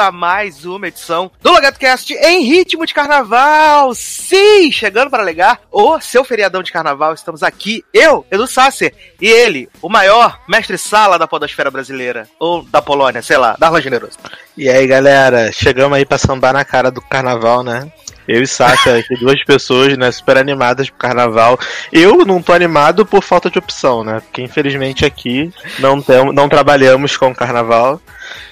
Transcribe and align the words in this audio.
a 0.00 0.10
mais 0.10 0.64
uma 0.64 0.88
edição 0.88 1.30
do 1.42 1.52
LogadoCast 1.52 2.14
em 2.14 2.42
ritmo 2.42 2.86
de 2.86 2.94
carnaval! 2.94 3.94
Sim! 3.94 4.72
Chegando 4.72 5.10
para 5.10 5.22
alegar 5.22 5.60
o 5.70 6.00
seu 6.00 6.24
feriadão 6.24 6.62
de 6.62 6.72
carnaval, 6.72 7.12
estamos 7.12 7.42
aqui, 7.42 7.84
eu, 7.92 8.24
Edu 8.30 8.46
Sasser, 8.46 8.94
e 9.20 9.28
ele, 9.28 9.68
o 9.82 9.90
maior 9.90 10.40
mestre-sala 10.48 11.18
da 11.18 11.28
podosfera 11.28 11.70
brasileira, 11.70 12.26
ou 12.38 12.62
da 12.62 12.80
Polônia, 12.80 13.20
sei 13.20 13.36
lá, 13.36 13.56
Darlan 13.58 13.82
Generoso. 13.82 14.18
E 14.56 14.68
aí, 14.70 14.86
galera, 14.86 15.52
chegamos 15.52 15.98
aí 15.98 16.06
pra 16.06 16.16
sambar 16.16 16.54
na 16.54 16.64
cara 16.64 16.90
do 16.90 17.02
carnaval, 17.02 17.62
né? 17.62 17.92
Eu 18.28 18.42
e 18.42 18.46
Sasha, 18.46 18.98
aqui, 18.98 19.14
duas 19.16 19.42
pessoas, 19.44 19.96
né, 19.96 20.10
super 20.12 20.36
animadas 20.38 20.88
pro 20.88 20.98
carnaval. 20.98 21.58
Eu 21.92 22.24
não 22.24 22.40
tô 22.42 22.52
animado 22.52 23.04
por 23.04 23.22
falta 23.22 23.50
de 23.50 23.58
opção, 23.58 24.04
né? 24.04 24.20
Porque 24.20 24.42
infelizmente 24.42 25.04
aqui 25.04 25.52
não, 25.78 26.00
tem, 26.00 26.32
não 26.32 26.48
trabalhamos 26.48 27.16
com 27.16 27.34
carnaval. 27.34 28.00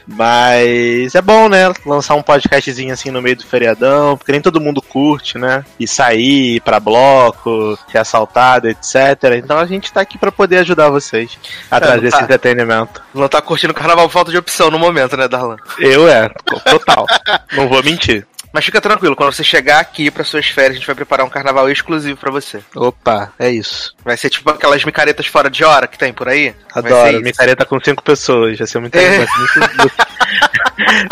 Mas 0.06 1.14
é 1.14 1.20
bom, 1.20 1.48
né? 1.50 1.70
Lançar 1.84 2.14
um 2.14 2.22
podcastzinho 2.22 2.92
assim 2.94 3.10
no 3.10 3.20
meio 3.20 3.36
do 3.36 3.44
feriadão, 3.46 4.16
porque 4.16 4.32
nem 4.32 4.40
todo 4.40 4.60
mundo 4.60 4.80
curte, 4.80 5.36
né? 5.36 5.62
E 5.78 5.86
sair, 5.86 6.56
ir 6.56 6.60
pra 6.60 6.80
bloco, 6.80 7.78
ser 7.92 7.98
assaltado, 7.98 8.68
etc. 8.68 8.94
Então 9.36 9.58
a 9.58 9.66
gente 9.66 9.92
tá 9.92 10.00
aqui 10.00 10.16
pra 10.16 10.32
poder 10.32 10.58
ajudar 10.58 10.88
vocês 10.88 11.38
a 11.70 11.76
É, 11.76 11.80
trazer 11.80 12.10
tá. 12.10 12.16
esse 12.16 12.24
entretenimento. 12.24 13.02
Não 13.14 13.28
tá 13.28 13.42
curtindo 13.42 13.72
o 13.72 13.76
carnaval 13.76 14.06
por 14.08 14.14
falta 14.14 14.30
de 14.30 14.38
opção 14.38 14.70
no 14.70 14.78
momento, 14.78 15.14
né, 15.16 15.28
Darlan? 15.28 15.56
Eu 15.78 16.08
é, 16.08 16.30
total. 16.64 17.06
não 17.52 17.68
vou 17.68 17.82
mentir. 17.82 18.26
Mas 18.52 18.64
fica 18.64 18.80
tranquilo, 18.80 19.14
quando 19.14 19.32
você 19.32 19.44
chegar 19.44 19.78
aqui 19.80 20.10
para 20.10 20.24
suas 20.24 20.46
férias, 20.48 20.72
a 20.72 20.74
gente 20.76 20.86
vai 20.86 20.94
preparar 20.96 21.26
um 21.26 21.30
carnaval 21.30 21.70
exclusivo 21.70 22.18
para 22.18 22.30
você. 22.30 22.60
Opa, 22.74 23.32
é 23.38 23.50
isso. 23.50 23.94
Vai 24.04 24.16
ser 24.16 24.30
tipo 24.30 24.48
aquelas 24.50 24.84
micaretas 24.84 25.26
fora 25.26 25.50
de 25.50 25.64
hora 25.64 25.86
que 25.86 25.98
tem 25.98 26.12
por 26.12 26.28
aí. 26.28 26.54
Adoro, 26.72 27.20
micareta 27.22 27.64
com 27.64 27.78
cinco 27.80 28.02
pessoas. 28.02 28.58
Vai 28.58 28.66
ser 28.66 28.78
muito, 28.80 28.96
É. 28.96 29.18
vai 29.18 29.26
ser 29.26 29.60
muito, 29.60 29.92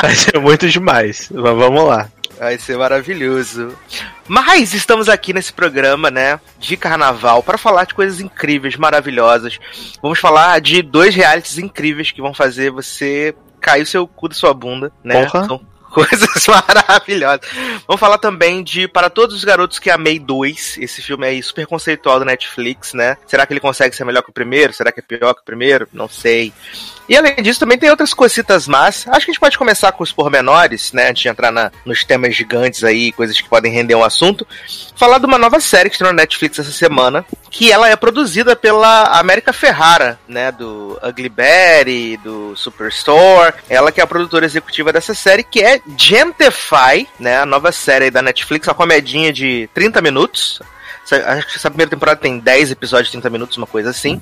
vai 0.00 0.14
ser 0.14 0.38
muito 0.38 0.68
demais. 0.68 1.28
Mas 1.30 1.56
vamos 1.56 1.84
lá. 1.84 2.08
Vai 2.38 2.58
ser 2.58 2.76
maravilhoso. 2.76 3.76
Mas 4.28 4.74
estamos 4.74 5.08
aqui 5.08 5.32
nesse 5.32 5.52
programa, 5.52 6.10
né, 6.10 6.38
de 6.58 6.76
carnaval, 6.76 7.42
para 7.42 7.56
falar 7.56 7.84
de 7.84 7.94
coisas 7.94 8.20
incríveis, 8.20 8.76
maravilhosas. 8.76 9.58
Vamos 10.02 10.18
falar 10.18 10.60
de 10.60 10.82
dois 10.82 11.14
realities 11.14 11.58
incríveis 11.58 12.10
que 12.10 12.20
vão 12.20 12.34
fazer 12.34 12.70
você 12.70 13.34
cair 13.60 13.82
o 13.82 13.86
seu 13.86 14.06
cu 14.06 14.28
da 14.28 14.34
sua 14.34 14.52
bunda, 14.52 14.92
né? 15.02 15.24
Porra. 15.24 15.46
São 15.46 15.60
coisas 15.96 16.28
maravilhosas. 16.46 17.40
Vamos 17.86 17.98
falar 18.00 18.18
também 18.18 18.62
de 18.62 18.86
Para 18.86 19.08
Todos 19.08 19.34
os 19.34 19.44
Garotos 19.44 19.78
que 19.78 19.88
Amei 19.88 20.18
2, 20.18 20.76
esse 20.78 21.00
filme 21.00 21.26
aí 21.26 21.42
super 21.42 21.66
conceitual 21.66 22.18
do 22.18 22.24
Netflix, 22.26 22.92
né? 22.92 23.16
Será 23.26 23.46
que 23.46 23.52
ele 23.54 23.60
consegue 23.60 23.96
ser 23.96 24.04
melhor 24.04 24.22
que 24.22 24.28
o 24.30 24.32
primeiro? 24.34 24.74
Será 24.74 24.92
que 24.92 25.00
é 25.00 25.02
pior 25.02 25.32
que 25.34 25.40
o 25.40 25.44
primeiro? 25.44 25.88
Não 25.92 26.06
sei. 26.08 26.52
E 27.08 27.16
além 27.16 27.36
disso, 27.36 27.60
também 27.60 27.78
tem 27.78 27.88
outras 27.88 28.12
cositas 28.12 28.66
más. 28.66 29.06
Acho 29.08 29.24
que 29.24 29.30
a 29.30 29.32
gente 29.32 29.40
pode 29.40 29.56
começar 29.56 29.92
com 29.92 30.02
os 30.02 30.12
pormenores, 30.12 30.92
né? 30.92 31.08
Antes 31.10 31.22
de 31.22 31.28
entrar 31.28 31.50
na- 31.52 31.70
nos 31.84 32.04
temas 32.04 32.34
gigantes 32.34 32.82
aí, 32.84 33.12
coisas 33.12 33.40
que 33.40 33.48
podem 33.48 33.72
render 33.72 33.94
um 33.94 34.02
assunto. 34.04 34.46
Falar 34.96 35.18
de 35.18 35.26
uma 35.26 35.38
nova 35.38 35.60
série 35.60 35.88
que 35.88 35.94
estreou 35.94 36.12
na 36.12 36.22
Netflix 36.22 36.58
essa 36.58 36.72
semana, 36.72 37.24
que 37.48 37.70
ela 37.70 37.88
é 37.88 37.94
produzida 37.94 38.56
pela 38.56 39.04
América 39.20 39.52
Ferrara, 39.52 40.18
né? 40.28 40.50
Do 40.50 40.98
Ugly 41.02 41.28
Betty, 41.28 42.16
do 42.24 42.56
Superstore. 42.56 43.54
Ela 43.70 43.92
que 43.92 44.00
é 44.00 44.04
a 44.04 44.06
produtora 44.06 44.44
executiva 44.44 44.92
dessa 44.92 45.14
série, 45.14 45.44
que 45.44 45.60
é 45.62 45.80
Gentify, 45.96 47.06
né? 47.18 47.38
A 47.38 47.46
nova 47.46 47.70
série 47.72 48.06
aí 48.06 48.10
da 48.10 48.22
Netflix, 48.22 48.66
uma 48.66 48.74
comedinha 48.74 49.32
de 49.32 49.68
30 49.74 50.00
minutos. 50.02 50.60
Acho 51.08 51.46
que 51.46 51.56
essa 51.56 51.70
primeira 51.70 51.88
temporada 51.90 52.20
tem 52.20 52.40
10 52.40 52.72
episódios 52.72 53.06
de 53.08 53.12
30 53.12 53.30
minutos, 53.30 53.56
uma 53.56 53.66
coisa 53.66 53.90
assim. 53.90 54.20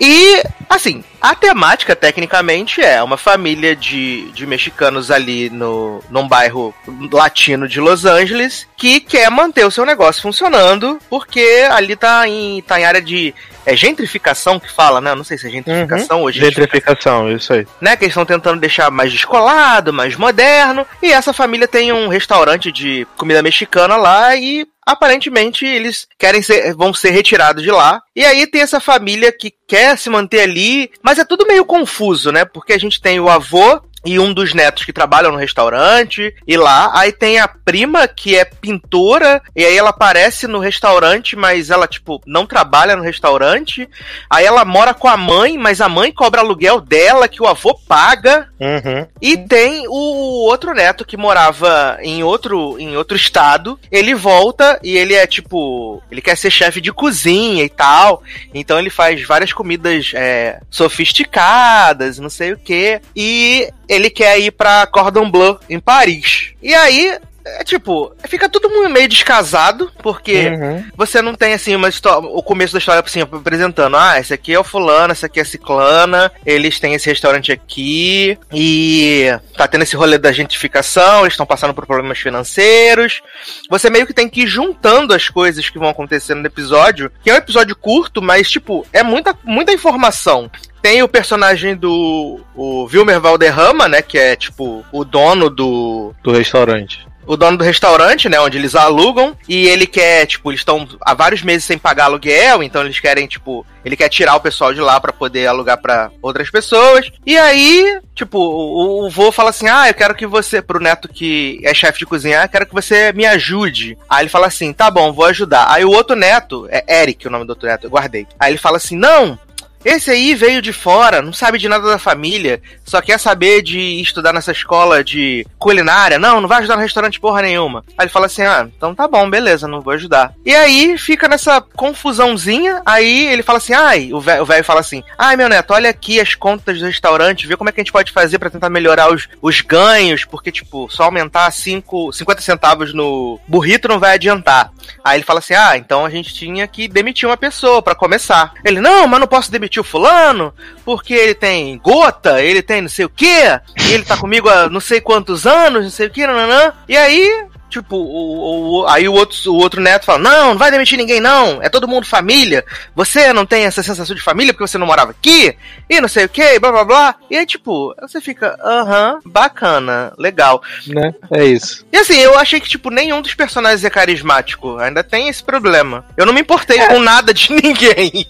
E, 0.00 0.42
assim, 0.68 1.04
a 1.20 1.32
temática, 1.34 1.94
tecnicamente, 1.94 2.80
é 2.80 3.00
uma 3.00 3.16
família 3.16 3.76
de, 3.76 4.28
de 4.32 4.44
mexicanos 4.44 5.12
ali 5.12 5.48
no, 5.48 6.02
num 6.10 6.26
bairro 6.26 6.74
latino 7.12 7.68
de 7.68 7.78
Los 7.78 8.04
Angeles 8.04 8.66
que 8.76 8.98
quer 8.98 9.30
manter 9.30 9.64
o 9.64 9.70
seu 9.70 9.86
negócio 9.86 10.20
funcionando, 10.22 10.98
porque 11.08 11.68
ali 11.70 11.94
tá 11.94 12.26
em, 12.26 12.60
tá 12.62 12.80
em 12.80 12.84
área 12.84 13.00
de. 13.00 13.32
É 13.68 13.76
gentrificação 13.76 14.58
que 14.58 14.72
fala, 14.72 15.00
né? 15.00 15.14
Não 15.14 15.22
sei 15.24 15.36
se 15.36 15.46
é 15.46 15.50
gentrificação 15.50 16.22
ou 16.22 16.32
Gentrificação, 16.32 17.30
isso 17.30 17.52
aí. 17.52 17.66
né? 17.80 17.96
Que 17.96 18.04
eles 18.04 18.12
estão 18.12 18.24
tentando 18.24 18.60
deixar 18.60 18.90
mais 18.90 19.12
descolado, 19.12 19.92
mais 19.92 20.16
moderno. 20.16 20.86
E 21.02 21.12
essa 21.12 21.32
família 21.32 21.68
tem 21.68 21.92
um 21.92 22.08
restaurante 22.08 22.72
de 22.72 23.06
comida 23.16 23.42
mexicana 23.42 23.96
lá 23.96 24.34
e 24.34 24.66
aparentemente 24.86 25.66
eles 25.66 26.08
querem 26.18 26.40
ser, 26.40 26.74
vão 26.74 26.94
ser 26.94 27.10
retirados 27.10 27.62
de 27.62 27.70
lá. 27.70 28.00
E 28.16 28.24
aí 28.24 28.46
tem 28.46 28.62
essa 28.62 28.80
família 28.80 29.30
que 29.30 29.52
quer 29.66 29.98
se 29.98 30.08
manter 30.08 30.40
ali, 30.40 30.90
mas 31.02 31.18
é 31.18 31.24
tudo 31.26 31.46
meio 31.46 31.64
confuso, 31.64 32.32
né? 32.32 32.46
Porque 32.46 32.72
a 32.72 32.78
gente 32.78 33.00
tem 33.00 33.20
o 33.20 33.28
avô 33.28 33.82
e 34.04 34.18
um 34.18 34.32
dos 34.32 34.54
netos 34.54 34.84
que 34.84 34.92
trabalham 34.92 35.32
no 35.32 35.38
restaurante, 35.38 36.34
e 36.46 36.56
lá, 36.56 36.90
aí 36.94 37.12
tem 37.12 37.38
a 37.38 37.48
prima 37.48 38.06
que 38.06 38.36
é 38.36 38.44
pintora, 38.44 39.42
e 39.54 39.64
aí 39.64 39.76
ela 39.76 39.90
aparece 39.90 40.46
no 40.46 40.58
restaurante, 40.58 41.34
mas 41.36 41.70
ela, 41.70 41.86
tipo, 41.86 42.20
não 42.26 42.46
trabalha 42.46 42.96
no 42.96 43.02
restaurante, 43.02 43.88
aí 44.30 44.44
ela 44.44 44.64
mora 44.64 44.94
com 44.94 45.08
a 45.08 45.16
mãe, 45.16 45.58
mas 45.58 45.80
a 45.80 45.88
mãe 45.88 46.12
cobra 46.12 46.40
aluguel 46.40 46.80
dela, 46.80 47.28
que 47.28 47.42
o 47.42 47.46
avô 47.46 47.74
paga, 47.86 48.48
Uhum. 48.60 49.06
e 49.22 49.36
tem 49.36 49.86
o 49.86 50.44
outro 50.48 50.74
neto 50.74 51.04
que 51.04 51.16
morava 51.16 51.96
em 52.02 52.22
outro, 52.24 52.76
em 52.78 52.96
outro 52.96 53.16
estado. 53.16 53.78
Ele 53.90 54.14
volta 54.14 54.80
e 54.82 54.96
ele 54.96 55.14
é 55.14 55.26
tipo. 55.28 56.02
Ele 56.10 56.20
quer 56.20 56.36
ser 56.36 56.50
chefe 56.50 56.80
de 56.80 56.92
cozinha 56.92 57.62
e 57.62 57.68
tal. 57.68 58.22
Então 58.52 58.78
ele 58.78 58.90
faz 58.90 59.24
várias 59.24 59.52
comidas 59.52 60.10
é, 60.14 60.60
sofisticadas, 60.70 62.18
não 62.18 62.30
sei 62.30 62.52
o 62.52 62.58
que. 62.58 63.00
E 63.14 63.68
ele 63.88 64.10
quer 64.10 64.38
ir 64.38 64.50
pra 64.52 64.86
Cordon 64.86 65.30
Bleu 65.30 65.58
em 65.68 65.80
Paris. 65.80 66.52
E 66.62 66.74
aí. 66.74 67.18
É 67.50 67.64
tipo, 67.64 68.12
fica 68.28 68.46
tudo 68.46 68.68
meio 68.90 69.08
descasado, 69.08 69.90
porque 70.02 70.48
Uhum. 70.48 70.84
você 70.94 71.22
não 71.22 71.34
tem 71.34 71.54
assim 71.54 71.74
uma 71.74 71.88
história, 71.88 72.28
o 72.28 72.42
começo 72.42 72.74
da 72.74 72.78
história 72.78 73.02
assim, 73.02 73.22
apresentando, 73.22 73.96
ah, 73.96 74.20
esse 74.20 74.34
aqui 74.34 74.52
é 74.52 74.60
o 74.60 74.64
fulano, 74.64 75.14
esse 75.14 75.24
aqui 75.24 75.38
é 75.38 75.42
a 75.42 75.46
ciclana, 75.46 76.30
eles 76.44 76.78
têm 76.78 76.92
esse 76.92 77.08
restaurante 77.08 77.50
aqui 77.50 78.36
e 78.52 79.28
tá 79.56 79.66
tendo 79.66 79.80
esse 79.82 79.96
rolê 79.96 80.18
da 80.18 80.30
gentrificação, 80.30 81.20
eles 81.20 81.32
estão 81.32 81.46
passando 81.46 81.72
por 81.72 81.86
problemas 81.86 82.18
financeiros. 82.18 83.22
Você 83.70 83.88
meio 83.88 84.06
que 84.06 84.12
tem 84.12 84.28
que 84.28 84.42
ir 84.42 84.46
juntando 84.46 85.14
as 85.14 85.30
coisas 85.30 85.70
que 85.70 85.78
vão 85.78 85.88
acontecendo 85.88 86.40
no 86.40 86.46
episódio, 86.46 87.10
que 87.24 87.30
é 87.30 87.34
um 87.34 87.38
episódio 87.38 87.74
curto, 87.74 88.20
mas 88.20 88.50
tipo, 88.50 88.86
é 88.92 89.02
muita 89.02 89.34
muita 89.42 89.72
informação. 89.72 90.50
Tem 90.82 91.02
o 91.02 91.08
personagem 91.08 91.76
do 91.76 92.40
o 92.54 92.84
Wilmer 92.92 93.20
Valderrama, 93.20 93.88
né, 93.88 94.02
que 94.02 94.18
é 94.18 94.36
tipo 94.36 94.84
o 94.92 95.04
dono 95.04 95.50
do 95.50 96.12
Do 96.22 96.32
restaurante. 96.32 97.06
o 97.26 97.36
dono 97.36 97.58
do 97.58 97.64
restaurante, 97.64 98.28
né, 98.28 98.40
onde 98.40 98.56
eles 98.56 98.74
alugam, 98.74 99.36
e 99.46 99.66
ele 99.68 99.86
quer, 99.86 100.24
tipo, 100.26 100.50
eles 100.50 100.60
estão 100.60 100.88
há 101.02 101.12
vários 101.12 101.42
meses 101.42 101.64
sem 101.64 101.76
pagar 101.76 102.04
aluguel, 102.04 102.62
então 102.62 102.82
eles 102.82 102.98
querem, 102.98 103.26
tipo, 103.26 103.66
ele 103.84 103.96
quer 103.98 104.08
tirar 104.08 104.34
o 104.34 104.40
pessoal 104.40 104.72
de 104.72 104.80
lá 104.80 104.98
pra 104.98 105.12
poder 105.12 105.46
alugar 105.46 105.76
pra 105.78 106.10
outras 106.22 106.50
pessoas. 106.50 107.10
E 107.26 107.36
aí, 107.36 108.00
tipo, 108.14 108.38
o, 108.38 109.06
o 109.06 109.10
vô 109.10 109.30
fala 109.30 109.50
assim: 109.50 109.68
"Ah, 109.68 109.88
eu 109.88 109.94
quero 109.94 110.14
que 110.14 110.26
você 110.26 110.62
pro 110.62 110.80
neto 110.80 111.06
que 111.08 111.60
é 111.64 111.74
chefe 111.74 111.98
de 111.98 112.06
cozinha, 112.06 112.42
eu 112.42 112.48
quero 112.48 112.66
que 112.66 112.74
você 112.74 113.12
me 113.12 113.26
ajude". 113.26 113.98
Aí 114.08 114.22
ele 114.22 114.30
fala 114.30 114.46
assim: 114.46 114.72
"Tá 114.72 114.90
bom, 114.90 115.12
vou 115.12 115.26
ajudar". 115.26 115.66
Aí 115.70 115.84
o 115.84 115.90
outro 115.90 116.16
neto, 116.16 116.66
é 116.70 117.02
Eric, 117.02 117.26
o 117.26 117.30
nome 117.30 117.44
do 117.44 117.50
outro 117.50 117.68
neto, 117.68 117.84
eu 117.84 117.90
guardei. 117.90 118.26
Aí 118.40 118.52
ele 118.52 118.58
fala 118.58 118.78
assim: 118.78 118.96
"Não, 118.96 119.38
esse 119.84 120.10
aí 120.10 120.34
veio 120.34 120.60
de 120.60 120.72
fora, 120.72 121.22
não 121.22 121.32
sabe 121.32 121.58
de 121.58 121.68
nada 121.68 121.88
da 121.88 121.98
família, 121.98 122.60
só 122.84 123.00
quer 123.00 123.18
saber 123.18 123.62
de 123.62 123.78
estudar 124.00 124.32
nessa 124.32 124.52
escola 124.52 125.04
de 125.04 125.46
culinária. 125.58 126.18
Não, 126.18 126.40
não 126.40 126.48
vai 126.48 126.58
ajudar 126.58 126.76
no 126.76 126.82
restaurante 126.82 127.20
porra 127.20 127.42
nenhuma. 127.42 127.84
Aí 127.96 128.04
ele 128.04 128.12
fala 128.12 128.26
assim: 128.26 128.42
ah, 128.42 128.68
então 128.76 128.94
tá 128.94 129.06
bom, 129.06 129.28
beleza, 129.28 129.68
não 129.68 129.80
vou 129.80 129.92
ajudar. 129.92 130.32
E 130.44 130.54
aí 130.54 130.98
fica 130.98 131.28
nessa 131.28 131.60
confusãozinha. 131.60 132.82
Aí 132.84 133.26
ele 133.26 133.42
fala 133.42 133.58
assim: 133.58 133.72
ai, 133.72 134.12
o 134.12 134.20
velho 134.20 134.64
fala 134.64 134.80
assim: 134.80 135.02
ai, 135.16 135.36
meu 135.36 135.48
neto, 135.48 135.72
olha 135.72 135.90
aqui 135.90 136.20
as 136.20 136.34
contas 136.34 136.78
do 136.78 136.86
restaurante, 136.86 137.46
vê 137.46 137.56
como 137.56 137.70
é 137.70 137.72
que 137.72 137.80
a 137.80 137.84
gente 137.84 137.92
pode 137.92 138.12
fazer 138.12 138.38
para 138.38 138.50
tentar 138.50 138.70
melhorar 138.70 139.12
os, 139.12 139.28
os 139.40 139.60
ganhos, 139.60 140.24
porque, 140.24 140.50
tipo, 140.50 140.88
só 140.90 141.04
aumentar 141.04 141.50
cinco, 141.50 142.12
50 142.12 142.40
centavos 142.42 142.92
no 142.92 143.38
burrito 143.46 143.88
não 143.88 143.98
vai 143.98 144.14
adiantar. 144.14 144.72
Aí 145.04 145.18
ele 145.18 145.24
fala 145.24 145.38
assim: 145.38 145.54
ah, 145.54 145.76
então 145.76 146.04
a 146.04 146.10
gente 146.10 146.34
tinha 146.34 146.66
que 146.66 146.88
demitir 146.88 147.28
uma 147.28 147.36
pessoa 147.36 147.80
para 147.80 147.94
começar. 147.94 148.52
Ele, 148.64 148.80
não, 148.80 149.06
mas 149.06 149.20
não 149.20 149.26
posso 149.26 149.50
demitir 149.50 149.67
o 149.76 149.84
fulano, 149.84 150.54
porque 150.84 151.12
ele 151.12 151.34
tem 151.34 151.76
gota, 151.78 152.40
ele 152.40 152.62
tem 152.62 152.80
não 152.80 152.88
sei 152.88 153.04
o 153.04 153.10
quê, 153.10 153.60
ele 153.90 154.04
tá 154.04 154.16
comigo 154.16 154.48
há 154.48 154.70
não 154.70 154.80
sei 154.80 155.00
quantos 155.00 155.46
anos, 155.46 155.82
não 155.82 155.90
sei 155.90 156.06
o 156.06 156.10
quê, 156.10 156.26
nananã. 156.26 156.72
E 156.88 156.96
aí, 156.96 157.47
Tipo, 157.68 157.96
o, 157.96 158.80
o, 158.80 158.86
aí 158.86 159.06
o 159.08 159.12
outro, 159.12 159.52
o 159.52 159.56
outro 159.56 159.80
neto 159.80 160.06
fala: 160.06 160.18
Não, 160.18 160.48
não 160.50 160.58
vai 160.58 160.70
demitir 160.70 160.96
ninguém, 160.96 161.20
não. 161.20 161.62
É 161.62 161.68
todo 161.68 161.88
mundo 161.88 162.06
família. 162.06 162.64
Você 162.94 163.32
não 163.32 163.44
tem 163.44 163.64
essa 163.64 163.82
sensação 163.82 164.16
de 164.16 164.22
família 164.22 164.54
porque 164.54 164.66
você 164.66 164.78
não 164.78 164.86
morava 164.86 165.10
aqui? 165.10 165.54
E 165.88 166.00
não 166.00 166.08
sei 166.08 166.24
o 166.24 166.28
que, 166.28 166.58
blá 166.58 166.72
blá 166.72 166.84
blá. 166.84 167.14
E 167.30 167.36
aí, 167.36 167.44
tipo, 167.44 167.94
você 168.00 168.20
fica, 168.20 168.58
aham, 168.64 169.20
bacana, 169.24 170.12
legal. 170.18 170.62
Né? 170.86 171.14
É 171.30 171.44
isso. 171.44 171.84
E 171.92 171.98
assim, 171.98 172.16
eu 172.16 172.38
achei 172.38 172.58
que, 172.58 172.68
tipo, 172.68 172.90
nenhum 172.90 173.20
dos 173.20 173.34
personagens 173.34 173.84
é 173.84 173.90
carismático. 173.90 174.78
Ainda 174.78 175.04
tem 175.04 175.28
esse 175.28 175.42
problema. 175.42 176.04
Eu 176.16 176.24
não 176.24 176.32
me 176.32 176.40
importei 176.40 176.78
é. 176.78 176.86
com 176.88 176.98
nada 177.00 177.34
de 177.34 177.52
ninguém. 177.52 178.26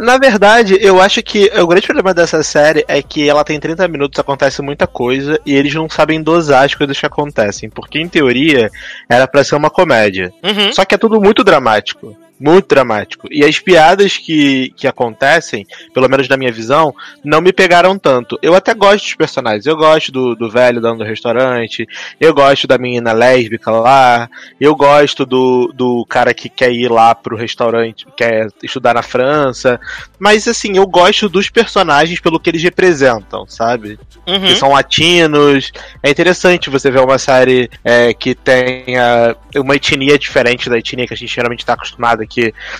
Na 0.00 0.18
verdade, 0.18 0.76
eu 0.80 1.00
acho 1.00 1.22
que 1.22 1.50
o 1.56 1.66
grande 1.68 1.86
problema 1.86 2.12
dessa 2.12 2.42
série 2.42 2.84
é 2.88 3.00
que 3.00 3.28
ela 3.28 3.44
tem 3.44 3.60
30 3.60 3.86
minutos, 3.86 4.18
acontece 4.18 4.60
muita 4.60 4.86
coisa, 4.86 5.40
e 5.46 5.54
eles 5.54 5.74
não 5.74 5.88
sabem 5.88 6.20
dosar 6.20 6.64
as 6.64 6.74
coisas 6.74 6.98
que 6.98 7.06
acontecem. 7.06 7.70
Porque, 7.70 8.00
em 8.00 8.08
teoria, 8.08 8.71
era 9.08 9.26
para 9.26 9.44
ser 9.44 9.56
uma 9.56 9.70
comédia. 9.70 10.32
Uhum. 10.42 10.72
Só 10.72 10.84
que 10.84 10.94
é 10.94 10.98
tudo 10.98 11.20
muito 11.20 11.44
dramático 11.44 12.16
muito 12.42 12.68
dramático. 12.68 13.28
E 13.30 13.44
as 13.44 13.58
piadas 13.58 14.16
que, 14.16 14.72
que 14.76 14.86
acontecem, 14.86 15.66
pelo 15.92 16.08
menos 16.08 16.28
na 16.28 16.36
minha 16.36 16.52
visão, 16.52 16.94
não 17.24 17.40
me 17.40 17.52
pegaram 17.52 17.98
tanto. 17.98 18.38
Eu 18.42 18.54
até 18.54 18.74
gosto 18.74 19.04
dos 19.04 19.14
personagens. 19.14 19.66
Eu 19.66 19.76
gosto 19.76 20.10
do, 20.10 20.34
do 20.34 20.50
velho 20.50 20.80
dando 20.80 21.02
do 21.02 21.04
restaurante, 21.04 21.86
eu 22.20 22.32
gosto 22.32 22.66
da 22.66 22.78
menina 22.78 23.12
lésbica 23.12 23.70
lá, 23.70 24.28
eu 24.60 24.74
gosto 24.74 25.26
do, 25.26 25.72
do 25.74 26.04
cara 26.06 26.32
que 26.32 26.48
quer 26.48 26.72
ir 26.72 26.90
lá 26.90 27.14
pro 27.14 27.36
restaurante, 27.36 28.06
quer 28.16 28.48
estudar 28.62 28.94
na 28.94 29.02
França. 29.02 29.80
Mas 30.18 30.48
assim, 30.48 30.76
eu 30.76 30.86
gosto 30.86 31.28
dos 31.28 31.50
personagens 31.50 32.20
pelo 32.20 32.40
que 32.40 32.50
eles 32.50 32.62
representam, 32.62 33.46
sabe? 33.46 33.98
Uhum. 34.26 34.40
Que 34.40 34.56
são 34.56 34.70
latinos. 34.70 35.72
É 36.02 36.10
interessante 36.10 36.70
você 36.70 36.90
ver 36.90 37.00
uma 37.00 37.18
série 37.18 37.68
é, 37.84 38.14
que 38.14 38.34
tenha 38.34 39.36
uma 39.56 39.76
etnia 39.76 40.18
diferente 40.18 40.70
da 40.70 40.78
etnia 40.78 41.06
que 41.06 41.14
a 41.14 41.16
gente 41.16 41.34
geralmente 41.34 41.60
está 41.60 41.74
acostumado 41.74 42.22
aqui. 42.22 42.31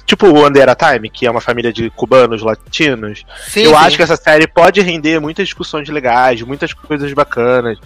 Tipo 0.07 0.29
o 0.29 0.47
Under 0.47 0.69
a 0.69 0.75
Time, 0.75 1.11
que 1.11 1.27
é 1.27 1.31
uma 1.31 1.41
família 1.41 1.73
de 1.73 1.91
cubanos 1.91 2.43
latinos. 2.43 3.25
Sim, 3.49 3.63
eu 3.63 3.71
sim. 3.71 3.77
acho 3.77 3.97
que 3.97 4.03
essa 4.03 4.17
série 4.17 4.47
pode 4.47 4.81
render 4.81 5.21
muitas 5.21 5.47
discussões 5.47 5.89
legais, 5.89 6.43
muitas 6.43 6.73
coisas 6.73 7.13
bacanas. 7.13 7.79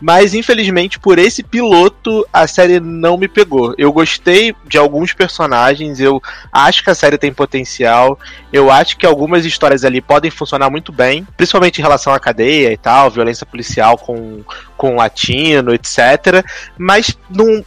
Mas 0.00 0.34
infelizmente, 0.34 0.98
por 0.98 1.18
esse 1.18 1.42
piloto, 1.42 2.26
a 2.32 2.46
série 2.46 2.80
não 2.80 3.16
me 3.16 3.28
pegou. 3.28 3.74
Eu 3.76 3.92
gostei 3.92 4.54
de 4.66 4.78
alguns 4.78 5.12
personagens, 5.12 6.00
eu 6.00 6.22
acho 6.52 6.82
que 6.82 6.90
a 6.90 6.94
série 6.94 7.18
tem 7.18 7.32
potencial. 7.32 8.18
Eu 8.52 8.70
acho 8.70 8.96
que 8.96 9.06
algumas 9.06 9.44
histórias 9.44 9.84
ali 9.84 10.00
podem 10.00 10.30
funcionar 10.30 10.70
muito 10.70 10.92
bem, 10.92 11.26
principalmente 11.36 11.78
em 11.78 11.82
relação 11.82 12.12
à 12.12 12.20
cadeia 12.20 12.72
e 12.72 12.76
tal, 12.76 13.10
violência 13.10 13.46
policial 13.46 13.96
com, 13.98 14.42
com 14.76 14.96
latino, 14.96 15.74
etc. 15.74 16.44
Mas 16.78 17.16
não, 17.28 17.64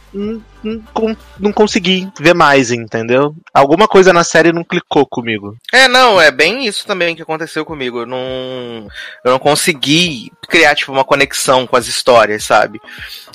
não, 1.38 1.52
consegui 1.52 2.10
ver 2.18 2.34
mais, 2.34 2.70
entendeu? 2.70 3.34
Alguma 3.52 3.86
coisa 3.86 4.12
na 4.12 4.24
série 4.24 4.52
não 4.52 4.64
clicou 4.64 5.06
comigo. 5.06 5.56
É, 5.72 5.86
não, 5.86 6.20
é 6.20 6.30
bem 6.30 6.66
isso 6.66 6.86
também 6.86 7.14
que 7.14 7.22
aconteceu 7.22 7.64
comigo. 7.64 8.00
Eu 8.00 8.06
não, 8.06 8.88
eu 9.24 9.32
não 9.32 9.38
consegui 9.38 10.32
criar, 10.48 10.74
tipo, 10.74 10.92
uma 10.92 11.04
conexão 11.04 11.66
com 11.66 11.76
as 11.76 11.86
histórias, 11.86 12.44
sabe? 12.44 12.80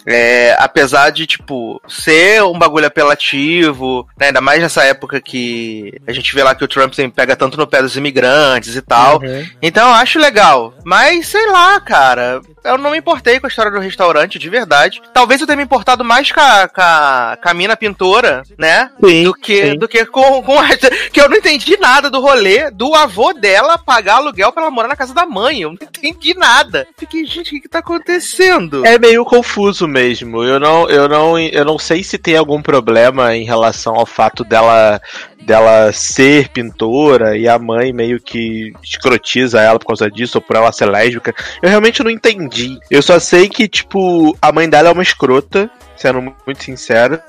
É, 0.09 0.55
apesar 0.57 1.11
de, 1.11 1.27
tipo, 1.27 1.79
ser 1.87 2.41
um 2.43 2.57
bagulho 2.57 2.87
apelativo, 2.87 4.07
né, 4.19 4.27
ainda 4.27 4.41
mais 4.41 4.61
nessa 4.61 4.83
época 4.83 5.21
que 5.21 5.93
a 6.07 6.11
gente 6.11 6.33
vê 6.33 6.43
lá 6.43 6.55
que 6.55 6.63
o 6.63 6.67
Trump 6.67 6.93
sempre 6.93 7.13
pega 7.13 7.35
tanto 7.35 7.57
no 7.57 7.67
pé 7.67 7.81
dos 7.81 7.95
imigrantes 7.95 8.75
e 8.75 8.81
tal. 8.81 9.21
Uhum. 9.21 9.47
Então 9.61 9.87
eu 9.87 9.93
acho 9.93 10.17
legal. 10.17 10.73
Mas, 10.83 11.27
sei 11.27 11.45
lá, 11.51 11.79
cara, 11.79 12.41
eu 12.63 12.77
não 12.77 12.91
me 12.91 12.97
importei 12.97 13.39
com 13.39 13.45
a 13.45 13.49
história 13.49 13.71
do 13.71 13.79
restaurante, 13.79 14.39
de 14.39 14.49
verdade. 14.49 15.01
Talvez 15.13 15.39
eu 15.39 15.47
tenha 15.47 15.57
me 15.57 15.63
importado 15.63 16.03
mais 16.03 16.31
com 16.31 16.39
a, 16.39 16.67
com 16.67 16.81
a, 16.81 17.37
com 17.41 17.49
a 17.49 17.53
mina 17.53 17.77
pintora, 17.77 18.41
né? 18.57 18.89
Sim, 19.03 19.23
do 19.23 19.33
que, 19.33 19.71
sim. 19.71 19.77
do 19.77 19.87
que 19.87 20.05
com, 20.05 20.41
com 20.41 20.59
a, 20.59 20.67
que 21.13 21.21
eu 21.21 21.29
não 21.29 21.37
entendi 21.37 21.77
nada 21.77 22.09
do 22.09 22.19
rolê 22.19 22.71
do 22.71 22.95
avô 22.95 23.31
dela 23.33 23.77
pagar 23.77 24.15
aluguel 24.15 24.51
pra 24.51 24.63
ela 24.63 24.71
morar 24.71 24.87
na 24.87 24.95
casa 24.95 25.13
da 25.13 25.25
mãe. 25.25 25.61
Eu 25.61 25.69
não 25.69 25.75
entendi 25.75 26.33
nada. 26.33 26.87
Fiquei, 26.97 27.25
gente, 27.25 27.49
o 27.49 27.51
que, 27.51 27.61
que 27.61 27.69
tá 27.69 27.79
acontecendo? 27.79 28.85
É 28.85 28.97
meio 28.97 29.23
confuso 29.23 29.87
mesmo. 29.87 29.98
Eu 30.43 30.59
não, 30.59 30.89
eu 30.89 31.07
não, 31.07 31.39
eu 31.39 31.65
não 31.65 31.77
sei 31.77 32.03
se 32.03 32.17
tem 32.17 32.35
algum 32.35 32.61
problema 32.61 33.35
em 33.35 33.43
relação 33.43 33.95
ao 33.95 34.05
fato 34.05 34.43
dela 34.43 35.01
dela 35.41 35.91
ser 35.91 36.49
pintora 36.49 37.37
e 37.37 37.47
a 37.47 37.57
mãe 37.57 37.91
meio 37.91 38.19
que 38.19 38.73
escrotiza 38.83 39.61
ela 39.61 39.79
por 39.79 39.87
causa 39.87 40.09
disso 40.09 40.37
ou 40.37 40.41
por 40.41 40.55
ela 40.55 40.71
ser 40.71 40.85
lésbica. 40.85 41.33
Eu 41.61 41.69
realmente 41.69 42.03
não 42.03 42.11
entendi. 42.11 42.77
Eu 42.89 43.01
só 43.01 43.19
sei 43.19 43.49
que 43.49 43.67
tipo 43.67 44.37
a 44.41 44.51
mãe 44.51 44.69
dela 44.69 44.89
é 44.89 44.91
uma 44.91 45.03
escrota 45.03 45.69
sendo 45.99 46.21
muito 46.21 46.63
sincero. 46.63 47.19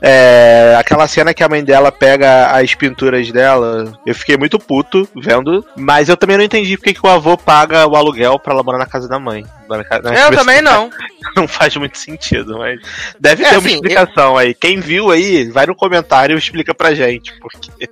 É, 0.00 0.74
aquela 0.78 1.06
cena 1.06 1.34
que 1.34 1.44
a 1.44 1.48
mãe 1.48 1.62
dela 1.62 1.92
pega 1.92 2.46
as 2.46 2.74
pinturas 2.74 3.30
dela, 3.30 3.92
eu 4.06 4.14
fiquei 4.14 4.38
muito 4.38 4.58
puto 4.58 5.06
vendo, 5.14 5.64
mas 5.76 6.08
eu 6.08 6.16
também 6.16 6.38
não 6.38 6.44
entendi 6.44 6.78
porque 6.78 6.94
que 6.94 7.06
o 7.06 7.10
avô 7.10 7.36
paga 7.36 7.86
o 7.86 7.94
aluguel 7.94 8.38
pra 8.38 8.54
ela 8.54 8.62
morar 8.62 8.78
na 8.78 8.86
casa 8.86 9.06
da 9.06 9.18
mãe. 9.18 9.44
Na 9.68 9.76
na 10.00 10.20
eu 10.20 10.30
também 10.30 10.62
não. 10.62 10.88
Não 11.36 11.48
faz 11.48 11.76
muito 11.76 11.98
sentido, 11.98 12.56
mas 12.56 12.80
deve 13.18 13.42
É, 13.42 13.48
ter 13.48 13.56
uma 13.56 13.66
assim, 13.66 13.74
explicação 13.74 14.38
aí. 14.38 14.54
Quem 14.54 14.78
viu 14.78 15.10
aí, 15.10 15.50
vai 15.50 15.66
no 15.66 15.74
comentário 15.74 16.36
e 16.36 16.38
explica 16.38 16.72
pra 16.72 16.94
gente, 16.94 17.34
porque 17.50 17.88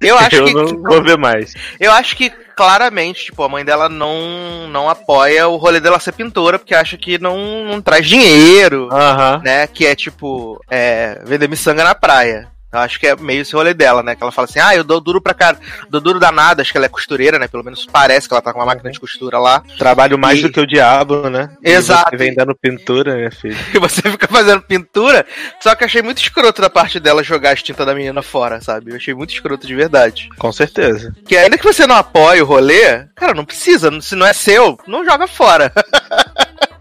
Eu 0.00 0.16
acho 0.18 0.36
eu 0.36 0.44
que. 0.44 0.54
não 0.54 0.82
vou 0.82 1.02
ver 1.02 1.16
mais. 1.18 1.54
Eu 1.78 1.92
acho 1.92 2.16
que 2.16 2.30
claramente, 2.30 3.26
tipo, 3.26 3.42
a 3.42 3.48
mãe 3.48 3.64
dela 3.64 3.88
não, 3.88 4.66
não 4.68 4.88
apoia 4.88 5.46
o 5.48 5.56
rolê 5.56 5.78
dela 5.80 6.00
ser 6.00 6.12
pintora, 6.12 6.58
porque 6.58 6.74
acha 6.74 6.96
que 6.96 7.16
não, 7.18 7.64
não 7.64 7.80
traz 7.80 8.06
dinheiro, 8.06 8.88
Aham. 8.90 9.40
né? 9.44 9.66
Que 9.66 9.86
é 9.86 9.94
tipo, 9.94 10.60
é, 10.70 11.20
vender 11.24 11.48
miçanga 11.48 11.84
na 11.84 11.94
praia. 11.94 12.48
Eu 12.70 12.80
acho 12.80 13.00
que 13.00 13.06
é 13.06 13.16
meio 13.16 13.40
esse 13.42 13.54
rolê 13.54 13.72
dela, 13.72 14.02
né? 14.02 14.14
Que 14.14 14.22
ela 14.22 14.30
fala 14.32 14.46
assim, 14.46 14.58
ah, 14.60 14.74
eu 14.76 14.84
dou 14.84 15.00
duro 15.00 15.22
pra 15.22 15.32
cara, 15.32 15.58
dou 15.88 16.00
duro 16.00 16.20
danado, 16.20 16.60
acho 16.60 16.70
que 16.70 16.76
ela 16.76 16.84
é 16.86 16.88
costureira, 16.90 17.38
né? 17.38 17.48
Pelo 17.48 17.64
menos 17.64 17.86
parece 17.86 18.28
que 18.28 18.34
ela 18.34 18.42
tá 18.42 18.52
com 18.52 18.58
uma 18.58 18.66
máquina 18.66 18.90
de 18.90 19.00
costura 19.00 19.38
lá. 19.38 19.62
Trabalho 19.78 20.18
mais 20.18 20.38
E- 20.38 20.42
do 20.42 20.50
que 20.52 20.60
o 20.60 20.66
diabo, 20.66 21.30
né? 21.30 21.50
E 21.64 21.70
Exato. 21.70 22.10
você 22.10 22.16
vem 22.16 22.34
dando 22.34 22.54
pintura, 22.54 23.16
minha 23.16 23.30
filha. 23.30 23.56
E 23.74 23.78
você 23.78 24.02
fica 24.02 24.26
fazendo 24.28 24.60
pintura, 24.62 25.24
só 25.60 25.74
que 25.74 25.84
achei 25.84 26.02
muito 26.02 26.18
escroto 26.20 26.60
da 26.60 26.68
parte 26.68 27.00
dela 27.00 27.22
jogar 27.22 27.52
as 27.52 27.62
tintas 27.62 27.86
da 27.86 27.94
menina 27.94 28.20
fora, 28.22 28.60
sabe? 28.60 28.90
Eu 28.90 28.96
achei 28.96 29.14
muito 29.14 29.32
escroto 29.32 29.66
de 29.66 29.74
verdade. 29.74 30.28
Com 30.38 30.52
certeza. 30.52 31.14
Que 31.26 31.36
ainda 31.36 31.56
que 31.56 31.64
você 31.64 31.86
não 31.86 31.96
apoie 31.96 32.42
o 32.42 32.46
rolê, 32.46 33.04
cara, 33.16 33.32
não 33.34 33.44
precisa, 33.44 33.90
se 34.00 34.14
não 34.14 34.26
é 34.26 34.32
seu, 34.32 34.78
não 34.86 35.04
joga 35.04 35.26
fora. 35.26 35.72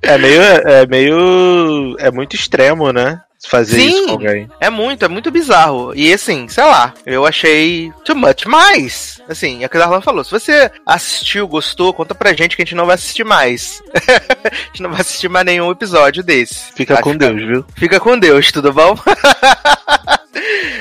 É 0.07 0.17
meio. 0.17 0.41
É 0.41 0.87
meio. 0.87 1.95
É 1.99 2.11
muito 2.11 2.35
extremo, 2.35 2.91
né? 2.91 3.21
Fazer 3.47 3.79
Sim. 3.79 3.87
isso 3.89 4.05
com 4.07 4.11
alguém. 4.13 4.49
É 4.59 4.69
muito, 4.69 5.05
é 5.05 5.07
muito 5.07 5.29
bizarro. 5.31 5.93
E 5.95 6.11
assim, 6.11 6.47
sei 6.49 6.63
lá, 6.63 6.93
eu 7.05 7.25
achei 7.25 7.93
too 8.03 8.15
much. 8.15 8.45
Mas, 8.45 9.21
assim, 9.29 9.63
é 9.63 9.67
o 9.67 9.69
que 9.69 9.77
a 9.77 9.79
Darlan 9.79 10.01
falou. 10.01 10.23
Se 10.23 10.31
você 10.31 10.71
assistiu, 10.85 11.47
gostou, 11.47 11.93
conta 11.93 12.15
pra 12.15 12.33
gente 12.33 12.55
que 12.55 12.63
a 12.63 12.65
gente 12.65 12.75
não 12.75 12.87
vai 12.87 12.95
assistir 12.95 13.23
mais. 13.23 13.81
a 13.93 14.65
gente 14.67 14.81
não 14.81 14.89
vai 14.89 15.01
assistir 15.01 15.29
mais 15.29 15.45
nenhum 15.45 15.69
episódio 15.71 16.23
desse. 16.23 16.73
Fica 16.73 16.95
Tá? 16.95 17.01
com 17.01 17.15
Deus, 17.15 17.35
viu? 17.41 17.65
Fica 17.75 17.99
com 17.99 18.17
Deus, 18.17 18.51
tudo 18.51 18.73
bom? 18.73 18.97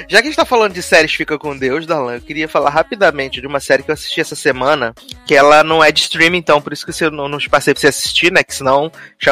Já 0.09 0.19
que 0.19 0.29
a 0.29 0.31
gente 0.31 0.37
tá 0.37 0.45
falando 0.45 0.73
de 0.73 0.83
séries 0.83 1.15
Fica 1.15 1.39
com 1.39 1.57
Deus, 1.57 1.87
Darlan, 1.87 2.15
eu 2.15 2.21
queria 2.21 2.49
falar 2.49 2.71
rapidamente 2.71 3.41
de 3.41 3.47
uma 3.47 3.61
série 3.61 3.83
que 3.83 3.91
eu 3.91 3.95
assisti 3.95 4.21
essa 4.21 4.37
semana, 4.37 4.95
que 5.27 5.35
ela 5.35 5.65
não 5.65 5.83
é 5.83 5.91
de 5.91 6.01
streaming, 6.01 6.39
então, 6.39 6.61
por 6.61 6.73
isso 6.73 6.87
que 6.87 7.05
eu 7.05 7.11
não, 7.11 7.29
não 7.29 7.39
te 7.39 7.49
passei 7.49 7.73
pra 7.73 7.81
você 7.81 7.89
assistir, 7.89 8.33
né? 8.33 8.43
Que 8.43 8.55
senão 8.55 8.91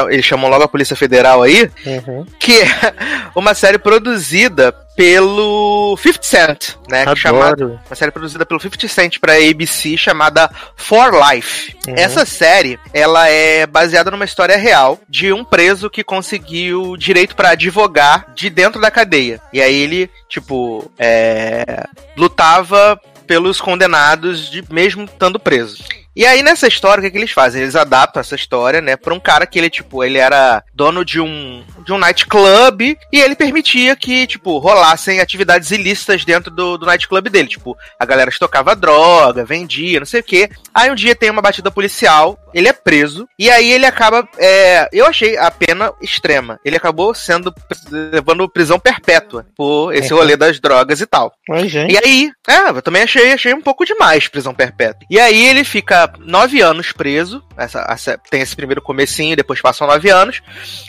eles 0.09 0.25
chamam 0.25 0.49
logo 0.49 0.63
a 0.63 0.67
Polícia 0.67 0.95
Federal 0.95 1.43
aí 1.43 1.69
que 2.39 2.61
é 2.61 2.93
uma 3.35 3.53
série 3.53 3.77
produzida 3.77 4.75
pelo 4.95 5.97
50 5.97 6.23
Cent, 6.23 6.69
né? 6.89 7.05
que 7.05 7.15
chamada- 7.15 7.51
Adoro. 7.51 7.79
uma 7.85 7.95
série 7.95 8.11
produzida 8.11 8.45
pelo 8.45 8.59
50 8.59 8.87
Cent 8.87 9.19
pra 9.19 9.33
ABC 9.33 9.97
chamada 9.97 10.49
For 10.75 11.11
Life. 11.13 11.75
Uhum. 11.87 11.95
Essa 11.97 12.25
série, 12.25 12.79
ela 12.93 13.27
é 13.29 13.65
baseada 13.67 14.09
numa 14.09 14.25
história 14.25 14.57
real 14.57 14.99
de 15.09 15.31
um 15.33 15.43
preso 15.43 15.89
que 15.89 16.03
conseguiu 16.03 16.95
direito 16.97 17.35
pra 17.35 17.49
advogar 17.51 18.33
de 18.35 18.49
dentro 18.49 18.79
da 18.79 18.89
cadeia. 18.89 19.41
E 19.51 19.61
aí 19.61 19.75
ele, 19.75 20.09
tipo, 20.29 20.89
é, 20.97 21.83
lutava 22.15 22.99
pelos 23.27 23.59
condenados, 23.59 24.49
de 24.49 24.63
mesmo 24.71 25.03
estando 25.05 25.39
preso. 25.39 25.83
E 26.15 26.25
aí, 26.25 26.41
nessa 26.41 26.67
história, 26.67 27.01
o 27.01 27.03
que, 27.03 27.11
que 27.11 27.17
eles 27.17 27.31
fazem? 27.31 27.61
Eles 27.61 27.75
adaptam 27.75 28.21
essa 28.21 28.35
história, 28.35 28.81
né, 28.81 28.95
pra 28.95 29.13
um 29.13 29.19
cara 29.19 29.45
que 29.45 29.59
ele, 29.59 29.69
tipo, 29.69 30.03
ele 30.03 30.17
era 30.17 30.63
dono 30.73 31.03
de 31.03 31.19
um, 31.19 31.63
de 31.83 31.91
um 31.91 31.97
nightclub 31.97 32.97
e 33.11 33.19
ele 33.19 33.35
permitia 33.35 33.95
que, 33.95 34.25
tipo, 34.25 34.57
rolassem 34.57 35.19
atividades 35.19 35.71
ilícitas 35.71 36.23
dentro 36.23 36.49
do, 36.49 36.77
do 36.77 36.85
nightclub 36.85 37.29
dele. 37.29 37.49
Tipo, 37.49 37.77
a 37.99 38.05
galera 38.05 38.29
estocava 38.29 38.75
droga, 38.75 39.43
vendia, 39.43 39.99
não 39.99 40.05
sei 40.05 40.21
o 40.21 40.23
quê. 40.23 40.49
Aí 40.73 40.89
um 40.89 40.95
dia 40.95 41.15
tem 41.15 41.29
uma 41.29 41.41
batida 41.41 41.69
policial, 41.69 42.39
ele 42.53 42.69
é 42.69 42.73
preso, 42.73 43.27
e 43.37 43.49
aí 43.49 43.71
ele 43.71 43.85
acaba. 43.85 44.27
É, 44.37 44.87
eu 44.93 45.05
achei 45.05 45.37
a 45.37 45.51
pena 45.51 45.91
extrema. 46.01 46.59
Ele 46.63 46.77
acabou 46.77 47.13
sendo. 47.13 47.53
levando 47.91 48.49
prisão 48.49 48.79
perpétua 48.79 49.45
por 49.55 49.93
esse 49.93 50.13
rolê 50.13 50.37
das 50.37 50.59
drogas 50.59 51.01
e 51.01 51.05
tal. 51.05 51.33
Mas, 51.47 51.69
gente. 51.69 51.93
E 51.93 51.97
aí, 51.97 52.31
é, 52.47 52.69
eu 52.69 52.81
também 52.81 53.03
achei, 53.03 53.33
achei 53.33 53.53
um 53.53 53.61
pouco 53.61 53.85
demais 53.85 54.27
prisão 54.27 54.53
perpétua. 54.53 55.05
E 55.09 55.19
aí 55.19 55.45
ele 55.47 55.63
fica 55.63 56.04
nove 56.19 56.61
anos 56.61 56.91
preso, 56.91 57.43
essa, 57.57 57.85
essa- 57.89 58.17
tem 58.29 58.41
esse 58.41 58.55
primeiro 58.55 58.81
comecinho, 58.81 59.35
depois 59.35 59.61
passam 59.61 59.87
nove 59.87 60.09
anos, 60.09 60.41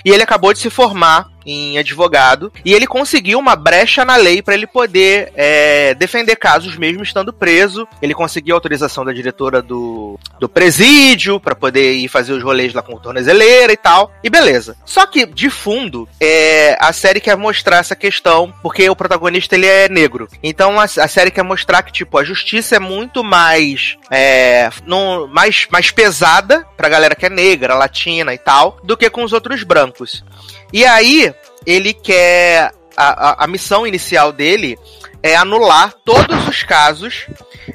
e 0.04 0.10
ele 0.10 0.22
acabou 0.22 0.52
de 0.52 0.58
se 0.58 0.70
formar 0.70 1.28
em 1.44 1.78
advogado, 1.78 2.52
e 2.64 2.74
ele 2.74 2.86
conseguiu 2.88 3.38
uma 3.38 3.54
brecha 3.54 4.04
na 4.04 4.16
lei 4.16 4.42
para 4.42 4.54
ele 4.54 4.66
poder 4.66 5.32
é, 5.36 5.94
defender 5.94 6.34
casos 6.36 6.76
mesmo 6.76 7.02
estando 7.04 7.32
preso. 7.32 7.86
Ele 8.02 8.14
conseguiu 8.14 8.54
autorização 8.56 9.04
da 9.04 9.12
diretora 9.12 9.62
do, 9.62 10.05
do 10.38 10.48
presídio 10.48 11.40
para 11.40 11.54
poder 11.54 11.94
ir 11.94 12.08
fazer 12.08 12.32
os 12.32 12.42
rolês 12.42 12.74
lá 12.74 12.82
com 12.82 12.94
o 12.94 13.00
tornozeleira 13.00 13.72
e 13.72 13.76
tal, 13.76 14.10
e 14.22 14.30
beleza. 14.30 14.76
Só 14.84 15.06
que, 15.06 15.26
de 15.26 15.48
fundo, 15.50 16.08
é, 16.20 16.76
a 16.80 16.92
série 16.92 17.20
quer 17.20 17.36
mostrar 17.36 17.78
essa 17.78 17.96
questão, 17.96 18.52
porque 18.62 18.88
o 18.88 18.96
protagonista 18.96 19.54
ele 19.54 19.66
é 19.66 19.88
negro. 19.88 20.28
Então 20.42 20.78
a, 20.78 20.84
a 20.84 21.08
série 21.08 21.30
quer 21.30 21.42
mostrar 21.42 21.82
que, 21.82 21.92
tipo, 21.92 22.18
a 22.18 22.24
justiça 22.24 22.76
é 22.76 22.80
muito 22.80 23.24
mais, 23.24 23.96
é, 24.10 24.70
no, 24.84 25.26
mais, 25.28 25.66
mais 25.70 25.90
pesada 25.90 26.66
pra 26.76 26.88
galera 26.88 27.14
que 27.14 27.26
é 27.26 27.30
negra, 27.30 27.74
latina 27.74 28.34
e 28.34 28.38
tal, 28.38 28.78
do 28.82 28.96
que 28.96 29.08
com 29.10 29.24
os 29.24 29.32
outros 29.32 29.62
brancos. 29.62 30.24
E 30.72 30.84
aí, 30.84 31.32
ele 31.66 31.92
quer. 31.92 32.72
A, 32.98 33.42
a, 33.42 33.44
a 33.44 33.46
missão 33.46 33.86
inicial 33.86 34.32
dele 34.32 34.78
é 35.26 35.36
anular 35.36 35.92
todos 36.04 36.46
os 36.48 36.62
casos 36.62 37.26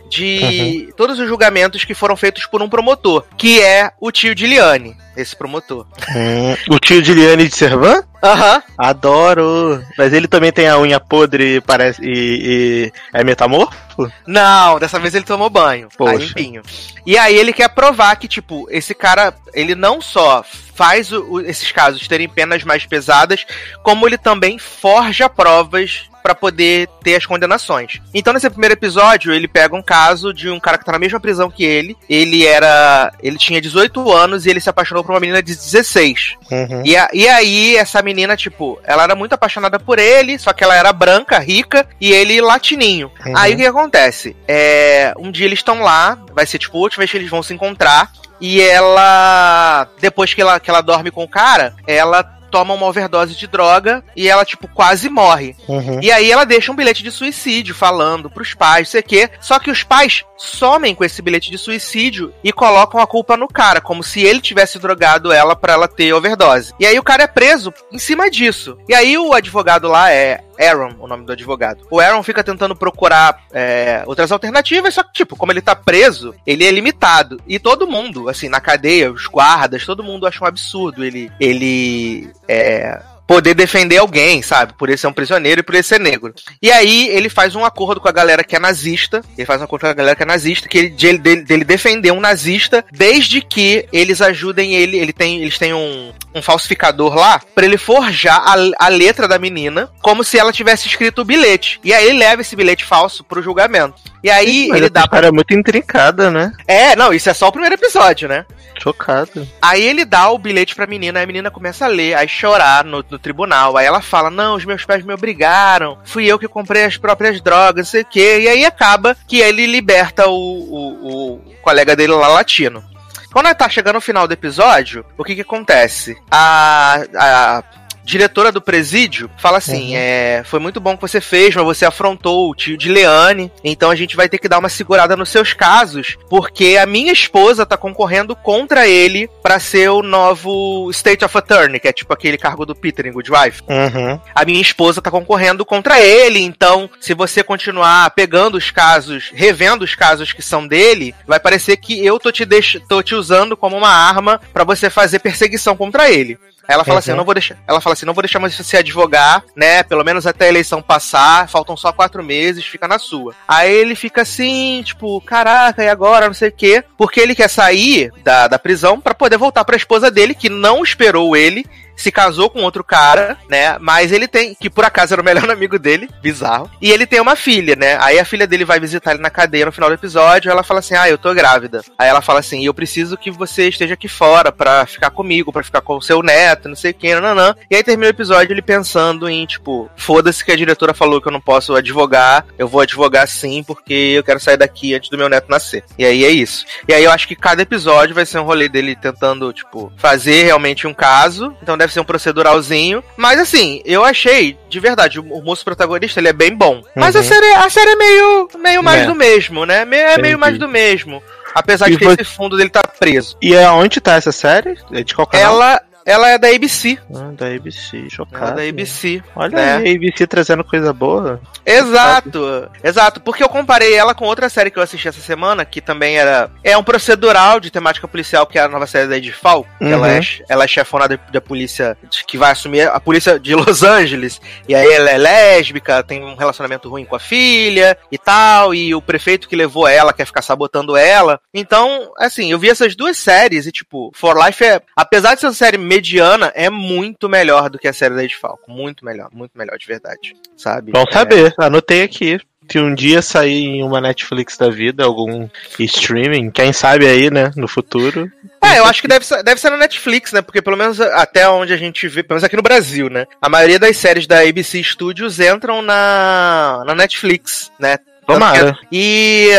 de. 0.10 0.92
todos 0.98 1.20
os 1.20 1.28
julgamentos 1.28 1.84
que 1.86 1.94
foram 1.94 2.16
feitos 2.16 2.46
por 2.46 2.62
um 2.62 2.70
promotor, 2.70 3.24
que 3.38 3.62
é 3.62 3.92
o 4.00 4.12
tio 4.12 4.34
de 4.36 4.46
Liane, 4.48 4.96
esse 5.16 5.36
promotor. 5.36 5.86
Hum, 6.16 6.56
o 6.76 6.80
tio 6.80 7.02
de 7.02 7.14
Liane 7.14 7.48
de 7.48 7.56
Servan? 7.56 8.04
Aham. 8.24 8.62
Adoro! 8.78 9.84
Mas 9.98 10.14
ele 10.14 10.28
também 10.28 10.52
tem 10.52 10.68
a 10.68 10.78
unha 10.78 11.00
podre 11.00 11.56
e 11.56 11.62
parece, 11.62 12.02
e, 12.04 12.12
e 12.14 12.94
é 13.14 13.24
metamorfo? 13.24 14.12
Não, 14.28 14.80
dessa 14.80 15.00
vez 15.00 15.16
ele 15.16 15.26
tomou 15.26 15.50
banho. 15.50 15.88
Tá 15.90 15.96
Poxa. 15.98 16.18
limpinho. 16.18 16.62
E 17.06 17.18
aí 17.18 17.36
ele 17.36 17.52
quer 17.54 17.70
provar 17.70 18.16
que, 18.16 18.28
tipo, 18.28 18.68
esse 18.70 18.94
cara, 18.94 19.34
ele 19.54 19.74
não 19.76 20.02
só 20.02 20.44
faz 20.76 21.12
o- 21.12 21.40
esses 21.42 21.72
casos 21.72 22.08
terem 22.08 22.30
penas 22.30 22.64
mais 22.64 22.86
pesadas, 22.86 23.46
como 23.84 24.08
ele 24.08 24.18
também 24.18 24.58
forja 24.60 25.28
provas 25.28 26.04
pra 26.22 26.36
poder 26.36 26.88
ter 27.04 27.16
as 27.16 27.26
condenações. 27.26 28.02
Então, 28.14 28.34
nesse 28.34 28.50
primeiro 28.50 28.74
episódio, 28.74 29.34
ele 29.34 29.48
pega 29.48 29.76
um 29.76 29.82
caso 29.82 30.34
de 30.34 30.50
um 30.50 30.60
cara 30.60 30.78
que 30.78 30.86
tá 30.86 30.92
na 30.92 31.00
mesma 31.00 31.20
prisão 31.20 31.50
que 31.50 31.64
ele. 31.64 31.98
Ele 32.10 32.46
era. 32.46 33.12
Ele 33.22 33.38
tinha 33.38 33.60
18 33.62 34.12
anos 34.12 34.46
e 34.46 34.50
ele 34.50 34.60
se 34.62 34.70
apaixonou 34.70 35.04
por 35.04 35.12
uma 35.14 35.20
menina 35.20 35.42
de 35.42 35.56
16. 35.56 36.36
Uhum. 36.52 36.84
E, 36.86 36.96
a- 36.96 37.10
e 37.14 37.28
aí, 37.28 37.76
essa 37.76 38.02
menina, 38.02 38.36
tipo, 38.38 38.80
ela 38.84 39.04
era 39.04 39.16
muito 39.16 39.34
apaixonada 39.34 39.80
por 39.80 40.00
ele, 40.00 40.38
só 40.38 40.54
que 40.54 40.64
ela 40.64 40.76
era 40.76 40.92
branca, 40.94 41.40
rica, 41.40 41.88
e 42.00 42.12
ele 42.12 42.40
latininho. 42.42 43.12
Uhum. 43.26 43.34
Aí 43.38 43.54
o 43.54 43.58
que 43.58 43.66
acontece? 43.66 44.36
É, 44.48 45.14
um 45.18 45.32
dia 45.32 45.46
eles 45.46 45.60
estão 45.60 45.82
lá, 45.82 46.18
vai 46.34 46.46
ser 46.46 46.58
tipo 46.60 46.78
a 46.78 46.82
última 46.82 47.02
vez 47.02 47.12
que 47.12 47.18
eles 47.18 47.30
vão 47.30 47.42
se 47.44 47.54
encontrar, 47.54 48.12
e 48.40 48.60
ela, 48.62 49.88
depois 50.00 50.34
que 50.34 50.42
ela, 50.42 50.60
que 50.60 50.70
ela 50.70 50.82
dorme 50.82 51.12
com 51.12 51.24
o 51.24 51.28
cara, 51.28 51.74
ela 51.86 52.24
toma 52.52 52.74
uma 52.74 52.86
overdose 52.86 53.36
de 53.36 53.48
droga 53.48 54.04
e 54.16 54.28
ela, 54.28 54.46
tipo, 54.46 54.68
quase 54.68 55.10
morre. 55.10 55.56
Uhum. 55.68 56.00
E 56.02 56.12
aí 56.12 56.30
ela 56.30 56.46
deixa 56.46 56.72
um 56.72 56.76
bilhete 56.76 57.02
de 57.02 57.10
suicídio 57.10 57.74
falando 57.74 58.30
pros 58.30 58.54
pais, 58.54 58.88
não 58.88 58.92
sei 58.92 59.02
o 59.02 59.04
quê. 59.04 59.30
Só 59.40 59.58
que 59.58 59.72
os 59.72 59.84
pais 59.84 60.24
somem 60.38 60.94
com 60.94 61.04
esse 61.04 61.22
bilhete 61.22 61.50
de 61.50 61.58
suicídio 61.58 62.34
e 62.44 62.52
colocam 62.52 63.00
a 63.00 63.08
culpa 63.08 63.38
no 63.38 63.48
cara, 63.48 63.80
como 63.80 64.04
se 64.04 64.22
ele 64.22 64.42
tivesse 64.42 64.78
drogado 64.78 65.32
ela 65.32 65.56
pra 65.56 65.74
ela 65.74 65.88
ter 65.88 66.14
overdose. 66.14 66.74
E 66.80 66.86
aí 66.86 67.00
o 67.00 67.04
cara 67.04 67.24
é 67.24 67.28
preso 67.28 67.74
em 67.92 67.98
cima 67.98 68.30
disso. 68.30 68.78
E 68.90 68.94
aí 68.94 69.18
o 69.18 69.34
advogado 69.34 69.88
lá 69.88 70.12
é 70.12 70.42
Aaron, 70.62 70.96
o 71.00 71.08
nome 71.08 71.26
do 71.26 71.32
advogado. 71.32 71.86
O 71.90 72.00
Aaron 72.00 72.24
fica 72.24 72.44
tentando 72.44 72.76
procurar 72.76 73.44
é, 73.52 74.04
outras 74.06 74.32
alternativas, 74.32 74.94
só 74.94 75.04
que, 75.04 75.14
tipo, 75.14 75.36
como 75.36 75.52
ele 75.52 75.62
tá 75.62 75.76
preso, 75.76 76.36
ele 76.46 76.66
é 76.66 76.72
limitado. 76.72 77.42
E 77.48 77.60
todo 77.60 77.88
mundo, 77.88 78.30
assim, 78.30 78.50
na 78.50 78.60
cadeia, 78.60 79.12
os 79.12 79.28
guardas, 79.28 79.86
todo 79.86 80.04
mundo 80.04 80.28
acha 80.28 80.44
um 80.44 80.48
absurdo 80.48 81.04
ele, 81.04 81.32
ele 81.40 82.32
é, 82.48 83.02
poder 83.32 83.54
defender 83.54 83.96
alguém, 83.98 84.42
sabe? 84.42 84.74
Por 84.74 84.90
ele 84.90 84.98
ser 84.98 85.08
um 85.08 85.14
prisioneiro 85.14 85.62
e 85.62 85.64
por 85.64 85.74
ele 85.74 85.84
ser 85.84 86.02
negro. 86.02 86.34
E 86.62 86.70
aí 86.70 87.08
ele 87.08 87.30
faz 87.30 87.56
um 87.56 87.64
acordo 87.64 88.02
com 88.02 88.10
a 88.10 88.12
galera 88.12 88.44
que 88.44 88.58
é 88.58 88.60
nazista. 88.60 89.22
Ele 89.38 89.46
faz 89.46 89.62
um 89.62 89.64
acordo 89.64 89.84
com 89.84 89.88
a 89.88 89.94
galera 89.94 90.18
que 90.18 90.24
é 90.24 90.26
nazista, 90.26 90.68
que 90.68 90.78
ele, 90.78 90.90
de 90.90 91.08
ele- 91.08 91.18
dele, 91.18 91.64
defender 91.64 92.12
um 92.12 92.20
nazista, 92.20 92.84
desde 92.92 93.40
que 93.40 93.86
eles 93.94 94.22
ajudem 94.22 94.74
ele. 94.74 94.98
Ele 95.00 95.14
tem, 95.14 95.42
eles 95.42 95.58
têm 95.58 95.74
um, 95.74 96.12
um 96.36 96.42
falsificador 96.42 97.16
lá 97.16 97.40
pra 97.56 97.64
ele 97.64 97.78
forjar 97.78 98.38
a, 98.46 98.86
a 98.86 98.88
letra 98.90 99.30
da 99.30 99.40
menina, 99.40 99.90
como 100.02 100.26
se 100.26 100.38
ela 100.38 100.52
tivesse 100.52 100.90
escrito 100.90 101.22
o 101.22 101.26
bilhete. 101.26 101.80
E 101.86 101.94
aí 101.94 102.06
ele 102.10 102.20
leva 102.20 102.42
esse 102.42 102.54
bilhete 102.54 102.84
falso 102.84 103.24
pro 103.24 103.42
julgamento. 103.42 103.96
E 104.22 104.30
aí 104.30 104.68
Mas 104.68 104.78
ele 104.78 104.90
dá. 104.90 105.02
história 105.04 105.28
é 105.28 105.32
muito 105.32 105.54
intrincada, 105.54 106.30
né? 106.30 106.52
É, 106.68 106.98
não, 106.98 107.14
isso 107.14 107.30
é 107.30 107.34
só 107.34 107.48
o 107.48 107.52
primeiro 107.52 107.76
episódio, 107.76 108.28
né? 108.28 108.46
Chocado. 108.82 109.48
Aí 109.62 109.82
ele 109.84 110.04
dá 110.06 110.30
o 110.32 110.38
bilhete 110.38 110.76
pra 110.76 110.88
menina, 110.88 111.20
aí 111.20 111.24
a 111.24 111.28
menina 111.28 111.52
começa 111.52 111.86
a 111.86 111.88
ler, 111.88 112.16
aí 112.16 112.28
chorar 112.28 112.84
no, 112.84 113.04
no 113.10 113.20
tribunal. 113.22 113.78
Aí 113.78 113.86
ela 113.86 114.02
fala: 114.02 114.30
Não, 114.30 114.56
os 114.56 114.66
meus 114.66 114.84
pais 114.84 115.04
me 115.04 115.14
obrigaram, 115.14 115.98
fui 116.04 116.26
eu 116.26 116.40
que 116.40 116.48
comprei 116.48 116.84
as 116.84 116.98
próprias 116.98 117.40
drogas, 117.42 117.90
sei 117.90 118.02
o 118.02 118.06
quê. 118.06 118.42
E 118.42 118.50
aí 118.50 118.66
acaba 118.66 119.16
que 119.28 119.40
ele 119.40 119.66
liberta 119.66 120.28
o, 120.28 120.34
o, 120.34 121.36
o 121.36 121.56
colega 121.62 121.96
dele 121.96 122.14
lá 122.14 122.28
latino. 122.28 122.84
Quando 123.32 123.54
tá 123.56 123.70
chegando 123.70 123.96
no 123.96 124.02
final 124.02 124.28
do 124.28 124.34
episódio, 124.34 125.06
o 125.18 125.24
que 125.24 125.36
que 125.36 125.42
acontece? 125.42 126.18
A. 126.30 127.06
a 127.16 127.64
diretora 128.12 128.52
do 128.52 128.62
presídio 128.62 129.30
fala 129.38 129.58
assim: 129.58 129.92
Uhum. 129.92 129.96
é, 129.96 130.44
foi 130.46 130.60
muito 130.60 130.80
bom 130.80 130.96
que 130.96 131.02
você 131.02 131.22
fez, 131.22 131.56
mas 131.56 131.64
você 131.64 131.86
afrontou 131.86 132.50
o 132.50 132.56
tio 132.56 132.78
de 132.78 132.90
Leane, 132.90 133.52
então 133.64 133.90
a 133.90 133.96
gente 133.96 134.16
vai 134.16 134.28
ter 134.28 134.38
que 134.38 134.50
dar 134.50 134.60
uma 134.60 134.70
segurada 134.70 135.16
nos 135.16 135.30
seus 135.30 135.54
casos, 135.54 136.18
porque 136.30 136.78
a 136.78 136.86
minha 136.86 137.14
esposa 137.14 137.66
tá 137.66 137.78
concorrendo 137.78 138.36
contra 138.36 138.88
ele 138.88 139.30
pra 139.42 139.60
ser 139.60 139.90
o 139.90 140.04
novo 140.04 140.90
State 140.92 141.24
of 141.24 141.38
Attorney, 141.38 141.80
que 141.80 141.88
é 141.88 141.94
tipo 141.94 142.14
aquele 142.14 142.38
cargo 142.38 142.66
do 142.66 142.76
Peter 142.76 143.06
em 143.06 143.12
Good 143.12 143.32
Wife. 143.32 143.62
Uhum. 143.68 144.20
A 144.36 144.46
minha 144.46 144.62
esposa 144.62 145.02
tá 145.02 145.10
concorrendo 145.10 145.66
contra 145.66 146.02
ele, 146.02 146.40
então 146.40 146.90
se 147.00 147.14
você 147.14 147.44
continuar 147.44 148.12
pegando 148.12 148.56
os 148.58 148.72
casos, 148.72 149.32
revendo 149.34 149.86
os 149.86 149.96
casos 149.96 150.34
que 150.34 150.42
são 150.42 150.68
dele, 150.68 151.16
vai 151.26 151.40
parecer 151.40 151.78
que 151.78 152.06
eu 152.06 152.20
tô 152.20 152.32
te, 152.32 152.46
deix... 152.46 152.78
tô 152.90 153.02
te 153.02 153.16
usando 153.16 153.56
como 153.56 153.78
uma 153.78 153.90
arma 153.90 154.40
pra 154.52 154.64
você 154.64 154.90
fazer 154.90 155.20
perseguição 155.20 155.76
contra 155.78 156.10
ele. 156.10 156.38
Aí 156.68 156.76
ela 156.76 156.84
fala 156.84 156.96
Uhum. 156.96 157.00
assim, 157.00 157.12
eu 157.12 157.18
não 157.18 157.26
vou 157.26 157.34
deixar, 157.34 157.58
ela 157.68 157.82
fala 157.82 157.94
assim, 157.94 158.06
não 158.06 158.14
vou 158.14 158.22
deixar 158.22 158.40
mais 158.40 158.56
você 158.56 158.78
advogar, 158.78 159.44
né? 159.56 159.84
Pelo 159.84 160.04
menos 160.04 160.26
até 160.28 160.46
a 160.46 160.50
eleição 160.50 160.82
passar, 160.82 161.50
faltam 161.50 161.76
só 161.76 161.92
quatro 161.92 162.24
meses, 162.24 162.66
fica 162.66 162.88
na 162.88 163.00
sua. 163.00 163.34
Aí 163.48 163.72
ele 163.74 163.96
fica 163.96 164.22
assim, 164.22 164.82
tipo, 164.86 165.20
caraca, 165.22 165.84
e 165.84 165.90
agora, 165.90 166.28
não 166.28 166.34
sei 166.34 166.50
o 166.50 166.54
quê, 166.54 166.84
porque 166.98 167.20
ele 167.20 167.36
quer 167.36 167.50
sair 167.50 168.12
da, 168.24 168.48
da 168.48 168.60
prisão 168.60 169.00
pra 169.02 169.14
poder 169.14 169.38
voltar 169.38 169.66
pra 169.66 169.76
esposa 169.76 170.10
dele, 170.12 170.34
que 170.36 170.50
não 170.50 170.84
esperou 170.84 171.36
ele, 171.36 171.66
se 172.02 172.12
casou 172.12 172.50
com 172.50 172.64
outro 172.64 172.84
cara, 172.84 173.38
né? 173.50 173.78
Mas 173.80 174.12
ele 174.12 174.28
tem, 174.28 174.56
que 174.56 174.70
por 174.70 174.84
acaso 174.84 175.14
era 175.14 175.22
o 175.22 175.26
melhor 175.26 175.50
amigo 175.52 175.78
dele, 175.80 176.10
bizarro. 176.22 176.70
E 176.82 176.92
ele 176.92 177.06
tem 177.06 177.20
uma 177.20 177.36
filha, 177.36 177.76
né? 177.76 177.98
Aí 178.02 178.20
a 178.20 178.26
filha 178.26 178.48
dele 178.48 178.66
vai 178.66 178.80
visitar 178.80 179.12
ele 179.12 179.22
na 179.22 179.30
cadeia 179.30 179.66
no 179.66 179.72
final 179.72 179.90
do 179.90 179.96
episódio. 179.96 180.52
Ela 180.52 180.64
fala 180.64 180.80
assim: 180.80 180.96
Ah, 180.96 181.10
eu 181.10 181.18
tô 181.18 181.34
grávida. 181.34 181.82
Aí 181.98 182.10
ela 182.10 182.22
fala 182.22 182.40
assim: 182.40 182.66
Eu 182.66 182.74
preciso 182.74 183.18
que 183.18 183.32
você 183.32 183.70
esteja 183.70 183.94
aqui 183.94 184.08
fora 184.08 184.52
pra 184.52 184.86
ficar 184.86 185.12
comigo, 185.12 185.52
pra 185.52 185.64
ficar 185.64 185.82
com 185.82 185.98
o 185.98 186.02
seu 186.02 186.22
neto, 186.22 186.70
não 186.70 186.76
sei 186.76 186.92
o 186.92 186.94
que, 186.94 187.14
nananã. 187.14 187.56
E 187.70 187.76
aí 187.76 187.84
termina 187.84 188.08
o 188.08 188.10
episódio 188.10 188.54
ele 188.54 188.62
pensando 188.62 189.30
em, 189.30 189.46
tipo, 189.46 189.90
foda-se 189.96 190.44
que 190.44 190.52
a 190.52 190.56
diretora 190.56 190.94
falou 190.94 191.22
que 191.22 191.28
eu 191.28 191.32
não 191.32 191.42
posso 191.42 191.76
advogar, 191.76 192.46
eu 192.58 192.68
vou 192.68 192.82
advogar 192.82 193.28
sim, 193.28 193.64
porque 193.64 193.94
eu 193.94 194.24
quero 194.24 194.40
sair 194.40 194.58
daqui 194.58 194.94
antes 194.94 195.10
do 195.10 195.18
meu 195.18 195.30
neto 195.30 195.50
nascer. 195.50 195.84
E 195.98 196.06
aí 196.06 196.26
é 196.26 196.30
isso. 196.30 196.66
E 196.88 196.94
aí 196.94 197.04
eu 197.04 197.12
acho 197.12 197.28
que 197.28 197.36
cada 197.36 197.62
episódio 197.62 198.16
vai 198.16 198.26
ser 198.26 198.40
um 198.40 198.44
rolê 198.44 198.68
dele 198.68 198.96
tentando, 198.96 199.52
tipo, 199.54 199.92
fazer 199.98 200.44
realmente 200.44 200.88
um 200.88 200.94
caso. 200.94 201.56
Então 201.62 201.78
deve 201.78 201.91
ser 201.92 202.00
um 202.00 202.04
proceduralzinho. 202.06 203.04
Mas 203.18 203.40
assim, 203.40 203.82
eu 203.86 204.04
achei, 204.04 204.58
de 204.70 204.80
verdade, 204.80 205.20
o, 205.20 205.42
moço 205.42 205.64
protagonista 205.64 206.20
ele 206.20 206.30
é 206.30 206.34
bem 206.34 206.56
bom. 206.56 206.82
Mas 206.96 207.16
a 207.16 207.20
Uhum. 207.20 207.26
série, 207.26 207.54
a 207.54 207.70
série 207.70 207.92
é 207.92 207.96
meio, 207.96 208.50
meio 208.60 208.84
mais 208.84 209.04
É. 209.04 209.06
do 209.06 209.16
mesmo, 209.16 209.66
né? 209.66 209.86
Me- 209.86 209.98
É 209.98 210.18
meio 210.18 210.40
mais 210.40 210.58
do 210.58 210.68
mesmo. 210.68 211.22
Apesar 211.54 211.88
E 211.90 211.92
de 211.92 211.98
que 211.98 212.06
vo- 212.06 212.14
esse 212.14 212.24
fundo 212.24 212.56
dele 212.56 212.70
tá 212.70 212.82
preso. 212.82 213.36
E 213.42 213.54
é 213.54 213.70
onde 213.70 214.00
tá 214.00 214.14
essa 214.16 214.32
série? 214.32 214.78
É 214.94 215.04
de 215.04 215.14
qual 215.14 215.28
canal? 215.28 215.54
Ela 215.54 215.82
ela 216.06 216.30
é 216.30 216.38
da 216.38 216.48
ABC. 216.50 216.98
Ah, 217.14 217.32
da 217.34 217.48
ABC, 217.48 217.98
Ela 217.98 218.10
chocado. 218.10 218.52
é 218.52 218.64
da 218.64 218.70
ABC. 218.70 219.22
Olha 219.36 219.56
né? 219.56 219.76
aí, 219.78 219.94
a 219.94 219.96
ABC 219.96 220.28
trazendo 220.28 220.64
coisa 220.64 220.92
boa. 220.94 221.40
Exato, 221.66 222.70
exato, 222.84 223.22
porque 223.22 223.44
eu 223.44 223.50
comparei 223.50 223.94
ela 223.94 224.14
com 224.16 224.26
outra 224.26 224.50
série 224.50 224.72
que 224.72 224.80
eu 224.80 224.84
assisti 224.84 225.08
essa 225.08 225.22
semana, 225.22 225.66
que 225.66 225.82
também 225.82 226.18
era. 226.18 226.50
É 226.64 226.78
um 226.78 226.84
procedural 226.84 227.60
de 227.60 227.72
temática 227.72 228.08
policial, 228.08 228.46
que 228.46 228.58
é 228.58 228.62
a 228.62 228.68
nova 228.68 228.88
série 228.88 229.08
da 229.08 229.18
Ed 229.18 229.32
Fall. 229.32 229.66
que 229.78 229.86
Uhum. 229.86 229.92
Ela, 229.92 230.12
é, 230.14 230.22
ela 230.50 230.64
é 230.64 230.68
chefona 230.68 231.08
da, 231.08 231.16
da 231.32 231.42
polícia 231.42 231.98
que 232.28 232.38
vai 232.38 232.52
assumir 232.52 232.88
a 232.88 233.00
polícia 233.00 233.40
de 233.40 233.54
Los 233.56 233.84
Angeles. 233.84 234.40
E 234.68 234.74
aí 234.76 234.92
ela 234.92 235.10
é 235.10 235.18
lésbica, 235.18 236.04
tem 236.04 236.24
um 236.24 236.36
relacionamento 236.36 236.90
ruim 236.90 237.06
com 237.06 237.16
a 237.16 237.20
filha 237.20 237.98
e 238.12 238.18
tal. 238.18 238.74
E 238.74 238.94
o 238.96 239.02
prefeito 239.02 239.48
que 239.48 239.56
levou 239.56 239.88
ela 239.88 240.14
quer 240.14 240.26
ficar 240.26 240.42
sabotando 240.42 240.96
ela. 240.96 241.40
Então, 241.54 242.12
assim, 242.18 242.52
eu 242.52 242.60
vi 242.60 242.70
essas 242.70 242.96
duas 242.96 243.18
séries 243.18 243.66
e, 243.68 243.72
tipo, 243.72 244.12
For 244.16 244.38
Life 244.38 244.64
é. 244.64 244.82
Apesar 244.96 245.36
de 245.36 245.42
ser 245.42 245.48
uma 245.48 245.54
série 245.54 245.78
mediana, 245.96 246.52
é 246.56 246.70
muito 246.70 247.28
melhor 247.28 247.70
do 247.70 247.78
que 247.78 247.88
a 247.88 247.94
série 247.94 248.16
da 248.16 248.24
Ed 248.24 248.36
Falco. 248.36 248.72
Muito 248.72 249.04
melhor, 249.04 249.30
muito 249.34 249.58
melhor, 249.58 249.78
de 249.78 249.86
verdade. 249.86 250.34
Sabe? 250.56 250.92
Bom 250.92 251.06
É. 251.10 251.14
saber, 251.14 251.54
anotei 251.58 252.04
aqui. 252.04 252.40
Se 252.72 252.80
um 252.80 252.96
dia 252.96 253.22
sair 253.22 253.66
em 253.66 253.84
uma 253.84 254.00
Netflix 254.00 254.56
da 254.56 254.70
vida, 254.70 255.04
algum 255.04 255.50
streaming, 255.78 256.50
quem 256.52 256.72
sabe 256.72 257.06
aí, 257.06 257.30
né, 257.30 257.52
no 257.58 257.68
futuro. 257.68 258.32
É, 258.64 258.80
eu 258.80 258.86
acho 258.86 259.02
que 259.02 259.10
deve 259.10 259.26
ser, 259.26 259.44
deve 259.44 259.60
ser 259.60 259.72
na 259.72 259.78
Netflix, 259.78 260.32
né? 260.32 260.42
Porque 260.42 260.62
pelo 260.62 260.78
menos 260.78 261.02
até 261.02 261.50
onde 261.50 261.74
a 261.74 261.78
gente 261.78 262.08
vê, 262.08 262.24
pelo 262.24 262.36
menos 262.36 262.44
aqui 262.46 262.56
no 262.56 262.62
Brasil, 262.62 263.10
né? 263.10 263.26
A 263.42 263.50
maioria 263.50 263.78
das 263.78 263.98
séries 263.98 264.26
da 264.28 264.40
ABC 264.40 264.82
Studios 264.84 265.40
entram 265.42 265.82
na, 265.82 266.84
na 266.86 266.96
Netflix, 266.96 267.72
né? 267.78 267.98
Tomara. 268.26 268.78
E 268.92 269.50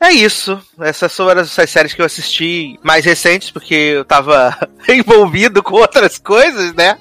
é 0.00 0.10
isso. 0.12 0.60
Essas 0.80 1.14
foram 1.16 1.42
essas 1.42 1.70
séries 1.70 1.94
que 1.94 2.02
eu 2.02 2.06
assisti 2.06 2.78
mais 2.82 3.04
recentes, 3.04 3.50
porque 3.50 3.74
eu 3.74 4.04
tava 4.04 4.56
envolvido 4.88 5.62
com 5.62 5.76
outras 5.76 6.18
coisas, 6.18 6.74
né? 6.74 6.98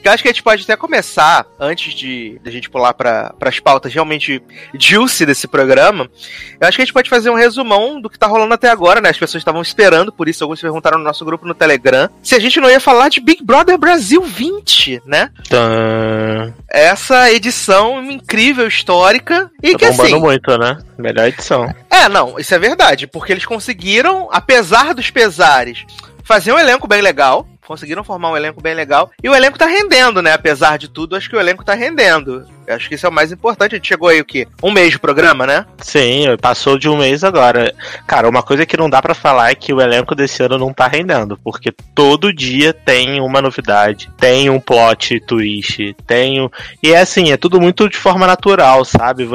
Que 0.00 0.08
eu 0.08 0.12
acho 0.12 0.22
que 0.22 0.28
a 0.28 0.32
gente 0.32 0.42
pode 0.42 0.62
até 0.62 0.76
começar, 0.76 1.46
antes 1.60 1.92
de, 1.92 2.40
de 2.42 2.48
a 2.48 2.52
gente 2.52 2.70
pular 2.70 2.94
para 2.94 3.34
as 3.40 3.60
pautas 3.60 3.92
realmente 3.92 4.42
juicy 4.74 5.26
desse 5.26 5.46
programa, 5.46 6.08
eu 6.60 6.66
acho 6.66 6.76
que 6.76 6.82
a 6.82 6.84
gente 6.84 6.94
pode 6.94 7.10
fazer 7.10 7.30
um 7.30 7.34
resumão 7.34 8.00
do 8.00 8.08
que 8.08 8.18
tá 8.18 8.26
rolando 8.26 8.54
até 8.54 8.70
agora, 8.70 9.00
né? 9.00 9.10
As 9.10 9.18
pessoas 9.18 9.40
estavam 9.40 9.60
esperando, 9.60 10.12
por 10.12 10.28
isso 10.28 10.42
alguns 10.42 10.60
perguntaram 10.60 10.98
no 10.98 11.04
nosso 11.04 11.24
grupo 11.24 11.46
no 11.46 11.54
Telegram, 11.54 12.08
se 12.22 12.34
a 12.34 12.38
gente 12.38 12.60
não 12.60 12.70
ia 12.70 12.80
falar 12.80 13.08
de 13.08 13.20
Big 13.20 13.44
Brother 13.44 13.76
Brasil 13.78 14.22
20, 14.22 15.02
né? 15.04 15.30
Tã. 15.48 16.54
Essa 16.68 17.30
edição 17.30 18.02
incrível, 18.10 18.66
histórica, 18.66 19.50
e 19.62 19.72
Tá 19.72 19.78
que 19.78 19.86
bombando 19.86 20.08
assim... 20.08 20.20
muito, 20.20 20.58
né? 20.58 20.78
Melhor 20.96 21.28
edição. 21.28 21.72
É, 21.90 22.08
não, 22.08 22.38
isso 22.38 22.54
é 22.54 22.58
verdade, 22.58 23.06
porque 23.06 23.32
eles 23.32 23.44
conseguiram, 23.44 24.28
apesar 24.32 24.94
dos 24.94 25.10
pesares, 25.10 25.84
fazer 26.24 26.52
um 26.52 26.58
elenco 26.58 26.86
bem 26.86 27.00
legal. 27.00 27.46
Conseguiram 27.68 28.02
formar 28.02 28.30
um 28.30 28.36
elenco 28.36 28.62
bem 28.62 28.72
legal. 28.72 29.10
E 29.22 29.28
o 29.28 29.34
elenco 29.34 29.58
tá 29.58 29.66
rendendo, 29.66 30.22
né? 30.22 30.32
Apesar 30.32 30.78
de 30.78 30.88
tudo, 30.88 31.14
acho 31.14 31.28
que 31.28 31.36
o 31.36 31.38
elenco 31.38 31.62
tá 31.62 31.74
rendendo. 31.74 32.48
Eu 32.68 32.74
acho 32.74 32.86
que 32.86 32.96
isso 32.96 33.06
é 33.06 33.08
o 33.08 33.12
mais 33.12 33.32
importante. 33.32 33.74
A 33.74 33.78
gente 33.78 33.88
chegou 33.88 34.10
aí 34.10 34.20
o 34.20 34.24
quê? 34.26 34.46
Um 34.62 34.70
mês 34.70 34.90
de 34.90 34.98
programa, 34.98 35.46
né? 35.46 35.64
Sim, 35.78 36.26
passou 36.38 36.78
de 36.78 36.86
um 36.86 36.98
mês 36.98 37.24
agora. 37.24 37.74
Cara, 38.06 38.28
uma 38.28 38.42
coisa 38.42 38.66
que 38.66 38.76
não 38.76 38.90
dá 38.90 39.00
pra 39.00 39.14
falar 39.14 39.50
é 39.50 39.54
que 39.54 39.72
o 39.72 39.80
elenco 39.80 40.14
desse 40.14 40.42
ano 40.42 40.58
não 40.58 40.74
tá 40.74 40.86
rendendo, 40.86 41.38
porque 41.42 41.72
todo 41.94 42.30
dia 42.30 42.74
tem 42.74 43.22
uma 43.22 43.40
novidade, 43.40 44.10
tem 44.18 44.50
um 44.50 44.60
plot 44.60 45.18
twist, 45.20 45.96
tem 46.06 46.42
um... 46.42 46.50
E 46.82 46.92
é 46.92 47.00
assim, 47.00 47.32
é 47.32 47.38
tudo 47.38 47.58
muito 47.58 47.88
de 47.88 47.96
forma 47.96 48.26
natural, 48.26 48.84
sabe? 48.84 49.26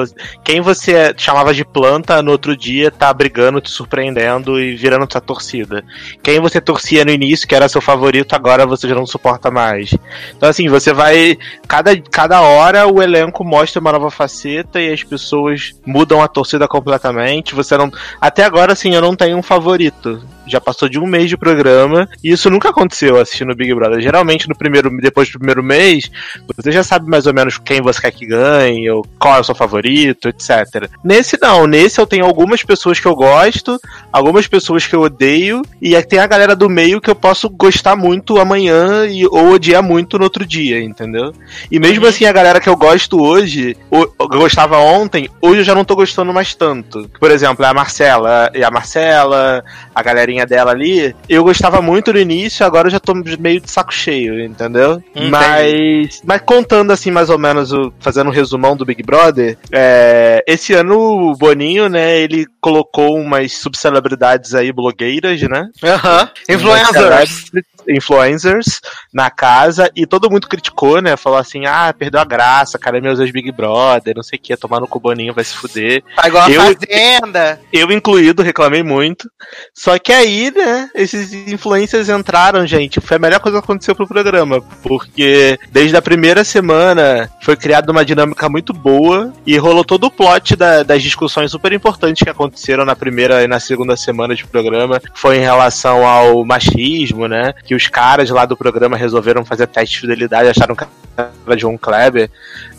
Quem 0.44 0.62
você 0.62 1.12
chamava 1.18 1.56
de 1.56 1.66
planta, 1.66 2.22
no 2.22 2.30
outro 2.30 2.56
dia 2.56 2.92
tá 2.92 3.12
brigando, 3.12 3.60
te 3.60 3.72
surpreendendo 3.72 4.60
e 4.60 4.75
virando 4.75 5.12
sua 5.12 5.22
torcida. 5.22 5.84
Quem 6.22 6.40
você 6.40 6.62
torcia 6.62 7.04
no 7.04 7.10
início, 7.10 7.48
que 7.48 7.56
era 7.56 7.68
seu 7.68 7.82
favorito, 7.82 8.36
agora 8.36 8.68
você 8.68 8.88
já 8.88 8.94
não 8.94 9.08
suporta 9.08 9.50
mais. 9.50 9.92
Então 10.38 10.48
assim, 10.48 10.70
você 10.70 10.94
vai... 10.94 11.36
Cada, 11.68 12.00
cada 12.12 12.40
hora 12.42 12.86
o 12.86 13.02
elenco 13.24 13.44
mostra 13.44 13.80
uma 13.82 13.92
nova 13.92 14.12
faceta 14.12 14.80
e 14.82 14.92
as 14.92 15.03
pessoas 15.03 15.72
mudam 15.86 16.22
a 16.22 16.27
torcida 16.27 16.68
completamente. 16.68 17.56
Você 17.56 17.77
não. 17.77 17.92
Até 18.20 18.44
agora, 18.44 18.74
assim, 18.74 18.94
eu 18.94 19.01
não 19.01 19.15
tenho 19.15 19.38
um 19.38 19.44
favorito. 19.44 20.22
Já 20.46 20.60
passou 20.60 20.89
de 20.89 21.00
um 21.00 21.06
mês 21.06 21.30
de 21.30 21.38
programa 21.38 22.08
e 22.22 22.32
isso 22.32 22.50
nunca 22.50 22.70
aconteceu 22.70 23.18
assistindo 23.20 23.56
Big 23.56 23.74
Brother. 23.74 24.01
Geralmente, 24.01 24.50
no 24.50 24.56
primeiro, 24.56 24.89
depois 25.01 25.30
do 25.30 25.39
primeiro 25.39 25.63
mês, 25.63 26.12
você 26.56 26.70
já 26.70 26.84
sabe 26.84 27.10
mais 27.10 27.26
ou 27.26 27.34
menos 27.34 27.58
quem 27.58 27.82
você 27.82 28.02
quer 28.02 28.12
que 28.12 28.26
ganhe, 28.26 28.89
ou 28.89 29.06
qual 29.17 29.38
é 29.38 29.39
o 29.39 29.43
seu 29.43 29.56
favorito, 29.56 30.28
etc. 30.28 30.89
Nesse 31.02 31.38
não, 31.41 31.65
nesse 31.65 32.00
eu 32.00 32.06
tenho 32.06 32.26
algumas 32.26 32.62
pessoas 32.62 33.00
que 33.00 33.06
eu 33.06 33.15
gosto, 33.15 33.80
algumas 34.12 34.45
pessoas 34.45 34.86
que 34.86 34.93
eu 34.93 35.02
odeio, 35.02 35.62
e 35.82 36.00
tem 36.04 36.19
a 36.19 36.28
galera 36.28 36.56
do 36.56 36.69
meio 36.69 37.00
que 37.00 37.10
eu 37.10 37.15
posso 37.15 37.50
gostar 37.50 37.95
muito 37.95 38.38
amanhã 38.38 39.06
e, 39.06 39.26
ou 39.26 39.54
odiar 39.54 39.82
muito 39.82 40.17
no 40.17 40.26
outro 40.26 40.45
dia, 40.45 40.84
entendeu? 40.84 41.34
E 41.71 41.80
mesmo 41.80 42.04
Uhum. 42.04 42.10
assim, 42.10 42.26
a 42.26 42.34
galera 42.34 42.60
que 42.60 42.67
eu 42.67 42.76
gosto 42.76 43.12
hoje, 43.21 43.76
o- 43.91 44.08
eu 44.19 44.28
gostava 44.28 44.78
ontem, 44.78 45.30
hoje 45.41 45.62
eu 45.62 45.65
já 45.65 45.76
não 45.76 45.86
tô 45.86 45.95
gostando 45.95 46.34
mais 46.34 46.54
tanto. 46.56 47.10
Por 47.19 47.32
exemplo, 47.32 47.65
a 47.65 47.73
Marcela, 47.73 48.49
e 48.54 48.63
a 48.63 48.71
Marcela, 48.71 49.63
a 49.93 50.04
galerinha 50.04 50.45
dela 50.45 50.71
ali, 50.71 51.15
eu 51.28 51.43
gostava 51.43 51.82
muito 51.82 52.13
no 52.13 52.19
início, 52.19 52.65
agora 52.65 52.88
eu 52.88 52.91
já 52.91 52.99
tô 52.99 53.13
meio 53.39 53.60
de 53.62 53.69
saco 53.69 53.93
cheio, 53.93 54.43
entendeu? 54.43 55.02
Entendi. 55.15 55.30
Mas, 55.30 56.21
mas 56.23 56.41
contando 56.41 56.91
assim, 56.91 57.12
mais 57.12 57.30
ou 57.30 57.38
menos, 57.38 57.71
fazendo 57.99 58.28
um 58.30 58.34
resumão 58.34 58.76
do 58.76 58.86
Big 58.86 59.04
Brother, 59.04 59.58
é, 59.71 60.43
esse 60.47 60.73
ano 60.73 60.97
o 61.32 61.36
Boninho, 61.36 61.89
né, 61.89 62.17
ele 62.19 62.45
colocou 62.62 63.17
umas 63.17 63.54
subcelebridades 63.54 64.54
aí, 64.54 64.71
blogueiras, 64.71 65.41
né? 65.41 65.69
Aham. 65.84 66.30
Influencers. 66.49 67.52
influencers 67.88 68.80
na 69.13 69.30
casa 69.30 69.91
e 69.95 70.06
todo 70.06 70.30
mundo 70.30 70.47
criticou, 70.47 71.02
né? 71.02 71.15
Falou 71.17 71.38
assim: 71.39 71.65
ah, 71.65 71.93
perdeu 71.97 72.19
a 72.19 72.26
graça, 72.26 72.80
cara, 72.80 72.97
meus 73.04 73.20
ex 73.20 73.32
Big 73.32 73.52
Brother, 73.52 74.16
não 74.16 74.24
sei 74.24 74.39
o 74.39 74.42
que, 74.42 74.56
tomar 74.58 74.80
no 74.80 74.88
cubaninho 74.88 75.34
vai 75.34 75.44
se 75.44 75.54
fuder. 75.56 76.02
Tá 76.16 76.28
igual 76.28 76.44
a 76.46 76.50
Eu- 76.52 76.62
Fazenda. 76.62 77.60
Eu, 77.72 77.92
incluído, 77.92 78.42
reclamei 78.42 78.82
muito. 78.84 79.30
Só 79.74 79.98
que 80.00 80.12
aí, 80.12 80.52
né, 80.56 80.89
esses 80.96 81.34
influencers 81.34 82.10
entraram, 82.10 82.66
gente. 82.66 83.00
Foi 83.02 83.18
a 83.18 83.20
melhor 83.20 83.39
coisa 83.39 83.60
que 83.60 83.63
aconteceu 83.63 83.96
pro 83.96 84.08
programa. 84.08 84.62
Porque 84.82 85.60
desde 85.72 85.96
a 85.98 86.02
primeira 86.02 86.44
semana 86.44 87.30
foi 87.42 87.56
criada 87.56 87.92
uma 87.92 88.06
dinâmica 88.06 88.48
muito 88.50 88.74
boa 88.74 89.34
e 89.46 89.58
rolou 89.58 89.84
todo 89.84 90.06
o 90.06 90.12
plot 90.12 90.56
da- 90.56 90.84
das 90.84 91.02
discussões 91.04 91.52
super 91.52 91.72
importantes 91.74 92.24
que 92.24 92.30
aconteceram 92.30 92.86
na 92.86 92.96
primeira 92.96 93.44
e 93.44 93.48
na 93.48 93.60
segunda 93.60 93.96
semana 93.98 94.36
de 94.36 94.46
programa. 94.46 95.02
Foi 95.13 95.38
em 95.38 95.42
relação 95.42 96.06
ao 96.08 96.44
machismo, 96.46 97.28
né? 97.28 97.54
Que 97.66 97.76
os 97.76 97.88
caras 97.88 98.30
lá 98.30 98.46
do 98.46 98.56
programa 98.56 98.96
resolveram 98.96 99.44
fazer 99.44 99.68
teste 99.68 99.96
de 99.96 100.02
fidelidade, 100.02 100.50
acharam 100.50 100.76
que 100.76 100.86
era 101.18 101.58
João 101.58 101.78
Kleber, 101.78 102.30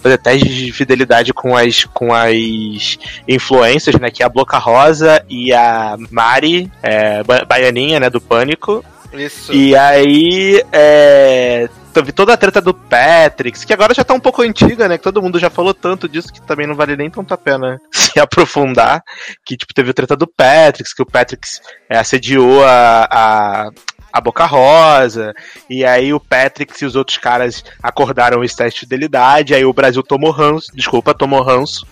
fazer 0.05 0.19
teste 0.19 0.49
de 0.49 0.71
fidelidade 0.71 1.33
com 1.33 1.57
as, 1.57 1.85
com 1.87 2.13
as 2.13 2.99
influências, 3.27 3.95
né? 3.99 4.11
Que 4.11 4.23
é 4.23 4.27
a 4.27 4.29
Boca 4.29 4.59
Rosa 4.59 5.25
e 5.29 5.51
a 5.53 5.97
Mari, 6.11 6.71
é, 6.83 7.23
ba- 7.23 7.45
baianinha, 7.45 7.99
né? 7.99 8.11
Do 8.11 8.21
Pânico. 8.21 8.85
Isso. 9.15 9.53
E 9.53 9.75
aí, 9.75 10.63
é, 10.73 11.69
teve 11.95 12.13
toda 12.13 12.35
a 12.35 12.37
treta 12.37 12.61
do 12.61 12.75
Patrick, 12.75 13.65
que 13.65 13.73
agora 13.73 13.95
já 13.95 14.03
tá 14.05 14.13
um 14.13 14.21
pouco 14.21 14.43
antiga, 14.43 14.89
né? 14.89 14.99
Que 14.99 15.05
todo 15.05 15.23
mundo 15.23 15.39
já 15.39 15.49
falou 15.49 15.73
tanto 15.73 16.07
disso 16.09 16.33
que 16.33 16.43
também 16.43 16.67
não 16.67 16.75
vale 16.75 16.97
nem 16.97 17.09
tanto 17.09 17.33
a 17.33 17.39
pena 17.39 17.81
se 17.91 18.21
aprofundar. 18.21 19.03
Que, 19.45 19.57
tipo, 19.57 19.73
teve 19.73 19.91
a 19.91 19.95
treta 19.95 20.17
do 20.17 20.27
Patrick, 20.27 20.95
que 20.95 21.03
o 21.03 21.07
Patrick 21.07 21.47
é, 21.89 21.97
assediou 21.97 22.63
a, 22.65 23.09
a, 23.11 23.71
a 24.15 24.21
Boca 24.21 24.47
Rosa, 24.47 25.35
e 25.69 25.85
aí 25.85 26.15
o 26.15 26.21
Patrick 26.21 26.73
e 26.81 26.87
os 26.87 26.95
outros 26.95 27.19
caras 27.19 27.65
acordaram 27.83 28.45
esse 28.45 28.57
teste 28.57 28.77
de 28.77 28.87
fidelidade, 28.87 29.53
aí 29.53 29.65
o 29.65 29.73
Brasil 29.73 30.05
tomou 30.05 30.31
ranço, 30.31 30.69
desculpa, 30.73 31.13
tomou 31.13 31.43
ranço, 31.43 31.85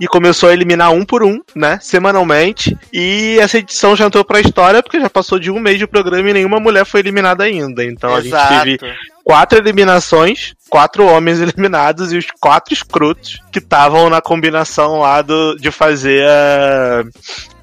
e 0.00 0.08
começou 0.08 0.48
a 0.48 0.52
eliminar 0.52 0.90
um 0.90 1.04
por 1.04 1.22
um, 1.22 1.40
né, 1.54 1.78
semanalmente, 1.80 2.76
e 2.92 3.38
essa 3.40 3.58
edição 3.58 3.94
já 3.94 4.06
entrou 4.06 4.24
pra 4.24 4.40
história 4.40 4.82
porque 4.82 5.00
já 5.00 5.08
passou 5.08 5.38
de 5.38 5.52
um 5.52 5.60
mês 5.60 5.78
de 5.78 5.86
programa 5.86 6.28
e 6.28 6.32
nenhuma 6.32 6.58
mulher 6.58 6.84
foi 6.84 6.98
eliminada 6.98 7.44
ainda, 7.44 7.84
então 7.84 8.12
a 8.12 8.20
gente 8.20 8.34
teve 8.48 8.80
quatro 9.28 9.58
eliminações, 9.58 10.54
quatro 10.70 11.04
homens 11.04 11.38
eliminados 11.42 12.14
e 12.14 12.16
os 12.16 12.26
quatro 12.40 12.72
escrotos 12.72 13.38
que 13.52 13.58
estavam 13.58 14.08
na 14.08 14.22
combinação 14.22 15.00
lá 15.00 15.20
do, 15.20 15.54
de 15.56 15.70
fazer 15.70 16.26
a- 16.26 17.04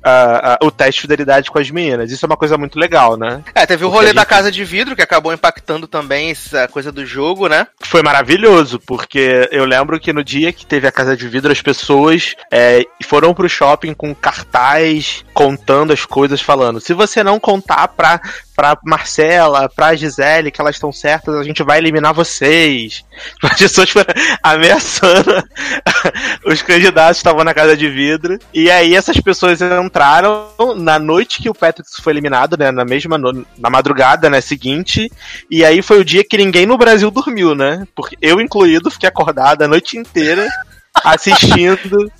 a- 0.03 0.53
a- 0.53 0.57
o 0.61 0.69
teste 0.69 0.97
de 0.99 1.01
fidelidade 1.01 1.49
com 1.49 1.57
as 1.57 1.71
meninas. 1.71 2.11
Isso 2.11 2.23
é 2.23 2.27
uma 2.27 2.37
coisa 2.37 2.55
muito 2.55 2.77
legal, 2.77 3.17
né? 3.17 3.43
É, 3.55 3.65
teve 3.65 3.83
o 3.83 3.89
rolê 3.89 4.09
a 4.11 4.13
da 4.13 4.21
gente- 4.21 4.29
casa 4.29 4.51
de 4.51 4.63
vidro, 4.63 4.95
que 4.95 5.01
acabou 5.01 5.33
impactando 5.33 5.87
também 5.87 6.29
essa 6.29 6.67
coisa 6.67 6.91
do 6.91 7.03
jogo, 7.03 7.47
né? 7.47 7.65
Foi 7.81 8.03
maravilhoso, 8.03 8.79
porque 8.85 9.49
eu 9.51 9.65
lembro 9.65 9.99
que 9.99 10.13
no 10.13 10.23
dia 10.23 10.53
que 10.53 10.67
teve 10.67 10.87
a 10.87 10.91
Casa 10.91 11.17
de 11.17 11.27
Vidro, 11.27 11.51
as 11.51 11.61
pessoas 11.63 12.35
é, 12.51 12.83
foram 13.03 13.33
pro 13.33 13.49
shopping 13.49 13.95
com 13.95 14.13
cartaz 14.13 15.25
contando 15.33 15.91
as 15.91 16.05
coisas, 16.05 16.39
falando: 16.39 16.79
se 16.79 16.93
você 16.93 17.23
não 17.23 17.39
contar 17.39 17.87
pra, 17.87 18.21
pra 18.55 18.77
Marcela, 18.83 19.69
pra 19.69 19.95
Gisele 19.95 20.51
que 20.51 20.61
elas 20.61 20.75
estão 20.75 20.91
certas, 20.91 21.35
a 21.35 21.43
gente 21.43 21.63
vai 21.63 21.77
eliminar 21.77 22.13
vocês. 22.13 23.03
As 23.43 23.59
pessoas 23.59 23.89
foram 23.89 24.13
ameaçando 24.41 25.43
os 26.45 26.61
candidatos 26.61 27.17
estavam 27.17 27.43
na 27.43 27.53
casa 27.53 27.75
de 27.75 27.89
vidro. 27.89 28.39
E 28.53 28.69
aí 28.69 28.95
essas 28.95 29.19
pessoas 29.19 29.59
entraram 29.61 30.47
na 30.75 30.99
noite 30.99 31.41
que 31.41 31.49
o 31.49 31.53
Patrick 31.53 31.89
foi 32.01 32.13
eliminado, 32.13 32.57
né? 32.57 32.71
Na 32.71 32.85
mesma 32.85 33.17
no... 33.17 33.45
na 33.57 33.69
madrugada, 33.69 34.29
né? 34.29 34.41
Seguinte. 34.41 35.11
E 35.49 35.63
aí 35.63 35.81
foi 35.81 35.99
o 35.99 36.05
dia 36.05 36.23
que 36.23 36.37
ninguém 36.37 36.65
no 36.65 36.77
Brasil 36.77 37.09
dormiu, 37.11 37.55
né? 37.55 37.87
Porque 37.95 38.17
eu, 38.21 38.39
incluído, 38.39 38.91
fiquei 38.91 39.09
acordado 39.09 39.61
a 39.61 39.67
noite 39.67 39.97
inteira 39.97 40.47
assistindo. 41.03 42.11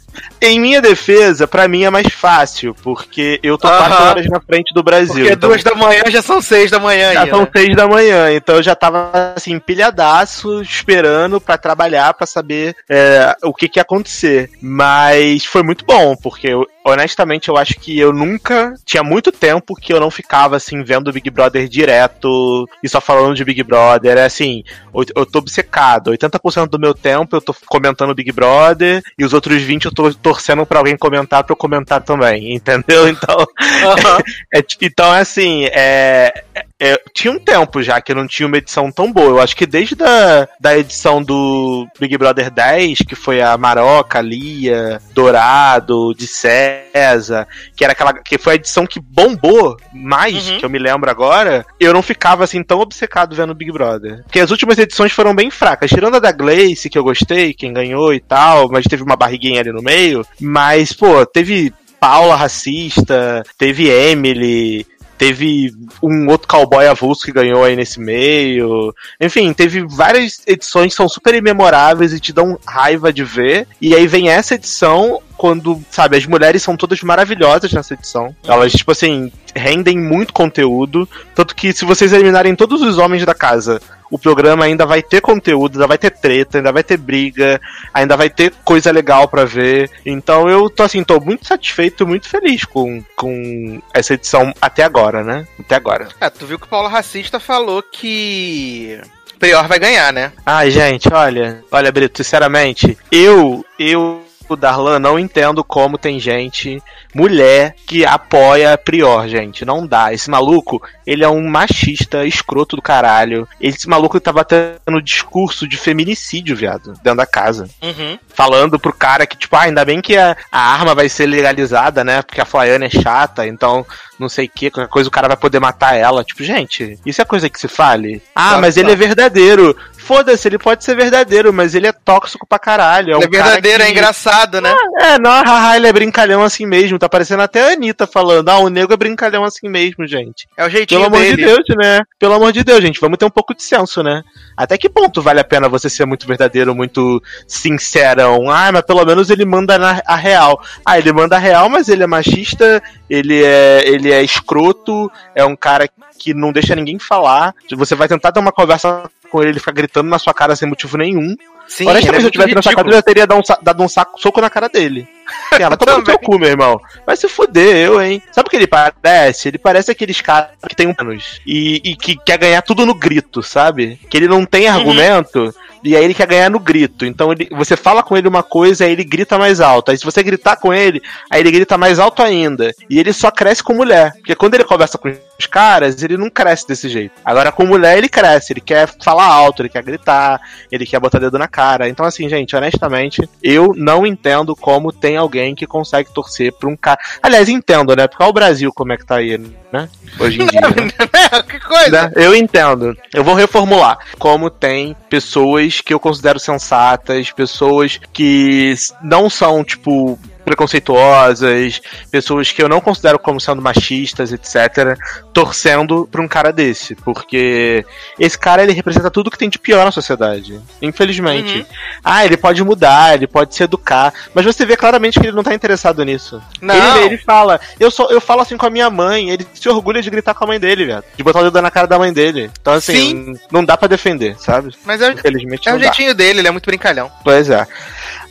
Em 0.42 0.60
minha 0.60 0.82
defesa, 0.82 1.48
pra 1.48 1.68
mim 1.68 1.84
é 1.84 1.90
mais 1.90 2.08
fácil, 2.14 2.76
porque 2.84 3.40
eu 3.44 3.58
tô 3.58 3.68
Aham. 3.68 3.78
quatro 3.78 4.06
horas 4.06 4.26
na 4.28 4.40
frente 4.42 4.74
do 4.74 4.84
Brasil. 4.84 5.16
Porque 5.16 5.34
então- 5.34 5.50
duas 5.50 5.64
da 5.64 5.76
manhã 5.76 6.04
já 6.10 6.22
são 6.22 6.42
seis 6.42 6.70
da 6.72 6.80
manhã 6.80 7.14
já 7.14 7.24
aí, 7.24 7.30
são 7.30 7.42
né? 7.42 7.48
seis 7.56 7.76
da 7.76 7.88
manhã, 7.88 8.32
então 8.34 8.56
eu 8.56 8.64
já 8.64 8.76
tava 8.76 9.12
assim, 9.36 9.58
pilhadaço, 9.60 10.62
esperando 10.62 11.40
pra 11.42 11.58
trabalhar, 11.58 12.14
pra 12.14 12.26
saber 12.28 12.76
é, 12.90 13.36
o 13.44 13.54
que 13.54 13.68
que 13.68 13.80
ia 13.80 13.84
acontecer. 13.84 14.50
Mas 14.62 15.46
foi 15.46 15.64
muito 15.64 15.86
bom, 15.86 16.16
porque 16.16 16.48
eu- 16.48 16.66
honestamente 16.84 17.50
eu 17.50 17.58
acho 17.58 17.76
que 17.80 17.98
eu 18.00 18.14
nunca. 18.14 18.74
Tinha 18.86 19.02
muito 19.04 19.32
tempo 19.32 19.76
que 19.76 19.92
eu 19.92 20.00
não 20.00 20.12
ficava 20.12 20.56
assim, 20.58 20.84
vendo 20.84 21.08
o 21.08 21.14
Big 21.14 21.30
Brother 21.32 21.68
direto 21.68 22.68
e 22.84 22.88
só 22.90 23.02
falando 23.02 23.36
de 23.36 23.44
Big 23.44 23.64
Brother. 23.64 24.18
É 24.18 24.26
assim, 24.26 24.64
eu, 24.94 25.06
eu 25.16 25.26
tô 25.26 25.40
obcecado. 25.40 26.12
80% 26.12 26.68
do 26.68 26.80
meu 26.80 26.94
tempo 26.94 27.36
eu 27.36 27.42
tô 27.42 27.56
comentando 27.66 28.14
Big 28.14 28.32
Brother 28.32 29.02
e 29.18 29.26
os 29.26 29.34
outros 29.34 29.62
20% 29.62 29.86
eu 29.86 29.92
tô 29.92 30.05
torcendo 30.14 30.66
pra 30.66 30.80
alguém 30.80 30.98
comentar 30.98 31.44
pra 31.44 31.54
eu 31.54 31.58
comentar 31.58 32.02
também, 32.02 32.54
entendeu? 32.56 33.08
Então. 33.08 33.38
Aham. 33.84 34.20
É, 34.54 34.64
então, 34.82 35.12
assim, 35.12 35.66
é, 35.66 36.44
é, 36.80 37.00
tinha 37.14 37.32
um 37.34 37.40
tempo 37.40 37.82
já 37.82 38.02
que 38.02 38.14
não 38.14 38.28
tinha 38.28 38.48
uma 38.48 38.58
edição 38.58 38.92
tão 38.92 39.12
boa. 39.12 39.28
Eu 39.30 39.40
acho 39.40 39.56
que 39.56 39.66
desde 39.66 39.96
a 40.04 40.48
da 40.60 40.78
edição 40.78 41.22
do 41.24 41.88
Big 42.00 42.18
Brother 42.18 42.52
10, 42.52 43.00
que 43.08 43.16
foi 43.16 43.42
a 43.42 43.58
Maroca, 43.58 44.20
Lia, 44.22 45.02
Dourado, 45.14 46.14
de 46.14 46.28
César, 46.28 47.48
que 47.76 47.84
era 47.84 47.94
aquela 47.94 48.14
que 48.14 48.38
foi 48.38 48.54
a 48.54 48.56
edição 48.56 48.86
que 48.86 49.00
bombou 49.00 49.78
mais, 49.94 50.50
Uhum. 50.50 50.60
que 50.60 50.66
eu 50.66 50.70
me 50.70 50.80
lembro 50.80 51.10
agora, 51.10 51.66
eu 51.80 51.94
não 51.94 52.02
ficava 52.02 52.44
assim 52.44 52.62
tão 52.62 52.80
obcecado 52.80 53.36
vendo 53.36 53.56
Big 53.56 53.72
Brother. 53.72 54.24
Porque 54.24 54.40
as 54.40 54.52
últimas 54.52 54.78
edições 54.78 55.12
foram 55.12 55.34
bem 55.34 55.50
fracas, 55.50 55.90
tirando 55.90 56.16
a 56.16 56.20
da 56.20 56.32
Glace, 56.32 56.90
que 56.90 56.98
eu 56.98 57.04
gostei, 57.04 57.54
quem 57.54 57.74
ganhou 57.74 58.14
e 58.14 58.20
tal, 58.20 58.70
mas 58.70 58.86
teve 58.86 59.04
uma 59.04 59.16
barriguinha 59.16 59.62
ali 59.62 59.72
no 59.72 59.82
meio, 59.82 60.26
mas 60.42 60.92
pô, 60.92 61.26
teve 61.26 61.74
Paula 62.00 62.36
racista, 62.36 63.44
teve 63.58 63.88
Emily, 63.90 64.86
teve 65.18 65.74
um 66.02 66.28
outro 66.30 66.48
cowboy 66.48 66.86
avulso 66.88 67.24
que 67.24 67.32
ganhou 67.32 67.64
aí 67.64 67.76
nesse 67.76 68.00
meio. 68.00 68.94
Enfim, 69.20 69.54
teve 69.54 69.86
várias 69.88 70.42
edições 70.46 70.94
que 70.94 70.98
são 70.98 71.10
super 71.10 71.42
memoráveis 71.42 72.14
e 72.14 72.20
te 72.20 72.34
dão 72.34 72.60
raiva 72.66 73.12
de 73.12 73.24
ver. 73.24 73.68
E 73.82 73.96
aí 73.96 74.08
vem 74.08 74.30
essa 74.30 74.56
edição 74.56 75.22
quando, 75.38 75.82
sabe, 75.92 76.18
as 76.18 76.26
mulheres 76.26 76.64
são 76.64 76.78
todas 76.78 77.02
maravilhosas 77.02 77.72
nessa 77.72 77.94
edição. 77.94 78.36
Elas, 78.44 78.72
tipo 78.72 78.92
assim, 78.92 79.32
rendem 79.56 79.98
muito 79.98 80.34
conteúdo. 80.34 81.08
Tanto 81.34 81.56
que 81.56 81.74
se 81.74 81.86
vocês 81.86 82.14
eliminarem 82.14 82.56
todos 82.56 82.82
os 82.82 82.98
homens 82.98 83.26
da 83.26 83.34
casa, 83.34 83.82
o 84.10 84.18
programa 84.18 84.66
ainda 84.66 84.86
vai 84.86 85.02
ter 85.02 85.22
conteúdo, 85.22 85.76
ainda 85.76 85.88
vai 85.88 85.98
ter 85.98 86.12
treta, 86.12 86.58
ainda 86.58 86.72
vai 86.72 86.84
ter 86.84 86.98
briga, 86.98 87.60
ainda 87.94 88.16
vai 88.16 88.30
ter 88.30 88.54
coisa 88.64 88.92
legal 88.92 89.28
pra 89.28 89.46
ver. 89.46 89.90
Então 90.06 90.50
eu 90.50 90.70
tô 90.70 90.84
assim, 90.84 91.04
tô 91.04 91.20
muito 91.20 91.48
satisfeito, 91.48 92.08
muito 92.08 92.28
feliz 92.28 92.66
com, 92.66 93.04
com 93.16 93.82
essa 93.94 94.14
edição 94.14 94.54
até 94.62 94.84
agora, 94.84 95.24
né? 95.24 95.48
Até 95.60 95.76
agora. 95.76 96.08
É, 96.20 96.30
tu 96.30 96.46
viu 96.46 96.60
que 96.60 96.66
o 96.66 96.70
Paulo 96.70 96.88
Racista 96.88 97.40
falou 97.40 97.82
que. 97.82 99.00
Prior 99.40 99.68
vai 99.68 99.80
ganhar, 99.80 100.14
né? 100.14 100.32
Ai, 100.46 100.72
gente, 100.72 101.12
olha, 101.12 101.62
olha, 101.70 101.92
Brito, 101.92 102.18
sinceramente, 102.18 102.98
eu, 103.12 103.66
eu, 103.78 104.24
Darlan, 104.54 105.00
não 105.00 105.18
entendo 105.18 105.64
como 105.64 105.98
tem 105.98 106.20
gente, 106.20 106.82
mulher, 107.14 107.76
que 107.88 108.06
apoia 108.06 108.74
a 108.74 108.78
Prior, 108.78 109.28
gente. 109.28 109.64
Não 109.64 109.88
dá. 109.88 110.14
Esse 110.14 110.30
maluco, 110.30 110.82
ele 111.08 111.24
é 111.24 111.30
um 111.30 111.48
machista, 111.48 112.26
escroto 112.26 112.76
do 112.76 112.82
caralho. 112.82 113.48
Esse 113.60 113.88
maluco 113.88 114.20
tava 114.20 114.44
tendo 114.44 115.02
discurso 115.02 115.68
de 115.68 115.78
feminicídio, 115.78 116.56
viado, 116.56 116.94
dentro 117.02 117.18
da 117.18 117.26
casa. 117.26 117.70
Uhum. 117.82 118.20
Falando 118.28 118.78
pro 118.78 118.94
cara 118.94 119.26
que, 119.26 119.38
tipo, 119.38 119.56
ah, 119.56 119.62
ainda 119.62 119.86
bem 119.86 120.02
que 120.02 120.18
a, 120.18 120.36
a 120.52 120.60
arma 120.60 120.94
vai 120.94 121.08
ser 121.08 121.26
legalizada, 121.26 122.04
né? 122.04 122.22
Porque 122.22 122.42
a 122.42 122.46
Flaiane 122.46 122.86
é 122.86 122.90
chata, 122.90 123.48
então 123.48 123.86
não 124.20 124.30
sei 124.30 124.46
o 124.46 124.50
que, 124.50 124.70
qualquer 124.70 124.90
coisa 124.90 125.10
o 125.10 125.12
cara 125.12 125.28
vai 125.28 125.38
poder 125.38 125.60
matar 125.60 125.96
ela. 125.96 126.24
Tipo, 126.24 126.44
gente, 126.44 127.00
isso 127.06 127.22
é 127.22 127.26
coisa 127.26 127.50
que 127.50 127.60
se 127.60 127.68
fale? 127.68 128.22
Ah, 128.36 128.50
Claro 128.50 128.62
mas 128.62 128.78
ele 128.78 128.88
não. 128.88 128.94
é 128.94 128.96
verdadeiro. 128.96 129.76
Foda-se, 130.06 130.48
ele 130.48 130.60
pode 130.60 130.84
ser 130.84 130.96
verdadeiro, 130.96 131.52
mas 131.52 131.74
ele 131.74 131.88
é 131.88 131.92
tóxico 131.92 132.46
pra 132.46 132.60
caralho. 132.60 133.14
É, 133.14 133.18
um 133.18 133.24
é 133.24 133.28
verdadeiro, 133.28 133.82
é 133.82 133.88
que... 133.88 133.92
engraçado, 133.92 134.62
né? 134.62 134.72
É, 135.00 135.18
não, 135.18 135.32
haha, 135.32 135.76
ele 135.76 135.88
é 135.88 135.92
brincalhão 135.92 136.44
assim 136.44 136.64
mesmo. 136.64 137.00
Tá 137.00 137.10
parecendo 137.10 137.42
até 137.42 137.70
a 137.70 137.74
Anitta 137.74 138.06
falando, 138.06 138.50
ah, 138.50 138.60
o 138.60 138.70
nego 138.70 138.94
é 138.94 138.98
brincalhão 138.98 139.44
assim 139.44 139.68
mesmo, 139.68 140.06
gente. 140.06 140.48
É 140.56 140.64
o 140.64 140.70
jeitinho 140.70 141.02
Pelo 141.02 141.16
amor 141.16 141.26
dele. 141.26 141.38
de 141.38 141.44
Deus, 141.44 141.64
né? 141.76 142.02
Pelo 142.20 142.36
amor 142.36 142.52
de 142.52 142.64
Deus, 142.64 142.84
gente, 142.84 143.02
vamos 143.02 143.18
ter 143.18 143.26
um 143.26 143.32
pouco 143.32 143.56
de 143.56 143.64
senso, 143.64 144.04
né? 144.04 144.22
Até 144.56 144.78
que 144.78 144.88
ponto 144.88 145.24
vale 145.24 145.40
a 145.40 145.44
pena 145.44 145.68
você 145.68 145.90
ser 145.90 146.06
muito 146.06 146.28
verdadeiro, 146.28 146.76
muito 146.76 147.20
sincerão? 147.48 148.48
Ah, 148.48 148.72
mas 148.72 148.84
pelo 148.84 149.04
menos 149.04 149.32
ele 149.32 149.44
manda 149.44 149.80
na, 149.80 150.04
a 150.06 150.16
real. 150.16 150.62
Ah, 150.86 151.00
ele 151.00 151.12
manda 151.12 151.36
a 151.36 151.40
real, 151.40 151.68
mas 151.68 151.90
ele 151.90 152.04
é 152.04 152.08
machista, 152.08 152.80
ele 153.10 153.44
é, 153.44 153.82
ele 153.88 154.12
é 154.12 154.22
escroto, 154.22 155.12
é 155.34 155.44
um 155.44 155.56
cara 155.56 155.88
que 155.88 156.05
não 156.34 156.52
deixa 156.52 156.76
ninguém 156.76 157.00
falar. 157.00 157.54
Você 157.72 157.96
vai 157.96 158.08
tentar 158.08 158.32
ter 158.32 158.40
uma 158.40 158.52
conversa 158.52 159.10
com 159.30 159.42
ele, 159.42 159.52
ele 159.52 159.60
fica 159.60 159.72
gritando 159.72 160.10
na 160.10 160.20
sua 160.20 160.34
cara 160.34 160.56
sem 160.56 160.68
motivo 160.68 160.98
nenhum. 160.98 161.36
Sim, 161.68 161.88
Honestamente, 161.88 162.08
ele 162.08 162.18
é 162.18 162.20
se 162.20 162.26
eu 162.28 162.32
tivesse 162.32 162.56
nessa 162.56 162.70
ridículo. 162.70 162.86
casa, 162.86 162.90
eu 162.90 163.00
já 163.00 163.02
teria 163.02 163.28
dado 163.28 163.40
um, 163.40 163.64
dado 163.64 163.84
um 163.84 163.88
saco, 163.88 164.22
soco 164.22 164.40
na 164.40 164.50
cara 164.50 164.70
dele. 164.70 165.08
Vai 165.52 165.78
tomar 165.78 165.98
no 165.98 166.04
teu 166.04 166.20
cu, 166.20 166.38
meu 166.38 166.50
irmão. 166.50 166.80
Vai 167.06 167.16
se 167.16 167.28
fuder, 167.28 167.76
eu, 167.78 168.02
hein? 168.02 168.22
Sabe 168.32 168.48
o 168.48 168.50
que 168.50 168.56
ele 168.56 168.68
parece? 168.68 169.48
Ele 169.48 169.58
parece 169.58 169.92
aqueles 169.92 170.22
caras 170.22 170.50
que 170.68 170.76
tem 170.76 170.88
um 170.88 170.96
anos 171.00 171.42
e, 171.46 171.82
e 171.84 171.96
que 171.96 172.16
quer 172.18 172.38
ganhar 172.38 172.62
tudo 172.62 172.86
no 172.86 172.94
grito, 172.94 173.42
sabe? 173.42 174.00
Que 174.10 174.18
ele 174.18 174.28
não 174.28 174.46
tem 174.46 174.68
argumento 174.68 175.54
e 175.86 175.96
aí 175.96 176.04
ele 176.04 176.16
quer 176.16 176.26
ganhar 176.26 176.50
no 176.50 176.60
grito. 176.60 177.06
Então 177.06 177.32
ele, 177.32 177.48
você 177.52 177.78
fala 177.78 178.02
com 178.02 178.18
ele 178.18 178.28
uma 178.28 178.42
coisa, 178.42 178.86
aí 178.86 178.92
ele 178.92 179.04
grita 179.04 179.38
mais 179.38 179.62
alto. 179.62 179.92
Aí 179.92 179.98
se 179.98 180.04
você 180.04 180.24
gritar 180.24 180.56
com 180.56 180.74
ele, 180.74 181.00
aí 181.30 181.40
ele 181.40 181.52
grita 181.52 181.78
mais 181.78 182.00
alto 182.00 182.24
ainda. 182.24 182.74
E 182.90 183.00
ele 183.00 183.14
só 183.14 183.30
cresce 183.30 183.64
com 183.64 183.76
mulher. 183.76 184.14
Porque 184.14 184.36
quando 184.36 184.56
ele 184.56 184.64
conversa 184.64 184.98
com 184.98 185.10
os 185.10 185.46
caras, 185.46 186.02
ele 186.02 186.18
não 186.18 186.28
cresce 186.28 186.68
desse 186.68 186.90
jeito. 186.90 187.14
Agora 187.24 187.52
com 187.52 187.68
mulher 187.68 188.00
ele 188.00 188.10
cresce, 188.10 188.52
ele 188.54 188.62
quer 188.62 188.90
falar 189.04 189.26
alto, 189.26 189.62
ele 189.62 189.70
quer 189.70 189.84
gritar, 189.84 190.42
ele 190.72 190.88
quer 190.88 191.00
botar 191.00 191.20
dedo 191.20 191.38
na 191.38 191.48
cara. 191.48 191.88
Então, 191.88 192.04
assim, 192.04 192.28
gente, 192.28 192.56
honestamente, 192.56 193.30
eu 193.44 193.72
não 193.76 194.08
entendo 194.08 194.56
como 194.56 194.92
tem 194.92 195.15
alguém 195.18 195.56
que 195.56 195.68
consegue 195.68 196.14
torcer 196.14 196.52
pra 196.54 196.70
um 196.70 196.76
cara. 196.76 197.00
Aliás, 197.22 197.50
entendo, 197.50 197.96
né? 197.96 198.08
Porque 198.08 198.24
olha 198.24 198.30
o 198.30 198.34
Brasil 198.34 198.74
como 198.74 198.94
é 198.94 198.98
que 198.98 199.06
tá 199.06 199.18
aí, 199.18 199.38
né? 199.72 199.90
Hoje 200.20 200.42
em 200.42 200.46
dia. 200.46 200.62
né? 200.62 201.44
que 201.50 201.60
coisa. 201.60 202.04
Né? 202.04 202.12
Eu 202.16 202.36
entendo. 202.36 202.96
Eu 203.14 203.24
vou 203.24 203.34
reformular. 203.34 203.98
Como 204.18 204.50
tem 204.50 204.96
pessoas 205.10 205.82
que 205.82 205.94
eu 205.94 206.00
considero 206.00 206.40
sensatas, 206.40 207.32
pessoas 207.32 208.00
que 208.14 208.74
não 209.02 209.30
são, 209.30 209.64
tipo, 209.64 210.20
preconceituosas, 210.46 211.82
pessoas 212.12 212.52
que 212.52 212.62
eu 212.62 212.70
não 212.70 212.80
considero 212.80 213.20
como 213.20 213.42
sendo 213.42 213.62
machistas, 213.62 214.32
etc., 214.32 214.98
torcendo 215.34 216.08
pra 216.10 216.22
um 216.22 216.28
cara 216.28 216.54
desse. 216.54 216.96
Porque 216.96 217.86
esse 218.20 218.38
cara, 218.38 218.64
ele 218.64 218.72
representa 218.72 219.12
tudo 219.12 219.32
que 219.32 219.38
tem 219.38 219.50
de 219.50 219.60
pior 219.60 219.84
na 219.84 219.92
sociedade. 219.92 220.62
Infelizmente. 220.82 221.60
Uhum. 221.60 221.66
Ah, 222.04 222.26
ele 222.26 222.38
pode 222.38 222.64
mudar, 222.64 223.16
ele 223.16 223.28
pode 223.28 223.56
se 223.56 223.64
educar, 223.64 224.14
mas 224.34 224.46
você 224.46 224.66
vê 224.66 224.78
claramente 224.78 225.20
que 225.20 225.26
ele 225.26 225.36
não 225.36 225.44
tá 225.44 225.54
interessado 225.54 226.04
nisso. 226.06 226.42
Não. 226.62 226.98
Ele, 226.98 227.06
ele 227.06 227.18
fala, 227.18 227.60
eu 227.80 227.90
só 227.90 228.06
eu 228.10 228.22
falo 228.22 228.42
assim 228.42 228.56
com 228.56 228.66
a 228.66 228.70
minha 228.70 228.90
mãe, 228.90 229.32
ele 229.32 229.46
se 229.54 229.68
orgulha 229.68 230.02
de 230.02 230.10
gritar 230.10 230.34
com 230.34 230.44
a 230.44 230.48
mãe 230.48 230.60
dele, 230.60 230.86
velho. 230.86 231.04
De 231.18 231.24
botar 231.24 231.40
o 231.40 231.44
dedo 231.44 231.62
na 231.62 231.72
cara 231.72 231.88
da 231.88 231.98
mãe 231.98 232.14
dele. 232.14 232.52
Então, 232.62 232.74
assim, 232.74 233.34
Sim. 233.34 233.40
não 233.52 233.66
dá 233.66 233.76
pra 233.76 233.88
defender, 233.88 234.36
sabe? 234.40 234.74
Mas 234.86 235.02
é, 235.02 235.12
Infelizmente 235.12 235.68
é 235.68 235.74
o 235.74 235.78
dá. 235.78 235.84
jeitinho 235.86 236.14
dele, 236.14 236.40
ele 236.40 236.48
é 236.48 236.52
muito 236.52 236.66
brincalhão. 236.66 237.12
Pois 237.24 237.50
é. 237.50 237.66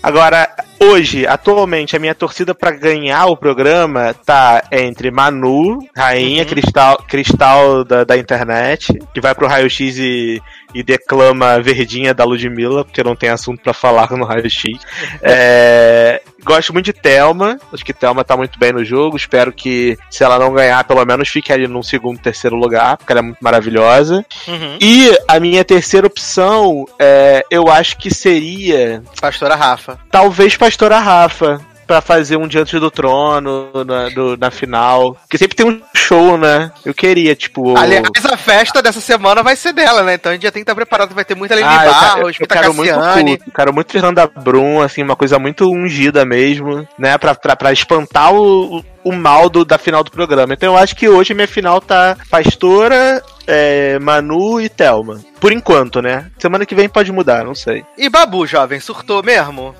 Agora, 0.04 0.46
hoje, 0.78 1.26
atualmente, 1.26 1.96
a 1.96 1.98
minha 1.98 2.14
torcida 2.14 2.54
pra 2.54 2.70
ganhar 2.70 3.24
o 3.24 3.38
programa 3.38 4.12
tá 4.12 4.62
entre 4.70 5.10
Manu, 5.10 5.78
rainha, 5.96 6.42
Uhum. 6.42 6.48
cristal, 6.50 6.98
cristal 7.08 7.84
da, 7.84 8.04
da 8.04 8.14
internet, 8.14 8.92
que 9.14 9.20
vai 9.22 9.34
pro 9.34 9.46
raio-x 9.46 9.96
e, 9.96 10.42
e 10.74 10.82
declama 10.82 11.58
verdinha 11.58 12.12
da 12.12 12.22
Ludmilla, 12.22 12.84
porque 12.84 13.02
não 13.02 13.16
tem 13.16 13.30
assunto 13.30 13.62
pra 13.62 13.72
falar 13.72 14.10
no 14.10 14.26
raio-x. 14.26 14.78
É, 15.22 16.20
gosto 16.44 16.72
muito 16.72 16.86
de 16.86 16.92
Thelma, 16.92 17.58
acho 17.72 17.84
que 17.84 17.92
Thelma 17.92 18.24
tá 18.24 18.36
muito 18.36 18.58
bem 18.58 18.72
no 18.72 18.84
jogo, 18.84 19.16
espero 19.16 19.52
que 19.52 19.96
se 20.10 20.22
ela 20.22 20.38
não 20.38 20.52
ganhar, 20.52 20.84
pelo 20.84 21.04
menos 21.04 21.28
fique 21.28 21.52
ali 21.52 21.66
num 21.66 21.82
segundo, 21.82 22.18
terceiro 22.18 22.56
lugar, 22.56 22.96
porque 22.96 23.12
ela 23.12 23.20
é 23.20 23.22
muito 23.22 23.38
maravilhosa. 23.40 24.24
Uhum. 24.46 24.78
E 24.80 25.16
a 25.26 25.40
minha 25.40 25.64
terceira 25.64 26.06
opção, 26.06 26.84
é, 26.98 27.44
eu 27.50 27.68
acho 27.68 27.96
que 27.96 28.12
seria 28.12 29.02
Pastora 29.20 29.54
Rafa. 29.54 29.98
talvez 30.10 30.56
Pastora 30.56 30.98
Rafa. 30.98 31.60
Pra 31.84 32.00
fazer 32.00 32.36
um 32.36 32.48
Diante 32.48 32.78
do 32.78 32.90
Trono 32.90 33.70
na, 33.84 34.08
do- 34.08 34.36
na 34.36 34.50
final. 34.50 35.14
Porque 35.14 35.38
sempre 35.38 35.56
tem 35.56 35.66
um 35.66 35.80
show, 35.94 36.36
né? 36.36 36.70
Eu 36.84 36.94
queria, 36.94 37.34
tipo. 37.34 37.76
Aliás, 37.76 38.04
a 38.30 38.36
festa 38.36 38.82
dessa 38.82 39.00
semana 39.00 39.42
vai 39.42 39.56
ser 39.56 39.72
dela, 39.72 40.02
né? 40.02 40.14
Então 40.14 40.30
a 40.30 40.34
gente 40.34 40.42
já 40.44 40.50
tem 40.50 40.60
que 40.62 40.64
estar 40.70 40.74
preparado, 40.74 41.14
vai 41.14 41.24
ter 41.24 41.34
muita 41.34 41.54
Lili 41.54 41.66
Ah, 41.66 41.84
Barros, 41.84 42.38
muita 42.38 42.54
quero 42.54 42.74
muito 42.74 42.94
Cassiane. 42.94 43.36
culto, 43.38 43.52
quero 43.52 43.72
muito 43.74 43.92
Fernanda 43.92 44.26
Brum, 44.26 44.80
assim, 44.80 45.02
uma 45.02 45.16
coisa 45.16 45.38
muito 45.38 45.68
ungida 45.70 46.24
mesmo, 46.24 46.86
né? 46.98 47.16
Pra, 47.18 47.34
pra, 47.34 47.56
pra 47.56 47.72
espantar 47.72 48.32
o, 48.34 48.84
o- 49.04 49.12
mal 49.12 49.48
do, 49.48 49.64
da 49.64 49.78
final 49.78 50.02
do 50.02 50.10
programa. 50.10 50.54
Então 50.54 50.72
eu 50.74 50.78
acho 50.78 50.96
que 50.96 51.08
hoje 51.08 51.34
minha 51.34 51.46
final 51.48 51.80
tá 51.80 52.16
Pastora, 52.30 53.22
é, 53.46 53.98
Manu 53.98 54.60
e 54.60 54.68
Thelma. 54.68 55.20
Por 55.40 55.52
enquanto, 55.52 56.00
né? 56.00 56.30
Semana 56.38 56.64
que 56.64 56.74
vem 56.74 56.88
pode 56.88 57.12
mudar, 57.12 57.44
não 57.44 57.54
sei. 57.54 57.84
E 57.98 58.08
Babu, 58.08 58.46
jovem, 58.46 58.80
surtou 58.80 59.22
mesmo? 59.22 59.74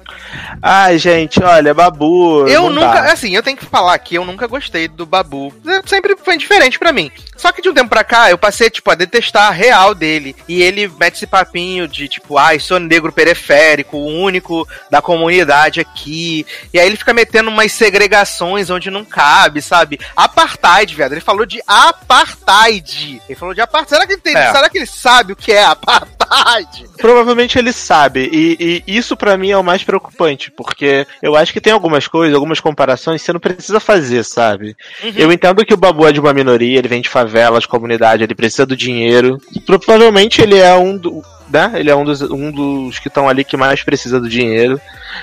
Ai, 0.61 0.99
gente, 0.99 1.43
olha, 1.43 1.73
Babu. 1.73 2.47
Eu 2.47 2.69
nunca, 2.69 3.01
dá. 3.01 3.13
assim, 3.13 3.35
eu 3.35 3.43
tenho 3.43 3.57
que 3.57 3.65
falar 3.65 3.97
que 3.99 4.15
eu 4.17 4.27
nunca 4.27 4.47
gostei 4.47 4.89
do 4.89 5.07
Babu. 5.07 5.55
Sempre 5.87 6.17
foi 6.23 6.37
diferente 6.37 6.79
pra 6.79 6.93
mim. 6.93 7.11
Só 7.35 7.51
que 7.51 7.63
de 7.63 7.69
um 7.71 7.75
tempo 7.75 7.89
pra 7.89 8.05
cá, 8.05 8.31
eu 8.31 8.37
passei, 8.37 8.69
tipo, 8.69 8.91
a 8.91 8.95
detestar 8.95 9.49
a 9.49 9.51
real 9.51 9.95
dele. 9.95 10.37
E 10.47 10.63
ele 10.63 10.87
mete 11.01 11.15
esse 11.15 11.27
papinho 11.27 11.89
de, 11.89 12.09
tipo, 12.09 12.37
ai, 12.37 12.59
sou 12.59 12.79
negro 12.79 13.11
periférico, 13.11 13.97
o 13.97 14.07
único 14.23 14.69
da 14.91 15.01
comunidade 15.01 15.81
aqui. 15.81 16.45
E 16.75 16.79
aí 16.79 16.87
ele 16.87 16.97
fica 16.97 17.15
metendo 17.15 17.49
umas 17.49 17.73
segregações 17.73 18.69
onde 18.69 18.91
não 18.91 19.03
cabe, 19.14 19.62
sabe? 19.62 20.00
Apartheid, 20.16 20.92
viado. 20.94 21.12
Ele 21.12 21.20
falou 21.20 21.46
de 21.46 21.61
apartheid. 21.66 23.22
Ele 23.29 23.38
falou 23.38 23.55
de 23.55 23.61
apartheid. 23.61 23.90
Será 23.90 24.07
que 24.07 24.12
ele, 24.14 24.20
tem, 24.20 24.37
É. 24.37 24.53
será 24.53 24.68
que 24.68 24.79
ele 24.79 24.87
sabe 24.87 25.33
o 25.33 25.37
que 25.37 25.53
é 25.53 25.64
apartheid? 25.64 26.87
Provavelmente 26.98 27.59
ele 27.59 27.72
sabe, 27.72 28.29
e, 28.33 28.83
e 28.87 28.96
isso 28.96 29.16
pra 29.16 29.37
mim 29.37 29.50
é 29.50 29.57
o 29.59 29.62
mais 29.62 29.85
preocupante, 29.85 30.50
porque 30.50 31.07
eu 31.22 31.37
acho 31.37 31.53
que 31.53 31.61
tem 31.61 31.72
algumas 31.72 32.09
coisas, 32.09 32.35
algumas 32.35 32.61
comparações 32.61 33.20
que 33.20 33.27
você 33.27 33.33
não 33.33 33.40
precisa 33.40 33.79
fazer, 33.79 34.24
sabe? 34.24 34.74
Eu 35.14 35.31
entendo 35.31 35.64
que 35.64 35.74
o 35.74 35.77
Babu 35.77 36.07
é 36.07 36.12
de 36.12 36.20
uma 36.20 36.33
minoria, 36.33 36.79
ele 36.79 36.88
vem 36.88 37.03
de 37.03 37.09
favela, 37.09 37.61
de 37.61 37.68
comunidade, 37.68 38.24
ele 38.24 38.35
precisa 38.35 38.66
do 38.66 38.77
dinheiro. 38.77 39.38
Provavelmente 39.66 40.40
ele 40.42 40.59
é 40.59 40.74
um 40.74 40.96
do. 40.96 41.22
Né? 41.55 41.71
Ele 41.77 41.88
é 41.88 41.95
um 41.95 42.05
dos, 42.05 42.21
um 42.21 42.51
dos 42.51 42.99
que 42.99 43.07
estão 43.07 43.29
ali 43.29 43.45
que 43.45 43.57
mais 43.57 43.81
precisa 43.85 44.21
do 44.21 44.29
dinheiro. 44.29 44.81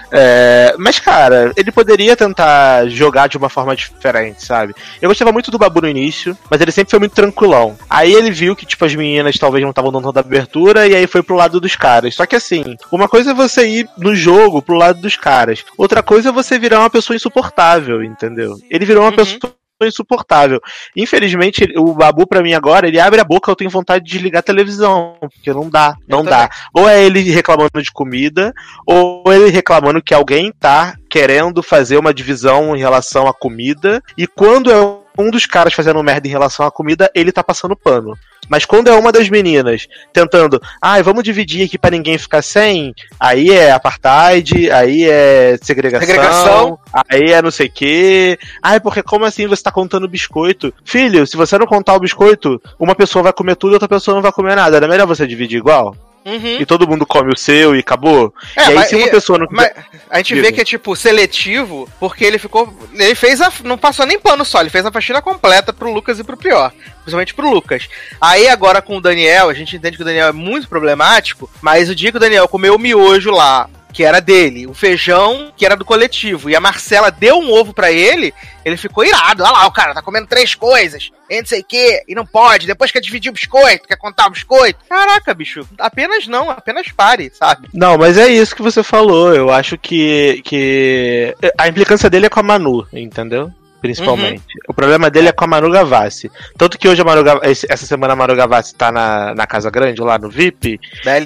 É, 0.10 0.74
mas, 0.80 0.98
cara, 0.98 1.52
ele 1.58 1.74
poderia 1.74 2.16
tentar 2.16 2.88
jogar 2.88 3.28
de 3.28 3.36
uma 3.36 3.50
forma 3.50 3.76
diferente, 3.76 4.46
sabe? 4.46 4.74
Eu 5.02 5.10
gostava 5.10 5.34
muito 5.34 5.52
do 5.52 5.58
Babu 5.58 5.82
no 5.82 5.90
início, 5.90 6.38
mas 6.50 6.62
ele 6.62 6.72
sempre 6.72 6.90
foi 6.92 7.00
muito 7.00 7.12
tranquilão. 7.12 7.78
Aí 7.90 8.14
ele 8.14 8.32
viu 8.32 8.56
que, 8.56 8.66
tipo, 8.66 8.86
as 8.86 8.96
meninas 8.96 9.38
talvez 9.38 9.62
não 9.62 9.72
estavam 9.72 9.92
dando 9.92 10.06
tanta 10.06 10.22
abertura, 10.22 10.88
e 10.88 10.96
aí 10.96 11.06
foi 11.06 11.22
pro 11.22 11.36
lado 11.36 11.60
dos 11.60 11.76
caras. 11.76 12.16
Só 12.16 12.26
que 12.26 12.38
assim, 12.38 12.78
uma 12.90 13.10
coisa 13.10 13.32
é 13.32 13.34
você 13.34 13.68
ir 13.68 13.90
no 13.98 14.16
jogo 14.16 14.62
pro 14.62 14.78
lado 14.78 15.02
dos 15.02 15.18
caras. 15.18 15.66
Outra 15.78 16.02
coisa 16.02 16.30
é 16.30 16.32
você 16.32 16.58
virar 16.58 16.80
uma 16.80 16.90
pessoa 16.90 17.14
insuportável, 17.18 18.02
entendeu? 18.02 18.56
Ele 18.70 18.86
virou 18.86 19.04
uma 19.04 19.10
Uhum. 19.10 19.18
pessoa 19.18 19.54
insuportável. 19.88 20.60
Infelizmente, 20.96 21.72
o 21.78 21.94
Babu, 21.94 22.28
pra 22.28 22.42
mim, 22.42 22.54
agora, 22.54 22.88
ele 22.88 23.00
abre 23.00 23.20
a 23.20 23.24
boca, 23.26 23.52
eu 23.52 23.56
tenho 23.56 23.70
vontade 23.70 24.04
de 24.06 24.12
desligar 24.12 24.40
a 24.40 24.44
televisão. 24.44 25.16
Porque 25.20 25.54
não 25.54 25.70
dá, 25.70 25.96
não 26.08 26.20
Eu 26.20 26.26
dá. 26.26 26.50
Ou 26.74 26.88
é 26.88 27.04
ele 27.04 27.22
reclamando 27.32 27.82
de 27.82 27.92
comida, 27.92 28.54
ou 28.86 29.24
ele 29.28 29.50
reclamando 29.50 30.02
que 30.02 30.14
alguém 30.14 30.52
tá 30.52 30.96
querendo 31.10 31.62
fazer 31.62 31.98
uma 31.98 32.14
divisão 32.14 32.76
em 32.76 32.80
relação 32.80 33.28
à 33.28 33.34
comida, 33.34 34.02
e 34.18 34.26
quando 34.26 34.72
é 34.72 35.01
um 35.18 35.30
dos 35.30 35.46
caras 35.46 35.74
fazendo 35.74 36.02
merda 36.04 36.28
em 36.28 36.32
relação 36.32 36.66
à 36.66 36.72
comida, 36.72 37.12
ele 37.14 37.32
tá 37.32 37.44
passando 37.44 37.76
pano. 37.76 38.18
Mas 38.50 38.66
quando 38.66 38.90
é 38.90 38.94
uma 38.94 39.12
das 39.12 39.30
meninas 39.30 39.88
tentando, 40.12 40.62
ai, 40.82 41.02
vamos 41.02 41.24
dividir 41.24 41.66
aqui 41.66 41.78
pra 41.78 41.92
ninguém 41.92 42.18
ficar 42.18 42.42
sem, 42.42 42.94
aí 43.20 43.50
é 43.50 43.72
apartheid, 43.72 44.70
aí 44.72 45.06
é 45.08 45.58
segregação, 45.62 46.06
Segregação. 46.06 46.80
aí 47.10 47.32
é 47.32 47.42
não 47.42 47.52
sei 47.52 47.68
o 47.68 47.72
quê. 47.72 48.38
Ai, 48.62 48.80
porque 48.80 49.02
como 49.02 49.24
assim 49.24 49.48
você 49.48 49.64
tá 49.64 49.72
contando 49.72 50.08
biscoito? 50.08 50.74
Filho, 50.84 51.26
se 51.26 51.38
você 51.38 51.58
não 51.58 51.66
contar 51.66 51.94
o 51.96 52.00
biscoito, 52.00 52.62
uma 52.78 52.96
pessoa 52.96 53.24
vai 53.24 53.34
comer 53.34 53.56
tudo 53.56 53.72
e 53.72 53.76
outra 53.76 53.88
pessoa 53.88 54.16
não 54.16 54.22
vai 54.22 54.32
comer 54.32 54.56
nada. 54.56 54.76
Era 54.76 54.88
melhor 54.88 55.08
você 55.08 55.26
dividir 55.26 55.58
igual? 55.58 55.96
Uhum. 56.24 56.58
E 56.60 56.66
todo 56.66 56.88
mundo 56.88 57.06
come 57.06 57.34
o 57.34 57.38
seu 57.38 57.76
e 57.76 57.80
acabou? 57.80 58.34
É, 58.56 58.62
e 58.62 58.64
aí, 58.70 58.76
mas- 58.76 58.90
se 58.90 58.96
uma 58.96 59.08
pessoa 59.08 59.40
não 59.40 59.48
Mas 59.50 59.72
a 60.10 60.18
gente 60.18 60.36
Diga. 60.36 60.42
vê 60.48 60.52
que 60.52 60.62
é 60.62 60.64
tipo 60.64 60.96
seletivo, 60.96 61.90
porque 62.00 62.24
ele 62.24 62.38
ficou. 62.38 62.72
Ele 62.94 63.16
fez 63.16 63.42
a. 63.42 63.52
Não 63.64 63.78
passou 63.78 64.06
nem 64.06 64.20
pano 64.20 64.46
só, 64.46 64.62
ele 64.62 64.70
fez 64.70 64.86
a 64.86 64.92
faxina 64.92 65.22
completa 65.22 65.74
pro 65.74 65.92
Lucas 65.92 66.20
e 66.20 66.24
pro 66.24 66.38
Prior. 66.38 66.72
Principalmente 67.02 67.34
pro 67.34 67.50
Lucas. 67.50 67.90
Aí 68.20 68.48
agora 68.48 68.82
com 68.82 68.98
o 68.98 69.02
Daniel, 69.02 69.50
a 69.50 69.54
gente 69.54 69.76
entende 69.76 69.98
que 69.98 70.04
o 70.04 70.06
Daniel 70.06 70.28
é 70.28 70.32
muito 70.32 70.68
problemático, 70.68 71.50
mas 71.62 71.90
o 71.90 71.96
dia 71.96 72.12
que 72.12 72.18
o 72.18 72.20
Daniel 72.20 72.48
comeu 72.48 72.76
o 72.76 72.80
miojo 72.80 73.32
lá, 73.32 73.68
que 73.92 74.04
era 74.04 74.20
dele, 74.20 74.68
o 74.68 74.74
feijão, 74.74 75.52
que 75.56 75.66
era 75.66 75.76
do 75.76 75.86
coletivo, 75.86 76.50
e 76.50 76.56
a 76.56 76.62
Marcela 76.62 77.12
deu 77.12 77.38
um 77.38 77.52
ovo 77.52 77.74
pra 77.74 77.92
ele, 77.92 78.34
ele 78.64 78.78
ficou 78.78 79.06
irado. 79.06 79.44
Olha 79.44 79.52
lá, 79.52 79.68
o 79.68 79.72
cara 79.72 79.94
tá 79.94 80.02
comendo 80.02 80.28
três 80.28 80.56
coisas, 80.56 81.12
e 81.30 81.40
não 81.40 81.46
sei 81.46 81.62
o 81.62 81.66
quê, 81.66 82.04
e 82.08 82.16
não 82.16 82.26
pode, 82.26 82.68
depois 82.68 82.92
quer 82.92 83.02
dividir 83.02 83.30
o 83.30 83.34
biscoito, 83.34 83.88
quer 83.88 83.98
contar 83.98 84.28
o 84.28 84.32
biscoito. 84.32 84.80
Caraca, 84.88 85.34
bicho, 85.34 85.68
apenas 85.78 86.28
não, 86.28 86.50
apenas 86.50 86.88
pare, 86.92 87.32
sabe? 87.34 87.70
Não, 87.74 87.98
mas 87.98 88.18
é 88.18 88.28
isso 88.28 88.56
que 88.56 88.62
você 88.62 88.84
falou. 88.84 89.34
Eu 89.34 89.52
acho 89.52 89.78
que, 89.78 90.42
que 90.44 91.36
a 91.58 91.68
implicância 91.68 92.10
dele 92.10 92.26
é 92.26 92.30
com 92.30 92.40
a 92.40 92.44
Manu, 92.44 92.88
entendeu? 92.94 93.52
Principalmente. 93.82 94.44
O 94.68 94.74
problema 94.74 95.10
dele 95.10 95.30
é 95.30 95.32
com 95.32 95.44
a 95.44 95.48
Manu 95.48 95.72
Gavassi. 95.72 96.32
Tanto 96.58 96.78
que 96.78 96.88
hoje 96.88 97.02
a 97.02 97.06
Manu 97.06 97.24
Gav- 97.24 97.44
esse- 97.44 97.66
essa 97.70 97.86
semana 97.86 98.14
a 98.14 98.16
Manu 98.16 98.36
Gavassi 98.36 98.76
tá 98.76 98.92
na, 98.92 99.34
na 99.34 99.48
Casa 99.48 99.70
Grande, 99.72 100.02
lá 100.02 100.18
no 100.18 100.30
VIP. 100.30 100.80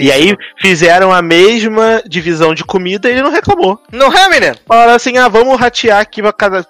E 0.03 0.11
aí 0.11 0.35
fizeram 0.61 1.11
a 1.13 1.21
mesma 1.21 2.01
divisão 2.07 2.53
de 2.55 2.63
comida 2.63 3.09
e 3.09 3.11
ele 3.13 3.21
não 3.21 3.31
reclamou. 3.31 3.79
Não 3.91 4.11
é, 4.13 4.29
menino? 4.29 4.55
Falaram 4.65 4.93
assim, 4.93 5.17
ah, 5.17 5.27
vamos 5.27 5.59
ratear 5.59 5.99
aqui 5.99 6.21
pra 6.21 6.31
cada. 6.33 6.65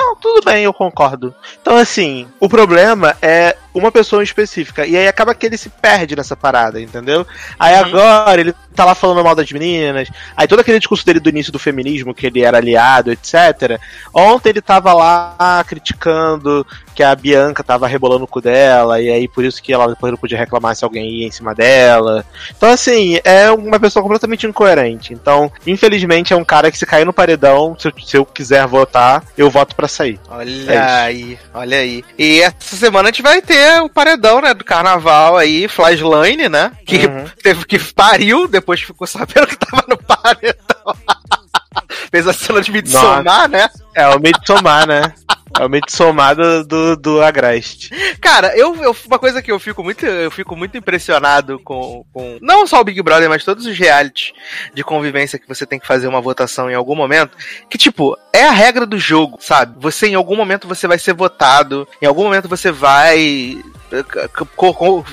Não, 0.00 0.14
tudo 0.14 0.44
bem, 0.44 0.62
eu 0.64 0.72
concordo. 0.72 1.34
Então, 1.60 1.76
assim, 1.76 2.28
o 2.38 2.48
problema 2.48 3.16
é 3.20 3.56
uma 3.74 3.90
pessoa 3.90 4.22
específica. 4.22 4.86
E 4.86 4.96
aí 4.96 5.08
acaba 5.08 5.34
que 5.34 5.44
ele 5.46 5.56
se 5.58 5.68
perde 5.68 6.14
nessa 6.14 6.36
parada, 6.36 6.80
entendeu? 6.80 7.26
Aí 7.58 7.74
Uhum. 7.74 7.80
agora 7.80 8.40
ele 8.40 8.54
tá 8.74 8.84
lá 8.84 8.94
falando 8.94 9.24
mal 9.24 9.34
das 9.34 9.50
meninas. 9.50 10.08
Aí 10.36 10.46
todo 10.46 10.60
aquele 10.60 10.78
discurso 10.78 11.04
dele 11.04 11.18
do 11.20 11.28
início 11.28 11.52
do 11.52 11.58
feminismo, 11.58 12.14
que 12.14 12.26
ele 12.26 12.42
era 12.42 12.58
aliado, 12.58 13.10
etc. 13.10 13.80
Ontem 14.14 14.50
ele 14.50 14.60
tava 14.62 14.92
lá 14.92 15.64
criticando 15.66 16.64
que 16.98 17.02
a 17.04 17.14
Bianca 17.14 17.62
tava 17.62 17.86
rebolando 17.86 18.24
o 18.24 18.26
cu 18.26 18.40
dela, 18.40 19.00
e 19.00 19.08
aí 19.08 19.28
por 19.28 19.44
isso 19.44 19.62
que 19.62 19.72
ela 19.72 19.86
depois 19.86 20.10
não 20.10 20.18
podia 20.18 20.36
reclamar 20.36 20.74
se 20.74 20.82
alguém 20.84 21.08
ia 21.08 21.28
em 21.28 21.30
cima 21.30 21.54
dela. 21.54 22.24
Então, 22.56 22.68
assim, 22.72 23.20
é 23.22 23.48
uma 23.52 23.78
pessoa 23.78 24.02
completamente 24.02 24.48
incoerente. 24.48 25.12
Então, 25.12 25.48
infelizmente, 25.64 26.32
é 26.32 26.36
um 26.36 26.44
cara 26.44 26.72
que 26.72 26.76
se 26.76 26.84
cair 26.84 27.04
no 27.04 27.12
paredão, 27.12 27.76
se 27.78 27.86
eu, 27.86 27.92
se 28.04 28.16
eu 28.16 28.26
quiser 28.26 28.66
votar, 28.66 29.22
eu 29.36 29.48
voto 29.48 29.76
pra 29.76 29.86
sair. 29.86 30.18
Olha 30.28 30.72
É 30.72 30.78
aí, 31.02 31.38
olha 31.54 31.76
aí. 31.78 32.02
E 32.18 32.40
essa 32.40 32.74
semana 32.74 33.10
a 33.10 33.12
gente 33.12 33.22
vai 33.22 33.40
ter 33.40 33.80
o 33.80 33.88
paredão, 33.88 34.40
né, 34.40 34.52
do 34.52 34.64
carnaval 34.64 35.36
aí, 35.36 35.68
Flashline, 35.68 36.48
né? 36.48 36.72
Que 36.84 37.06
Uhum. 37.06 37.26
teve 37.40 37.64
que 37.64 37.78
pariu, 37.78 38.48
depois 38.48 38.80
ficou 38.80 39.06
sabendo 39.06 39.46
que 39.46 39.56
tava 39.56 39.84
no 39.88 39.96
paredão. 39.96 40.96
Fez 42.10 42.26
a 42.26 42.32
cena 42.32 42.60
de 42.60 42.70
Midsommar, 42.72 43.48
né? 43.48 43.68
É 43.94 44.06
o 44.08 44.18
Midsommar, 44.18 44.86
né? 44.86 45.12
É 45.58 45.64
o 45.64 45.68
Midsommar 45.68 46.36
do, 46.36 46.64
do, 46.64 46.96
do 46.96 47.22
Agreste. 47.22 47.90
Cara, 48.20 48.56
eu, 48.56 48.74
eu- 48.82 48.96
uma 49.06 49.18
coisa 49.18 49.42
que 49.42 49.50
eu 49.50 49.58
fico 49.58 49.82
muito, 49.82 50.04
eu 50.06 50.30
fico 50.30 50.54
muito 50.56 50.76
impressionado 50.76 51.58
com, 51.58 52.04
com 52.12 52.38
não 52.40 52.66
só 52.66 52.80
o 52.80 52.84
Big 52.84 53.02
Brother, 53.02 53.28
mas 53.28 53.44
todos 53.44 53.66
os 53.66 53.76
realities 53.76 54.32
de 54.74 54.84
convivência 54.84 55.38
que 55.38 55.48
você 55.48 55.66
tem 55.66 55.78
que 55.78 55.86
fazer 55.86 56.06
uma 56.06 56.20
votação 56.20 56.70
em 56.70 56.74
algum 56.74 56.94
momento, 56.94 57.36
que 57.68 57.76
tipo, 57.78 58.16
é 58.32 58.44
a 58.44 58.52
regra 58.52 58.86
do 58.86 58.98
jogo, 58.98 59.38
sabe? 59.40 59.74
Você 59.80 60.06
em 60.08 60.14
algum 60.14 60.36
momento 60.36 60.68
você 60.68 60.86
vai 60.86 60.98
ser 60.98 61.14
votado, 61.14 61.88
em 62.00 62.06
algum 62.06 62.24
momento 62.24 62.48
você 62.48 62.70
vai 62.70 63.60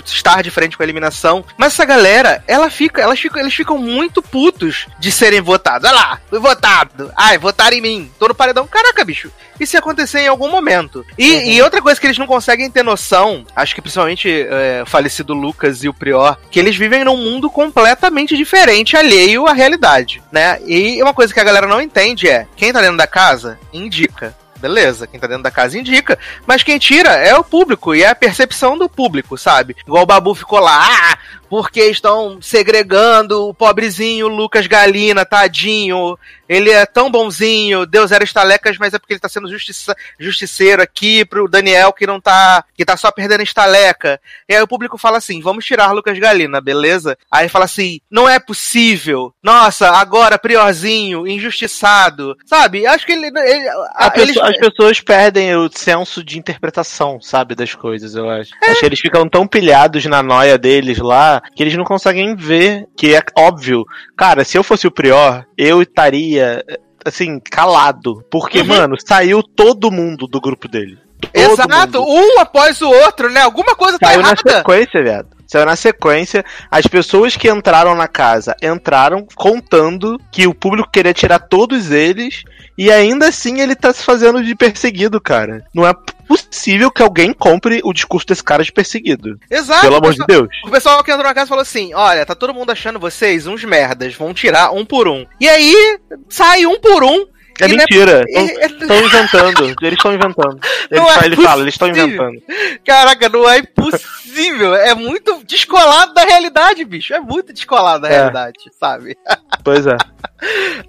estar 0.06 0.42
de 0.42 0.52
frente 0.52 0.76
com 0.76 0.84
a 0.84 0.86
eliminação, 0.86 1.44
mas 1.58 1.74
essa 1.74 1.86
galera, 1.86 2.44
ela 2.48 2.70
fica, 2.70 3.02
elas 3.02 3.20
ficam, 3.20 3.42
eles 3.42 3.54
ficam 3.54 3.78
muito 3.78 4.22
putos 4.22 4.88
de 5.00 5.12
serem 5.12 5.42
votados. 5.42 5.90
Olha 5.90 5.98
lá, 5.98 6.22
fui 6.30 6.40
votado. 6.40 7.12
Ai, 7.16 7.38
votaram 7.38 7.76
em 7.78 7.82
mim. 7.82 8.12
Tô 8.20 8.28
no 8.28 8.36
paredão. 8.36 8.68
Caraca, 8.68 9.04
bicho. 9.04 9.32
E 9.60 9.66
se 9.66 9.78
acontecer 9.78 10.20
em 10.20 10.28
algum 10.28 10.50
momento? 10.50 11.06
E, 11.18 11.56
e 11.56 11.62
outra 11.62 11.82
coisa 11.82 12.00
que 12.00 12.06
eles 12.06 12.18
não 12.18 12.28
conseguem 12.28 12.70
ter 12.70 12.84
noção, 12.84 13.46
acho 13.56 13.74
que 13.74 13.82
principalmente 13.82 14.30
é, 14.30 14.84
o 14.84 14.86
falecido 14.86 15.34
Lucas 15.34 15.84
e 15.84 15.90
o 15.90 15.94
Prior, 15.94 16.38
que 16.52 16.60
eles 16.60 16.76
vivem 16.76 17.06
num 17.06 17.18
mundo 17.18 17.50
completamente 17.50 18.36
diferente, 18.36 18.98
alheio 18.98 19.48
à 19.48 19.54
realidade, 19.54 20.22
né? 20.32 20.60
E 20.66 21.02
uma 21.02 21.14
coisa 21.14 21.34
que 21.34 21.40
a 21.40 21.44
galera 21.44 21.68
não 21.68 21.82
entende 21.82 22.28
é, 22.28 22.48
quem 22.56 22.74
tá 22.74 22.82
dentro 22.82 22.98
da 22.98 23.08
casa, 23.08 23.58
indica. 23.72 24.36
Beleza, 24.60 25.06
quem 25.06 25.20
tá 25.20 25.28
dentro 25.28 25.44
da 25.44 25.52
casa 25.52 25.78
indica, 25.78 26.18
mas 26.48 26.64
quem 26.64 26.80
tira 26.80 27.10
é 27.12 27.36
o 27.36 27.44
público 27.44 27.94
e 27.94 28.04
é 28.04 28.08
a 28.08 28.16
percepção 28.16 28.78
do 28.78 28.90
público, 28.90 29.38
sabe? 29.38 29.76
Igual 29.86 30.04
o 30.04 30.06
Babu 30.08 30.34
ficou 30.34 30.60
lá, 30.60 30.88
ah, 31.12 31.18
porque 31.56 31.86
estão 31.86 32.42
segregando 32.42 33.48
o 33.48 33.54
pobrezinho 33.54 34.28
Lucas 34.28 34.68
Galina, 34.68 35.24
tadinho. 35.24 36.20
Ele 36.50 36.70
é 36.70 36.86
tão 36.86 37.10
bonzinho, 37.10 37.86
Deus 37.86 38.12
era 38.12 38.24
estalecas, 38.24 38.78
mas 38.78 38.94
é 38.94 39.00
porque 39.00 39.14
ele 39.14 39.20
tá 39.22 39.30
sendo 39.30 39.50
justiça, 39.50 39.96
justiceiro 40.20 40.82
aqui 40.82 41.24
pro 41.26 41.48
Daniel 41.48 41.94
que 41.94 42.06
não 42.06 42.20
tá. 42.20 42.64
que 42.76 42.84
tá 42.84 42.98
só 42.98 43.10
perdendo 43.10 43.42
estaleca. 43.42 44.20
E 44.50 44.54
aí 44.54 44.62
o 44.62 44.68
público 44.68 44.98
fala 44.98 45.18
assim: 45.18 45.42
vamos 45.42 45.64
tirar 45.64 45.94
Lucas 45.94 46.20
Galina, 46.20 46.60
beleza? 46.60 47.18
Aí 47.32 47.48
fala 47.48 47.64
assim: 47.66 48.02
não 48.12 48.28
é 48.28 48.38
possível. 48.38 49.34
Nossa, 49.42 49.90
agora 49.92 50.38
Priorzinho, 50.38 51.26
injustiçado. 51.26 52.36
Sabe? 52.46 52.86
Acho 52.86 53.06
que 53.06 53.14
ele. 53.14 53.28
ele 53.28 53.70
A 53.70 54.08
a- 54.08 54.12
pessoa- 54.12 54.24
eles- 54.26 54.38
As 54.38 54.58
pessoas 54.58 55.00
perdem 55.00 55.56
o 55.56 55.70
senso 55.74 56.22
de 56.22 56.38
interpretação, 56.38 57.20
sabe, 57.22 57.56
das 57.56 57.74
coisas, 57.74 58.14
eu 58.14 58.30
acho. 58.30 58.52
É. 58.62 58.72
Acho 58.72 58.82
que 58.82 58.86
eles 58.86 59.00
ficam 59.00 59.28
tão 59.28 59.48
pilhados 59.48 60.06
na 60.06 60.22
noia 60.22 60.58
deles 60.58 60.98
lá 61.00 61.42
que 61.56 61.62
eles 61.64 61.76
não 61.76 61.84
conseguem 61.84 62.36
ver 62.36 62.88
que 62.98 63.14
é 63.16 63.22
óbvio. 63.38 63.84
Cara, 64.16 64.44
se 64.46 64.58
eu 64.58 64.64
fosse 64.64 64.88
o 64.88 64.92
Prior, 64.92 65.46
eu 65.58 65.82
estaria, 65.82 66.64
assim, 67.06 67.40
calado. 67.40 68.24
Porque, 68.32 68.60
Uhum. 68.62 68.68
mano, 68.68 68.96
saiu 69.06 69.44
todo 69.44 69.92
mundo 69.92 70.28
do 70.28 70.40
grupo 70.40 70.68
dele. 70.68 70.98
Exato, 71.34 72.00
mundo. 72.00 72.06
um 72.08 72.40
após 72.40 72.82
o 72.82 72.90
outro, 72.90 73.30
né? 73.30 73.42
Alguma 73.42 73.76
coisa 73.76 74.00
tá 74.00 74.08
Saiu 74.08 74.22
na 74.22 74.28
errada. 74.30 74.58
sequência, 74.58 75.04
viado. 75.04 75.28
Saiu 75.48 75.66
na 75.66 75.76
sequência. 75.76 76.44
As 76.72 76.88
pessoas 76.88 77.36
que 77.38 77.50
entraram 77.50 77.94
na 77.96 78.08
casa 78.08 78.56
entraram 78.62 79.28
contando 79.36 80.20
que 80.32 80.48
o 80.48 80.54
público 80.56 80.90
queria 80.92 81.14
tirar 81.14 81.40
todos 81.40 81.92
eles. 81.92 82.44
E 82.78 82.92
ainda 82.92 83.28
assim 83.30 83.62
ele 83.62 83.76
tá 83.76 83.94
se 83.94 84.04
fazendo 84.04 84.44
de 84.44 84.54
perseguido, 84.56 85.22
cara. 85.22 85.64
Não 85.74 85.88
é 85.88 85.94
possível 86.28 86.92
que 86.92 87.02
alguém 87.02 87.32
compre 87.32 87.80
o 87.84 87.94
discurso 87.94 88.28
desse 88.28 88.44
cara 88.44 88.64
de 88.64 88.72
perseguido. 88.72 89.40
Exato. 89.50 89.82
Pelo 89.82 89.96
amor 89.98 90.12
de 90.14 90.18
pessoal- 90.26 90.28
Deus. 90.42 90.50
O 90.66 90.72
pessoal 90.72 91.04
que 91.04 91.12
entrou 91.12 91.26
na 91.28 91.34
casa 91.34 91.48
falou 91.48 91.62
assim: 91.62 91.94
olha, 91.94 92.26
tá 92.26 92.36
todo 92.36 92.54
mundo 92.54 92.72
achando 92.72 93.00
vocês 93.00 93.46
uns 93.48 93.64
merdas, 93.64 94.14
vão 94.16 94.34
tirar 94.34 94.72
um 94.74 94.84
por 94.86 95.08
um. 95.08 95.26
E 95.40 95.48
aí, 95.48 96.00
sai 96.28 96.66
um 96.66 96.80
por 96.80 97.04
um. 97.04 97.26
É 97.62 97.66
e 97.66 97.70
não 97.70 97.78
mentira. 97.78 98.24
é- 98.28 98.66
Estão 98.66 98.98
inventando. 99.06 99.76
Eles 99.82 99.98
estão 99.98 100.14
inventando. 100.14 100.60
Ele, 100.92 101.00
Não 101.00 101.08
é 101.10 101.14
fala, 101.14 101.26
ele 101.26 101.36
fala, 101.38 101.62
eles 101.64 101.74
estão 101.74 101.88
inventando. 101.88 102.42
Caraca, 102.86 103.30
não 103.30 103.50
é 103.50 103.60
impossível. 103.60 104.76
É 104.76 104.94
muito 104.94 105.42
descolado 105.46 106.14
da 106.14 106.24
realidade, 106.24 106.84
bicho. 106.86 107.14
É 107.14 107.20
muito 107.20 107.52
descolado 107.54 108.02
da 108.04 108.10
É. 108.10 108.12
realidade, 108.18 108.60
sabe? 108.80 109.18
Pois 109.64 109.88
é. 109.88 109.98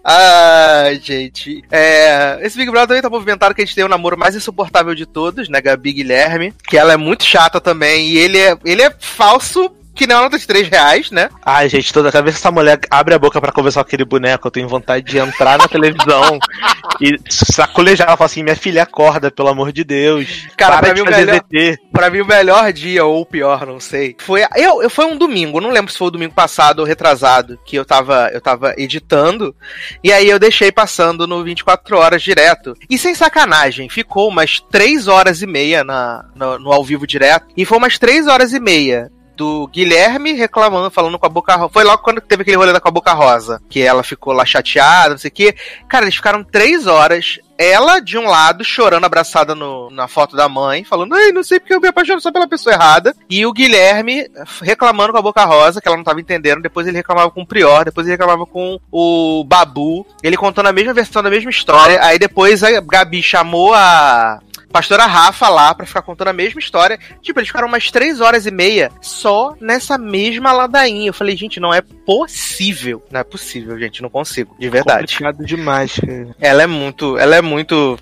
Ai, 0.04 1.00
gente. 1.02 1.62
É, 1.70 2.38
esse 2.42 2.58
Big 2.58 2.70
Brother 2.70 2.88
também 2.88 3.02
tá 3.02 3.08
movimentado 3.08 3.54
que 3.54 3.62
a 3.62 3.64
gente 3.64 3.74
tem 3.74 3.84
o 3.84 3.88
namoro 3.88 4.18
mais 4.18 4.34
insuportável 4.36 4.94
de 4.94 5.06
todos, 5.06 5.48
né? 5.48 5.60
Gabi 5.62 5.92
Guilherme. 5.94 6.52
Que 6.68 6.76
ela 6.76 6.92
é 6.92 6.96
muito 6.96 7.24
chata 7.24 7.58
também. 7.60 8.08
E 8.08 8.18
ele 8.18 8.38
é, 8.38 8.54
ele 8.64 8.82
é 8.82 8.94
falso. 8.98 9.70
Que 9.96 10.06
nem 10.06 10.14
uma 10.14 10.24
nota 10.24 10.38
de 10.38 10.46
3 10.46 10.68
reais, 10.68 11.10
né? 11.10 11.30
Ai, 11.44 11.70
gente, 11.70 11.90
toda 11.90 12.10
vez 12.10 12.36
que 12.36 12.40
essa 12.40 12.50
mulher 12.50 12.78
abre 12.90 13.14
a 13.14 13.18
boca 13.18 13.40
pra 13.40 13.50
conversar 13.50 13.82
com 13.82 13.88
aquele 13.88 14.04
boneco, 14.04 14.46
eu 14.46 14.50
tenho 14.50 14.68
vontade 14.68 15.06
de 15.06 15.16
entrar 15.16 15.56
na 15.56 15.66
televisão 15.66 16.38
e 17.00 17.18
sacolejar. 17.30 18.06
Ela 18.06 18.16
fala 18.16 18.26
assim: 18.26 18.42
minha 18.42 18.54
filha 18.54 18.82
acorda, 18.82 19.30
pelo 19.30 19.48
amor 19.48 19.72
de 19.72 19.82
Deus. 19.84 20.46
Cara, 20.54 20.76
para 20.76 20.86
pra 20.86 20.94
mim 20.94 21.00
o 21.00 21.04
melhor-. 21.04 21.44
Pra 21.90 22.10
mim, 22.10 22.20
o 22.20 22.26
melhor 22.26 22.72
dia, 22.74 23.06
ou 23.06 23.22
o 23.22 23.26
pior, 23.26 23.64
não 23.66 23.80
sei. 23.80 24.14
Foi. 24.18 24.42
Eu, 24.54 24.82
eu 24.82 24.90
foi 24.90 25.06
um 25.06 25.16
domingo, 25.16 25.62
não 25.62 25.70
lembro 25.70 25.90
se 25.90 25.96
foi 25.96 26.08
o 26.08 26.10
domingo 26.10 26.34
passado 26.34 26.80
ou 26.80 26.84
retrasado, 26.84 27.58
que 27.64 27.76
eu 27.76 27.84
tava, 27.84 28.30
eu 28.34 28.40
tava 28.40 28.74
editando. 28.76 29.56
E 30.04 30.12
aí 30.12 30.28
eu 30.28 30.38
deixei 30.38 30.70
passando 30.70 31.26
no 31.26 31.42
24 31.42 31.96
horas 31.96 32.22
direto. 32.22 32.74
E 32.90 32.98
sem 32.98 33.14
sacanagem, 33.14 33.88
ficou 33.88 34.28
umas 34.28 34.60
3 34.60 35.08
horas 35.08 35.40
e 35.40 35.46
meia 35.46 35.82
na, 35.82 36.22
no, 36.34 36.58
no 36.58 36.72
ao 36.72 36.84
vivo 36.84 37.06
direto. 37.06 37.46
E 37.56 37.64
foi 37.64 37.78
umas 37.78 37.98
3 37.98 38.26
horas 38.26 38.52
e 38.52 38.60
meia. 38.60 39.10
Do 39.36 39.66
Guilherme 39.68 40.32
reclamando, 40.32 40.90
falando 40.90 41.18
com 41.18 41.26
a 41.26 41.28
boca 41.28 41.54
rosa. 41.56 41.72
Foi 41.72 41.84
logo 41.84 42.02
quando 42.02 42.20
teve 42.20 42.42
aquele 42.42 42.56
rolê 42.56 42.72
da 42.72 42.80
com 42.80 42.88
a 42.88 42.92
boca 42.92 43.12
rosa. 43.12 43.60
Que 43.68 43.82
ela 43.82 44.02
ficou 44.02 44.32
lá 44.32 44.44
chateada, 44.46 45.10
não 45.10 45.18
sei 45.18 45.28
o 45.28 45.32
quê. 45.34 45.54
Cara, 45.88 46.04
eles 46.06 46.16
ficaram 46.16 46.42
três 46.42 46.86
horas 46.86 47.38
ela 47.58 48.00
de 48.00 48.18
um 48.18 48.26
lado 48.28 48.62
chorando 48.62 49.04
abraçada 49.06 49.54
no- 49.54 49.88
na 49.90 50.06
foto 50.06 50.36
da 50.36 50.46
mãe, 50.46 50.84
falando, 50.84 51.14
ai, 51.14 51.32
não 51.32 51.42
sei 51.42 51.58
porque 51.58 51.72
eu 51.74 51.80
me 51.80 51.88
apaixono 51.88 52.20
só 52.20 52.30
pela 52.30 52.46
pessoa 52.46 52.74
errada. 52.74 53.14
E 53.30 53.46
o 53.46 53.52
Guilherme 53.52 54.26
reclamando 54.60 55.10
com 55.12 55.18
a 55.18 55.22
boca 55.22 55.42
rosa, 55.44 55.80
que 55.80 55.88
ela 55.88 55.96
não 55.96 56.04
tava 56.04 56.20
entendendo. 56.20 56.60
Depois 56.60 56.86
ele 56.86 56.98
reclamava 56.98 57.30
com 57.30 57.40
o 57.42 57.46
Prior, 57.46 57.84
depois 57.84 58.06
ele 58.06 58.12
reclamava 58.14 58.44
com 58.44 58.78
o 58.92 59.42
Babu. 59.44 60.06
Ele 60.22 60.36
contando 60.36 60.66
a 60.66 60.72
mesma 60.72 60.92
versão 60.92 61.22
da 61.22 61.30
mesma 61.30 61.50
história. 61.50 61.98
Aí 62.04 62.18
depois 62.18 62.62
a 62.62 62.78
Gabi 62.80 63.22
chamou 63.22 63.72
a. 63.72 64.38
Pastora 64.76 65.06
Rafa 65.06 65.48
lá 65.48 65.74
pra 65.74 65.86
ficar 65.86 66.02
contando 66.02 66.28
a 66.28 66.34
mesma 66.34 66.60
história. 66.60 66.98
Tipo, 67.22 67.40
eles 67.40 67.48
ficaram 67.48 67.66
umas 67.66 67.90
três 67.90 68.20
horas 68.20 68.44
e 68.44 68.50
meia 68.50 68.92
só 69.00 69.54
nessa 69.58 69.96
mesma 69.96 70.52
ladainha. 70.52 71.08
Eu 71.08 71.14
falei, 71.14 71.34
gente, 71.34 71.58
não 71.58 71.72
é 71.72 71.80
possível. 71.80 73.02
Não 73.10 73.20
é 73.20 73.24
possível, 73.24 73.78
gente, 73.78 74.02
não 74.02 74.10
consigo. 74.10 74.54
De 74.58 74.68
verdade. 74.68 75.14
Complicado 75.14 75.46
demais, 75.46 75.98
cara. 75.98 76.36
Ela 76.38 76.62
é 76.64 76.66
muito. 76.66 77.16
Ela 77.16 77.36
é 77.36 77.40
muito. 77.40 77.98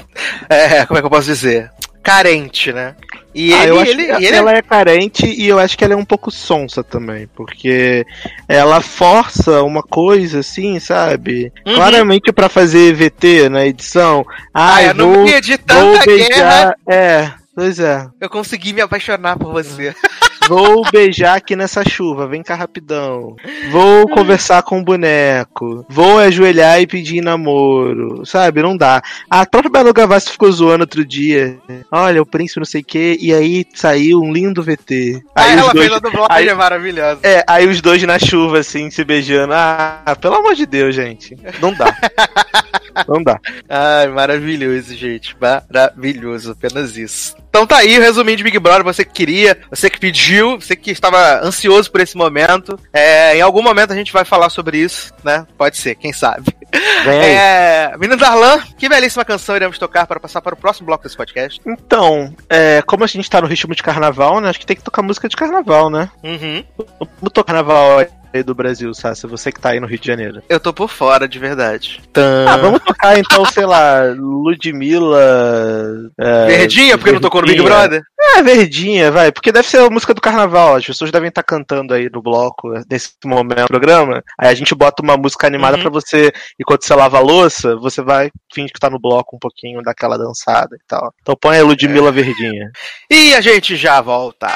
é, 0.48 0.86
como 0.86 0.96
é 0.96 1.02
que 1.02 1.06
eu 1.06 1.10
posso 1.10 1.26
dizer? 1.26 1.70
Carente, 2.04 2.70
né? 2.70 2.94
E 3.34 3.52
Ah, 3.52 3.62
ele, 3.62 3.70
eu 3.70 3.80
acho 3.80 3.90
ele, 3.90 4.04
que 4.04 4.24
ele 4.26 4.36
ela 4.36 4.52
é 4.52 4.62
carente 4.62 5.26
e 5.26 5.48
eu 5.48 5.58
acho 5.58 5.76
que 5.76 5.82
ela 5.82 5.94
é 5.94 5.96
um 5.96 6.04
pouco 6.04 6.30
sonsa 6.30 6.84
também, 6.84 7.26
porque 7.34 8.06
ela 8.46 8.80
força 8.80 9.62
uma 9.62 9.82
coisa 9.82 10.40
assim, 10.40 10.78
sabe? 10.78 11.50
Uhum. 11.66 11.74
Claramente 11.74 12.30
pra 12.30 12.48
fazer 12.48 12.94
VT 12.94 13.48
na 13.48 13.66
edição. 13.66 14.24
Ah, 14.52 14.74
Ai, 14.74 14.90
eu 14.90 14.94
vou, 14.94 15.24
meio 15.24 15.40
de 15.40 15.56
vou 15.56 15.66
tanta 15.66 16.04
guerra. 16.06 16.76
É, 16.86 17.32
pois 17.54 17.80
é. 17.80 18.06
eu 18.20 18.28
consegui 18.28 18.72
me 18.72 18.82
apaixonar 18.82 19.36
por 19.38 19.50
você. 19.50 19.96
Vou 20.48 20.82
beijar 20.92 21.36
aqui 21.36 21.56
nessa 21.56 21.82
chuva, 21.88 22.26
vem 22.26 22.42
cá 22.42 22.54
rapidão. 22.54 23.34
Vou 23.70 24.06
conversar 24.08 24.62
com 24.62 24.78
o 24.78 24.84
boneco. 24.84 25.84
Vou 25.88 26.18
ajoelhar 26.18 26.80
e 26.80 26.86
pedir 26.86 27.22
namoro. 27.22 28.26
Sabe, 28.26 28.60
não 28.62 28.76
dá. 28.76 29.02
A 29.30 29.46
própria 29.46 29.70
Belo 29.70 29.92
Gavassi 29.94 30.30
ficou 30.30 30.50
zoando 30.52 30.82
outro 30.82 31.04
dia. 31.04 31.56
Olha, 31.90 32.20
o 32.20 32.26
príncipe 32.26 32.60
não 32.60 32.66
sei 32.66 32.82
o 32.82 32.84
que. 32.84 33.16
E 33.20 33.32
aí 33.32 33.64
saiu 33.74 34.20
um 34.20 34.32
lindo 34.32 34.62
VT. 34.62 35.22
Aí, 35.34 35.54
os 35.56 35.62
ela 35.62 35.72
dois, 35.72 35.86
fez 35.86 35.92
a 35.96 35.98
dublagem 35.98 36.28
aí- 36.36 36.48
é 36.48 36.54
maravilhosa. 36.54 37.20
é, 37.22 37.44
aí 37.46 37.66
os 37.66 37.80
dois 37.80 38.02
na 38.02 38.18
chuva, 38.18 38.58
assim, 38.58 38.90
se 38.90 39.02
beijando. 39.04 39.54
Ah, 39.54 40.16
pelo 40.20 40.34
amor 40.36 40.54
de 40.54 40.66
Deus, 40.66 40.94
gente. 40.94 41.36
Não 41.60 41.72
dá. 41.72 41.96
não 43.08 43.22
dá. 43.22 43.40
Ai, 43.68 44.08
maravilhoso, 44.08 44.94
gente. 44.94 45.34
Maravilhoso, 45.40 46.52
apenas 46.52 46.96
isso. 46.96 47.34
Então 47.54 47.68
tá 47.68 47.76
aí 47.76 47.96
o 47.96 48.02
resuminho 48.02 48.36
de 48.36 48.42
Big 48.42 48.58
Brother, 48.58 48.82
você 48.82 49.04
que 49.04 49.12
queria, 49.12 49.56
você 49.70 49.88
que 49.88 50.00
pediu, 50.00 50.60
você 50.60 50.74
que 50.74 50.90
estava 50.90 51.38
ansioso 51.40 51.88
por 51.88 52.00
esse 52.00 52.16
momento. 52.16 52.76
É, 52.92 53.36
em 53.36 53.42
algum 53.42 53.62
momento 53.62 53.92
a 53.92 53.94
gente 53.96 54.12
vai 54.12 54.24
falar 54.24 54.50
sobre 54.50 54.78
isso, 54.78 55.14
né? 55.22 55.46
Pode 55.56 55.76
ser, 55.76 55.94
quem 55.94 56.12
sabe. 56.12 56.52
É, 57.06 57.96
Menino 57.96 58.16
Darlan, 58.16 58.60
que 58.76 58.88
belíssima 58.88 59.24
canção 59.24 59.54
iremos 59.54 59.78
tocar 59.78 60.04
para 60.04 60.18
passar 60.18 60.40
para 60.40 60.54
o 60.54 60.56
próximo 60.56 60.86
bloco 60.86 61.04
desse 61.04 61.16
podcast. 61.16 61.60
Então, 61.64 62.34
é, 62.50 62.82
como 62.82 63.04
a 63.04 63.06
gente 63.06 63.30
tá 63.30 63.40
no 63.40 63.46
ritmo 63.46 63.72
de 63.72 63.84
carnaval, 63.84 64.40
né? 64.40 64.48
Acho 64.48 64.58
que 64.58 64.66
tem 64.66 64.76
que 64.76 64.82
tocar 64.82 65.02
música 65.02 65.28
de 65.28 65.36
carnaval, 65.36 65.88
né? 65.88 66.10
Uhum. 66.24 66.64
Vamos 66.98 67.32
tocar 67.32 67.52
carnaval 67.52 68.00
aí 68.00 68.08
do 68.42 68.54
Brasil, 68.54 68.92
Sassi, 68.94 69.26
você 69.26 69.52
que 69.52 69.60
tá 69.60 69.70
aí 69.70 69.80
no 69.80 69.86
Rio 69.86 69.98
de 69.98 70.06
Janeiro. 70.06 70.42
Eu 70.48 70.58
tô 70.60 70.72
por 70.72 70.88
fora, 70.88 71.28
de 71.28 71.38
verdade. 71.38 72.00
Ah, 72.48 72.56
vamos 72.56 72.80
tocar 72.82 73.18
então, 73.18 73.44
sei 73.46 73.66
lá, 73.66 74.02
Ludmilla. 74.16 76.10
É, 76.18 76.46
Verdinha, 76.46 76.96
porque 76.98 77.12
não 77.12 77.20
tocou 77.20 77.40
no 77.40 77.46
Big 77.46 77.58
Verdinha. 77.60 77.78
Brother? 77.78 78.02
É, 78.36 78.42
Verdinha, 78.42 79.10
vai, 79.10 79.30
porque 79.30 79.52
deve 79.52 79.68
ser 79.68 79.78
a 79.78 79.90
música 79.90 80.14
do 80.14 80.20
carnaval, 80.20 80.76
as 80.76 80.84
pessoas 80.86 81.10
devem 81.10 81.28
estar 81.28 81.42
cantando 81.42 81.92
aí 81.94 82.08
no 82.10 82.22
bloco, 82.22 82.72
nesse 82.90 83.12
momento 83.24 83.60
do 83.62 83.66
programa. 83.68 84.22
Aí 84.38 84.48
a 84.48 84.54
gente 84.54 84.74
bota 84.74 85.02
uma 85.02 85.16
música 85.16 85.46
animada 85.46 85.76
Uhum. 85.76 85.82
pra 85.82 85.90
você, 85.90 86.32
enquanto 86.58 86.84
você 86.84 86.94
lava 86.94 87.18
a 87.18 87.20
louça, 87.20 87.76
você 87.76 88.02
vai 88.02 88.30
fingir 88.52 88.72
que 88.72 88.80
tá 88.80 88.88
no 88.88 88.98
bloco 89.00 89.36
um 89.36 89.38
pouquinho, 89.38 89.82
daquela 89.82 90.16
dançada 90.16 90.74
e 90.74 90.84
tal. 90.88 91.12
Então 91.20 91.36
põe 91.40 91.58
a 91.58 91.64
Ludmilla 91.64 92.10
Verdinha. 92.10 92.70
E 93.10 93.34
a 93.34 93.40
gente 93.40 93.76
já 93.76 94.00
volta. 94.00 94.48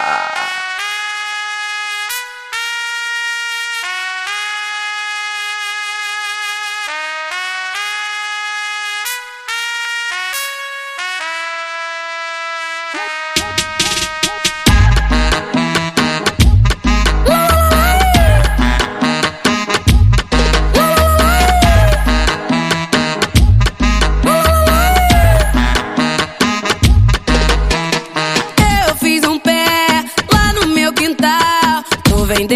Tô 32.48 32.54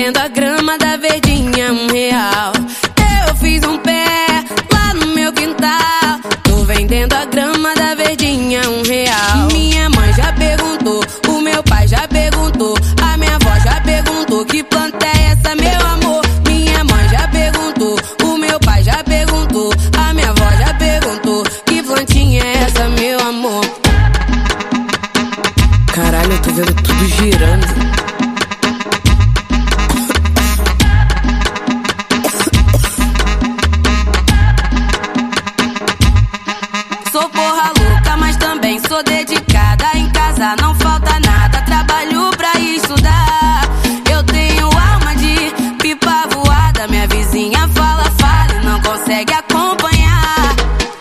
sou 38.92 39.02
dedicada. 39.04 39.86
Em 39.94 40.10
casa 40.10 40.54
não 40.60 40.74
falta 40.74 41.18
nada, 41.20 41.62
trabalho 41.62 42.30
pra 42.36 42.52
estudar. 42.60 43.62
Eu 44.10 44.22
tenho 44.24 44.66
alma 44.66 45.14
de 45.16 45.34
pipa 45.80 46.28
voada. 46.30 46.86
Minha 46.88 47.06
vizinha 47.06 47.66
fala, 47.68 48.04
fala 48.20 48.60
e 48.60 48.64
não 48.66 48.78
consegue 48.82 49.32
acompanhar. 49.32 50.56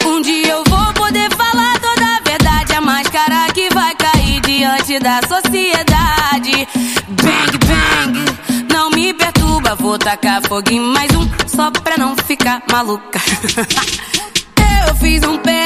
Um 0.06 0.22
dia 0.22 0.54
eu 0.54 0.64
vou 0.70 0.94
poder 0.94 1.30
falar 1.36 1.78
toda 1.80 2.06
a 2.06 2.20
verdade. 2.24 2.74
A 2.74 2.82
máscara 2.82 3.52
que 3.54 3.68
vai 3.74 3.94
cair 3.96 4.40
diante 4.40 4.98
da 5.00 5.20
sociedade. 5.28 6.68
Bang, 7.10 7.52
bang, 7.68 8.74
não 8.74 8.90
me 8.92 9.14
perturba. 9.14 9.76
Vou 9.76 9.98
tacar 9.98 10.42
fogo 10.48 10.72
em 10.72 10.80
mais 10.80 11.12
um, 11.12 11.28
só 11.46 11.70
pra 11.72 11.98
não 11.98 12.16
ficar 12.16 12.64
maluca. 12.72 13.20
Eu 14.88 14.96
fiz 14.96 15.24
um 15.24 15.38
pé 15.38 15.61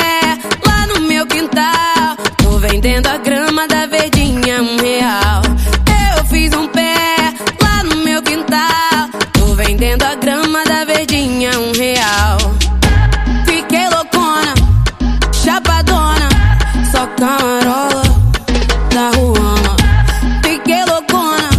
Vendendo 2.86 3.08
a 3.08 3.18
grama 3.18 3.68
da 3.68 3.88
verdinha 3.88 4.62
um 4.62 4.78
real. 4.78 5.42
Eu 6.20 6.26
fiz 6.26 6.54
um 6.54 6.68
pé 6.68 7.34
lá 7.60 7.84
no 7.84 7.96
meu 8.04 8.22
quintal. 8.22 9.10
Tô 9.34 9.56
vendendo 9.56 10.04
a 10.04 10.14
grama 10.14 10.64
da 10.66 10.86
verdinha 10.86 11.50
um 11.60 11.72
real. 11.72 12.38
Fiquei 13.44 13.90
loucona, 13.90 14.54
chapadona, 15.34 16.30
só 16.92 17.08
camarola 17.08 18.04
da 18.94 19.10
Ruana. 19.18 19.76
Fiquei 20.44 20.86
loucona, 20.86 21.50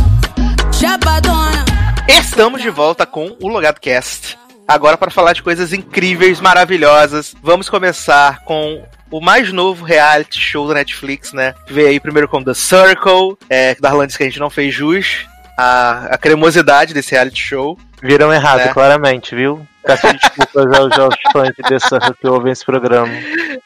chapadona. 0.79 1.65
Estamos 2.07 2.63
de 2.63 2.71
volta 2.71 3.05
com 3.05 3.37
o 3.43 3.49
Logado 3.49 3.81
Cast. 3.81 4.39
Agora 4.69 4.97
para 4.97 5.11
falar 5.11 5.33
de 5.33 5.43
coisas 5.43 5.73
incríveis, 5.73 6.41
maravilhosas. 6.41 7.35
Vamos 7.43 7.69
começar 7.69 8.45
com 8.45 8.81
o 9.11 9.21
mais 9.21 9.53
novo 9.53 9.85
reality 9.85 10.39
show 10.41 10.67
da 10.69 10.75
Netflix, 10.75 11.33
né? 11.33 11.55
Que 11.67 11.73
veio 11.73 11.89
aí 11.89 12.01
primeiro 12.01 12.29
com 12.29 12.43
The 12.43 12.55
Circle, 12.55 13.37
é, 13.49 13.75
que 13.75 13.81
Darlan 13.81 14.07
disse 14.07 14.19
que 14.19 14.25
a 14.25 14.27
gente 14.27 14.41
não 14.41 14.51
fez 14.51 14.75
jus 14.75 15.27
à, 15.59 16.15
à 16.15 16.19
cremosidade 16.19 16.93
desse 16.95 17.13
reality 17.13 17.41
show. 17.41 17.79
Viram 18.03 18.33
errado, 18.33 18.61
É. 18.61 18.69
claramente, 18.69 19.35
viu? 19.35 19.67
Peço 19.83 20.07
desculpas 20.13 20.79
aos, 20.81 20.99
aos 20.99 21.15
fãs 21.33 21.49
de 21.57 21.63
The 21.63 21.79
Circle 21.79 22.15
que 22.21 22.27
ouvem 22.27 22.53
esse 22.53 22.65
programa. 22.65 23.09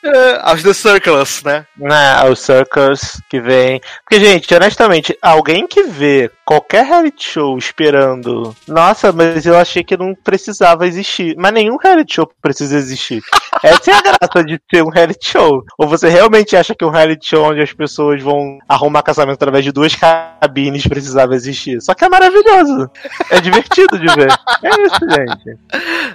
É, 0.04 0.38
aos 0.42 0.62
The 0.62 0.74
Circles, 0.74 1.42
né? 1.42 1.64
Né, 1.76 2.12
aos 2.18 2.40
Circles 2.40 3.20
que 3.28 3.40
vem. 3.40 3.80
Porque, 4.04 4.22
gente, 4.24 4.54
honestamente, 4.54 5.16
alguém 5.22 5.66
que 5.66 5.82
vê 5.84 6.30
qualquer 6.50 6.84
reality 6.84 7.28
show 7.28 7.56
esperando. 7.56 8.56
Nossa, 8.66 9.12
mas 9.12 9.46
eu 9.46 9.56
achei 9.56 9.84
que 9.84 9.96
não 9.96 10.16
precisava 10.16 10.84
existir. 10.84 11.36
Mas 11.38 11.52
nenhum 11.52 11.76
reality 11.76 12.16
show 12.16 12.28
precisa 12.42 12.76
existir. 12.76 13.22
Essa 13.62 13.92
é 13.92 13.94
a 13.94 14.00
graça 14.00 14.44
de 14.44 14.58
ter 14.58 14.82
um 14.82 14.90
reality 14.90 15.30
show. 15.30 15.62
Ou 15.78 15.86
você 15.86 16.08
realmente 16.08 16.56
acha 16.56 16.74
que 16.74 16.84
um 16.84 16.90
reality 16.90 17.28
show 17.28 17.52
onde 17.52 17.60
as 17.60 17.72
pessoas 17.72 18.20
vão 18.20 18.58
arrumar 18.68 19.02
casamento 19.02 19.36
através 19.36 19.64
de 19.64 19.70
duas 19.70 19.94
cabines 19.94 20.84
precisava 20.88 21.36
existir? 21.36 21.80
Só 21.80 21.94
que 21.94 22.04
é 22.04 22.08
maravilhoso. 22.08 22.90
É 23.30 23.40
divertido 23.40 23.96
de 23.96 24.06
ver. 24.06 24.30
É 24.62 24.82
isso, 24.82 24.98
gente. 25.00 25.58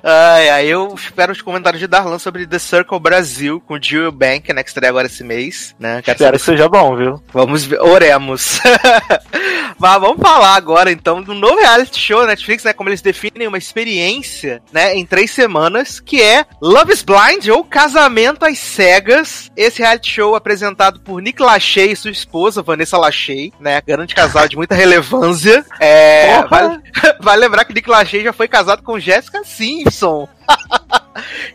Ai, 0.03 0.49
ai, 0.49 0.65
eu 0.67 0.93
espero 0.95 1.31
os 1.31 1.41
comentários 1.41 1.79
de 1.79 1.87
Darlan 1.87 2.19
sobre 2.19 2.45
The 2.45 2.59
Circle 2.59 2.99
Brasil 2.99 3.59
com 3.65 3.81
Jill 3.81 4.11
Bank, 4.11 4.53
né? 4.53 4.61
Que 4.61 4.69
estreia 4.69 4.89
agora 4.89 5.07
esse 5.07 5.23
mês, 5.23 5.75
né? 5.79 6.01
Quero 6.03 6.15
Espero 6.15 6.37
que 6.37 6.43
seja 6.43 6.69
bom, 6.69 6.95
viu? 6.95 7.23
Vamos 7.33 7.65
ver, 7.65 7.81
oremos. 7.81 8.59
Mas 9.77 10.01
vamos 10.01 10.21
falar 10.21 10.55
agora 10.55 10.91
então 10.91 11.21
do 11.21 11.33
novo 11.33 11.59
reality 11.59 11.99
show 11.99 12.21
da 12.21 12.27
Netflix, 12.27 12.63
né? 12.63 12.73
Como 12.73 12.89
eles 12.89 13.01
definem 13.01 13.47
uma 13.47 13.57
experiência, 13.57 14.61
né? 14.71 14.95
Em 14.95 15.05
três 15.05 15.31
semanas, 15.31 15.99
que 15.99 16.21
é 16.21 16.45
Love 16.61 16.93
is 16.93 17.01
Blind 17.01 17.47
ou 17.49 17.63
Casamento 17.63 18.45
às 18.45 18.59
Cegas. 18.59 19.51
Esse 19.55 19.81
reality 19.81 20.11
show 20.11 20.35
apresentado 20.35 20.99
por 20.99 21.21
Nick 21.21 21.41
Lachey 21.41 21.91
e 21.91 21.95
sua 21.95 22.11
esposa, 22.11 22.61
Vanessa 22.61 22.97
Lachey, 22.97 23.53
né? 23.59 23.81
Grande 23.81 24.15
casal 24.15 24.47
de 24.47 24.55
muita 24.55 24.75
relevância. 24.75 25.65
É, 25.79 26.43
vale, 26.43 26.81
vale 27.21 27.41
lembrar 27.41 27.65
que 27.65 27.73
Nick 27.73 27.89
Lachey 27.89 28.23
já 28.23 28.33
foi 28.33 28.47
casado 28.47 28.83
com 28.83 28.99
Jessica 28.99 29.43
Simpson. 29.43 30.27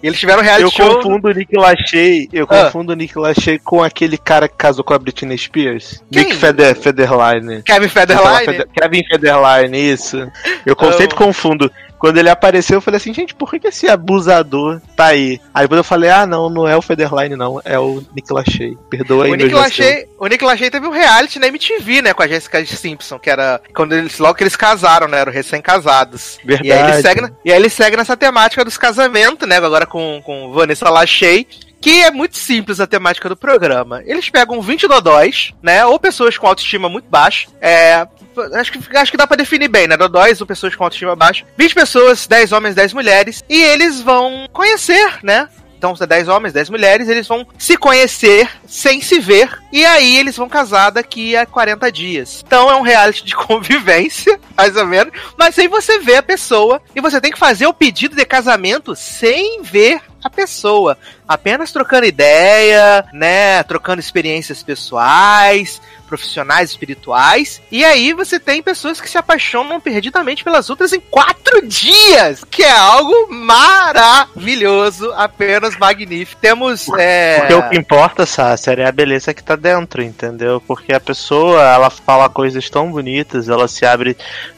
e 0.03 0.07
eles 0.07 0.19
tiveram 0.19 0.43
reality 0.43 0.65
Eu 0.65 0.71
show. 0.71 0.97
confundo 0.97 1.29
o 1.29 1.33
Nick 1.33 1.57
Lachey, 1.57 2.29
eu 2.33 2.45
Ah. 2.49 2.65
confundo 2.65 2.93
o 2.93 2.97
Nick 2.97 3.19
Lachey 3.19 3.59
com 3.59 3.83
aquele 3.83 4.17
cara 4.19 4.49
que 4.49 4.57
casou 4.57 4.85
com 4.85 4.95
a 4.95 4.99
Britney 4.99 5.37
Spears. 5.39 6.03
Quem? 6.11 6.25
Nick 6.25 6.37
Feder, 6.37 6.75
Federline. 6.77 7.63
Kevin 7.63 7.89
Federline. 7.89 8.45
Feder- 8.45 8.69
Kevin 8.75 9.03
Federline, 9.07 9.93
isso. 9.93 10.17
Eu 10.65 10.75
Oh. 10.81 10.93
sempre 10.93 11.17
confundo. 11.17 11.71
Quando 12.01 12.17
ele 12.17 12.31
apareceu, 12.31 12.79
eu 12.79 12.81
falei 12.81 12.97
assim, 12.97 13.13
gente, 13.13 13.35
por 13.35 13.51
que, 13.51 13.69
esse 13.69 13.87
abusador 13.87 14.81
tá 14.97 15.07
aí? 15.07 15.39
Aí 15.53 15.65
depois 15.65 15.77
eu 15.77 15.85
falei, 15.85 16.09
ah, 16.09 16.25
não, 16.25 16.49
não 16.49 16.67
é 16.67 16.75
o 16.75 16.81
Federline, 16.81 17.37
não, 17.37 17.61
é 17.63 17.79
o 17.79 18.03
Nick 18.17 18.33
Lachey. 18.33 18.79
Perdoa 18.89 19.27
aí, 19.27 19.31
O 19.31 19.35
Nick. 19.35 19.55
Lachey, 19.55 20.09
o 20.19 20.27
Nick 20.27 20.43
Lachey 20.43 20.71
teve 20.71 20.87
um 20.87 20.93
reality 20.93 21.39
na 21.39 21.49
MTV, 21.49 22.01
né, 22.01 22.15
com 22.15 22.23
a 22.23 22.27
Jessica 22.27 22.65
Simpson, 22.65 23.19
que 23.19 23.29
era 23.29 23.61
quando 23.75 23.93
eles, 23.93 24.19
logo 24.19 24.35
que 24.35 24.43
eles 24.43 24.57
casaram, 24.57 25.09
né, 25.09 25.19
eram 25.19 25.31
recém-casados. 25.31 26.39
Verdade. 26.43 26.69
E 26.69 26.73
aí 26.73 26.91
ele 26.91 27.03
segue, 27.03 27.33
e 27.45 27.53
aí 27.53 27.59
ele 27.59 27.69
segue 27.69 27.97
nessa 27.99 28.17
temática 28.17 28.65
dos 28.65 28.79
casamentos, 28.79 29.47
né, 29.47 29.59
agora 29.59 29.85
com, 29.85 30.23
com 30.25 30.51
Vanessa 30.53 30.89
Lachey, 30.89 31.47
que 31.81 32.03
é 32.03 32.11
muito 32.11 32.37
simples 32.37 32.81
a 32.81 32.87
temática 32.87 33.29
do 33.29 33.37
programa. 33.37 34.03
Eles 34.05 34.29
pegam 34.29 34.61
20 34.61 34.87
dodóis, 34.87 35.53
né, 35.63 35.85
ou 35.85 35.99
pessoas 35.99 36.37
com 36.37 36.47
autoestima 36.47 36.89
muito 36.89 37.09
baixa, 37.09 37.49
é... 37.61 38.07
Acho 38.55 38.73
que, 38.73 38.97
acho 38.97 39.11
que 39.11 39.19
dá 39.19 39.27
pra 39.27 39.37
definir 39.37 39.69
bem, 39.69 39.89
né? 39.89 39.97
Dodóis 39.97 40.41
ou 40.41 40.47
pessoas 40.47 40.75
com 40.75 40.85
autoestima 40.85 41.17
baixa. 41.17 41.45
20 41.59 41.75
pessoas, 41.75 42.27
10 42.27 42.53
homens, 42.53 42.75
10 42.75 42.95
mulheres. 42.95 43.45
E 43.49 43.61
eles 43.61 44.01
vão 44.01 44.49
conhecer, 44.53 45.19
né? 45.23 45.49
Então, 45.81 45.97
são 45.97 46.07
10 46.07 46.29
homens, 46.29 46.53
10 46.53 46.69
mulheres, 46.69 47.09
eles 47.09 47.27
vão 47.27 47.47
se 47.57 47.75
conhecer 47.75 48.47
sem 48.67 49.01
se 49.01 49.19
ver, 49.19 49.49
e 49.73 49.83
aí 49.83 50.19
eles 50.19 50.37
vão 50.37 50.47
casar 50.47 50.91
daqui 50.91 51.35
a 51.35 51.47
40 51.47 51.91
dias. 51.91 52.45
Então 52.47 52.69
é 52.69 52.77
um 52.77 52.83
reality 52.83 53.25
de 53.25 53.33
convivência, 53.35 54.39
mais 54.55 54.77
ou 54.77 54.85
menos, 54.85 55.11
mas 55.39 55.55
sem 55.55 55.69
você 55.69 55.99
ver 55.99 56.17
a 56.17 56.23
pessoa, 56.23 56.83
e 56.95 57.01
você 57.01 57.19
tem 57.19 57.33
que 57.33 57.39
fazer 57.39 57.67
o 57.67 57.73
pedido 57.73 58.15
de 58.15 58.27
casamento 58.27 58.95
sem 58.95 59.63
ver 59.63 60.03
a 60.23 60.29
pessoa. 60.29 60.99
Apenas 61.27 61.73
trocando 61.73 62.05
ideia, 62.05 63.07
né? 63.11 63.63
Trocando 63.63 64.01
experiências 64.01 64.63
pessoais, 64.63 65.81
profissionais, 66.11 66.71
espirituais. 66.71 67.63
E 67.71 67.85
aí 67.85 68.13
você 68.13 68.41
tem 68.41 68.63
pessoas 68.63 69.01
que 69.01 69.09
se 69.09 69.17
apaixonam 69.17 69.81
perdidamente 69.81 70.43
pelas 70.43 70.69
outras 70.69 70.93
em 70.93 71.01
quatro 71.01 71.67
dias, 71.67 72.45
que 72.51 72.65
é 72.65 72.71
algo 72.73 73.29
maravilhoso, 73.31 75.13
apenas 75.13 75.79
magnífico. 75.79 76.41
Temos. 76.41 76.89
É... 76.99 77.39
Porque 77.39 77.55
o 77.55 77.69
que 77.71 77.79
importa, 77.79 78.27
Sácer, 78.27 78.81
é 78.81 78.87
a 78.87 78.93
beleza 78.93 79.33
que 79.33 79.43
tá 79.43 79.55
dentro, 79.55 80.03
entendeu? 80.03 80.61
Porque 80.67 80.93
a 80.93 81.01
pessoa, 81.01 81.63
ela 81.63 81.89
fala 81.89 82.29
coisas 82.29 82.69
tão 82.69 82.91
bonitas, 82.91 83.49
ela 83.49 83.69
se 83.69 83.87
abre 83.87 84.17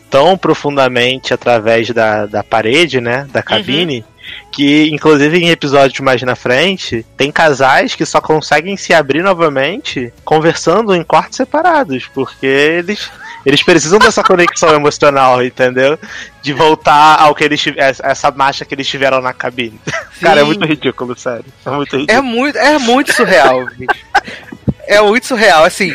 tão 0.09 0.36
profundamente 0.36 1.32
através 1.32 1.90
da, 1.90 2.26
da 2.26 2.42
parede, 2.42 3.00
né? 3.00 3.26
Da 3.30 3.42
cabine. 3.42 4.05
Que, 4.53 4.90
inclusive, 4.90 5.38
em 5.38 5.48
episódios 5.48 5.98
mais 6.00 6.20
na 6.22 6.36
frente, 6.36 7.05
tem 7.16 7.32
casais 7.32 7.94
que 7.94 8.05
só 8.05 8.20
conseguem 8.20 8.76
se 8.76 8.92
abrir 8.92 9.22
novamente 9.22 10.12
conversando 10.24 10.94
em 10.94 11.03
quartos 11.03 11.38
separados, 11.38 12.09
porque 12.12 12.46
eles, 12.46 13.11
eles 13.46 13.62
precisam 13.62 13.98
dessa 13.98 14.22
conexão 14.22 14.68
emocional, 14.76 15.42
entendeu? 15.42 15.98
De 16.42 16.53
voltar 16.53 17.18
ao 17.18 17.34
que 17.34 17.44
eles 17.44 17.64
essa 17.76 18.30
marcha 18.30 18.64
que 18.64 18.74
eles 18.74 18.86
tiveram 18.86 19.22
na 19.22 19.32
cabine. 19.32 19.80
Cara, 20.20 20.40
é 20.40 20.42
Sim. 20.42 20.46
muito 20.46 20.66
ridículo, 20.66 21.18
sério. 21.18 21.46
É 21.64 21.70
muito 21.70 21.96
ridículo. 21.96 22.18
É 22.18 22.20
muito, 22.20 22.59
é 22.59 22.78
muito 22.78 23.12
surreal. 23.12 23.66
É 24.93 25.01
muito 25.01 25.26
surreal, 25.26 25.64
assim. 25.64 25.93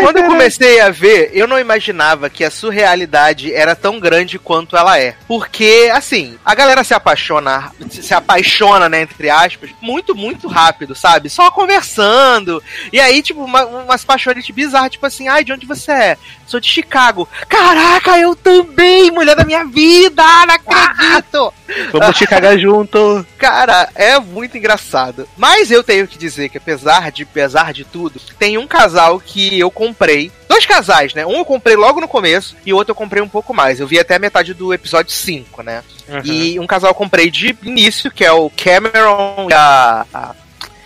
quando 0.00 0.18
eu 0.18 0.24
comecei 0.24 0.80
a 0.80 0.90
ver, 0.90 1.30
eu 1.32 1.46
não 1.46 1.58
imaginava 1.58 2.28
que 2.28 2.44
a 2.44 2.50
surrealidade 2.50 3.52
era 3.52 3.74
tão 3.74 3.98
grande 3.98 4.38
quanto 4.38 4.76
ela 4.76 4.98
é. 4.98 5.14
Porque, 5.26 5.90
assim, 5.92 6.38
a 6.44 6.54
galera 6.54 6.84
se 6.84 6.94
apaixona, 6.94 7.72
se 7.90 8.14
apaixona, 8.14 8.88
né, 8.88 9.02
entre 9.02 9.30
aspas, 9.30 9.70
muito, 9.80 10.14
muito 10.14 10.48
rápido, 10.48 10.94
sabe? 10.94 11.28
Só 11.28 11.50
conversando. 11.50 12.62
E 12.92 13.00
aí, 13.00 13.22
tipo, 13.22 13.44
uma, 13.44 13.64
umas 13.64 14.04
paixões 14.04 14.48
bizarras, 14.50 14.92
tipo 14.92 15.06
assim, 15.06 15.28
ai, 15.28 15.44
de 15.44 15.52
onde 15.52 15.66
você 15.66 15.92
é? 15.92 16.18
Sou 16.52 16.60
de 16.60 16.68
Chicago. 16.68 17.26
Caraca, 17.48 18.18
eu 18.18 18.36
também, 18.36 19.10
mulher 19.10 19.34
da 19.34 19.42
minha 19.42 19.64
vida, 19.64 20.22
não 20.46 20.54
acredito! 20.54 21.54
Vamos 21.90 22.18
te 22.18 22.26
cagar 22.26 22.58
junto. 22.58 23.26
Cara, 23.38 23.88
é 23.94 24.18
muito 24.20 24.58
engraçado. 24.58 25.26
Mas 25.34 25.70
eu 25.70 25.82
tenho 25.82 26.06
que 26.06 26.18
dizer 26.18 26.50
que 26.50 26.58
apesar 26.58 27.10
de, 27.10 27.22
apesar 27.22 27.72
de 27.72 27.86
tudo, 27.86 28.20
tem 28.38 28.58
um 28.58 28.66
casal 28.66 29.18
que 29.18 29.58
eu 29.58 29.70
comprei. 29.70 30.30
Dois 30.46 30.66
casais, 30.66 31.14
né? 31.14 31.24
Um 31.24 31.38
eu 31.38 31.44
comprei 31.46 31.74
logo 31.74 32.02
no 32.02 32.06
começo 32.06 32.54
e 32.66 32.74
o 32.74 32.76
outro 32.76 32.90
eu 32.90 32.96
comprei 32.96 33.22
um 33.22 33.28
pouco 33.28 33.54
mais. 33.54 33.80
Eu 33.80 33.86
vi 33.86 33.98
até 33.98 34.16
a 34.16 34.18
metade 34.18 34.52
do 34.52 34.74
episódio 34.74 35.10
5, 35.10 35.62
né? 35.62 35.82
E 36.22 36.60
um 36.60 36.66
casal 36.66 36.90
eu 36.90 36.94
comprei 36.94 37.30
de 37.30 37.56
início, 37.62 38.10
que 38.10 38.22
é 38.22 38.32
o 38.32 38.50
Cameron 38.50 39.48
e 39.48 39.54
a, 39.54 40.04
a 40.12 40.34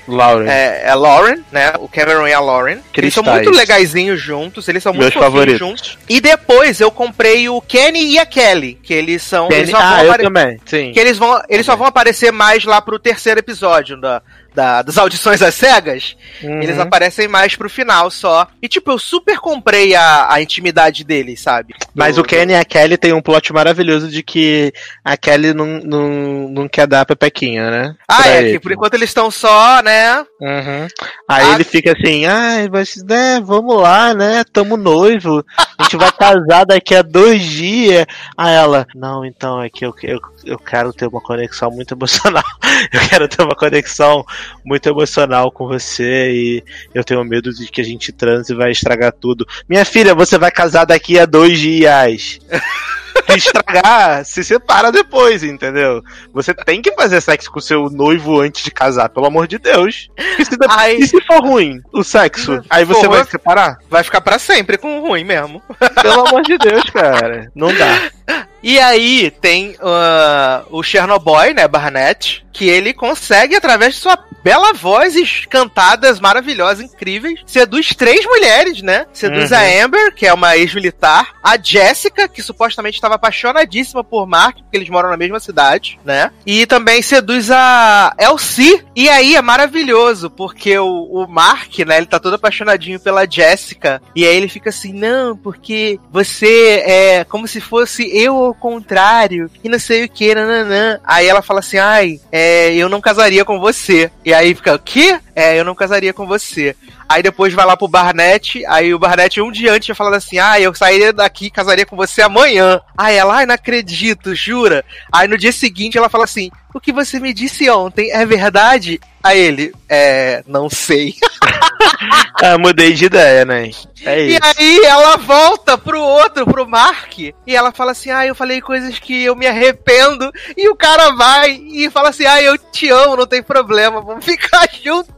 Lauren. 0.07 0.49
é, 0.49 0.83
é 0.87 0.95
Lauren, 0.95 1.39
né? 1.51 1.73
O 1.79 1.89
Cameron 1.89 2.27
e 2.27 2.33
a 2.33 2.41
Lauren. 2.41 2.79
Eles 2.97 3.15
são 3.15 3.23
Cristais. 3.23 3.45
muito 3.47 3.51
legaisinhos 3.59 4.21
juntos, 4.21 4.69
eles 4.69 4.83
são 4.83 4.93
Meus 4.93 5.05
muito 5.07 5.19
favoritos. 5.19 5.59
juntos. 5.59 5.99
E 6.09 6.21
depois 6.21 6.81
eu 6.81 6.91
comprei 6.91 7.49
o 7.49 7.61
Kenny 7.61 8.13
e 8.13 8.19
a 8.19 8.27
Kelly, 8.27 8.79
que 8.83 8.95
eles 8.95 9.23
são. 9.23 9.49
eles 9.51 9.71
só 9.71 9.79
ah, 9.81 10.05
eu 10.05 10.19
também. 10.19 10.61
Sim. 10.65 10.93
que 10.93 11.01
eles 11.01 11.19
vão. 11.19 11.41
Eles 11.49 11.67
só 11.67 11.77
vão 11.77 11.87
aparecer 11.87 12.33
mais 12.33 12.65
lá 12.65 12.81
pro 12.81 12.99
terceiro 12.99 13.41
episódio 13.41 14.01
da, 14.01 14.23
da- 14.57 14.81
das 14.83 14.97
audições 14.97 15.43
às 15.43 15.55
cegas. 15.55 16.17
Uhum. 16.43 16.63
Eles 16.63 16.79
aparecem 16.79 17.29
mais 17.29 17.55
pro 17.55 17.69
final 17.69 18.11
só. 18.11 18.49
E 18.63 18.67
tipo, 18.69 18.91
eu 18.91 18.99
super 18.99 19.39
comprei 19.39 19.95
a, 19.95 20.33
a 20.33 20.41
intimidade 20.41 21.05
deles, 21.05 21.41
sabe? 21.41 21.75
Mas 21.95 22.17
Do- 22.17 22.23
o 22.23 22.25
Kenny 22.25 22.55
e 22.55 22.57
a 22.57 22.65
Kelly 22.65 22.97
tem 22.97 23.13
um 23.13 23.21
plot 23.23 23.53
maravilhoso 23.53 24.09
de 24.09 24.23
que 24.23 24.73
a 25.05 25.17
Kelly 25.17 25.53
não, 25.53 25.67
não, 25.85 26.09
não 26.49 26.69
quer 26.69 26.87
dar 26.87 27.03
a 27.03 27.07
pepequinha, 27.07 27.71
né? 27.71 27.95
Ah, 28.09 28.23
Pra 28.23 28.31
é, 28.33 28.39
ele. 28.39 28.53
que 28.53 28.61
por 28.61 28.73
enquanto 28.73 28.95
eles 28.95 29.11
estão 29.11 29.31
só, 29.31 29.83
né? 29.83 30.19
Uhum. 30.41 30.87
Aí 31.29 31.45
Ah, 31.51 31.55
ele 31.55 31.65
fica 31.65 31.93
assim, 31.93 32.25
ai, 32.25 32.69
mas 32.69 32.95
né, 33.05 33.41
vamos 33.45 33.81
lá, 33.81 34.15
né? 34.15 34.43
Tamo 34.53 34.77
noivo. 34.77 35.45
A 35.79 35.83
gente 35.85 35.97
vai 35.97 36.11
casar 36.11 36.65
daqui 36.65 36.95
a 36.95 37.03
dois 37.03 37.43
dias. 37.43 38.07
Aí 38.37 38.55
ela, 38.55 38.87
não, 38.95 39.25
então 39.25 39.63
é 39.63 39.69
que 39.69 39.85
eu, 39.85 39.95
eu, 40.03 40.21
eu 40.45 40.59
quero 40.59 40.93
ter 40.93 41.07
uma 41.07 41.21
conexão 41.21 41.71
muito 41.71 41.95
emocional. 41.95 42.45
Eu 42.93 43.01
quero 43.09 43.29
ter 43.29 43.43
uma 43.43 43.55
conexão 43.55 44.25
muito 44.65 44.89
emocional 44.89 45.51
com 45.51 45.67
você 45.67 46.31
e 46.31 46.65
eu 46.95 47.03
tenho 47.03 47.25
medo 47.25 47.53
de 47.53 47.67
que 47.67 47.81
a 47.81 47.85
gente 47.85 48.13
transe 48.13 48.53
e 48.53 48.57
vai 48.57 48.71
estragar 48.71 49.13
tudo. 49.13 49.47
Minha 49.69 49.85
filha, 49.85 50.15
você 50.15 50.39
vai 50.39 50.51
casar 50.51 50.85
daqui 50.85 51.19
a 51.19 51.27
dois 51.27 51.59
dias. 51.59 52.39
Estragar, 53.37 54.25
se 54.25 54.43
separa 54.45 54.91
depois, 54.93 55.43
entendeu? 55.43 56.03
Você 56.33 56.55
tem 56.55 56.81
que 56.83 56.93
fazer 56.93 57.21
sexo 57.21 57.51
com 57.51 57.61
seu 57.61 57.89
noivo 57.91 58.41
antes 58.41 58.63
de 58.63 58.71
casar, 58.71 59.09
pelo 59.09 59.27
amor 59.27 59.47
de 59.47 59.59
Deus. 59.59 60.09
E 60.39 60.45
se, 60.45 60.57
de- 60.57 60.67
Ai. 60.69 60.97
e 60.97 61.07
se 61.07 61.21
for 61.23 61.41
ruim 61.43 61.81
o 61.93 62.03
sexo, 62.03 62.63
aí 62.71 62.85
você 62.85 63.01
For 63.03 63.11
vai 63.11 63.25
se 63.25 63.31
separar? 63.31 63.79
Vai 63.91 64.03
ficar 64.03 64.21
pra 64.21 64.39
sempre 64.39 64.79
com 64.79 64.99
o 64.99 65.07
ruim 65.07 65.25
mesmo. 65.25 65.63
Pelo 66.03 66.27
amor 66.27 66.43
de 66.43 66.57
Deus, 66.59 66.85
cara. 66.91 67.51
Não 67.55 67.69
dá. 67.75 68.47
E 68.67 68.81
aí 68.81 69.31
tem 69.31 69.77
ah, 69.81 70.65
o 70.73 70.83
Chernobyl, 70.83 71.55
né, 71.55 71.69
Barnett, 71.69 72.45
que 72.53 72.69
ele 72.69 72.93
consegue, 72.93 73.55
através 73.55 73.95
de 73.95 74.01
sua 74.01 74.19
bela 74.43 74.73
voz 74.73 75.15
e 75.15 75.25
cantadas 75.49 76.19
maravilhosas, 76.19 76.81
incríveis, 76.81 77.41
seduz 77.47 77.95
três 77.95 78.25
mulheres, 78.25 78.81
né? 78.81 79.07
Seduz 79.13 79.51
Uhum. 79.51 79.57
a 79.57 79.85
Amber, 79.85 80.15
que 80.15 80.27
é 80.27 80.33
uma 80.33 80.57
ex-militar, 80.57 81.35
a 81.43 81.59
Jessica, 81.61 82.27
que 82.29 82.43
supostamente 82.43 82.97
estava 82.97 83.17
apaixonadíssima 83.17 84.03
por 84.03 84.27
Mark, 84.27 84.57
porque 84.59 84.77
eles 84.77 84.89
moram 84.89 85.11
na 85.11 85.17
mesma 85.17 85.39
cidade, 85.39 85.99
né? 86.05 86.31
E 86.47 86.65
também 86.65 87.03
seduz 87.03 87.51
a 87.51 88.15
Elsie. 88.19 88.85
E 88.95 89.09
aí 89.09 89.37
é 89.37 89.43
maravilhoso, 89.43 90.31
porque 90.31 90.79
o, 90.79 90.87
o 90.87 91.29
Mark, 91.29 91.79
né, 91.81 91.99
ele 91.99 92.07
tá 92.07 92.19
todo 92.19 92.35
apaixonadinho 92.35 92.99
pela 92.99 93.29
Jessica, 93.31 94.01
e 94.15 94.25
aí 94.27 94.35
ele 94.35 94.49
fica 94.49 94.71
assim, 94.71 94.93
não, 94.93 95.37
porque 95.37 96.01
você 96.11 96.83
é 96.87 97.25
como 97.25 97.47
se 97.47 97.61
fosse 97.61 98.09
eu 98.17 98.37
ao 98.37 98.55
contrário, 98.57 99.51
e 99.63 99.69
não 99.69 99.79
sei 99.79 100.05
o 100.05 100.09
que, 100.09 100.35
nananã. 100.35 100.99
Aí 101.05 101.27
ela 101.27 101.43
fala 101.43 101.61
assim, 101.61 101.79
ai, 101.79 102.21
é, 102.33 102.75
eu 102.75 102.89
não 102.89 103.01
casaria 103.01 103.45
com 103.45 103.61
você. 103.61 104.11
E 104.25 104.35
aí 104.35 104.55
fica, 104.55 104.75
o 104.75 104.79
quê? 104.79 105.19
É, 105.35 105.59
eu 105.59 105.65
não 105.65 105.75
casaria 105.75 106.13
com 106.13 106.27
você. 106.27 106.75
Aí 107.09 107.23
depois 107.23 107.55
vai 107.55 107.65
lá 107.65 107.77
pro 107.77 107.87
Barnett, 107.87 108.65
aí 108.67 108.93
o 108.93 108.99
Barnett 108.99 109.41
um 109.41 109.53
dia 109.53 109.73
antes 109.73 109.87
tinha 109.87 109.95
falado 109.95 110.15
assim, 110.15 110.39
ah, 110.39 110.61
eu 110.61 110.75
sairia 110.75 111.13
daqui 111.13 111.51
casaria 111.51 111.87
com 111.87 111.95
você 111.95 112.23
amanhã. 112.23 112.81
Aí 112.99 113.17
ela, 113.17 113.37
ai, 113.37 113.47
não 113.47 113.55
acredito, 113.55 114.35
jura? 114.35 114.85
Aí 115.13 115.29
no 115.29 115.39
dia 115.39 115.53
seguinte 115.53 115.97
ela 115.97 116.09
fala 116.09 116.25
assim, 116.25 116.51
o 116.75 116.81
que 116.81 116.93
você 116.93 117.21
me 117.21 117.33
disse 117.33 117.71
ontem 117.71 118.11
é 118.11 118.27
verdade? 118.27 119.01
Aí 119.23 119.39
ele, 119.39 119.73
é, 119.89 120.43
não 120.47 120.69
sei. 120.69 121.15
Ah, 122.43 122.59
mudei 122.59 122.93
de 122.93 123.07
ideia, 123.07 123.45
né? 123.47 123.71
É 124.05 124.21
E 124.21 124.37
isso. 124.37 124.41
aí 124.59 124.81
ela 124.85 125.17
volta 125.17 125.79
pro 125.79 125.99
outro, 126.01 126.45
pro 126.45 126.69
Mark, 126.69 127.19
e 127.19 127.33
ela 127.47 127.73
fala 127.73 127.93
assim: 127.93 128.11
Ah, 128.11 128.27
eu 128.27 128.35
falei 128.35 128.61
coisas 128.61 128.99
que 128.99 129.25
eu 129.25 129.35
me 129.35 129.47
arrependo. 129.47 130.31
E 130.57 130.69
o 130.69 130.77
cara 130.77 131.13
vai 131.13 131.53
e 131.53 131.91
fala 131.91 132.11
assim: 132.11 132.27
Ah, 132.27 132.43
eu 132.43 132.59
te 132.59 132.91
amo, 132.91 133.17
não 133.17 133.27
tem 133.27 133.43
problema, 133.43 134.03
vamos 134.03 134.23
ficar 134.27 134.69
junto. 134.83 135.09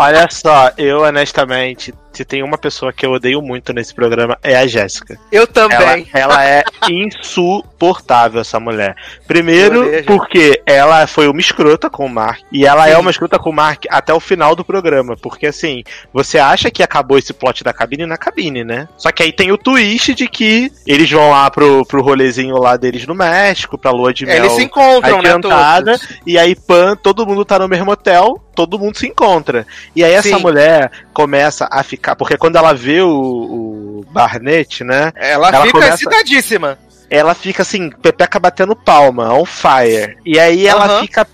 Olha 0.00 0.28
só, 0.30 0.72
eu 0.76 1.02
honestamente, 1.02 1.94
se 2.14 2.24
tem 2.24 2.42
uma 2.42 2.56
pessoa 2.56 2.92
que 2.92 3.04
eu 3.04 3.12
odeio 3.12 3.42
muito 3.42 3.72
nesse 3.72 3.94
programa, 3.94 4.38
é 4.42 4.56
a 4.56 4.66
Jéssica. 4.66 5.18
Eu 5.30 5.42
Ela, 5.42 5.46
também. 5.46 6.08
ela 6.12 6.44
é 6.44 6.62
insuportável, 6.88 8.40
essa 8.40 8.60
mulher. 8.60 8.94
Primeiro, 9.26 9.84
porque 10.06 10.62
ela 10.66 11.06
foi 11.06 11.28
uma 11.28 11.40
escrota 11.40 11.90
com 11.90 12.06
o 12.06 12.08
Mark. 12.08 12.40
E 12.52 12.64
ela 12.66 12.88
é 12.88 12.94
Sim. 12.94 13.00
uma 13.00 13.10
escrota 13.10 13.38
com 13.38 13.50
o 13.50 13.52
Mark 13.52 13.84
até 13.88 14.12
o 14.12 14.20
final 14.20 14.54
do 14.54 14.64
programa. 14.64 15.16
Porque 15.16 15.46
assim, 15.46 15.82
você 16.12 16.38
acha 16.38 16.70
que 16.70 16.82
acabou 16.82 17.18
esse 17.18 17.32
plot 17.32 17.64
da 17.64 17.72
cabine 17.72 18.06
na 18.06 18.16
cabine, 18.16 18.64
né? 18.64 18.88
Só 18.96 19.10
que 19.10 19.22
aí 19.22 19.32
tem 19.32 19.52
o 19.52 19.58
twist 19.58 20.14
de 20.14 20.28
que 20.28 20.70
eles 20.86 21.10
vão 21.10 21.30
lá 21.30 21.50
pro, 21.50 21.84
pro 21.84 22.02
rolezinho 22.02 22.56
lá 22.56 22.76
deles 22.76 23.06
no 23.06 23.14
México, 23.14 23.76
pra 23.78 23.90
lua 23.90 24.12
de 24.12 24.26
mel. 24.26 24.36
Eles 24.36 24.52
se 24.52 24.62
encontram, 24.62 25.20
né? 25.20 25.38
Todos. 25.40 26.08
E 26.26 26.38
aí, 26.38 26.54
pan, 26.54 26.96
todo 26.96 27.26
mundo 27.26 27.44
tá 27.44 27.58
no 27.58 27.68
mesmo 27.68 27.90
hotel, 27.90 28.40
todo 28.54 28.78
mundo 28.78 28.96
se 28.96 29.06
encontra. 29.06 29.66
E 29.94 30.04
aí 30.04 30.12
essa 30.12 30.28
Sim. 30.28 30.40
mulher 30.42 30.90
começa 31.14 31.68
a 31.70 31.82
ficar. 31.82 32.16
Porque 32.16 32.36
quando 32.36 32.56
ela 32.56 32.74
vê 32.74 33.00
o, 33.00 33.08
o 33.10 34.06
Barnett, 34.10 34.82
né? 34.84 35.12
Ela, 35.14 35.48
Ela 35.48 35.60
fica 35.66 35.72
começa- 35.72 35.94
excitadíssima. 35.94 36.78
Ela 37.10 37.34
fica 37.34 37.62
assim, 37.62 37.90
pepeca 37.90 38.40
batendo 38.40 38.74
palma, 38.74 39.32
on 39.32 39.44
fire. 39.44 40.16
E 40.24 40.38
aí 40.38 40.66
ela 40.66 40.86
Aham. 40.86 41.00
fica 41.02 41.24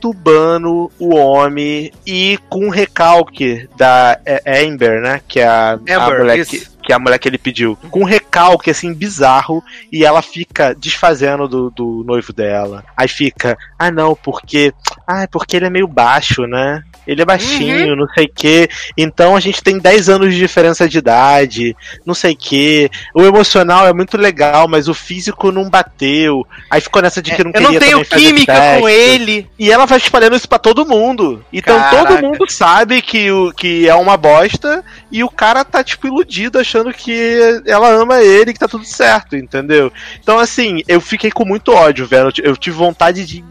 perturbando 0.00 0.90
o 0.98 1.14
homem 1.14 1.92
e 2.06 2.38
com 2.48 2.66
um 2.66 2.70
recalque 2.70 3.68
da 3.76 4.18
Amber, 4.46 5.00
né? 5.02 5.20
Que 5.26 5.40
é 5.40 5.46
a, 5.46 5.70
a 5.72 5.72
Amber, 5.74 6.18
mulher 6.20 6.38
isso. 6.38 6.50
que, 6.52 6.66
que 6.86 6.92
é 6.92 6.94
a 6.94 6.98
mulher 6.98 7.18
que 7.18 7.28
ele 7.28 7.38
pediu. 7.38 7.76
Com 7.90 8.00
um 8.00 8.04
recalque, 8.04 8.70
assim, 8.70 8.94
bizarro. 8.94 9.62
E 9.92 10.04
ela 10.04 10.22
fica 10.22 10.74
desfazendo 10.74 11.48
do, 11.48 11.70
do 11.70 12.04
noivo 12.06 12.32
dela. 12.32 12.84
Aí 12.96 13.08
fica, 13.08 13.58
ah 13.78 13.90
não, 13.90 14.14
porque. 14.14 14.72
Ah, 15.06 15.26
porque 15.30 15.56
ele 15.56 15.66
é 15.66 15.70
meio 15.70 15.88
baixo, 15.88 16.46
né? 16.46 16.82
Ele 17.06 17.22
é 17.22 17.24
baixinho, 17.24 17.90
Uhum. 17.90 17.96
não 17.96 18.08
sei 18.14 18.24
o 18.26 18.30
quê. 18.34 18.68
Então 18.96 19.36
a 19.36 19.40
gente 19.40 19.62
tem 19.62 19.78
10 19.78 20.08
anos 20.08 20.32
de 20.34 20.38
diferença 20.38 20.88
de 20.88 20.98
idade, 20.98 21.76
não 22.04 22.14
sei 22.14 22.32
o 22.32 22.36
quê. 22.36 22.90
O 23.14 23.22
emocional 23.22 23.86
é 23.86 23.92
muito 23.92 24.16
legal, 24.16 24.66
mas 24.68 24.88
o 24.88 24.94
físico 24.94 25.52
não 25.52 25.68
bateu. 25.70 26.46
Aí 26.70 26.80
ficou 26.80 27.00
nessa 27.02 27.22
de 27.22 27.34
que 27.34 27.44
não 27.44 27.50
É, 27.54 27.58
Eu 27.58 27.62
queria 27.70 27.80
não 27.80 27.86
tenho 28.04 28.04
química 28.04 28.78
com 28.80 28.88
ele. 28.88 29.48
E 29.58 29.70
ela 29.70 29.86
vai 29.86 29.98
espalhando 29.98 30.36
isso 30.36 30.48
pra 30.48 30.58
todo 30.58 30.84
mundo. 30.86 31.44
Então 31.52 31.78
Caraca. 31.78 31.96
todo 32.16 32.22
mundo 32.22 32.50
sabe 32.50 33.00
que, 33.02 33.30
o, 33.30 33.52
que 33.52 33.88
é 33.88 33.94
uma 33.94 34.16
bosta 34.16 34.84
e 35.12 35.22
o 35.22 35.30
cara 35.30 35.64
tá, 35.64 35.84
tipo, 35.84 36.06
iludido, 36.06 36.58
achando 36.58 36.92
que 36.92 37.62
ela 37.66 37.88
ama 37.90 38.20
ele, 38.22 38.52
que 38.52 38.58
tá 38.58 38.66
tudo 38.68 38.84
certo, 38.84 39.36
entendeu? 39.36 39.92
Então, 40.20 40.38
assim, 40.38 40.82
eu 40.88 41.00
fiquei 41.00 41.30
com 41.30 41.44
muito 41.44 41.72
ódio, 41.72 42.06
velho. 42.06 42.30
Eu 42.42 42.46
Eu 42.46 42.56
tive 42.56 42.76
vontade 42.76 43.24
de. 43.26 43.44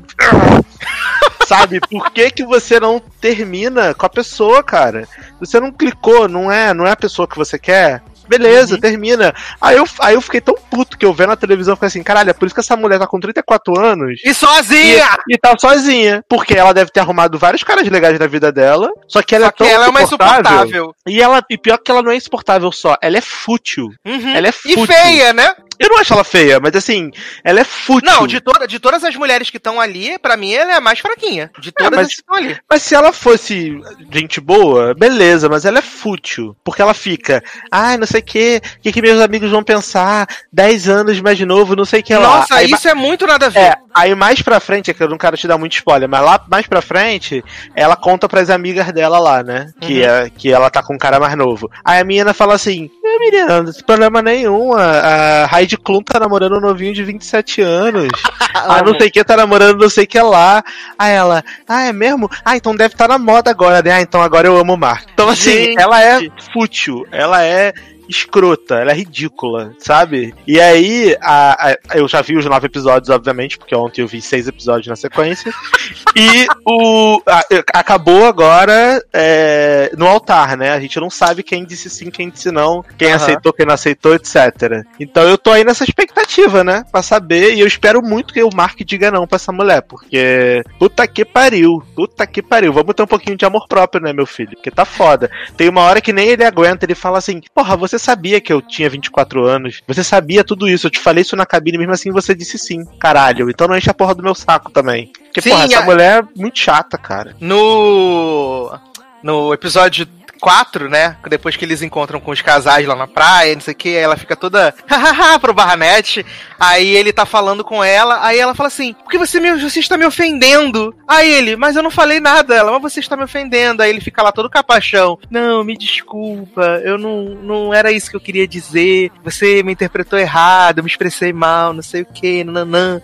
Sabe, 1.46 1.80
por 1.80 2.12
que, 2.12 2.32
que 2.32 2.44
você 2.46 2.80
não 2.80 3.02
termina 3.22 3.94
com 3.94 4.06
a 4.06 4.10
pessoa, 4.10 4.64
cara? 4.64 5.08
Você 5.40 5.60
não 5.60 5.72
clicou, 5.72 6.28
não 6.28 6.52
é, 6.52 6.74
não 6.74 6.86
é 6.88 6.92
a 6.92 6.96
pessoa 6.98 7.28
que 7.28 7.38
você 7.38 7.58
quer? 7.60 8.02
Beleza, 8.28 8.74
Uhum. 8.74 8.82
termina. 8.82 9.36
Aí 9.62 9.78
eu, 9.78 9.86
aí 10.00 10.16
eu 10.16 10.22
fiquei 10.22 10.42
tão 10.42 10.56
puto 10.56 10.98
que 10.98 11.06
eu 11.06 11.14
vendo 11.14 11.28
na 11.30 11.36
televisão 11.36 11.76
fiquei 11.76 11.86
assim, 11.86 12.02
caralho, 12.02 12.32
é 12.32 12.34
por 12.34 12.48
isso 12.48 12.56
que 12.56 12.60
essa 12.62 12.76
mulher 12.76 12.98
tá 12.98 13.06
com 13.06 13.20
34 13.20 13.80
anos 13.80 14.20
E 14.26 14.34
sozinha! 14.34 15.06
e, 15.30 15.36
e 15.36 15.38
tá 15.38 15.54
sozinha. 15.60 16.24
Porque 16.28 16.56
ela 16.56 16.74
deve 16.74 16.90
ter 16.90 17.02
arrumado 17.02 17.38
vários 17.38 17.64
caras 17.64 17.88
legais 17.88 18.18
na 18.18 18.26
vida 18.26 18.52
dela. 18.52 18.90
Só 19.08 19.22
que 19.22 19.36
ela 19.36 19.46
Só 19.46 19.50
é 19.50 19.52
tão 19.52 19.68
ela 19.68 19.86
é 19.86 19.90
uma 19.90 20.02
insuportável. 20.02 20.42
insuportável. 20.66 20.96
E 21.08 21.22
ela, 21.22 21.44
e 21.48 21.56
pior 21.56 21.78
que 21.78 21.92
ela 21.92 22.02
não 22.02 22.10
é 22.12 22.16
insuportável 22.16 22.72
só, 22.72 22.98
ela 23.00 23.16
é 23.16 23.22
fútil. 23.22 23.90
Uhum. 24.04 24.36
Ela 24.36 24.48
é 24.48 24.50
E 24.66 24.74
fútil. 24.74 24.88
feia, 24.88 25.32
né? 25.32 25.52
Eu 25.80 25.90
não 25.90 26.00
acho 26.00 26.14
ela 26.14 26.24
feia, 26.24 26.60
mas 26.60 26.76
assim, 26.76 27.12
ela 27.44 27.60
é 27.60 27.64
fútil. 27.64 28.10
Não, 28.12 28.28
de, 28.28 28.40
toda, 28.40 28.68
de 28.68 28.80
todas 28.80 29.04
as 29.04 29.16
mulheres 29.16 29.50
que 29.50 29.58
estão 29.58 29.80
ali, 29.80 30.18
pra 30.20 30.38
mim 30.38 30.54
ela 30.54 30.72
é 30.72 30.76
a 30.76 30.82
mais 30.82 31.00
fraquinha. 31.00 31.52
De 31.60 31.72
todas 31.72 31.98
mas- 31.98 32.08
as 32.08 32.14
que 32.14 32.22
estão 32.22 32.36
ali. 32.36 32.58
Mas 32.70 32.82
se 32.84 32.96
ela 32.96 33.12
fosse 33.12 33.80
gente 34.12 34.40
boa, 34.40 34.94
beleza, 34.94 35.50
mas 35.50 35.66
ela 35.66 35.80
é 35.80 35.82
fútil. 35.82 36.56
Porque 36.64 36.82
ela 36.82 36.94
fica, 36.94 37.44
ai, 37.72 37.98
não 37.98 38.08
sei 38.08 38.22
o 38.22 38.24
que, 38.24 38.62
o 38.78 38.82
que, 38.82 38.92
que 38.92 39.02
meus 39.02 39.22
amigos 39.22 39.52
vão 39.52 39.64
pensar, 39.64 40.28
10 40.52 40.90
anos 40.90 41.20
mais 41.20 41.40
novo, 41.42 41.76
não 41.76 41.86
sei 41.86 42.00
o 42.00 42.04
que 42.04 42.16
lá. 42.16 42.40
Nossa, 42.40 42.56
Aí 42.56 42.72
isso 42.72 42.88
é 42.88 42.94
muito 42.94 43.26
nada 43.28 43.48
a 43.48 43.50
ver. 43.50 43.60
É, 43.60 43.78
Aí 43.96 44.14
mais 44.14 44.42
pra 44.42 44.60
frente, 44.60 44.92
é 44.92 44.94
que 44.94 45.02
eu 45.02 45.08
não 45.10 45.18
quero 45.18 45.38
te 45.38 45.48
dar 45.48 45.58
muito 45.58 45.74
spoiler, 45.76 46.10
mas 46.10 46.22
lá 46.22 46.44
mais 46.52 46.68
pra 46.68 46.82
frente, 46.82 47.44
ela 47.74 47.96
conta 47.96 48.28
pras 48.28 48.50
amigas 48.50 48.92
dela 48.92 49.20
lá, 49.20 49.42
né? 49.42 49.72
Que, 49.80 50.02
Uhum. 50.02 50.06
é, 50.08 50.30
que 50.30 50.52
ela 50.52 50.70
tá 50.70 50.84
com 50.84 50.96
um 50.96 50.98
cara 50.98 51.20
mais 51.20 51.36
novo. 51.38 51.70
Aí 51.84 52.00
a 52.00 52.04
menina 52.04 52.34
fala 52.34 52.56
assim: 52.56 52.90
"É, 53.04 53.20
menina, 53.20 53.64
não 53.64 53.72
tem 53.72 53.84
problema 53.84 54.22
nenhum. 54.22 54.74
A, 54.74 55.46
a 55.50 55.60
Heidi 55.62 55.78
Klum 55.78 56.02
tá 56.02 56.20
namorando 56.20 56.58
um 56.58 56.62
novinho 56.62 56.94
de 56.94 57.04
27 57.04 57.62
anos. 57.62 58.08
ah, 58.54 58.82
não 58.84 58.98
sei 59.00 59.10
que, 59.10 59.24
tá 59.24 59.38
namorando 59.38 59.80
não 59.80 59.90
sei 59.90 60.06
que 60.06 60.20
lá. 60.20 60.64
Aí 61.00 61.14
ela, 61.14 61.44
ah, 61.68 61.84
é 61.84 61.94
mesmo? 61.94 62.30
Ah, 62.44 62.58
então 62.58 62.76
deve 62.76 62.94
estar 62.96 63.08
na 63.08 63.18
moda 63.18 63.50
agora, 63.50 63.82
né? 63.82 63.92
Ah, 63.92 64.02
então 64.02 64.22
agora 64.22 64.48
eu 64.48 64.58
amo 64.58 64.74
o 64.74 64.78
Mark. 64.78 65.08
Então, 65.14 65.30
assim, 65.30 65.52
Gente. 65.68 65.80
ela 65.82 66.04
é 66.04 66.20
fútil, 66.54 67.06
ela 67.12 67.44
é 67.44 67.72
escrota, 68.10 68.76
ela 68.76 68.92
é 68.92 68.96
ridícula, 68.96 69.74
sabe? 69.80 70.34
E 70.48 70.60
aí, 70.60 71.16
a- 71.22 71.72
a- 71.72 71.98
eu 71.98 72.08
já 72.08 72.22
vi 72.22 72.38
os 72.38 72.46
nove 72.46 72.68
episódios, 72.68 73.10
obviamente, 73.10 73.58
porque 73.58 73.76
ontem 73.76 74.02
eu 74.02 74.08
vi 74.08 74.22
seis 74.22 74.48
episódios 74.48 74.88
na 74.88 74.96
sequência. 74.96 75.52
e 76.16 76.48
o 76.66 77.22
a- 77.26 77.44
acabou 77.74 78.26
agora 78.26 79.04
é, 79.14 79.92
no 79.98 80.08
altar, 80.08 80.58
né? 80.58 80.72
A 80.72 80.80
gente 80.80 81.00
não 81.00 81.10
sabe 81.10 81.44
quem 81.44 81.66
disse 81.66 81.90
sim, 81.90 82.10
quem 82.10 82.30
disse 82.30 82.52
não, 82.52 82.84
quem 82.98 83.10
Aham. 83.10 83.16
aceitou, 83.18 83.54
quem 83.54 83.66
não 83.66 83.74
aceitou, 83.74 84.14
etc. 84.16 84.84
Então 85.00 85.24
eu 85.24 85.38
tô 85.38 85.52
aí 85.52 85.64
nessa 85.64 85.84
expectativa, 85.84 86.64
né? 86.64 86.84
Pra 86.92 87.02
saber, 87.02 87.54
e 87.56 87.60
eu 87.60 87.68
espero 87.68 88.02
muito 88.02 88.34
que 88.34 88.44
o 88.44 88.50
Mark 88.54 88.80
diga 88.86 89.12
não 89.12 89.28
pra 89.28 89.36
essa 89.38 89.52
mulher, 89.52 89.82
porque 89.82 90.64
puta 90.80 91.08
que 91.08 91.24
pariu, 91.26 91.84
puta 91.96 92.26
que 92.28 92.42
pariu. 92.42 92.74
Vamos 92.74 92.94
ter 92.96 93.04
um 93.04 93.08
pouquinho 93.08 93.38
de 93.38 93.46
amor 93.46 93.68
próprio, 93.68 94.02
né, 94.02 94.14
meu 94.14 94.26
filho? 94.26 94.52
Porque 94.56 94.72
tá 94.72 94.86
foda. 94.86 95.30
Tem 95.58 95.70
uma 95.70 95.82
hora 95.82 96.02
que 96.02 96.14
nem 96.14 96.30
ele 96.30 96.44
aguenta, 96.44 96.86
ele 96.86 96.96
fala 96.96 97.18
assim: 97.18 97.42
Porra, 97.54 97.76
você 97.76 97.95
sabia 98.00 98.40
que 98.42 98.52
eu 98.52 98.62
tinha 98.62 98.90
24 98.90 99.46
anos? 99.46 99.82
Você 99.88 100.04
sabia 100.04 100.44
tudo 100.44 100.68
isso? 100.68 100.88
Eu 100.88 100.92
te 100.92 101.00
falei 101.00 101.22
isso 101.22 101.36
na 101.36 101.46
cabine, 101.46 101.78
mesmo 101.78 101.94
assim 101.94 102.12
você 102.12 102.34
disse 102.36 102.58
sim. 102.58 102.86
Caralho, 103.00 103.50
então 103.50 103.68
não 103.68 103.78
enche 103.78 103.90
a 103.90 103.94
porra 103.94 104.16
do 104.16 104.24
meu 104.24 104.36
saco 104.36 104.72
também. 104.72 105.12
Porque, 105.26 105.42
Sim, 105.42 105.50
porra, 105.52 105.66
essa 105.66 105.80
a- 105.80 105.86
mulher 105.86 106.24
é 106.24 106.40
muito 106.40 106.58
chata, 106.60 106.98
cara. 106.98 107.36
No. 107.40 108.78
No 109.24 109.54
episódio 109.54 110.08
4, 110.46 110.88
né? 110.88 111.18
Depois 111.28 111.56
que 111.56 111.66
eles 111.66 111.82
encontram 111.82 112.20
com 112.20 112.30
os 112.30 112.40
casais 112.40 112.86
lá 112.86 112.96
na 112.96 113.08
praia, 113.08 113.56
não 113.56 113.62
sei 113.62 113.74
o 113.74 113.76
que, 113.76 113.90
ela 113.90 114.16
fica 114.16 114.36
toda 114.36 114.76
pro 115.42 115.56
Barnett. 115.56 116.24
Aí 116.60 116.96
ele 116.96 117.12
tá 117.12 117.26
falando 117.26 117.64
com 117.64 117.84
ela, 117.84 118.24
aí 118.24 118.38
ela 118.38 118.54
fala 118.54 118.68
assim: 118.68 118.94
Por 118.94 119.10
que 119.10 119.18
você, 119.18 119.40
me, 119.40 119.56
você 119.56 119.80
está 119.80 119.98
me 119.98 120.06
ofendendo? 120.06 120.94
Aí 121.08 121.34
ele, 121.34 121.56
mas 121.56 121.76
eu 121.76 121.82
não 121.82 121.90
falei 121.90 122.20
nada. 122.20 122.54
Ela, 122.54 122.72
mas 122.80 122.94
você 122.94 123.00
está 123.00 123.18
me 123.18 123.24
ofendendo. 123.24 123.82
Aí 123.82 123.90
ele 123.90 124.00
fica 124.00 124.22
lá 124.22 124.32
todo 124.32 124.48
capachão: 124.48 125.18
Não, 125.32 125.64
me 125.64 125.76
desculpa, 125.76 126.80
eu 126.84 127.00
não, 127.00 127.24
não 127.24 127.74
era 127.74 127.92
isso 127.92 128.12
que 128.12 128.16
eu 128.16 128.22
queria 128.22 128.48
dizer. 128.48 129.10
Você 129.24 129.64
me 129.64 129.72
interpretou 129.72 130.20
errado, 130.20 130.78
eu 130.78 130.84
me 130.84 130.90
expressei 130.92 131.34
mal, 131.34 131.74
não 131.74 131.82
sei 131.82 132.04
o 132.04 132.06
que, 132.06 132.44
nananã. 132.44 133.02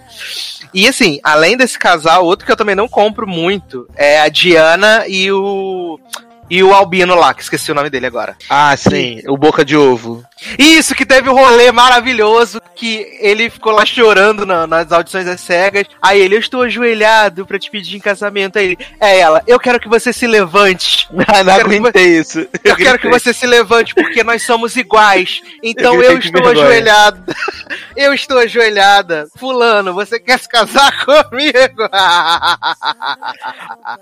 E 0.72 0.88
assim, 0.88 1.20
além 1.24 1.58
desse 1.58 1.80
casal, 1.80 2.24
outro 2.24 2.46
que 2.46 2.52
eu 2.52 2.58
também 2.58 2.76
não 2.76 2.88
compro 2.88 3.28
muito 3.28 3.88
é 3.96 4.22
a 4.22 4.30
Diana 4.30 5.06
e 5.08 5.32
o. 5.32 6.00
E 6.52 6.62
o 6.62 6.74
Albino 6.74 7.16
lá, 7.16 7.34
que 7.34 7.42
esqueci 7.42 7.72
o 7.72 7.74
nome 7.74 7.90
dele 7.90 8.08
agora. 8.08 8.36
Ah, 8.50 8.76
sim, 8.76 9.22
o 9.26 9.38
boca 9.38 9.64
de 9.64 9.78
ovo. 9.78 10.22
Isso, 10.58 10.96
que 10.96 11.06
teve 11.06 11.30
um 11.30 11.34
rolê 11.36 11.72
maravilhoso, 11.72 12.62
que 12.76 13.06
ele 13.20 13.50
ficou 13.50 13.72
lá 13.72 13.86
chorando 13.86 14.46
na- 14.46 14.66
nas 14.66 14.92
audições 14.92 15.26
das 15.26 15.42
cegas. 15.42 15.86
Aí 16.02 16.20
ele, 16.20 16.36
eu 16.36 16.40
estou 16.40 16.64
ajoelhado 16.64 17.46
pra 17.46 17.60
te 17.60 17.70
pedir 17.70 17.98
em 17.98 18.00
casamento. 18.00 18.58
Aí 18.58 18.66
ele, 18.66 18.78
é 19.00 19.20
ela, 19.20 19.42
eu 19.46 19.60
quero 19.60 19.80
que 19.80 19.88
você 19.90 20.12
se 20.12 20.26
levante. 20.26 21.08
não 21.14 21.24
quero 21.26 21.70
que 21.70 21.76
aguentei 21.76 22.18
isso. 22.20 22.48
Eu 22.64 22.76
quero 22.76 22.98
que 23.00 23.10
você 23.10 23.34
se 23.34 23.46
levante, 23.46 23.94
porque 23.94 24.24
nós 24.24 24.44
somos 24.44 24.76
iguais. 24.76 25.42
Então 25.64 25.96
Eu 25.96 26.12
eu, 26.14 26.18
estou 26.20 26.48
ajoelhada. 26.48 27.24
Eu 27.96 28.14
estou 28.14 28.38
ajoelhada. 28.40 29.28
Fulano, 29.38 29.94
você 29.94 30.20
quer 30.20 30.40
se 30.40 30.48
casar 30.48 30.92
comigo? 31.06 31.88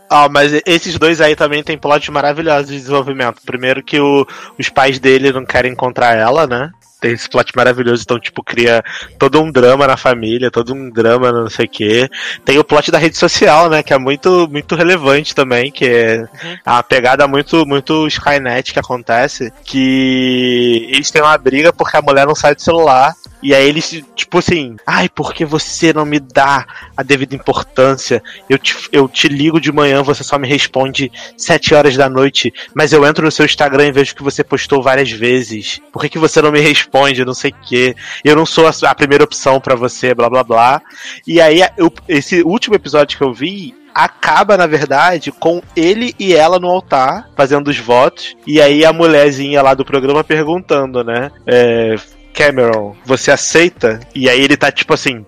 Ah, 0.10 0.28
mas 0.30 0.52
esses 0.66 0.98
dois 0.98 1.20
aí 1.22 1.36
também 1.36 1.64
tem 1.64 1.78
plots 1.78 2.08
maravilhosos 2.10 2.68
de 2.70 2.78
desenvolvimento. 2.78 3.42
Primeiro 3.46 3.84
que 3.84 4.00
o- 4.00 4.26
os 4.58 4.70
pais 4.70 5.00
dele 5.00 5.32
não 5.32 5.46
querem 5.46 5.72
encontrar 5.72 6.16
ela, 6.16 6.29
né? 6.48 6.72
Tem 7.00 7.14
esse 7.14 7.30
plot 7.30 7.54
maravilhoso, 7.56 8.04
então, 8.04 8.20
tipo, 8.20 8.44
cria 8.44 8.84
todo 9.18 9.42
um 9.42 9.50
drama 9.50 9.88
na 9.88 9.96
família, 9.96 10.52
todo 10.52 10.74
um 10.74 10.90
drama 10.90 11.32
não 11.32 11.50
sei 11.50 11.66
o 11.66 11.70
quê. 11.70 12.10
Tem 12.44 12.60
o 12.60 12.64
plot 12.64 12.92
da 12.92 12.98
rede 12.98 13.18
social, 13.18 13.70
né? 13.70 13.82
Que 13.82 13.94
é 13.94 13.98
muito, 13.98 14.50
muito 14.52 14.76
relevante 14.76 15.34
também, 15.34 15.72
que 15.72 15.86
é 15.86 16.28
uma 16.68 16.84
pegada 16.84 17.26
muito, 17.26 17.66
muito 17.66 18.06
Skynet 18.08 18.74
que 18.74 18.80
acontece. 18.80 19.52
Que 19.64 20.90
eles 20.92 21.10
têm 21.10 21.22
uma 21.22 21.38
briga 21.38 21.72
porque 21.72 21.96
a 21.96 22.02
mulher 22.02 22.28
não 22.28 22.36
sai 22.36 22.54
do 22.54 22.62
celular. 22.62 23.14
E 23.42 23.56
aí 23.56 23.68
eles, 23.68 24.04
tipo 24.16 24.38
assim, 24.40 24.76
ai, 24.86 25.08
porque 25.08 25.46
você 25.46 25.94
não 25.94 26.06
me 26.06 26.20
dá 26.20 26.66
a 26.96 27.02
devida 27.04 27.34
importância? 27.36 28.22
Eu 28.50 28.58
te, 28.58 28.76
eu 28.92 29.08
te 29.08 29.28
ligo 29.28 29.62
de 29.62 29.72
manhã, 29.72 30.04
você 30.04 30.24
só 30.24 30.38
me 30.38 30.48
responde 30.48 31.12
sete 31.38 31.74
horas 31.74 31.96
da 31.96 32.10
noite, 32.10 32.54
mas 32.74 32.92
eu 32.92 33.06
entro 33.06 33.24
no 33.24 33.32
seu 33.32 33.46
Instagram 33.46 33.88
e 33.88 33.92
vejo 33.92 34.16
que 34.16 34.24
você 34.24 34.44
postou 34.44 34.82
várias 34.84 35.10
vezes. 35.12 35.80
Por 35.92 36.02
que, 36.02 36.10
que 36.10 36.20
você 36.20 36.42
não 36.42 36.52
me 36.52 36.60
responde? 36.60 37.24
Não 37.24 37.34
sei 37.34 37.52
o 37.52 37.56
quê. 37.66 37.96
Eu 38.24 38.36
não 38.36 38.46
sou 38.46 38.68
a, 38.68 38.72
a 38.90 38.96
primeira 38.96 39.24
opção 39.24 39.60
pra 39.62 39.76
você, 39.76 40.14
blá 40.14 40.30
blá 40.30 40.44
blá. 40.44 40.82
E 41.26 41.40
aí, 41.40 41.62
eu- 41.78 41.94
esse 42.08 42.42
último 42.44 42.76
episódio 42.76 43.18
que 43.18 43.24
eu 43.24 43.34
vi. 43.34 43.74
Acaba, 43.92 44.56
na 44.56 44.68
verdade, 44.68 45.32
com 45.32 45.62
ele 45.76 46.14
e 46.20 46.34
ela 46.34 46.60
no 46.60 46.68
altar, 46.70 47.28
fazendo 47.36 47.70
os 47.70 47.78
votos. 47.80 48.36
E 48.46 48.62
aí 48.62 48.86
a 48.86 48.94
mulherzinha 48.94 49.64
lá 49.64 49.74
do 49.74 49.84
programa 49.84 50.24
perguntando, 50.24 51.04
né? 51.04 51.32
É, 51.46 51.96
Cameron, 52.40 52.96
você 53.06 53.32
aceita? 53.32 54.00
E 54.16 54.30
aí 54.30 54.40
ele 54.40 54.56
tá 54.56 54.72
tipo 54.72 54.94
assim. 54.94 55.26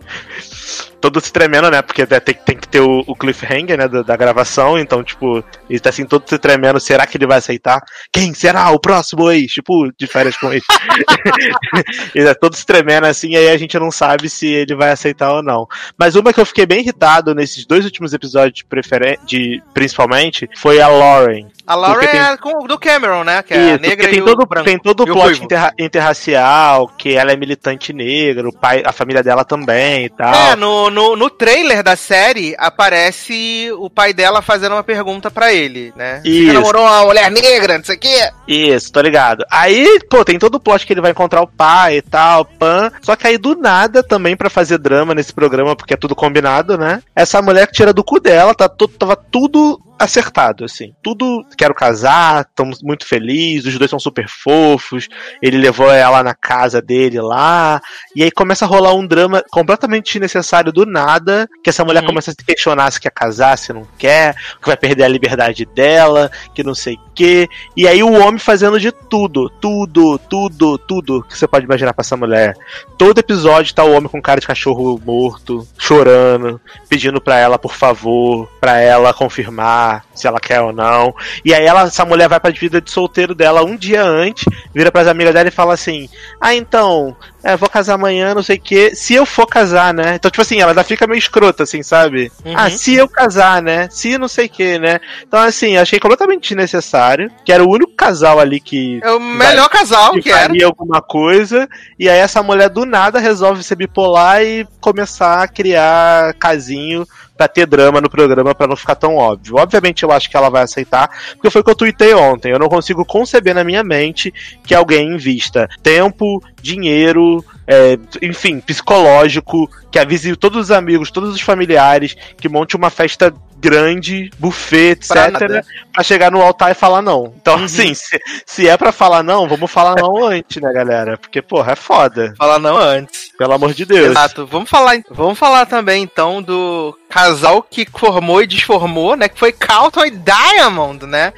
Todo 1.01 1.20
se 1.20 1.34
tremendo, 1.34 1.70
né? 1.70 1.82
Porque 1.82 2.05
tem, 2.05 2.36
tem 2.36 2.57
que 2.57 2.68
ter 2.68 2.80
o, 2.80 3.03
o 3.05 3.16
cliffhanger, 3.16 3.78
né? 3.78 3.88
Da, 3.88 4.01
da 4.01 4.16
gravação. 4.16 4.80
Então, 4.80 5.03
tipo, 5.03 5.43
ele 5.70 5.80
tá 5.80 5.89
assim, 5.89 6.05
todo 6.05 6.30
se 6.30 6.38
tremendo. 6.38 6.80
Será 6.80 7.05
que 7.05 7.18
ele 7.18 7.26
vai 7.26 7.39
aceitar? 7.39 7.82
Quem 8.14 8.34
será 8.34 8.70
o 8.70 8.80
próximo 8.80 9.30
ex? 9.30 9.51
Tipo, 9.51 9.91
de 9.97 10.07
férias 10.07 10.38
com 10.38 10.53
ex. 10.53 10.64
ele 12.16 12.28
tá 12.28 12.36
todo 12.36 12.55
se 12.55 12.66
tremendo 12.66 13.07
assim. 13.07 13.36
Aí 13.36 13.49
a 13.49 13.57
gente 13.57 13.78
não 13.78 13.91
sabe 13.91 14.30
se 14.30 14.45
ele 14.47 14.76
vai 14.76 14.91
aceitar 14.91 15.34
ou 15.34 15.43
não. 15.43 15.68
Mas 15.97 16.16
uma 16.16 16.32
que 16.32 16.39
eu 16.39 16.45
fiquei 16.45 16.66
bem 16.66 16.80
irritado 16.80 17.36
nesses 17.36 17.66
dois 17.66 17.84
últimos 17.84 18.14
episódios, 18.14 18.62
preferen 18.62 19.18
de, 19.26 19.62
principalmente, 19.74 20.47
foi 20.55 20.80
a 20.80 20.88
Lauren. 20.88 21.47
A 21.72 21.76
Laura 21.76 22.06
tem- 22.06 22.20
é 22.20 22.36
com- 22.38 22.68
do 22.68 22.78
Cameron, 22.78 23.24
né? 23.24 23.42
Que 23.44 23.54
é 23.54 23.58
a 23.58 23.60
Isso, 23.62 23.82
negra 23.82 23.96
porque 23.98 24.08
tem 24.10 24.20
e 24.20 24.26
todo, 24.26 24.46
branco. 24.46 24.66
tem 24.66 24.78
todo 24.78 25.04
o 25.04 25.06
plot 25.06 25.42
interra- 25.44 25.74
interracial, 25.80 26.88
que 26.98 27.14
ela 27.16 27.32
é 27.32 27.36
militante 27.38 27.94
negra, 27.94 28.48
o 28.50 28.54
pai, 28.54 28.84
a 28.86 28.92
família 28.92 29.24
dela 29.24 29.46
também 29.46 30.06
e 30.06 30.10
tal. 30.10 30.34
É, 30.34 30.56
no, 30.56 30.90
no, 30.90 31.16
no 31.16 31.30
trailer 31.30 31.82
da 31.82 31.96
série 31.96 32.56
aparece 32.58 33.72
o 33.78 33.90
pai 33.90 34.14
dela 34.14 34.42
fazendo 34.42 34.74
uma 34.74 34.84
pergunta 34.84 35.32
pra 35.32 35.54
ele, 35.54 35.94
né? 35.96 36.22
Você 36.24 36.30
Isso. 36.30 36.54
namorou 36.54 36.84
uma 36.84 37.04
mulher 37.06 37.32
negra, 37.32 37.78
não 37.78 37.86
sei 37.86 37.96
o 37.96 38.00
quê? 38.00 38.30
Isso, 38.48 38.92
tô 38.92 39.00
ligado. 39.02 39.46
Aí, 39.50 40.00
pô, 40.10 40.26
tem 40.26 40.38
todo 40.38 40.56
o 40.56 40.60
plot 40.60 40.86
que 40.86 40.94
ele 40.94 41.02
vai 41.02 41.12
encontrar 41.12 41.42
o 41.42 41.48
pai 41.48 41.98
e 41.98 42.02
tal, 42.02 42.44
pan. 42.46 42.92
Só 43.02 43.16
que 43.16 43.28
aí 43.28 43.38
do 43.38 43.56
nada 43.56 44.04
também 44.04 44.36
pra 44.36 44.50
fazer 44.50 44.78
drama 44.78 45.16
nesse 45.16 45.34
programa, 45.34 45.76
porque 45.76 45.94
é 45.94 45.98
tudo 45.98 46.16
combinado, 46.16 46.78
né? 46.78 47.02
Essa 47.16 47.42
mulher 47.42 47.68
que 47.68 47.74
tira 47.74 47.94
do 47.94 48.04
cu 48.04 48.20
dela, 48.20 48.54
tá 48.54 48.70
tava 49.00 49.16
tudo 49.16 49.80
acertado, 50.04 50.66
assim. 50.66 50.93
Tudo, 51.02 51.45
quero 51.58 51.74
casar, 51.74 52.41
estamos 52.41 52.82
muito 52.82 53.06
felizes, 53.06 53.66
os 53.74 53.78
dois 53.80 53.89
são 53.89 53.99
super 53.99 54.28
fofos. 54.28 55.08
Ele 55.41 55.58
levou 55.58 55.91
ela 55.91 56.24
na 56.24 56.34
casa 56.34 56.82
dele 56.82 57.20
lá. 57.22 57.82
E 58.16 58.24
aí 58.24 58.32
começa 58.32 58.66
a 58.66 58.68
rolar 58.68 58.93
um 58.93 59.06
drama 59.06 59.43
completamente 59.52 60.14
desnecessário 60.14 60.72
do 60.72 60.86
nada, 60.86 61.47
que 61.64 61.70
essa 61.70 61.84
mulher 61.86 62.02
Uhum. 62.02 62.08
começa 62.08 62.32
a 62.32 62.34
se 62.34 62.45
questionar 62.45 62.91
se 62.91 62.99
quer 62.99 63.12
casar, 63.12 63.58
se 63.58 63.72
não 63.74 63.88
quer, 63.97 64.34
que 64.62 64.68
vai 64.68 64.78
perder 64.78 65.04
a 65.04 65.08
liberdade 65.08 65.66
dela, 65.66 66.32
que 66.54 66.64
não 66.64 66.74
sei 66.76 66.95
o 66.95 67.12
quê. 67.14 67.47
E 67.76 67.88
aí 67.88 68.02
o 68.04 68.12
homem 68.14 68.39
fazendo 68.39 68.80
de 68.80 68.91
tudo, 68.91 69.49
tudo, 69.49 70.18
tudo, 70.18 70.78
tudo 70.78 71.24
que 71.24 71.38
você 71.38 71.47
pode 71.47 71.66
imaginar 71.66 71.93
pra 71.93 72.02
essa 72.02 72.18
mulher. 72.18 72.56
Todo 72.97 73.20
episódio 73.20 73.74
tá 73.74 73.84
o 73.84 73.91
homem 73.91 74.10
com 74.10 74.22
cara 74.22 74.39
de 74.39 74.47
cachorro 74.47 74.99
morto, 75.06 75.68
chorando, 75.78 76.60
pedindo 76.89 77.20
pra 77.22 77.38
ela, 77.38 77.58
por 77.60 77.74
favor, 77.74 78.47
pra 78.60 78.80
ela 78.80 79.14
confirmar 79.14 79.91
se 80.14 80.28
ela 80.28 80.39
quer 80.39 80.62
ou 80.62 80.72
não. 80.72 81.14
E 81.44 81.54
aí 81.54 81.66
ela, 81.66 81.84
essa 81.84 82.06
mulher 82.06 82.30
vai 82.30 82.39
pra 82.39 82.52
vida 82.52 82.80
de 82.80 82.92
solteiro 82.92 83.34
dela 83.34 83.64
um 83.64 83.76
dia 83.76 84.04
antes, 84.04 84.46
vira 84.74 84.92
pras 84.92 85.08
amigas 85.08 85.34
dela 85.34 85.48
e 85.48 85.52
fala 85.52 85.74
assim: 85.74 86.08
Ah, 86.39 86.54
então, 86.54 87.16
é, 87.44 87.56
vou 87.58 87.70
casar 87.70 87.96
amanhã, 87.96 88.34
não 88.34 88.44
sei 88.44 88.58
o 88.58 88.62
quê. 88.62 88.92
Se 88.96 89.14
eu 89.14 89.26
for 89.26 89.46
casar, 89.48 89.94
né? 89.94 90.16
Então, 90.16 90.30
tipo 90.30 90.42
assim, 90.42 90.60
ela 90.60 90.72
ainda 90.72 90.84
fica 90.84 91.08
meio 91.08 91.18
escrota, 91.18 91.64
assim, 91.64 91.82
sabe? 91.84 92.32
Uhum. 92.46 92.54
Ah, 92.56 92.70
se 92.70 92.96
eu 92.96 93.08
casar, 93.08 93.62
né? 93.62 93.88
Se 93.92 94.18
não 94.18 94.28
sei 94.28 94.46
o 94.46 94.50
quê, 94.50 94.78
né? 94.80 95.00
Então, 95.28 95.39
assim, 95.39 95.78
achei 95.78 96.00
completamente 96.00 96.50
desnecessário. 96.50 97.32
Que 97.44 97.52
era 97.52 97.64
o 97.64 97.70
único 97.70 97.94
casal 97.94 98.39
ali 98.39 98.60
que 98.60 99.00
É 99.04 99.12
o 99.12 99.20
melhor 99.20 99.70
casal 99.70 100.14
que 100.14 100.24
que 100.24 100.32
era. 100.32 100.54
alguma 100.66 101.02
coisa, 101.02 101.68
e 101.98 102.08
aí 102.10 102.20
essa 102.20 102.44
mulher 102.44 102.70
do 102.70 102.86
nada 102.86 103.20
resolve 103.20 103.64
ser 103.64 103.76
bipolar 103.76 104.42
e 104.44 104.68
começar 104.80 105.42
a 105.44 105.48
criar 105.48 106.34
casinho 106.36 107.08
pra 107.38 107.48
ter 107.48 107.66
drama 107.66 108.00
no 108.00 108.10
programa 108.10 108.54
pra 108.54 108.68
não 108.68 108.76
ficar 108.76 108.94
tão 108.94 109.16
óbvio. 109.16 109.56
Obviamente 109.58 110.04
eu 110.04 110.12
acho 110.12 110.30
que 110.30 110.38
ela 110.38 110.50
vai 110.50 110.62
aceitar, 110.62 111.10
porque 111.34 111.50
foi 111.50 111.62
o 111.62 111.64
que 111.64 111.72
eu 111.72 111.76
tuitei 111.76 112.14
ontem. 112.14 112.52
Eu 112.52 112.60
não 112.60 112.70
consigo 112.70 113.04
conceber 113.04 113.56
na 113.56 113.64
minha 113.64 113.84
mente 113.84 114.32
que 114.64 114.76
alguém 114.76 115.16
invista 115.16 115.68
tempo, 115.82 116.39
dinheiro, 116.62 117.43
é, 117.68 117.97
enfim, 118.22 118.59
psicológico, 118.59 119.70
que 119.91 119.99
avise 119.99 120.36
todos 120.36 120.66
os 120.66 120.72
amigos, 120.72 121.12
todos 121.12 121.34
os 121.34 121.41
familiares, 121.41 122.16
que 122.38 122.49
monte 122.49 122.76
uma 122.76 122.89
festa 122.89 123.34
grande, 123.62 124.32
buffet, 124.39 124.91
etc, 124.91 125.07
Pra 125.07 125.32
nada. 125.32 125.66
pra 125.93 126.03
chegar 126.03 126.32
no 126.32 126.41
altar 126.41 126.72
e 126.72 126.76
falar 126.76 127.01
não. 127.01 127.34
Então, 127.39 127.57
Uhum. 127.57 127.66
assim, 127.66 127.93
se, 127.93 128.20
se 128.45 128.68
é 128.68 128.76
pra 128.76 128.91
falar 128.91 129.24
não, 129.24 129.47
vamos 129.47 129.70
falar 129.72 129.95
não 130.01 130.26
antes, 130.26 130.62
né, 130.62 130.72
galera? 130.74 131.18
Porque, 131.18 131.41
porra, 131.41 131.74
é 131.74 131.76
foda. 131.76 132.34
Falar 132.38 132.59
não 132.59 132.78
antes. 132.78 133.32
Pelo 133.38 133.53
amor 133.53 133.74
de 133.74 133.86
Deus. 133.86 134.09
Exato. 134.12 134.45
Vamos 134.45 134.70
falar, 134.70 134.95
vamos 135.09 135.38
falar 135.38 135.66
também 135.66 136.03
então 136.03 136.41
do 136.41 136.97
casal 137.09 137.62
que 137.64 137.86
formou 137.97 138.41
e 138.41 138.47
desformou, 138.47 139.16
né? 139.16 139.28
Que 139.30 139.38
foi 139.39 139.51
Calton 139.51 140.05
e 140.05 140.12
Diamond, 140.12 141.05
né? 141.05 141.34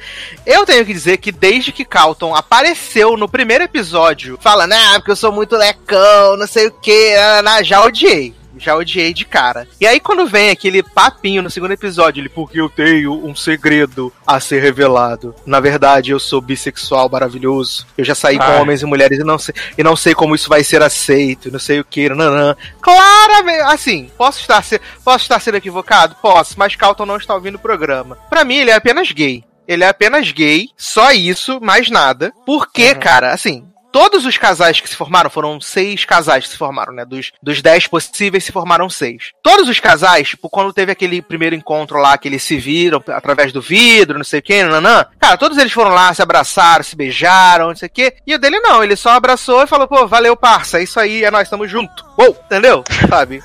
Eu 0.46 0.64
tenho 0.64 0.84
que 0.86 0.92
dizer 0.92 1.16
que 1.18 1.32
desde 1.32 1.72
que 1.72 1.84
Calton 1.84 2.34
apareceu 2.34 3.16
no 3.16 3.28
primeiro 3.28 3.64
episódio, 3.64 4.38
falando, 4.40 4.72
ah, 4.72 4.94
porque 4.96 5.10
eu 5.10 5.16
sou 5.16 5.32
muito 5.32 5.56
lecão, 5.56 6.36
não 6.36 6.46
sei 6.46 6.66
o 6.68 6.70
que, 6.70 7.14
já 7.64 7.82
odiei. 7.84 8.34
Já 8.58 8.76
odiei 8.76 9.12
de 9.12 9.24
cara. 9.24 9.66
E 9.80 9.86
aí, 9.86 9.98
quando 10.00 10.26
vem 10.26 10.50
aquele 10.50 10.82
papinho 10.82 11.42
no 11.42 11.50
segundo 11.50 11.72
episódio, 11.72 12.20
ele, 12.20 12.28
porque 12.28 12.60
eu 12.60 12.68
tenho 12.68 13.12
um 13.26 13.34
segredo 13.34 14.12
a 14.26 14.38
ser 14.40 14.60
revelado. 14.62 15.34
Na 15.46 15.60
verdade, 15.60 16.10
eu 16.10 16.18
sou 16.20 16.40
bissexual 16.40 17.08
maravilhoso. 17.08 17.86
Eu 17.96 18.04
já 18.04 18.14
saí 18.14 18.36
com 18.38 18.44
Ah. 18.44 18.60
homens 18.60 18.82
e 18.82 18.86
mulheres 18.86 19.18
e 19.18 19.24
não 19.24 19.38
sei, 19.38 19.54
e 19.78 19.82
não 19.82 19.96
sei 19.96 20.14
como 20.14 20.34
isso 20.34 20.48
vai 20.48 20.62
ser 20.64 20.82
aceito, 20.82 21.50
não 21.50 21.58
sei 21.58 21.80
o 21.80 21.84
que, 21.84 22.08
nanã. 22.08 22.54
Claramente, 22.80 23.60
assim, 23.62 24.10
posso 24.16 24.40
estar, 24.40 24.62
se- 24.62 24.80
posso 25.04 25.24
estar 25.24 25.40
sendo 25.40 25.56
equivocado? 25.56 26.16
Posso, 26.22 26.54
mas 26.58 26.76
Calton 26.76 27.06
não 27.06 27.16
está 27.16 27.34
ouvindo 27.34 27.56
o 27.56 27.58
programa. 27.60 28.16
Pra 28.30 28.44
mim, 28.44 28.56
ele 28.56 28.70
é 28.70 28.74
apenas 28.74 29.10
gay. 29.10 29.44
Ele 29.66 29.82
é 29.82 29.88
apenas 29.88 30.30
gay, 30.30 30.68
só 30.76 31.10
isso, 31.12 31.58
mais 31.60 31.88
nada. 31.90 32.32
Porque, 32.44 32.92
Uhum. 32.92 33.00
cara, 33.00 33.32
assim, 33.32 33.64
todos 33.94 34.26
os 34.26 34.36
casais 34.36 34.80
que 34.80 34.88
se 34.88 34.96
formaram, 34.96 35.30
foram 35.30 35.60
seis 35.60 36.04
casais 36.04 36.42
que 36.42 36.50
se 36.50 36.56
formaram, 36.56 36.92
né? 36.92 37.04
Dos, 37.04 37.30
dos 37.40 37.62
dez 37.62 37.86
possíveis 37.86 38.42
se 38.42 38.50
formaram 38.50 38.90
seis. 38.90 39.30
Todos 39.40 39.68
os 39.68 39.78
casais, 39.78 40.30
tipo, 40.30 40.50
quando 40.50 40.72
teve 40.72 40.90
aquele 40.90 41.22
primeiro 41.22 41.54
encontro 41.54 42.00
lá, 42.00 42.18
que 42.18 42.26
eles 42.26 42.42
se 42.42 42.56
viram 42.56 43.00
através 43.06 43.52
do 43.52 43.62
vidro, 43.62 44.18
não 44.18 44.24
sei 44.24 44.40
o 44.40 44.42
que, 44.42 44.64
nanã. 44.64 45.06
Cara, 45.20 45.36
todos 45.36 45.58
eles 45.58 45.72
foram 45.72 45.92
lá, 45.92 46.12
se 46.12 46.20
abraçaram, 46.20 46.82
se 46.82 46.96
beijaram, 46.96 47.68
não 47.68 47.76
sei 47.76 47.86
o 47.86 47.90
que. 47.90 48.16
E 48.26 48.34
o 48.34 48.38
dele 48.40 48.58
não, 48.58 48.82
ele 48.82 48.96
só 48.96 49.10
abraçou 49.10 49.62
e 49.62 49.68
falou, 49.68 49.86
pô, 49.86 50.08
valeu, 50.08 50.36
parça, 50.36 50.80
é 50.80 50.82
isso 50.82 50.98
aí, 50.98 51.22
é 51.22 51.30
nós, 51.30 51.48
tamo 51.48 51.68
junto. 51.68 52.04
Uou, 52.18 52.36
entendeu? 52.46 52.82
Sabe? 53.08 53.44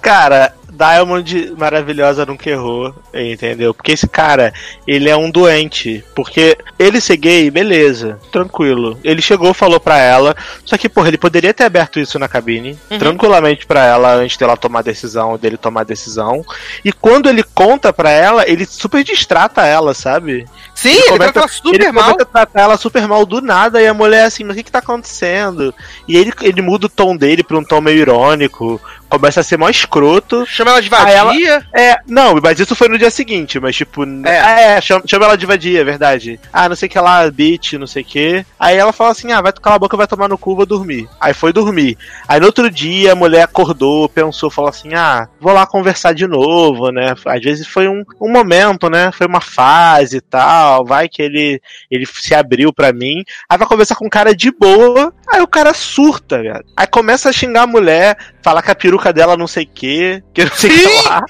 Cara, 0.00 0.54
Diamond 0.82 1.54
maravilhosa 1.56 2.26
nunca 2.26 2.50
errou, 2.50 2.92
entendeu? 3.14 3.72
Porque 3.72 3.92
esse 3.92 4.08
cara, 4.08 4.52
ele 4.86 5.08
é 5.08 5.16
um 5.16 5.30
doente. 5.30 6.04
Porque 6.14 6.56
ele 6.78 7.00
ser 7.00 7.16
gay, 7.16 7.50
beleza, 7.50 8.18
tranquilo. 8.32 8.98
Ele 9.04 9.22
chegou, 9.22 9.54
falou 9.54 9.78
pra 9.78 9.98
ela. 9.98 10.34
Só 10.64 10.76
que, 10.76 10.88
porra, 10.88 11.08
ele 11.08 11.18
poderia 11.18 11.54
ter 11.54 11.64
aberto 11.64 12.00
isso 12.00 12.18
na 12.18 12.26
cabine, 12.28 12.76
Uhum. 12.90 12.98
tranquilamente 12.98 13.64
pra 13.64 13.84
ela, 13.84 14.14
antes 14.14 14.36
dela 14.36 14.56
tomar 14.56 14.80
a 14.80 14.82
decisão, 14.82 15.38
dele 15.38 15.56
tomar 15.56 15.82
a 15.82 15.84
decisão. 15.84 16.44
E 16.84 16.92
quando 16.92 17.28
ele 17.28 17.42
conta 17.42 17.92
pra 17.92 18.10
ela, 18.10 18.48
ele 18.48 18.66
super 18.66 19.04
distrata 19.04 19.64
ela, 19.64 19.94
sabe? 19.94 20.46
Sim, 20.82 20.88
Ele 20.90 20.98
ele, 20.98 21.08
começa- 21.10 21.24
vai 21.24 21.32
falar 21.32 21.48
super 21.48 21.80
ele 21.80 21.92
mal. 21.92 22.04
começa 22.04 22.22
a 22.22 22.26
tratar 22.26 22.60
ela 22.62 22.76
super 22.76 23.06
mal 23.08 23.24
do 23.26 23.40
nada 23.40 23.80
e 23.80 23.86
a 23.86 23.94
mulher 23.94 24.24
assim, 24.24 24.44
mas 24.44 24.54
o 24.54 24.56
que 24.58 24.64
que 24.64 24.72
tá 24.72 24.80
acontecendo? 24.80 25.74
E 26.08 26.16
ele, 26.16 26.32
ele 26.42 26.62
muda 26.62 26.86
o 26.86 26.90
tom 26.90 27.16
dele 27.16 27.42
pra 27.42 27.58
um 27.58 27.64
tom 27.64 27.80
meio 27.80 27.98
irônico, 27.98 28.80
começa 29.08 29.40
a 29.40 29.42
ser 29.42 29.58
mó 29.58 29.68
escroto. 29.68 30.44
Chama 30.46 30.70
ela 30.72 30.80
de 30.82 30.90
Aí 30.94 31.14
ela- 31.14 31.30
vadia. 31.32 31.66
É, 31.74 31.98
não, 32.06 32.34
mas 32.42 32.58
isso 32.58 32.74
foi 32.74 32.88
no 32.88 32.98
dia 32.98 33.10
seguinte, 33.10 33.60
mas 33.60 33.76
tipo, 33.76 34.04
É. 34.26 34.74
é, 34.76 34.80
chama, 34.80 35.02
chama 35.06 35.24
ela 35.26 35.36
de 35.36 35.46
vadia, 35.46 35.80
é 35.80 35.84
verdade. 35.84 36.40
Ah, 36.52 36.68
não 36.68 36.74
sei 36.76 36.88
o 36.88 36.90
que 36.90 36.98
lá, 36.98 37.30
bitch, 37.30 37.74
não 37.74 37.86
sei 37.86 38.02
o 38.02 38.06
que. 38.06 38.44
Aí 38.58 38.76
ela 38.76 38.92
fala 38.92 39.10
assim: 39.10 39.30
ah, 39.32 39.40
vai 39.40 39.52
tocar 39.52 39.74
a 39.74 39.78
boca, 39.78 39.96
vai 39.96 40.06
tomar 40.06 40.28
no 40.28 40.38
cu, 40.38 40.56
vou 40.56 40.66
dormir. 40.66 41.08
Aí 41.20 41.34
foi 41.34 41.52
dormir. 41.52 41.96
Aí 42.26 42.40
no 42.40 42.46
outro 42.46 42.70
dia 42.70 43.12
a 43.12 43.16
mulher 43.16 43.42
acordou, 43.42 44.08
pensou, 44.08 44.50
falou 44.50 44.70
assim: 44.70 44.94
ah, 44.94 45.28
vou 45.40 45.52
lá 45.52 45.66
conversar 45.66 46.14
de 46.14 46.26
novo, 46.26 46.90
né? 46.90 47.14
Às 47.26 47.42
vezes 47.42 47.66
foi 47.66 47.88
um, 47.88 48.02
um 48.20 48.30
momento, 48.30 48.88
né? 48.88 49.10
Foi 49.12 49.26
uma 49.26 49.40
fase 49.40 50.16
e 50.16 50.20
tal. 50.20 50.71
Vai 50.80 51.08
que 51.08 51.22
ele, 51.22 51.60
ele 51.90 52.06
se 52.06 52.34
abriu 52.34 52.72
pra 52.72 52.92
mim. 52.92 53.22
Aí 53.48 53.58
vai 53.58 53.66
conversar 53.66 53.96
com 53.96 54.06
um 54.06 54.10
cara 54.10 54.34
de 54.34 54.50
boa. 54.50 55.12
Aí 55.32 55.40
o 55.40 55.46
cara 55.46 55.72
surta, 55.72 56.42
velho. 56.42 56.62
Aí 56.76 56.86
começa 56.86 57.30
a 57.30 57.32
xingar 57.32 57.62
a 57.62 57.66
mulher, 57.66 58.18
falar 58.42 58.60
que 58.60 58.70
a 58.70 58.74
peruca 58.74 59.14
dela 59.14 59.34
não 59.34 59.46
sei 59.46 59.64
o 59.64 59.66
que, 59.66 60.22
que 60.34 60.44
não 60.44 60.52
sei 60.52 60.70
o 60.70 60.74
que 60.74 61.08
lá. 61.08 61.24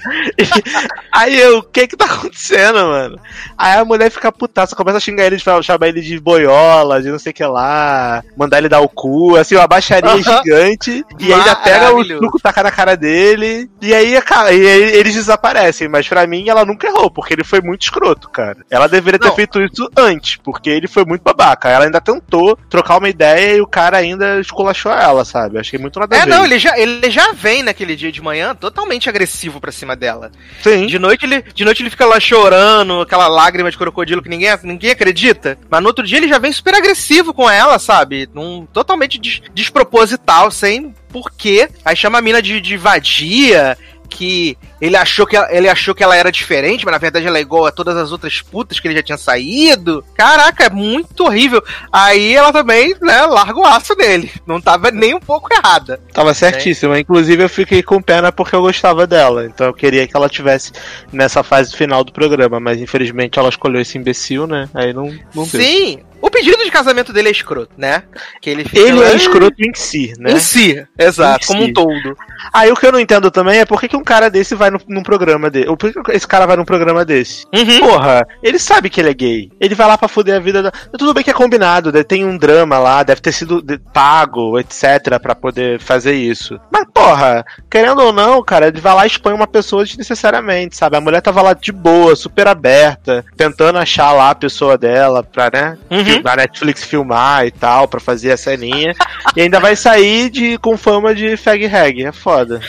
Aí 1.09 1.39
eu, 1.39 1.59
o 1.59 1.63
que 1.63 1.87
que 1.87 1.95
tá 1.95 2.03
acontecendo, 2.03 2.79
mano? 2.79 3.17
Aí 3.57 3.77
a 3.77 3.85
mulher 3.85 4.11
fica 4.11 4.29
putaça, 4.29 4.75
começa 4.75 4.97
a 4.97 4.99
xingar 4.99 5.25
ele, 5.25 5.39
chamar 5.39 5.87
ele 5.87 6.01
de 6.01 6.19
boiola, 6.19 7.01
de 7.01 7.09
não 7.09 7.17
sei 7.17 7.31
o 7.31 7.33
que 7.33 7.45
lá, 7.45 8.21
mandar 8.35 8.57
ele 8.57 8.67
dar 8.67 8.81
o 8.81 8.89
cu, 8.89 9.37
assim, 9.37 9.55
uma 9.55 9.67
baixaria 9.67 10.09
Aham. 10.09 10.21
gigante, 10.43 11.05
e 11.17 11.31
aí 11.31 11.39
ainda 11.39 11.55
pega 11.55 11.95
o 11.95 12.03
suco, 12.03 12.41
taca 12.41 12.61
na 12.63 12.71
cara 12.71 12.97
dele, 12.97 13.69
e 13.81 13.93
aí, 13.93 14.19
cara, 14.21 14.51
e 14.51 14.67
aí 14.67 14.83
eles 14.95 15.13
desaparecem, 15.13 15.87
mas 15.87 16.09
pra 16.09 16.27
mim 16.27 16.49
ela 16.49 16.65
nunca 16.65 16.87
errou, 16.87 17.09
porque 17.09 17.33
ele 17.33 17.43
foi 17.45 17.61
muito 17.61 17.83
escroto, 17.83 18.29
cara. 18.29 18.57
Ela 18.69 18.89
deveria 18.89 19.19
ter 19.19 19.27
Não. 19.29 19.35
feito 19.35 19.61
isso 19.61 19.89
antes, 19.95 20.35
porque 20.43 20.69
ele 20.69 20.87
foi 20.87 21.05
muito 21.05 21.21
babaca. 21.21 21.69
Ela 21.69 21.85
ainda 21.85 22.01
tentou 22.01 22.57
trocar 22.69 22.97
uma 22.97 23.07
ideia 23.07 23.55
e 23.55 23.61
o 23.61 23.67
cara 23.67 23.92
ainda 23.97 24.39
esculachou 24.39 24.91
ela, 24.91 25.23
sabe? 25.25 25.59
Achei 25.59 25.77
muito 25.79 25.99
nada 25.99 26.15
a 26.15 26.19
É, 26.19 26.25
ver. 26.25 26.29
não, 26.29 26.45
ele 26.45 26.59
já, 26.59 26.77
ele 26.77 27.09
já 27.09 27.31
vem 27.33 27.63
naquele 27.63 27.95
dia 27.95 28.11
de 28.11 28.21
manhã 28.21 28.53
totalmente 28.55 29.09
agressivo 29.09 29.59
pra 29.59 29.71
cima 29.71 29.95
dela. 29.95 30.31
Sim. 30.61 30.87
De 30.87 30.97
noite 30.99 31.25
ele, 31.25 31.41
de 31.53 31.63
noite 31.65 31.81
ele 31.83 31.89
fica 31.89 32.05
lá 32.05 32.19
chorando, 32.19 33.01
aquela 33.01 33.27
lágrima 33.27 33.69
de 33.71 33.77
crocodilo 33.77 34.21
que 34.21 34.29
ninguém, 34.29 34.49
ninguém 34.63 34.91
acredita. 34.91 35.57
Mas 35.69 35.81
no 35.81 35.87
outro 35.87 36.05
dia 36.05 36.17
ele 36.17 36.27
já 36.27 36.37
vem 36.39 36.51
super 36.51 36.75
agressivo 36.75 37.33
com 37.33 37.49
ela, 37.49 37.77
sabe? 37.79 38.29
Num, 38.33 38.65
totalmente 38.65 39.19
des- 39.19 39.41
desproposital, 39.53 40.49
sem 40.51 40.93
porquê. 41.09 41.69
Aí 41.85 41.95
chama 41.95 42.17
a 42.17 42.21
mina 42.21 42.41
de, 42.41 42.59
de 42.59 42.75
vadia. 42.77 43.77
Que 44.15 44.55
ele 44.79 44.95
achou 44.95 45.25
que 45.25 45.35
ela, 45.35 45.47
ele 45.51 45.67
achou 45.67 45.95
que 45.95 46.03
ela 46.03 46.15
era 46.15 46.31
diferente, 46.31 46.85
mas 46.85 46.91
na 46.91 46.99
verdade 46.99 47.25
ela 47.25 47.37
é 47.37 47.41
igual 47.41 47.65
a 47.65 47.71
todas 47.71 47.97
as 47.97 48.11
outras 48.11 48.41
putas 48.41 48.79
que 48.79 48.87
ele 48.87 48.95
já 48.95 49.01
tinha 49.01 49.17
saído. 49.17 50.03
Caraca, 50.13 50.65
é 50.65 50.69
muito 50.69 51.23
horrível. 51.23 51.63
Aí 51.91 52.35
ela 52.35 52.53
também, 52.53 52.95
né, 53.01 53.21
larga 53.25 53.59
o 53.59 53.65
aço 53.65 53.95
dele. 53.95 54.31
Não 54.45 54.61
tava 54.61 54.91
nem 54.91 55.15
um 55.15 55.19
pouco 55.19 55.51
errada. 55.51 55.99
Tava 56.13 56.33
certíssima. 56.33 56.99
Inclusive, 56.99 57.43
eu 57.43 57.49
fiquei 57.49 57.81
com 57.81 58.01
pena 58.01 58.31
porque 58.31 58.55
eu 58.55 58.61
gostava 58.61 59.07
dela. 59.07 59.45
Então 59.45 59.67
eu 59.67 59.73
queria 59.73 60.07
que 60.07 60.15
ela 60.15 60.29
tivesse 60.29 60.71
nessa 61.11 61.41
fase 61.43 61.75
final 61.75 62.03
do 62.03 62.13
programa. 62.13 62.59
Mas 62.59 62.79
infelizmente 62.79 63.39
ela 63.39 63.49
escolheu 63.49 63.81
esse 63.81 63.97
imbecil, 63.97 64.45
né? 64.45 64.69
Aí 64.73 64.93
não, 64.93 65.05
não 65.33 65.47
deu. 65.47 66.12
O 66.25 66.31
pedido 66.31 66.63
de 66.63 66.71
casamento 66.71 67.11
dele 67.11 67.27
é 67.27 67.31
escroto, 67.31 67.73
né? 67.77 68.03
Que 68.41 68.49
ele 68.49 68.63
fica 68.63 68.79
Ele 68.79 68.93
lá- 68.99 69.07
é 69.07 69.15
escroto 69.17 69.55
em 69.61 69.73
si, 69.75 70.13
né? 70.17 70.31
Em 70.31 70.39
si, 70.39 70.81
exato, 70.97 71.43
Em 71.43 71.47
como 71.47 71.63
si. 71.65 71.69
um 71.69 71.73
todo. 71.73 72.17
Aí 72.53 72.71
o 72.71 72.75
que 72.77 72.85
eu 72.87 72.93
não 72.93 72.99
entendo 72.99 73.29
também 73.29 73.59
é 73.59 73.65
por 73.65 73.77
que, 73.81 73.89
que 73.89 73.97
um 73.97 74.03
cara 74.05 74.29
desse 74.29 74.55
vai 74.55 74.69
no, 74.71 74.79
num 74.87 75.03
programa 75.03 75.49
dele. 75.49 75.65
Por 75.75 75.91
que 75.91 76.11
esse 76.13 76.25
cara 76.25 76.45
vai 76.45 76.55
num 76.55 76.63
programa 76.63 77.03
desse? 77.03 77.45
Uhum. 77.53 77.79
Porra, 77.79 78.25
ele 78.41 78.57
sabe 78.57 78.89
que 78.89 79.01
ele 79.01 79.09
é 79.09 79.13
gay. 79.13 79.51
Ele 79.59 79.75
vai 79.75 79.85
lá 79.85 79.97
pra 79.97 80.07
foder 80.07 80.35
a 80.35 80.39
vida 80.39 80.63
da. 80.63 80.71
Tudo 80.97 81.13
bem 81.13 81.23
que 81.25 81.29
é 81.29 81.33
combinado, 81.33 81.91
né? 81.91 82.03
tem 82.03 82.23
um 82.23 82.37
drama 82.37 82.79
lá, 82.79 83.03
deve 83.03 83.19
ter 83.19 83.31
sido 83.33 83.61
pago, 83.93 84.57
etc, 84.59 85.19
pra 85.21 85.35
poder 85.35 85.79
fazer 85.79 86.13
isso. 86.13 86.57
Mas, 86.71 86.85
porra, 86.93 87.45
querendo 87.69 88.01
ou 88.01 88.13
não, 88.13 88.41
cara, 88.43 88.67
ele 88.67 88.79
vai 88.79 88.93
lá 88.95 89.03
e 89.03 89.07
expõe 89.07 89.33
uma 89.33 89.47
pessoa 89.47 89.83
desnecessariamente, 89.83 90.77
sabe? 90.77 90.95
A 90.95 91.01
mulher 91.01 91.21
tava 91.21 91.41
lá 91.41 91.53
de 91.53 91.71
boa, 91.71 92.15
super 92.15 92.47
aberta, 92.47 93.25
tentando 93.35 93.77
achar 93.77 94.11
lá 94.13 94.29
a 94.29 94.35
pessoa 94.35 94.77
dela 94.77 95.21
pra, 95.23 95.49
né? 95.53 95.77
Uhum. 95.91 96.12
Fil- 96.21 96.27
A 96.29 96.35
Netflix 96.35 96.83
filmar 96.83 97.45
e 97.45 97.51
tal, 97.51 97.87
pra 97.87 97.99
fazer 97.99 98.31
a 98.31 98.37
ceninha. 98.37 98.93
e 99.35 99.41
ainda 99.41 99.59
vai 99.59 99.75
sair 99.75 100.29
de, 100.29 100.57
com 100.57 100.77
fama 100.77 101.13
de 101.13 101.35
fag 101.37 101.65
rag. 101.67 102.03
É 102.05 102.11
foda. 102.11 102.61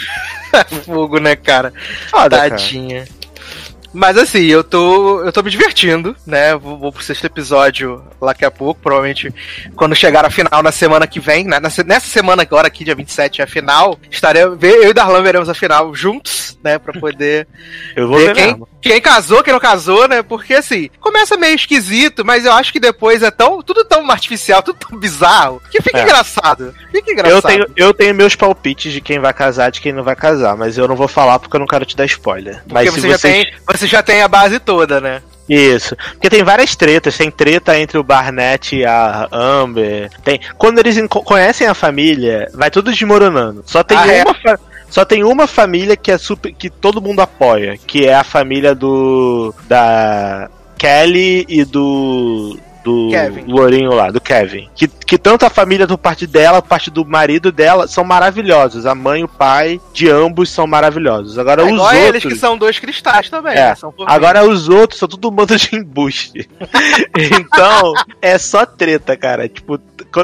Fogo, 0.85 1.19
né, 1.19 1.35
cara? 1.37 1.73
Foda, 2.11 2.37
cara. 2.37 2.51
Tadinha. 2.51 3.05
Mas 3.93 4.19
assim, 4.19 4.47
eu 4.47 4.65
tô, 4.65 5.23
eu 5.25 5.31
tô 5.33 5.41
me 5.41 5.51
divertindo, 5.51 6.17
né? 6.27 6.57
Vou, 6.57 6.77
vou 6.77 6.91
pro 6.93 7.01
sexto 7.03 7.27
episódio 7.27 8.03
daqui 8.21 8.45
a 8.45 8.51
pouco, 8.51 8.81
provavelmente 8.81 9.33
quando 9.77 9.95
chegar 9.95 10.25
a 10.25 10.31
final 10.31 10.65
na 10.65 10.73
semana 10.73 11.07
que 11.07 11.21
vem, 11.21 11.45
né? 11.45 11.61
Nessa, 11.61 12.01
semana 12.01 12.43
agora 12.43 12.67
aqui, 12.67 12.85
dia 12.85 12.95
27, 12.97 13.41
é 13.41 13.45
a 13.45 13.47
final. 13.47 13.97
Estaremos, 14.11 14.59
eu 14.61 14.91
e 14.91 14.93
Darlan 14.93 15.23
veremos 15.23 15.49
a 15.49 15.55
final 15.55 15.95
juntos, 15.95 16.59
né? 16.63 16.77
Pra 16.77 16.93
poder 16.99 17.47
Eu 17.95 18.09
vou 18.09 18.19
ver 18.19 18.27
ver 18.27 18.35
quem, 18.35 18.47
mesmo. 18.47 18.69
Quem 18.89 19.01
casou, 19.01 19.43
quem 19.43 19.53
não 19.53 19.61
casou, 19.61 20.07
né? 20.09 20.23
Porque 20.23 20.55
assim, 20.55 20.89
começa 21.01 21.37
meio 21.37 21.55
esquisito, 21.55 22.25
mas 22.25 22.45
eu 22.45 22.53
acho 22.53 22.73
que 22.73 22.81
depois 22.81 23.23
é 23.23 23.31
tão, 23.31 23.63
tudo 23.63 23.85
tão 23.85 24.11
artificial, 24.11 24.63
tudo 24.63 24.79
tão 24.89 24.99
bizarro, 24.99 25.61
que 25.71 25.81
fica 25.83 25.99
É. 25.99 26.03
engraçado. 26.03 26.75
Fica 26.91 27.13
engraçado. 27.13 27.35
Eu 27.35 27.43
tenho, 27.43 27.67
eu 27.77 27.95
tenho 27.95 28.15
meus 28.15 28.35
palpites 28.35 28.93
de 28.93 29.01
quem 29.01 29.19
vai 29.19 29.33
casar 29.33 29.69
e 29.69 29.73
de 29.73 29.81
quem 29.81 29.93
não 29.93 30.03
vai 30.05 30.17
casar, 30.17 30.57
mas 30.57 30.79
eu 30.79 30.87
não 30.89 30.97
vou 30.97 31.09
falar 31.09 31.39
porque 31.39 31.57
eu 31.57 31.61
não 31.61 31.67
quero 31.67 31.85
te 31.85 31.97
dar 31.97 32.05
spoiler. 32.07 32.57
Porque 32.63 32.73
mas 32.75 32.91
você, 32.91 33.01
se 33.01 33.09
já 33.09 33.19
tem, 33.19 33.53
você 33.67 33.87
já 33.87 34.03
tem 34.03 34.23
a 34.23 34.29
base 34.29 34.59
toda, 34.59 35.01
né? 35.01 35.23
Isso. 35.49 35.95
Porque 36.13 36.31
tem 36.31 36.43
várias 36.43 36.75
tretas. 36.75 37.19
Tem 37.19 37.31
treta 37.31 37.79
entre 37.79 37.99
o 37.99 38.03
Barnett 38.03 38.75
e 38.77 38.87
a 38.87 39.29
Amber. 39.31 40.11
Tem... 40.25 40.41
Quando 40.57 40.79
eles 40.79 40.97
conhecem 41.09 41.67
a 41.67 41.75
família, 41.75 42.51
vai 42.55 42.71
tudo 42.71 42.91
desmoronando. 42.91 43.63
Só 43.67 43.83
tem 43.83 43.99
Ah, 43.99 44.07
é? 44.07 44.23
uma. 44.25 44.35
fa- 44.35 44.59
Só 44.95 45.05
tem 45.05 45.25
uma 45.25 45.49
família 45.49 45.97
que 45.97 46.13
é 46.13 46.17
super. 46.17 46.55
que 46.55 46.71
todo 46.71 47.03
mundo 47.03 47.19
apoia. 47.21 47.77
Que 47.85 48.07
é 48.07 48.15
a 48.15 48.23
família 48.23 48.77
do. 48.77 49.53
da 49.67 50.49
Kelly 50.79 51.45
e 51.49 51.65
do. 51.65 52.57
do 52.85 53.09
Kevin. 53.11 53.45
lourinho 53.49 53.93
lá, 53.93 54.13
do 54.13 54.21
Kevin. 54.21 54.69
Que, 54.73 54.87
que 54.87 55.19
tanto 55.19 55.45
a 55.45 55.51
família 55.51 55.85
do 55.85 55.99
parte 55.99 56.29
dela, 56.29 56.63
parte 56.63 56.93
do 56.93 57.05
marido 57.05 57.51
dela, 57.51 57.89
são 57.89 58.05
maravilhosos. 58.05 58.87
A 58.87 58.95
mãe 58.95 59.23
e 59.23 59.25
o 59.25 59.29
pai 59.29 59.81
de 59.93 60.09
ambos 60.09 60.49
são 60.49 60.65
maravilhosos. 60.65 61.41
Agora 61.41 61.63
É 61.63 61.73
os 61.73 61.81
outros. 61.81 62.01
eles 62.01 62.23
que 62.23 62.37
são 62.37 62.57
dois 62.57 62.79
cristais 62.79 63.29
também, 63.29 63.55
É, 63.55 63.71
né? 63.71 63.77
Agora 64.07 64.45
os 64.47 64.69
outros 64.69 65.01
são 65.01 65.09
tudo 65.09 65.27
um 65.29 65.33
bando 65.33 65.57
de 65.57 65.75
embuste. 65.75 66.49
então, 67.19 67.95
é 68.23 68.39
só 68.39 68.65
treta, 68.65 69.17
cara. 69.17 69.49
Tipo, 69.49 69.77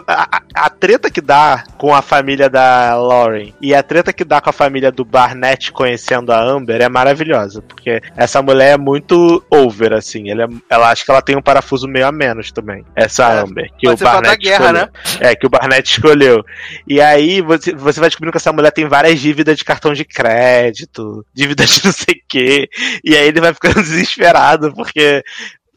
a, 0.06 0.36
a- 0.36 0.42
a 0.54 0.70
treta 0.70 1.10
que 1.10 1.20
dá 1.20 1.64
com 1.78 1.94
a 1.94 2.02
família 2.02 2.48
da 2.50 2.94
Lauren 2.96 3.52
e 3.60 3.74
a 3.74 3.82
treta 3.82 4.12
que 4.12 4.24
dá 4.24 4.40
com 4.40 4.50
a 4.50 4.52
família 4.52 4.90
do 4.92 5.04
Barnett 5.04 5.72
conhecendo 5.72 6.32
a 6.32 6.40
Amber 6.40 6.80
é 6.82 6.88
maravilhosa. 6.88 7.62
Porque 7.62 8.00
essa 8.16 8.42
mulher 8.42 8.74
é 8.74 8.78
muito 8.78 9.42
over, 9.50 9.92
assim. 9.92 10.30
Ela, 10.30 10.44
é- 10.44 10.48
ela 10.68 10.90
acha 10.90 11.04
que 11.04 11.10
ela 11.10 11.22
tem 11.22 11.36
um 11.36 11.42
parafuso 11.42 11.88
meio 11.88 12.06
a 12.06 12.12
menos 12.12 12.50
também. 12.52 12.84
Essa 12.94 13.24
É, 13.32 13.40
Amber. 13.40 13.70
Que 13.78 13.88
o 13.88 13.96
Barnett 13.96 14.38
guerra, 14.42 14.64
escolheu. 14.66 14.72
né? 14.82 14.88
É, 15.20 15.34
que 15.36 15.46
o 15.46 15.50
Barnett 15.50 15.90
escolheu. 15.90 16.44
E 16.86 17.00
aí 17.00 17.40
você, 17.40 17.72
você 17.74 18.00
vai 18.00 18.08
descobrindo 18.08 18.32
que 18.32 18.38
essa 18.38 18.52
mulher 18.52 18.70
tem 18.72 18.86
várias 18.88 19.18
dívidas 19.20 19.56
de 19.56 19.64
cartão 19.64 19.92
de 19.92 20.04
crédito, 20.04 21.24
dívidas 21.34 21.68
de 21.70 21.84
não 21.84 21.92
sei 21.92 22.14
o 22.14 22.22
quê. 22.28 22.68
E 23.04 23.16
aí 23.16 23.26
ele 23.28 23.40
vai 23.40 23.52
ficando 23.54 23.80
desesperado, 23.82 24.72
porque. 24.74 25.22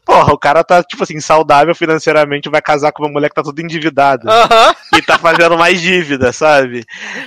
Porra, 0.04 0.32
o 0.32 0.38
cara 0.38 0.62
tá, 0.62 0.82
tipo 0.82 1.02
assim, 1.02 1.18
saudável 1.20 1.74
financeiramente, 1.74 2.48
vai 2.50 2.60
casar 2.60 2.92
com 2.92 3.02
uma 3.04 3.12
mulher 3.12 3.28
que 3.28 3.34
tá 3.34 3.42
toda 3.42 3.60
endividada. 3.62 4.30
Aham. 4.30 4.74
E 4.94 5.02
tá 5.02 5.18
fazendo 5.18 5.56
mais 5.58 5.80
dívida, 5.80 6.32
sabe? 6.32 6.84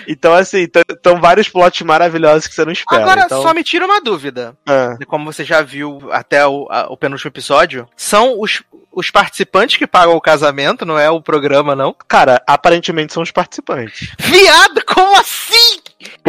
Então, 0.08 0.34
assim, 0.34 0.68
estão 0.90 1.20
vários 1.20 1.50
plots 1.50 1.82
maravilhosos 1.82 2.48
que 2.48 2.54
você 2.54 2.64
não 2.66 2.72
espera. 2.72 3.02
Agora, 3.02 3.22
então, 3.26 3.42
só 3.42 3.54
me 3.54 3.64
tira 3.64 3.86
uma 3.86 4.00
dúvida. 4.00 4.56
ah, 4.66 4.96
Como 5.08 5.32
você 5.32 5.44
já 5.44 5.62
viu 5.62 6.00
até 6.12 6.46
o, 6.46 6.68
a- 6.70 6.88
o 6.90 6.96
penúltimo 6.98 7.30
episódio, 7.30 7.88
são 7.96 8.40
os, 8.40 8.62
os 8.92 9.10
participantes 9.12 9.78
que 9.78 9.88
pagam 9.88 10.16
o 10.16 10.22
casamento, 10.22 10.86
não 10.86 10.98
é 11.00 11.10
o 11.10 11.22
programa, 11.22 11.76
não. 11.76 11.96
cara, 12.08 12.42
aparentemente 12.48 13.14
são 13.14 13.24
os 13.24 13.32
participantes. 13.32 14.12
Viado, 14.20 14.84
como 14.86 15.16
assim? 15.18 15.80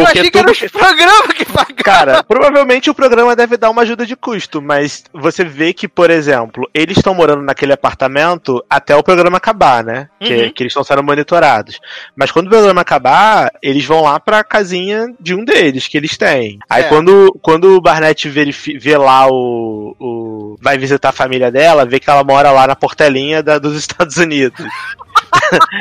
Eu 0.00 0.04
Porque 0.04 0.18
achei 0.20 0.30
que 0.30 0.38
era 0.38 0.46
tudo 0.52 0.64
os 0.64 0.70
programas 0.72 1.26
que 1.36 1.44
pagavam. 1.44 1.74
Cara, 1.82 2.22
provavelmente 2.22 2.90
o 2.90 2.94
programa 2.94 3.34
deve 3.34 3.56
dar 3.56 3.70
uma 3.70 3.82
ajuda 3.82 4.04
de 4.06 4.14
custo, 4.14 4.60
mas 4.62 5.04
você 5.12 5.42
vê 5.44 5.72
que, 5.72 5.88
por 5.88 6.10
exemplo, 6.10 6.68
eles 6.74 6.96
estão 6.98 7.14
morando 7.14 7.42
naquele 7.42 7.72
apartamento 7.72 8.62
até 8.68 8.94
o 8.94 9.02
programa 9.02 9.38
acabar, 9.38 9.82
né? 9.82 10.08
Que, 10.20 10.34
Uhum. 10.34 10.52
que 10.52 10.62
eles 10.62 10.70
estão 10.70 10.84
sendo 10.84 11.02
monitorados. 11.02 11.80
Mas 12.14 12.30
quando 12.30 12.46
o 12.46 12.50
programa 12.50 12.80
acabar, 12.80 13.50
eles 13.62 13.84
vão 13.84 14.02
lá 14.02 14.20
pra 14.20 14.44
casinha 14.44 15.06
de 15.18 15.34
um 15.34 15.44
deles, 15.44 15.88
que 15.88 15.96
eles 15.96 16.16
têm. 16.16 16.58
Aí 16.68 16.84
É. 16.84 16.88
quando, 16.88 17.36
quando 17.42 17.74
o 17.76 17.80
Barnett 17.80 18.28
verifi- 18.28 18.78
vê 18.78 18.96
lá 18.96 19.26
o, 19.28 19.94
o. 19.98 20.56
Vai 20.60 20.76
visitar 20.78 21.08
a 21.10 21.12
família 21.12 21.50
dela, 21.50 21.84
vê 21.86 21.98
que 22.00 22.08
ela 22.10 22.22
mora 22.24 22.50
lá 22.50 22.66
na 22.66 22.76
portelinha 22.76 23.42
da- 23.42 23.58
dos 23.58 23.76
Estados 23.78 24.16
Unidos. 24.16 24.64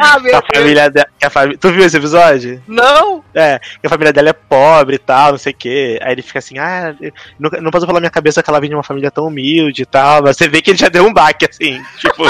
Ah, 0.02 0.20
meu 0.22 0.38
a 0.38 0.42
família 0.54 0.90
dela. 0.90 1.08
a 1.24 1.30
fami- 1.30 1.58
Tu 1.58 1.72
viu 1.72 1.84
esse 1.86 1.98
episódio? 1.98 2.62
Não! 2.68 3.24
É, 3.34 3.60
que 3.60 3.86
a 3.86 3.90
família 3.90 4.12
dela 4.14 4.30
é 4.30 4.34
pobre 4.34 4.96
e 4.96 5.00
tal, 5.00 5.32
não 5.32 5.38
sei 5.38 5.54
o 5.54 5.56
quê. 5.56 6.00
Aí 6.02 6.12
ele 6.14 6.22
fica 6.22 6.40
assim, 6.40 6.58
ah, 6.58 6.96
não, 7.40 7.50
não 7.62 7.72
passou 7.72 7.88
pela 7.88 8.00
minha 8.00 8.10
cabeça 8.10 8.42
que 8.42 8.50
ela 8.50 8.60
vinha 8.60 8.70
de 8.70 8.76
uma 8.76 8.84
família 8.84 9.12
tão 9.12 9.28
humilde 9.28 9.84
e 9.84 9.86
tal. 9.86 10.24
Mas 10.24 10.38
você 10.38 10.48
vê 10.48 10.62
que 10.62 10.72
ele 10.72 10.78
já 10.78 10.90
deu 10.90 11.06
um 11.06 11.14
baque, 11.14 11.46
assim, 11.50 11.82
tipo, 12.00 12.24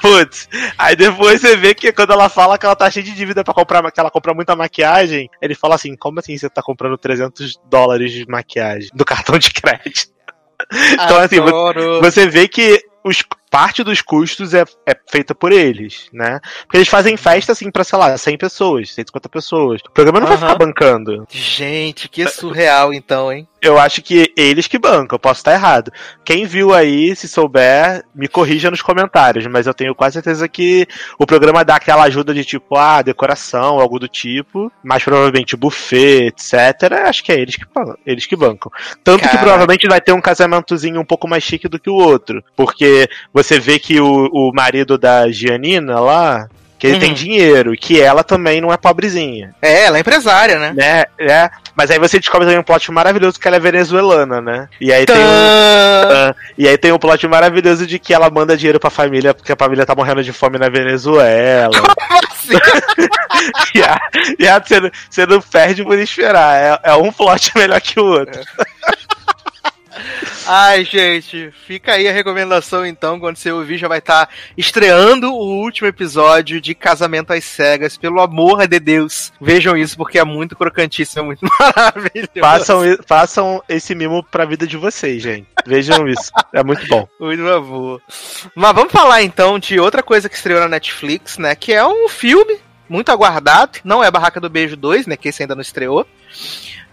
putz. 0.00 0.48
Aí 0.78 0.94
depois 0.96 1.40
você 1.40 1.56
vê 1.56 1.74
que 1.74 1.92
quando 1.92 2.12
ela 2.12 2.28
fala 2.28 2.56
que 2.58 2.66
ela 2.66 2.76
tá 2.76 2.90
cheia 2.90 3.04
de 3.04 3.12
dívida 3.12 3.42
pra 3.44 3.54
comprar, 3.54 3.90
que 3.90 4.00
ela 4.00 4.10
compra 4.10 4.32
muita 4.34 4.54
maquiagem, 4.56 5.28
ele 5.40 5.54
fala 5.54 5.74
assim, 5.74 5.96
como 5.96 6.20
assim 6.20 6.36
você 6.36 6.48
tá 6.48 6.62
comprando 6.62 6.96
300 6.98 7.60
dólares 7.68 8.12
de 8.12 8.26
maquiagem 8.28 8.88
do 8.94 9.04
cartão 9.04 9.38
de 9.38 9.50
crédito? 9.52 10.10
Então, 10.94 11.18
assim. 11.18 11.36
Você 12.00 12.26
vê 12.28 12.46
que 12.46 12.80
os, 13.04 13.18
parte 13.52 13.84
dos 13.84 14.00
custos 14.00 14.54
é, 14.54 14.64
é 14.86 14.96
feita 15.10 15.34
por 15.34 15.52
eles, 15.52 16.08
né? 16.10 16.40
Porque 16.62 16.78
eles 16.78 16.88
fazem 16.88 17.18
festa, 17.18 17.52
assim, 17.52 17.70
pra, 17.70 17.84
sei 17.84 17.98
lá, 17.98 18.16
100 18.16 18.38
pessoas, 18.38 18.94
150 18.94 19.28
pessoas. 19.28 19.80
O 19.86 19.90
programa 19.90 20.20
não 20.20 20.26
vai 20.26 20.38
Aham. 20.38 20.46
ficar 20.46 20.58
bancando. 20.58 21.26
Gente, 21.28 22.08
que 22.08 22.26
surreal 22.26 22.94
então, 22.94 23.30
hein? 23.30 23.46
Eu 23.60 23.78
acho 23.78 24.02
que 24.02 24.32
eles 24.36 24.66
que 24.66 24.76
bancam, 24.76 25.14
eu 25.14 25.20
posso 25.20 25.38
estar 25.38 25.52
errado. 25.52 25.92
Quem 26.24 26.46
viu 26.46 26.74
aí, 26.74 27.14
se 27.14 27.28
souber, 27.28 28.02
me 28.12 28.26
corrija 28.26 28.70
nos 28.72 28.82
comentários, 28.82 29.46
mas 29.46 29.68
eu 29.68 29.74
tenho 29.74 29.94
quase 29.94 30.14
certeza 30.14 30.48
que 30.48 30.84
o 31.16 31.24
programa 31.24 31.64
dá 31.64 31.76
aquela 31.76 32.02
ajuda 32.02 32.34
de 32.34 32.44
tipo, 32.44 32.76
ah, 32.76 33.02
decoração, 33.02 33.78
algo 33.78 34.00
do 34.00 34.08
tipo, 34.08 34.72
mas 34.82 35.04
provavelmente 35.04 35.56
buffet, 35.56 36.26
etc. 36.26 36.92
Acho 37.06 37.22
que 37.22 37.30
é 37.30 37.38
eles 37.38 37.54
que, 37.54 37.64
eles 38.04 38.26
que 38.26 38.34
bancam. 38.34 38.72
Tanto 39.04 39.20
que 39.20 39.26
Caraca. 39.28 39.44
provavelmente 39.44 39.86
vai 39.86 40.00
ter 40.00 40.10
um 40.12 40.20
casamentozinho 40.20 41.00
um 41.00 41.04
pouco 41.04 41.28
mais 41.28 41.44
chique 41.44 41.68
do 41.68 41.78
que 41.78 41.90
o 41.90 41.94
outro, 41.94 42.42
porque 42.56 43.08
você 43.32 43.41
vê 43.58 43.78
que 43.78 44.00
o, 44.00 44.28
o 44.32 44.52
marido 44.54 44.96
da 44.98 45.30
Gianina 45.30 45.98
lá, 46.00 46.46
que 46.78 46.86
ele 46.86 46.94
Uhum. 46.94 47.00
tem 47.00 47.14
dinheiro, 47.14 47.72
e 47.74 47.76
que 47.78 48.00
ela 48.00 48.24
também 48.24 48.60
não 48.60 48.72
é 48.72 48.76
pobrezinha 48.76 49.54
É, 49.62 49.84
ela 49.84 49.96
é 49.98 50.00
empresária, 50.00 50.58
né? 50.58 50.72
né? 50.74 51.04
É, 51.18 51.48
mas 51.76 51.90
aí 51.90 51.98
você 51.98 52.18
descobre 52.18 52.44
também 52.46 52.58
um 52.58 52.62
plot 52.64 52.90
maravilhoso 52.90 53.38
que 53.38 53.46
ela 53.46 53.56
é 53.56 53.60
venezuelana, 53.60 54.40
né? 54.40 54.68
E 54.80 54.92
aí 54.92 55.06
tem 55.06 55.16
um, 55.16 55.20
Tã! 55.20 56.08
ah, 56.30 56.34
e 56.58 56.66
aí 56.68 56.76
tem 56.76 56.90
um 56.92 56.98
plot 56.98 57.26
maravilhoso 57.28 57.86
de 57.86 57.98
que 58.00 58.12
ela 58.12 58.28
manda 58.28 58.56
dinheiro 58.56 58.80
pra 58.80 58.90
família 58.90 59.32
porque 59.32 59.52
a 59.52 59.56
família 59.56 59.86
tá 59.86 59.94
morrendo 59.94 60.24
de 60.24 60.32
fome 60.32 60.58
na 60.58 60.68
Venezuela. 60.68 61.70
Assim, 62.30 62.58
e 63.76 63.82
a, 63.82 63.98
e 64.40 64.48
a, 64.48 64.58
você, 64.58 64.80
não- 64.80 64.90
você 65.08 65.26
não 65.26 65.40
perde 65.40 65.84
por 65.84 65.96
esperar. 65.98 66.56
É, 66.84 66.90
é 66.90 66.94
um 66.96 67.12
plot 67.12 67.52
melhor 67.56 67.80
que 67.80 67.98
o 68.00 68.04
outro. 68.04 68.40
Ai, 70.46 70.84
gente, 70.84 71.52
fica 71.66 71.92
aí 71.92 72.08
a 72.08 72.12
recomendação 72.12 72.84
então, 72.84 73.20
quando 73.20 73.36
você 73.36 73.52
ouvir 73.52 73.78
já 73.78 73.88
vai 73.88 73.98
estar 73.98 74.28
estreando 74.56 75.32
o 75.32 75.62
último 75.62 75.86
episódio 75.88 76.60
de 76.60 76.74
Casamento 76.74 77.32
às 77.32 77.44
Cegas, 77.44 77.96
pelo 77.96 78.20
amor 78.20 78.66
de 78.66 78.80
Deus. 78.80 79.32
Vejam 79.40 79.76
isso 79.76 79.96
porque 79.96 80.18
é 80.18 80.24
muito 80.24 80.56
crocantíssimo, 80.56 81.22
é 81.22 81.26
muito 81.26 81.46
maravilhoso. 81.60 82.30
Façam, 82.40 82.80
façam 83.06 83.62
esse 83.68 83.94
mimo 83.94 84.22
pra 84.22 84.44
vida 84.44 84.66
de 84.66 84.76
vocês, 84.76 85.22
gente. 85.22 85.46
Vejam 85.66 86.08
isso. 86.08 86.32
É 86.52 86.62
muito 86.62 86.86
bom. 86.88 87.06
Muito 87.20 87.42
favor. 87.44 88.02
Mas 88.54 88.74
vamos 88.74 88.92
falar 88.92 89.22
então 89.22 89.58
de 89.58 89.78
outra 89.78 90.02
coisa 90.02 90.28
que 90.28 90.34
estreou 90.34 90.60
na 90.60 90.68
Netflix, 90.68 91.38
né? 91.38 91.54
Que 91.54 91.72
é 91.72 91.86
um 91.86 92.08
filme 92.08 92.58
muito 92.88 93.10
aguardado. 93.10 93.78
Não 93.84 94.02
é 94.02 94.10
Barraca 94.10 94.40
do 94.40 94.50
Beijo 94.50 94.76
2, 94.76 95.06
né? 95.06 95.16
Que 95.16 95.28
esse 95.28 95.42
ainda 95.42 95.54
não 95.54 95.62
estreou. 95.62 96.06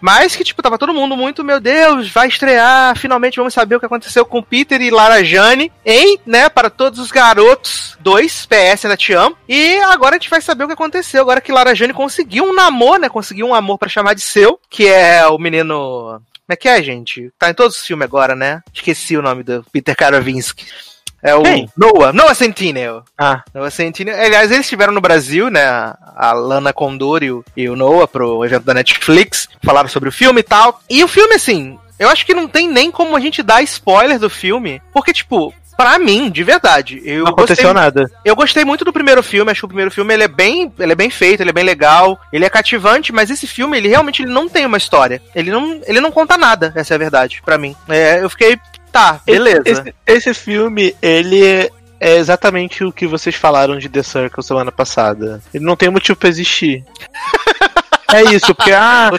Mas 0.02 0.36
que, 0.36 0.44
tipo, 0.44 0.62
tava 0.62 0.78
todo 0.78 0.94
mundo 0.94 1.16
muito, 1.16 1.44
meu 1.44 1.60
Deus, 1.60 2.10
vai 2.10 2.28
estrear, 2.28 2.98
finalmente 2.98 3.38
vamos 3.38 3.54
saber 3.54 3.76
o 3.76 3.80
que 3.80 3.86
aconteceu 3.86 4.26
com 4.26 4.42
Peter 4.42 4.82
e 4.82 4.90
Lara 4.90 5.24
Jane 5.24 5.72
em, 5.86 6.20
né, 6.26 6.50
para 6.50 6.70
todos 6.70 7.00
os 7.00 7.12
garotos 7.12 7.98
2, 8.00 8.46
PS, 8.46 8.86
ainda 8.86 8.98
te 8.98 9.14
amo. 9.14 9.36
E 9.48 9.78
agora 9.80 10.16
a 10.16 10.20
gente 10.20 10.30
vai 10.30 10.42
saber 10.42 10.64
o 10.64 10.68
que 10.68 10.74
aconteceu, 10.74 11.22
agora 11.22 11.42
que 11.42 11.52
Lara 11.52 11.76
Jane 11.76 11.94
conseguiu 11.94 12.46
um 12.46 12.54
namoro, 12.54 13.02
né, 13.02 13.10
conseguiu 13.10 13.48
um 13.48 13.54
amor 13.54 13.78
pra 13.78 13.90
chamar 13.90 14.14
de 14.14 14.22
seu, 14.22 14.60
que 14.70 14.88
é 14.88 15.26
o 15.28 15.38
menino... 15.38 16.22
Como 16.50 16.56
é 16.56 16.56
que 16.56 16.68
é, 16.68 16.82
gente? 16.82 17.32
Tá 17.38 17.52
em 17.52 17.54
todos 17.54 17.78
os 17.78 17.86
filmes 17.86 18.06
agora, 18.06 18.36
né? 18.36 18.64
Esqueci 18.74 19.16
o 19.16 19.22
nome 19.22 19.44
do 19.44 19.64
Peter 19.72 19.96
Karavinsky. 19.96 20.66
É 21.22 21.36
o 21.36 21.44
Quem? 21.44 21.70
Noah, 21.76 22.14
Noah 22.14 22.34
Centineo. 22.34 23.04
Ah, 23.18 23.44
Noah 23.54 23.72
Centineo. 23.72 24.16
Aliás, 24.16 24.52
eles 24.52 24.66
estiveram 24.66 24.94
no 24.94 25.02
Brasil, 25.02 25.50
né? 25.50 25.66
A 26.16 26.32
Lana 26.34 26.74
Condor 26.74 27.24
e 27.24 27.32
o, 27.32 27.44
e 27.56 27.70
o 27.70 27.76
Noah 27.76 28.08
pro 28.08 28.44
evento 28.46 28.64
da 28.64 28.74
Netflix. 28.74 29.48
Falaram 29.64 29.90
sobre 29.90 30.10
o 30.10 30.14
filme 30.14 30.40
e 30.40 30.44
tal. 30.44 30.82
E 30.90 31.04
o 31.04 31.08
filme, 31.08 31.36
assim, 31.36 31.78
eu 31.98 32.10
acho 32.10 32.26
que 32.26 32.34
não 32.34 32.48
tem 32.48 32.68
nem 32.68 32.90
como 32.90 33.16
a 33.16 33.20
gente 33.20 33.44
dar 33.44 33.62
spoiler 33.64 34.18
do 34.18 34.30
filme. 34.30 34.82
Porque, 34.94 35.12
tipo, 35.12 35.54
pra 35.80 35.98
mim, 35.98 36.30
de 36.30 36.44
verdade, 36.44 37.02
eu 37.06 37.24
não 37.24 37.32
gostei 37.32 37.44
aconteceu 37.44 37.74
nada. 37.74 38.12
eu 38.26 38.36
gostei 38.36 38.66
muito 38.66 38.84
do 38.84 38.92
primeiro 38.92 39.24
filme, 39.24 39.50
acho 39.50 39.62
que 39.62 39.66
o 39.66 39.70
primeiro 39.70 39.90
filme 39.90 40.14
ele 40.14 40.24
é 40.24 40.28
bem, 40.28 40.70
ele 40.78 40.92
é 40.92 40.96
bem 40.96 41.10
feito, 41.10 41.42
ele 41.42 41.52
é 41.52 41.54
bem 41.54 41.64
legal, 41.64 42.20
ele 42.34 42.44
é 42.44 42.50
cativante, 42.50 43.14
mas 43.14 43.30
esse 43.30 43.48
filme 43.48 43.78
ele 43.78 43.88
realmente 43.88 44.22
ele 44.22 44.30
não 44.30 44.50
tem 44.50 44.66
uma 44.66 44.78
história. 44.78 45.22
Ele 45.34 45.50
não, 45.50 45.82
ele 45.86 46.02
não 46.02 46.12
conta 46.12 46.38
nada, 46.38 46.74
essa 46.76 46.94
é 46.94 46.96
a 46.96 46.98
verdade 46.98 47.42
pra 47.46 47.58
mim. 47.58 47.74
É, 47.88 48.22
eu 48.22 48.30
fiquei, 48.30 48.60
tá, 48.92 49.22
beleza. 49.26 49.62
Esse, 49.66 49.96
esse 50.06 50.34
filme, 50.34 50.96
ele 51.02 51.70
é 52.00 52.16
exatamente 52.18 52.84
o 52.84 52.92
que 52.92 53.06
vocês 53.06 53.36
falaram 53.36 53.78
de 53.78 53.90
The 53.90 54.04
Circle 54.04 54.44
semana 54.44 54.72
passada. 54.72 55.42
Ele 55.54 55.66
não 55.66 55.76
tem 55.76 55.90
motivo 55.90 56.18
pra 56.18 56.30
existir. 56.30 56.84
É 58.12 58.24
isso, 58.34 58.56
porque 58.56 58.72
ah, 58.72 59.12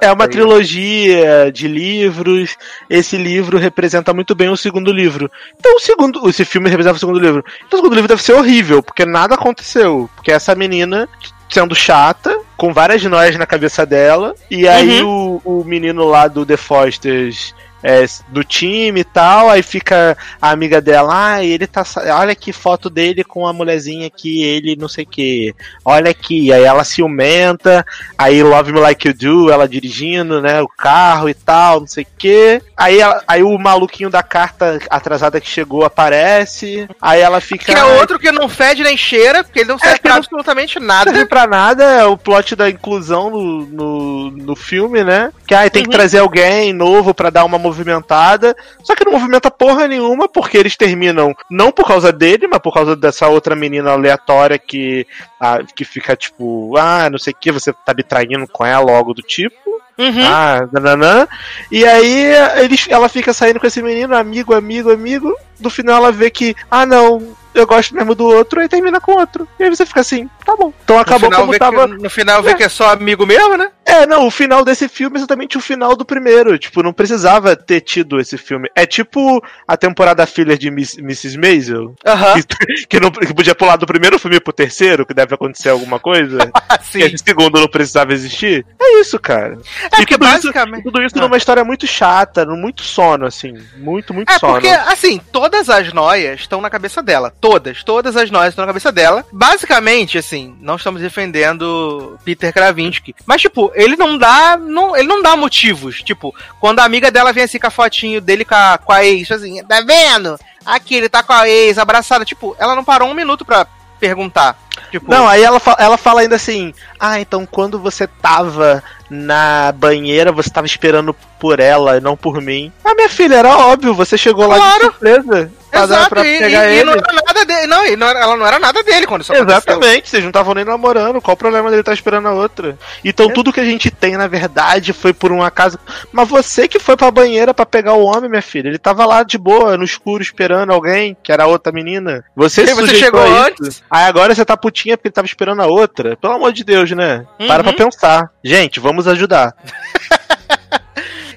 é, 0.00 0.06
é 0.08 0.12
uma 0.12 0.26
trilogia 0.26 1.50
de 1.52 1.68
livros. 1.68 2.56
Esse 2.90 3.16
livro 3.16 3.56
representa 3.56 4.12
muito 4.12 4.34
bem 4.34 4.48
o 4.48 4.56
segundo 4.56 4.92
livro. 4.92 5.30
Então 5.58 5.76
o 5.76 5.80
segundo, 5.80 6.28
esse 6.28 6.44
filme 6.44 6.68
representa 6.68 6.96
o 6.96 6.98
segundo 6.98 7.20
livro. 7.20 7.44
Então 7.66 7.78
o 7.78 7.82
segundo 7.82 7.94
livro 7.94 8.08
deve 8.08 8.22
ser 8.22 8.32
horrível, 8.32 8.82
porque 8.82 9.06
nada 9.06 9.36
aconteceu. 9.36 10.10
Porque 10.16 10.32
essa 10.32 10.54
menina 10.54 11.08
sendo 11.48 11.74
chata, 11.74 12.36
com 12.56 12.72
várias 12.72 13.02
noias 13.04 13.36
na 13.36 13.46
cabeça 13.46 13.84
dela, 13.84 14.34
e 14.50 14.66
aí 14.66 15.02
o, 15.02 15.40
o 15.44 15.62
menino 15.64 16.04
lá 16.08 16.26
do 16.26 16.46
The 16.46 16.56
Fosters 16.56 17.54
é, 17.82 18.04
do 18.28 18.44
time 18.44 19.00
e 19.00 19.04
tal, 19.04 19.50
aí 19.50 19.62
fica 19.62 20.16
a 20.40 20.50
amiga 20.50 20.80
dela, 20.80 21.34
ah, 21.34 21.44
ele 21.44 21.66
tá. 21.66 21.82
Olha 22.18 22.34
que 22.34 22.52
foto 22.52 22.88
dele 22.88 23.24
com 23.24 23.46
a 23.46 23.52
mulherzinha 23.52 24.08
que 24.10 24.42
ele 24.44 24.76
não 24.76 24.88
sei 24.88 25.04
o 25.04 25.06
que. 25.08 25.54
Olha 25.84 26.10
aqui, 26.10 26.52
aí 26.52 26.62
ela 26.62 26.84
ciumenta, 26.84 27.84
aí 28.16 28.42
Love 28.42 28.72
Me 28.72 28.80
Like 28.80 29.08
You 29.08 29.14
Do, 29.14 29.50
ela 29.52 29.68
dirigindo, 29.68 30.40
né, 30.40 30.60
o 30.62 30.68
carro 30.68 31.28
e 31.28 31.34
tal, 31.34 31.80
não 31.80 31.86
sei 31.86 32.04
o 32.04 32.06
que. 32.18 32.60
Aí, 32.76 33.00
ela- 33.00 33.22
aí 33.26 33.42
o 33.42 33.58
maluquinho 33.58 34.10
da 34.10 34.22
carta 34.22 34.78
atrasada 34.90 35.40
que 35.40 35.48
chegou 35.48 35.84
aparece, 35.84 36.88
aí 37.00 37.20
ela 37.20 37.40
fica. 37.40 37.64
Que 37.66 37.72
é 37.72 37.84
outro 37.84 38.18
que 38.18 38.30
não 38.32 38.48
fede 38.48 38.82
nem 38.82 38.96
cheira, 38.96 39.42
porque 39.44 39.60
ele 39.60 39.68
não 39.68 39.78
serve 39.78 39.96
que 39.96 40.02
pra 40.02 40.10
não- 40.12 40.18
absolutamente 40.18 40.78
Não 40.80 40.86
nada. 40.86 41.10
serve 41.10 41.26
pra 41.26 41.46
nada, 41.46 41.84
é 41.84 42.04
o 42.04 42.16
plot 42.16 42.54
da 42.56 42.68
inclusão 42.70 43.30
no, 43.30 43.66
no, 43.66 44.30
no 44.30 44.56
filme, 44.56 45.02
né? 45.04 45.32
Que 45.46 45.54
aí 45.54 45.70
tem 45.70 45.82
que 45.82 45.88
Uhum. 45.88 45.92
trazer 45.96 46.18
alguém 46.18 46.72
novo 46.72 47.12
pra 47.14 47.30
dar 47.30 47.44
uma 47.44 47.58
movimentada. 47.72 48.54
Só 48.82 48.94
que 48.94 49.04
não 49.04 49.12
movimenta 49.12 49.50
porra 49.50 49.88
nenhuma, 49.88 50.28
porque 50.28 50.56
eles 50.56 50.76
terminam 50.76 51.34
não 51.50 51.72
por 51.72 51.86
causa 51.86 52.12
dele, 52.12 52.46
mas 52.46 52.60
por 52.60 52.72
causa 52.72 52.94
dessa 52.94 53.26
outra 53.28 53.56
menina 53.56 53.90
aleatória 53.90 54.58
que, 54.58 55.06
ah, 55.40 55.58
que 55.74 55.84
fica 55.84 56.14
tipo, 56.14 56.76
ah, 56.76 57.08
não 57.10 57.18
sei 57.18 57.32
o 57.32 57.36
que, 57.36 57.50
você 57.50 57.72
tá 57.72 57.92
me 57.94 58.02
traindo 58.02 58.46
com 58.46 58.64
ela, 58.64 58.92
algo 58.92 59.14
do 59.14 59.22
tipo. 59.22 59.72
Uhum. 59.98 60.24
Ah, 60.24 60.68
nananã. 60.72 61.28
E 61.70 61.84
aí 61.84 62.32
eles, 62.56 62.86
ela 62.88 63.08
fica 63.08 63.32
saindo 63.32 63.60
com 63.60 63.66
esse 63.66 63.82
menino, 63.82 64.16
amigo, 64.16 64.54
amigo, 64.54 64.90
amigo. 64.90 65.34
No 65.60 65.70
final 65.70 65.96
ela 65.96 66.12
vê 66.12 66.30
que, 66.30 66.56
ah 66.70 66.86
não, 66.86 67.34
eu 67.54 67.66
gosto 67.66 67.94
mesmo 67.94 68.14
do 68.14 68.24
outro, 68.24 68.60
aí 68.60 68.68
termina 68.68 69.00
com 69.00 69.12
outro. 69.12 69.46
E 69.58 69.64
aí 69.64 69.70
você 69.70 69.84
fica 69.84 70.00
assim, 70.00 70.28
tá 70.44 70.56
bom. 70.56 70.72
Então 70.82 70.96
no 70.96 71.02
acabou 71.02 71.30
final, 71.30 71.40
como 71.40 71.58
tava. 71.58 71.88
que, 71.88 72.02
no 72.02 72.10
final 72.10 72.42
vê 72.42 72.54
que 72.54 72.64
é 72.64 72.68
só 72.68 72.90
amigo 72.90 73.26
mesmo, 73.26 73.56
né? 73.56 73.70
É, 73.84 74.06
não, 74.06 74.26
o 74.26 74.30
final 74.30 74.64
desse 74.64 74.88
filme 74.88 75.16
é 75.16 75.18
exatamente 75.18 75.58
o 75.58 75.60
final 75.60 75.96
do 75.96 76.04
primeiro. 76.04 76.56
Tipo, 76.58 76.82
não 76.82 76.92
precisava 76.92 77.56
ter 77.56 77.80
tido 77.80 78.20
esse 78.20 78.38
filme. 78.38 78.68
É 78.74 78.86
tipo 78.86 79.42
a 79.66 79.76
temporada 79.76 80.24
filler 80.26 80.56
de 80.56 80.70
Miss, 80.70 80.96
Mrs. 80.98 81.36
Maisel, 81.36 81.94
Aham. 82.06 82.34
que, 82.40 82.86
que 82.86 83.00
não, 83.00 83.10
que 83.10 83.34
podia 83.34 83.54
pular 83.54 83.76
do 83.76 83.86
primeiro 83.86 84.18
filme 84.18 84.38
pro 84.40 84.52
terceiro, 84.52 85.04
que 85.04 85.12
deve 85.14 85.34
acontecer 85.34 85.70
alguma 85.70 85.98
coisa. 85.98 86.50
Assim. 86.68 87.00
que 87.00 87.04
esse 87.06 87.24
segundo 87.24 87.60
não 87.60 87.68
precisava 87.68 88.12
existir. 88.12 88.64
É 88.80 89.00
isso, 89.00 89.18
cara. 89.18 89.58
É 89.82 89.86
E 89.86 89.90
porque 89.96 90.14
tudo 90.14 90.24
isso- 90.26 90.34
basicamente. 90.34 90.82
Tudo 90.84 91.02
isso 91.02 91.18
Ah. 91.18 91.20
numa 91.22 91.36
história 91.36 91.64
muito 91.64 91.86
chata, 91.86 92.46
muito 92.46 92.82
sono, 92.82 93.26
assim. 93.26 93.54
Muito, 93.76 94.14
muito 94.14 94.30
É 94.30 94.38
sono. 94.38 94.52
porque, 94.54 94.68
assim, 94.68 95.20
todas 95.32 95.68
as 95.68 95.92
noias 95.92 96.40
estão 96.40 96.60
na 96.60 96.70
cabeça 96.70 97.02
dela. 97.02 97.32
Todas, 97.40 97.82
todas 97.82 98.16
as 98.16 98.30
noias 98.30 98.50
estão 98.50 98.62
na 98.64 98.68
cabeça 98.68 98.92
dela. 98.92 99.24
Basicamente, 99.32 100.18
assim, 100.18 100.56
não 100.60 100.76
estamos 100.76 101.00
defendendo 101.02 102.18
Peter 102.24 102.52
Kravinsky. 102.52 103.14
Mas, 103.26 103.40
tipo, 103.40 103.71
ele 103.74 103.96
não 103.96 104.16
dá. 104.18 104.56
Não, 104.56 104.96
ele 104.96 105.08
não 105.08 105.22
dá 105.22 105.36
motivos. 105.36 106.02
Tipo, 106.02 106.34
quando 106.60 106.80
a 106.80 106.84
amiga 106.84 107.10
dela 107.10 107.32
vem 107.32 107.44
assim 107.44 107.58
com 107.58 107.66
a 107.66 107.70
fotinho 107.70 108.20
dele 108.20 108.44
com 108.44 108.54
a, 108.54 108.78
com 108.78 108.92
a 108.92 109.04
ex, 109.04 109.30
assim, 109.30 109.62
tá 109.64 109.80
vendo? 109.80 110.38
Aqui, 110.64 110.94
ele 110.94 111.08
tá 111.08 111.22
com 111.22 111.32
a 111.32 111.48
ex, 111.48 111.78
abraçada. 111.78 112.24
Tipo, 112.24 112.56
ela 112.58 112.74
não 112.76 112.84
parou 112.84 113.08
um 113.08 113.14
minuto 113.14 113.44
pra 113.44 113.66
perguntar. 113.98 114.56
Tipo, 114.90 115.08
Não, 115.10 115.28
aí 115.28 115.42
ela, 115.42 115.60
fa- 115.60 115.76
ela 115.78 115.96
fala 115.96 116.22
ainda 116.22 116.36
assim: 116.36 116.72
Ah, 116.98 117.20
então 117.20 117.46
quando 117.46 117.78
você 117.78 118.06
tava 118.06 118.82
na 119.08 119.72
banheira, 119.72 120.32
você 120.32 120.50
tava 120.50 120.66
esperando 120.66 121.14
por 121.38 121.60
ela 121.60 121.96
e 121.98 122.00
não 122.00 122.16
por 122.16 122.40
mim. 122.40 122.72
Ah, 122.84 122.94
minha 122.94 123.08
filha, 123.08 123.36
era 123.36 123.56
óbvio, 123.56 123.94
você 123.94 124.16
chegou 124.18 124.46
lá 124.46 124.54
de 124.56 124.60
Claro. 124.60 124.82
surpresa. 124.84 125.52
Exato, 125.72 126.08
pra 126.10 126.26
e, 126.26 126.38
pegar 126.38 126.68
e- 126.68 126.74
e 126.74 126.78
ele. 126.78 126.84
não 126.84 126.92
era 126.94 127.21
nada 127.44 127.54
dele. 127.54 127.66
Não, 127.66 127.86
e 127.86 127.96
não 127.96 128.06
era- 128.06 128.20
ela 128.20 128.36
não 128.36 128.46
era 128.46 128.58
nada 128.58 128.82
dele 128.82 129.06
quando 129.06 129.22
isso 129.22 129.32
aconteceu. 129.32 129.56
Exatamente, 129.58 130.08
vocês 130.08 130.22
não 130.22 130.30
estavam 130.30 130.54
nem 130.54 130.64
namorando. 130.64 131.20
Qual 131.20 131.34
o 131.34 131.38
problema 131.38 131.68
dele 131.70 131.80
estar 131.82 131.92
esperando 131.92 132.28
a 132.28 132.32
outra? 132.32 132.78
Então 133.04 133.30
É. 133.30 133.32
tudo 133.32 133.52
que 133.52 133.60
a 133.60 133.64
gente 133.64 133.90
tem, 133.90 134.16
na 134.16 134.26
verdade, 134.26 134.92
foi 134.92 135.12
por 135.12 135.32
um 135.32 135.42
acaso. 135.42 135.78
Mas 136.12 136.28
você 136.28 136.66
que 136.68 136.78
foi 136.78 136.96
pra 136.96 137.10
banheira 137.10 137.52
pra 137.54 137.66
pegar 137.66 137.94
o 137.94 138.04
homem, 138.04 138.28
minha 138.30 138.42
filha. 138.42 138.68
Ele 138.68 138.78
tava 138.78 139.04
lá 139.06 139.22
de 139.22 139.36
boa, 139.38 139.76
no 139.76 139.84
escuro, 139.84 140.22
esperando 140.22 140.72
alguém, 140.72 141.16
que 141.22 141.32
era 141.32 141.44
a 141.44 141.46
outra 141.46 141.72
menina. 141.72 142.24
Você, 142.36 142.66
se 142.66 142.74
você 142.74 142.94
chegou 142.94 143.20
antes? 143.22 143.82
Aí 143.90 144.04
agora 144.04 144.34
você 144.34 144.44
tá 144.44 144.56
putinha 144.56 144.96
porque 144.96 145.08
ele 145.08 145.14
tava 145.14 145.26
esperando 145.26 145.62
a 145.62 145.66
outra. 145.66 146.16
Pelo 146.16 146.34
amor 146.34 146.52
de 146.52 146.64
Deus, 146.64 146.90
né? 146.92 147.24
Para 147.46 147.58
Uhum. 147.58 147.74
pra 147.74 147.84
pensar. 147.84 148.30
Gente, 148.42 148.80
vamos 148.80 149.06
ajudar. 149.08 149.54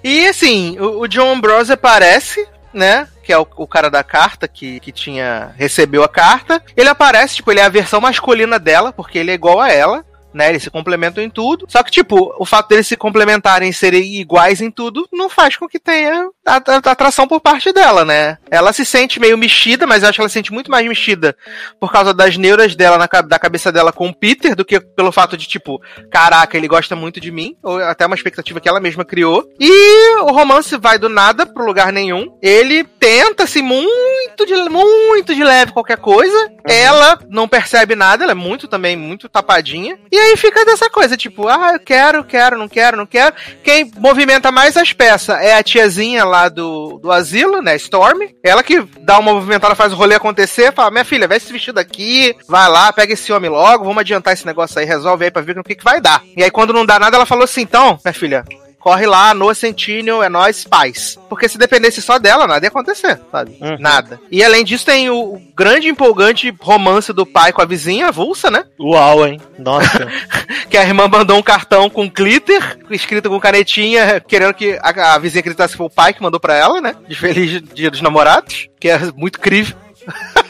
E 0.04 0.28
assim, 0.28 0.78
o, 0.80 1.02
o 1.02 1.08
John 1.08 1.32
Ambrose 1.32 1.74
aparece, 1.74 2.46
né? 2.72 3.08
Que 3.26 3.34
é 3.34 3.38
o, 3.38 3.48
o 3.58 3.68
cara 3.68 3.90
da 3.90 4.04
carta 4.04 4.48
que, 4.48 4.80
que 4.80 4.92
tinha. 4.92 5.52
recebeu 5.58 6.04
a 6.04 6.08
carta. 6.08 6.62
Ele 6.78 6.88
aparece, 6.88 7.38
tipo, 7.38 7.52
ele 7.52 7.60
é 7.60 7.66
a 7.66 7.70
versão 7.70 8.00
masculina 8.00 8.60
dela, 8.60 8.94
porque 8.94 9.18
ele 9.18 9.32
é 9.32 9.34
igual 9.34 9.60
a 9.60 9.72
ela. 9.72 10.06
Né, 10.36 10.50
eles 10.50 10.64
se 10.64 10.70
complementam 10.70 11.24
em 11.24 11.30
tudo. 11.30 11.66
Só 11.70 11.82
que, 11.82 11.90
tipo, 11.90 12.36
o 12.38 12.46
fato 12.46 12.68
deles 12.68 12.86
se 12.86 12.98
complementarem 12.98 13.70
e 13.70 13.74
serem 13.74 14.16
iguais 14.18 14.60
em 14.60 14.70
tudo 14.70 15.08
não 15.14 15.30
faz 15.30 15.56
com 15.56 15.66
que 15.66 15.80
tenha 15.80 16.28
atração 16.46 17.26
por 17.26 17.40
parte 17.40 17.72
dela, 17.72 18.04
né? 18.04 18.38
Ela 18.52 18.74
se 18.74 18.84
sente 18.84 19.18
meio 19.18 19.38
mexida, 19.38 19.88
mas 19.88 20.04
eu 20.04 20.10
acho 20.10 20.18
que 20.18 20.22
ela 20.22 20.28
se 20.28 20.34
sente 20.34 20.52
muito 20.52 20.70
mais 20.70 20.86
mexida 20.86 21.38
por 21.80 21.90
causa 21.90 22.14
das 22.14 22.36
neuras 22.36 22.76
dela, 22.76 22.98
na, 22.98 23.22
da 23.22 23.40
cabeça 23.40 23.72
dela 23.72 23.94
com 23.94 24.10
o 24.10 24.14
Peter, 24.14 24.58
do 24.58 24.66
que 24.66 24.78
pelo 24.78 25.10
fato 25.10 25.38
de, 25.38 25.48
tipo, 25.48 25.82
caraca, 26.12 26.58
ele 26.58 26.68
gosta 26.68 26.98
muito 26.98 27.22
de 27.22 27.32
mim, 27.32 27.56
ou 27.64 27.78
até 27.78 28.06
uma 28.06 28.16
expectativa 28.16 28.60
que 28.60 28.68
ela 28.68 28.82
mesma 28.82 29.06
criou. 29.06 29.48
E 29.58 30.20
o 30.20 30.34
romance 30.34 30.76
vai 30.76 31.00
do 31.00 31.08
nada 31.08 31.46
pro 31.46 31.66
lugar 31.66 31.94
nenhum. 31.94 32.38
Ele 32.42 32.84
tenta, 32.84 33.44
assim, 33.44 33.62
muito 33.62 34.46
de, 34.46 34.54
muito 34.70 35.34
de 35.34 35.46
leve 35.46 35.72
qualquer 35.72 35.98
coisa. 35.98 36.52
Ela 36.68 37.20
não 37.30 37.48
percebe 37.48 37.96
nada, 37.96 38.24
ela 38.26 38.34
é 38.34 38.36
muito 38.36 38.68
também, 38.68 38.98
muito 38.98 39.30
tapadinha. 39.30 39.98
E 40.12 40.25
aí 40.26 40.38
fica 40.38 40.66
dessa 40.66 40.90
coisa, 40.90 41.18
tipo, 41.18 41.48
ah, 41.48 41.72
eu 41.74 41.80
quero, 41.80 42.24
quero, 42.24 42.58
não 42.58 42.68
quero, 42.68 42.98
não 42.98 43.06
quero. 43.06 43.36
Quem 43.64 43.92
movimenta 43.98 44.52
mais 44.52 44.78
as 44.78 44.94
peças 44.94 45.40
é 45.40 45.56
a 45.56 45.64
tiazinha 45.64 46.24
lá 46.26 46.50
do, 46.50 47.00
do 47.00 47.12
asilo, 47.12 47.62
né, 47.62 47.76
Storm. 47.76 48.22
Ela 48.44 48.64
que 48.64 48.82
dá 49.00 49.20
uma 49.20 49.34
movimentada, 49.34 49.76
faz 49.76 49.94
o 49.94 49.96
rolê 49.96 50.16
acontecer, 50.16 50.74
fala, 50.74 50.92
minha 50.92 51.06
filha, 51.06 51.28
veste 51.28 51.46
esse 51.46 51.54
vestido 51.54 51.80
aqui, 51.80 52.36
vai 52.48 52.70
lá, 52.70 52.92
pega 52.92 53.14
esse 53.14 53.32
homem 53.32 53.50
logo, 53.50 53.84
vamos 53.84 54.00
adiantar 54.00 54.34
esse 54.34 54.46
negócio 54.46 54.80
aí, 54.80 54.86
resolve 54.86 55.26
aí 55.26 55.32
pra 55.32 55.42
ver 55.42 55.56
no 55.56 55.64
que, 55.64 55.76
que 55.76 55.84
vai 55.84 56.02
dar. 56.02 56.24
E 56.36 56.44
aí 56.44 56.52
quando 56.52 56.74
não 56.74 56.86
dá 56.86 57.00
nada, 57.00 57.16
ela 57.16 57.26
falou 57.26 57.44
assim, 57.44 57.62
então, 57.62 58.00
minha 58.04 58.14
filha, 58.14 58.44
corre 58.86 59.08
lá, 59.08 59.34
no 59.34 59.52
Sentinel, 59.56 60.22
é 60.22 60.30
nós, 60.30 60.64
paz. 60.64 61.18
Porque 61.28 61.50
se 61.50 61.58
dependesse 61.58 62.04
só 62.04 62.20
dela, 62.20 62.46
nada 62.46 62.64
ia 62.64 62.70
acontecer, 62.70 63.20
sabe? 63.32 63.58
Uhum. 63.60 63.78
Nada. 63.80 64.20
E 64.30 64.44
além 64.44 64.64
disso, 64.64 64.86
tem 64.86 65.10
o, 65.10 65.42
grande 65.58 65.88
empolgante 65.88 66.54
romance 66.62 67.12
do 67.12 67.26
pai 67.26 67.52
com 67.52 67.64
a 67.64 67.66
vizinha, 67.66 68.10
a 68.10 68.12
Vulsa, 68.12 68.52
né? 68.52 68.64
Uau, 68.80 69.26
hein? 69.26 69.42
Nossa. 69.58 70.08
Que 70.70 70.78
a 70.78 70.84
irmã 70.84 71.08
mandou 71.08 71.38
um 71.38 71.44
cartão 71.44 71.90
com 71.90 72.10
glitter, 72.10 72.80
escrito 72.90 73.30
com 73.30 73.40
canetinha, 73.40 74.20
querendo 74.20 74.54
que 74.54 74.78
a, 74.82 75.14
a 75.14 75.18
vizinha 75.18 75.40
acreditasse 75.40 75.74
que 75.74 75.78
foi 75.78 75.86
o 75.86 75.92
pai 75.92 76.14
que 76.14 76.22
mandou 76.22 76.40
pra 76.40 76.56
ela, 76.56 76.82
né? 76.82 76.96
De 77.08 77.16
Feliz 77.16 77.62
Dia 77.74 77.90
dos 77.90 78.02
Namorados, 78.02 78.68
que 78.80 78.90
é 78.90 79.00
muito 79.16 79.40
crível. 79.40 79.76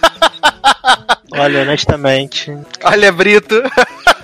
Olha, 1.38 1.62
honestamente. 1.64 2.56
Olha, 2.84 3.12
Brito. 3.12 3.62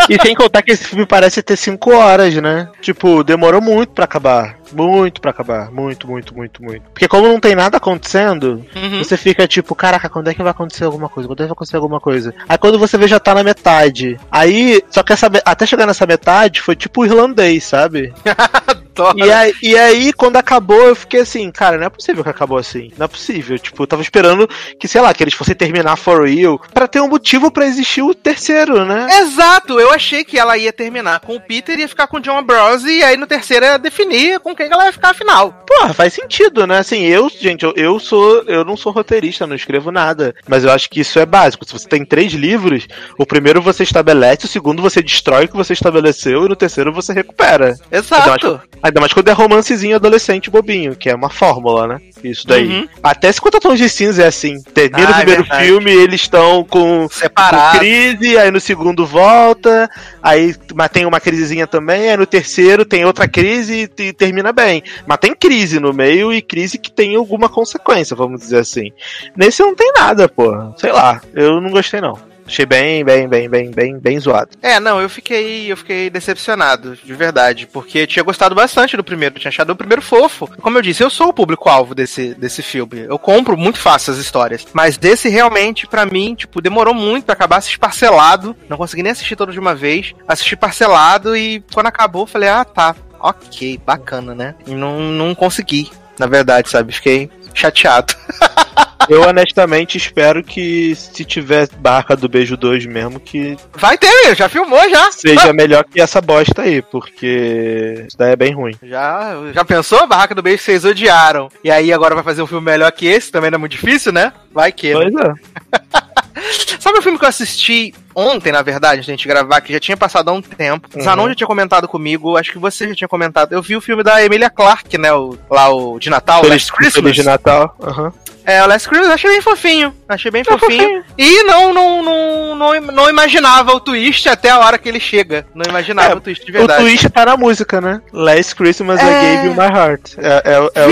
E 0.10 0.20
sem 0.22 0.34
contar 0.34 0.62
que 0.62 0.72
esse 0.72 0.86
filme 0.86 1.06
parece 1.06 1.42
ter 1.44 1.56
5 1.58 1.94
horas, 1.94 2.34
né? 2.36 2.70
Tipo, 2.82 3.24
demorou 3.24 3.62
muito 3.62 3.92
pra 3.92 4.06
acabar. 4.06 4.58
Muito 4.72 5.20
pra 5.20 5.32
acabar. 5.32 5.70
Muito, 5.72 6.08
muito, 6.08 6.34
muito, 6.36 6.64
muito. 6.64 6.84
Porque 6.94 7.08
como 7.08 7.28
não 7.28 7.40
tem 7.40 7.54
nada 7.56 7.78
acontecendo, 7.78 8.66
Uhum. 8.76 9.04
você 9.04 9.18
fica 9.18 9.46
tipo, 9.48 9.76
caraca, 9.76 10.10
quando 10.10 10.30
é 10.30 10.34
que 10.34 10.42
vai 10.42 10.52
acontecer 10.52 10.86
alguma 10.86 11.10
coisa? 11.10 11.28
Quando 11.28 11.42
é 11.42 11.44
que 11.44 11.48
vai 11.50 11.54
acontecer 11.54 11.76
alguma 11.76 12.00
coisa? 12.00 12.34
Aí 12.48 12.58
quando 12.58 12.80
você 12.80 12.98
vê 12.98 13.08
já 13.08 13.20
tá 13.20 13.36
na 13.36 13.44
metade. 13.44 14.18
Aí, 14.32 14.82
só 14.90 15.04
que 15.04 15.12
essa, 15.14 15.30
até 15.46 15.66
chegar 15.66 15.86
nessa 15.86 16.06
metade 16.08 16.62
foi 16.62 16.76
tipo 16.76 17.02
o 17.02 17.06
irlandês, 17.06 17.64
sabe? 17.66 18.14
Adoro. 19.08 19.28
E 19.28 19.32
aí, 19.32 19.54
e 19.62 19.78
aí, 19.78 20.14
quando 20.14 20.38
acabou, 20.38 20.88
eu 20.88 20.96
fiquei 20.96 21.22
assim, 21.22 21.52
cara, 21.52 21.78
não 21.78 21.86
é 21.86 21.90
possível 21.90 22.24
que 22.24 22.30
acabou 22.30 22.58
assim. 22.58 22.92
Não 22.98 23.06
é 23.06 23.08
possível. 23.08 23.58
Tipo, 23.58 23.84
eu 23.84 23.88
tava 23.88 24.02
esperando 24.02 24.48
que, 24.80 24.88
sei 24.88 25.02
lá, 25.02 25.14
que 25.14 25.24
eles 25.24 25.34
fossem 25.34 25.56
terminar 25.56 25.96
For 25.96 26.26
Real 26.26 26.60
pra 26.74 26.88
ter 26.88 27.02
um 27.02 27.08
motivo 27.08 27.52
pra 27.52 27.66
existir 27.66 28.02
o 28.02 28.14
terceiro, 28.14 28.86
né? 28.86 29.08
Exato, 29.20 29.80
eu 29.80 29.92
achei 29.92 30.24
que 30.24 30.38
ela 30.38 30.58
ia 30.58 30.74
terminar 30.74 31.20
com 31.20 31.36
o 31.36 31.42
Peter 31.42 31.78
e 31.78 31.82
ia 31.82 31.88
ficar 31.88 32.08
com 32.08 32.18
o 32.18 32.20
John 32.20 32.38
Ambrose, 32.38 32.90
e 32.90 33.04
aí 33.04 33.18
no 33.18 33.28
terceiro 33.28 33.66
ia 33.66 33.78
definir 33.78 34.40
com 34.40 34.56
quem 34.56 34.70
ela 34.72 34.86
ia 34.86 34.94
ficar 34.94 35.12
afinal. 35.12 35.64
Porra, 35.68 35.94
faz 35.94 36.14
sentido, 36.14 36.66
né? 36.66 36.80
Assim, 36.80 37.02
eu, 37.06 37.30
gente, 37.30 37.64
eu, 37.64 37.74
eu 37.76 38.00
sou. 38.00 38.44
Eu 38.48 38.64
não 38.66 38.76
sou 38.76 38.92
roteirista, 38.92 39.48
não 39.48 39.56
escrevo 39.56 39.92
nada. 39.92 40.36
Mas 40.48 40.64
eu 40.64 40.72
acho 40.72 40.90
que 40.90 41.00
isso 41.00 41.20
é 41.20 41.26
básico. 41.26 41.66
Se 41.66 41.74
você 41.74 41.88
tem 41.88 42.06
três 42.06 42.34
livros, 42.34 42.88
o 43.18 43.26
primeiro 43.26 43.62
você 43.62 43.84
estabelece, 43.84 44.46
o 44.46 44.50
segundo 44.50 44.82
você 44.82 45.02
destrói 45.02 45.46
o 45.46 45.48
que 45.48 45.56
você 45.56 45.74
estabeleceu, 45.74 46.46
e 46.46 46.50
no 46.50 46.56
terceiro 46.56 46.92
você 46.92 47.14
recupera. 47.14 47.76
Exato. 47.92 48.62
Ainda 48.92 49.00
mais 49.00 49.14
quando 49.14 49.30
é 49.30 49.32
romancezinho 49.32 49.96
adolescente 49.96 50.50
bobinho, 50.52 50.98
que 50.98 51.10
é 51.10 51.16
uma 51.16 51.30
fórmula, 51.30 51.88
né? 51.88 52.02
Isso 52.22 52.46
daí. 52.46 52.68
Uhum. 52.68 52.88
Até 53.02 53.32
50 53.32 53.60
tons 53.62 53.80
de 53.80 53.88
cinza 53.90 54.24
é 54.24 54.28
assim. 54.28 54.62
Termina 54.74 55.08
Ah, 55.08 55.12
o 55.12 55.14
é 55.14 55.18
primeiro 55.20 55.44
verdade. 55.44 55.66
filme, 55.66 55.92
eles 55.92 56.22
estão 56.22 56.64
com, 56.66 57.04
com 57.04 57.10
Separado. 57.10 57.80
crise, 57.80 58.38
aí 58.38 58.52
no 58.52 58.60
segundo 58.60 59.06
volta, 59.06 59.90
aí 60.22 60.54
mas 60.76 60.90
tem 60.90 61.06
uma 61.06 61.22
crisezinha 61.22 61.66
também, 61.66 62.10
aí 62.12 62.18
no 62.18 62.26
terceiro 62.26 62.84
tem 62.84 63.06
outra 63.06 63.28
crise 63.30 63.90
e, 63.98 64.04
e 64.04 64.12
termina 64.14 64.52
bem. 64.52 64.84
Mas 65.08 65.20
tem 65.20 65.34
crise 65.34 65.80
no 65.80 65.94
meio 65.94 66.34
e 66.34 66.42
crise 66.42 66.78
que 66.78 66.92
tem 66.92 67.16
alguma 67.16 67.48
consequência, 67.48 68.14
vamos 68.16 68.42
dizer 68.42 68.60
assim. 68.60 68.92
Nesse 69.38 69.62
não 69.64 69.74
tem 69.74 69.92
nada, 69.94 70.28
pô. 70.28 70.52
Sei 70.76 70.92
lá, 70.92 71.22
eu 71.34 71.62
não 71.62 71.70
gostei 71.72 72.02
não. 72.02 72.18
Achei 72.52 72.66
bem, 72.66 73.02
bem, 73.06 73.30
bem, 73.30 73.50
bem, 73.50 73.72
bem, 73.72 73.98
bem 73.98 74.20
zoado. 74.20 74.50
É, 74.62 74.78
não, 74.78 75.02
eu 75.02 75.10
fiquei, 75.10 75.72
eu 75.72 75.78
fiquei 75.78 76.10
decepcionado, 76.10 76.98
de 76.98 77.14
verdade, 77.14 77.66
porque 77.66 78.06
tinha 78.06 78.22
gostado 78.24 78.54
bastante 78.54 78.98
do 78.98 79.06
primeiro, 79.06 79.40
tinha 79.40 79.48
achado 79.48 79.70
o 79.70 79.76
primeiro 79.76 80.02
fofo. 80.02 80.50
Como 80.60 80.78
eu 80.78 80.82
disse, 80.82 81.02
eu 81.02 81.10
sou 81.10 81.30
o 81.30 81.34
público-alvo 81.34 81.96
desse, 81.96 82.34
desse 82.34 82.62
filme. 82.62 83.06
Eu 83.08 83.18
compro 83.18 83.56
muito 83.56 83.80
fácil 83.80 84.12
as 84.12 84.20
histórias. 84.20 84.68
Mas 84.74 84.98
desse 84.98 85.30
realmente, 85.30 85.88
pra 85.88 86.06
mim, 86.06 86.36
tipo, 86.36 86.62
demorou 86.62 86.94
muito 86.94 87.24
pra 87.24 87.32
acabar 87.36 87.56
assistindo 87.56 87.80
parcelado. 87.80 88.54
Não 88.68 88.76
consegui 88.76 89.02
nem 89.02 89.14
assistir 89.14 89.38
todo 89.38 89.54
de 89.54 89.60
uma 89.60 89.74
vez. 89.74 90.14
Assisti 90.28 90.58
parcelado 90.58 91.38
e 91.38 91.64
quando 91.74 91.88
acabou, 91.88 92.28
falei, 92.28 92.50
ah, 92.50 92.66
tá. 92.66 92.94
Ok, 93.18 93.80
bacana, 93.86 94.36
né? 94.36 94.56
E 94.68 94.72
não, 94.72 95.00
não 95.00 95.34
consegui, 95.34 95.90
na 96.20 96.28
verdade, 96.28 96.70
sabe? 96.70 96.92
Fiquei 96.92 97.30
chateado. 97.54 98.14
Eu 99.10 99.24
honestamente 99.24 99.98
espero 99.98 100.44
que 100.44 100.96
se 100.96 101.24
tiver 101.26 101.68
Barca 101.78 102.16
do 102.16 102.30
Beijo 102.30 102.56
2 102.58 102.86
mesmo, 102.86 103.20
que 103.20 103.58
Vai 103.74 103.98
ter, 103.98 104.36
já 104.36 104.48
filmou 104.50 104.90
já. 104.90 105.12
seja 105.12 105.54
melhor 105.54 105.84
que 105.84 106.02
essa 106.02 106.22
bosta 106.22 106.64
aí, 106.64 106.82
porque 106.82 108.06
isso 108.08 108.18
daí 108.18 108.32
é 108.32 108.36
bem 108.36 108.54
ruim. 108.54 108.76
Já, 108.84 109.36
já 109.54 109.66
pensou? 109.66 110.08
Barraca 110.08 110.36
do 110.36 110.42
Beijo 110.42 110.64
vocês 110.64 110.86
odiaram. 110.86 111.50
E 111.64 111.72
aí 111.72 111.92
agora 111.92 112.16
vai 112.16 112.24
fazer 112.24 112.42
um 112.42 112.48
filme 112.48 112.66
melhor 112.66 112.92
que 112.92 113.06
esse, 113.06 113.32
também 113.32 113.52
não 113.52 113.58
é 113.58 113.60
muito 113.60 113.74
difícil, 113.74 114.12
né? 114.12 114.34
Vai 114.52 114.72
que. 114.72 114.94
né? 114.94 115.10
Pois 115.12 115.26
é. 115.26 116.12
Sabe 116.80 116.98
o 116.98 117.02
filme 117.02 117.18
que 117.18 117.26
eu 117.26 117.30
assisti 117.30 117.94
ontem, 118.16 118.52
na 118.52 118.62
verdade, 118.62 118.98
antes 118.98 119.08
da 119.08 119.14
gente 119.14 119.28
gravar, 119.28 119.62
que 119.62 119.74
já 119.74 119.80
tinha 119.80 119.98
passado 119.98 120.30
há 120.30 120.34
um 120.34 120.42
tempo. 120.42 120.88
Uhum. 120.96 121.02
Zanon 121.02 121.30
já 121.30 121.36
tinha 121.36 121.48
comentado 121.48 121.88
comigo, 121.88 122.38
acho 122.38 122.52
que 122.52 122.60
você 122.60 122.88
já 122.90 122.96
tinha 122.96 123.08
comentado. 123.08 123.54
Eu 123.54 123.62
vi 123.62 123.76
o 123.76 123.82
filme 123.82 124.04
da 124.04 124.24
Emilia 124.24 124.50
Clarke, 124.50 124.98
né? 124.98 125.14
O, 125.14 125.38
lá 125.50 125.70
o 125.70 126.00
de 126.00 126.10
Natal, 126.10 126.42
Feliz, 126.42 126.54
Last 126.54 126.72
Christmas. 126.72 127.04
Feliz 127.04 127.16
de 127.16 127.24
Natal. 127.24 127.76
Aham. 127.82 128.14
É, 128.46 128.64
o 128.64 128.68
Last 128.68 128.88
Christmas 128.90 129.12
achei 129.12 129.30
bem 129.32 129.42
fofinho. 129.42 129.94
Achei 130.10 130.32
bem 130.32 130.44
Tá 130.44 130.58
fofinho. 130.58 130.82
fofinho. 130.84 131.04
E 131.18 131.44
não, 131.44 131.74
não, 131.74 132.02
não, 132.04 132.56
não, 132.56 132.82
não 132.82 133.10
imaginava 133.10 133.72
o 133.74 133.80
twist 133.80 134.28
até 134.28 134.50
a 134.50 134.60
hora 134.60 134.78
que 134.78 134.90
ele 134.90 135.00
chega. 135.00 135.46
Não 135.54 135.64
imaginava 135.70 136.14
É, 136.14 136.16
o 136.16 136.22
twist 136.22 136.44
de 136.46 136.52
O 136.52 136.54
verdade. 136.54 136.82
twist 136.84 137.10
tá 137.10 137.26
na 137.26 137.38
música, 137.38 137.80
né? 137.80 138.02
Last 138.12 138.56
Christmas 138.56 139.00
I 139.00 139.06
É. 139.06 139.36
Gave 139.36 139.48
You 139.48 139.54
My 139.54 139.78
Heart. 139.78 140.14
É, 140.18 140.28
é, 140.28 140.54
é, 140.54 140.60
o- 140.60 140.72
é, 140.76 140.86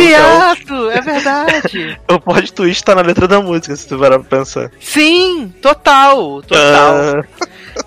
o- 0.73 0.91
é 0.91 1.01
verdade. 1.01 1.99
o 2.09 2.19
plot 2.19 2.53
twist 2.53 2.83
tá 2.83 2.93
na 2.95 3.01
letra 3.01 3.27
da 3.27 3.41
música, 3.41 3.75
se 3.75 3.87
tu 3.87 3.97
parar 3.97 4.19
pra 4.19 4.37
pensar. 4.39 4.69
Sim, 4.79 5.53
total, 5.61 6.41
total. 6.43 6.95
Ah, 7.19 7.23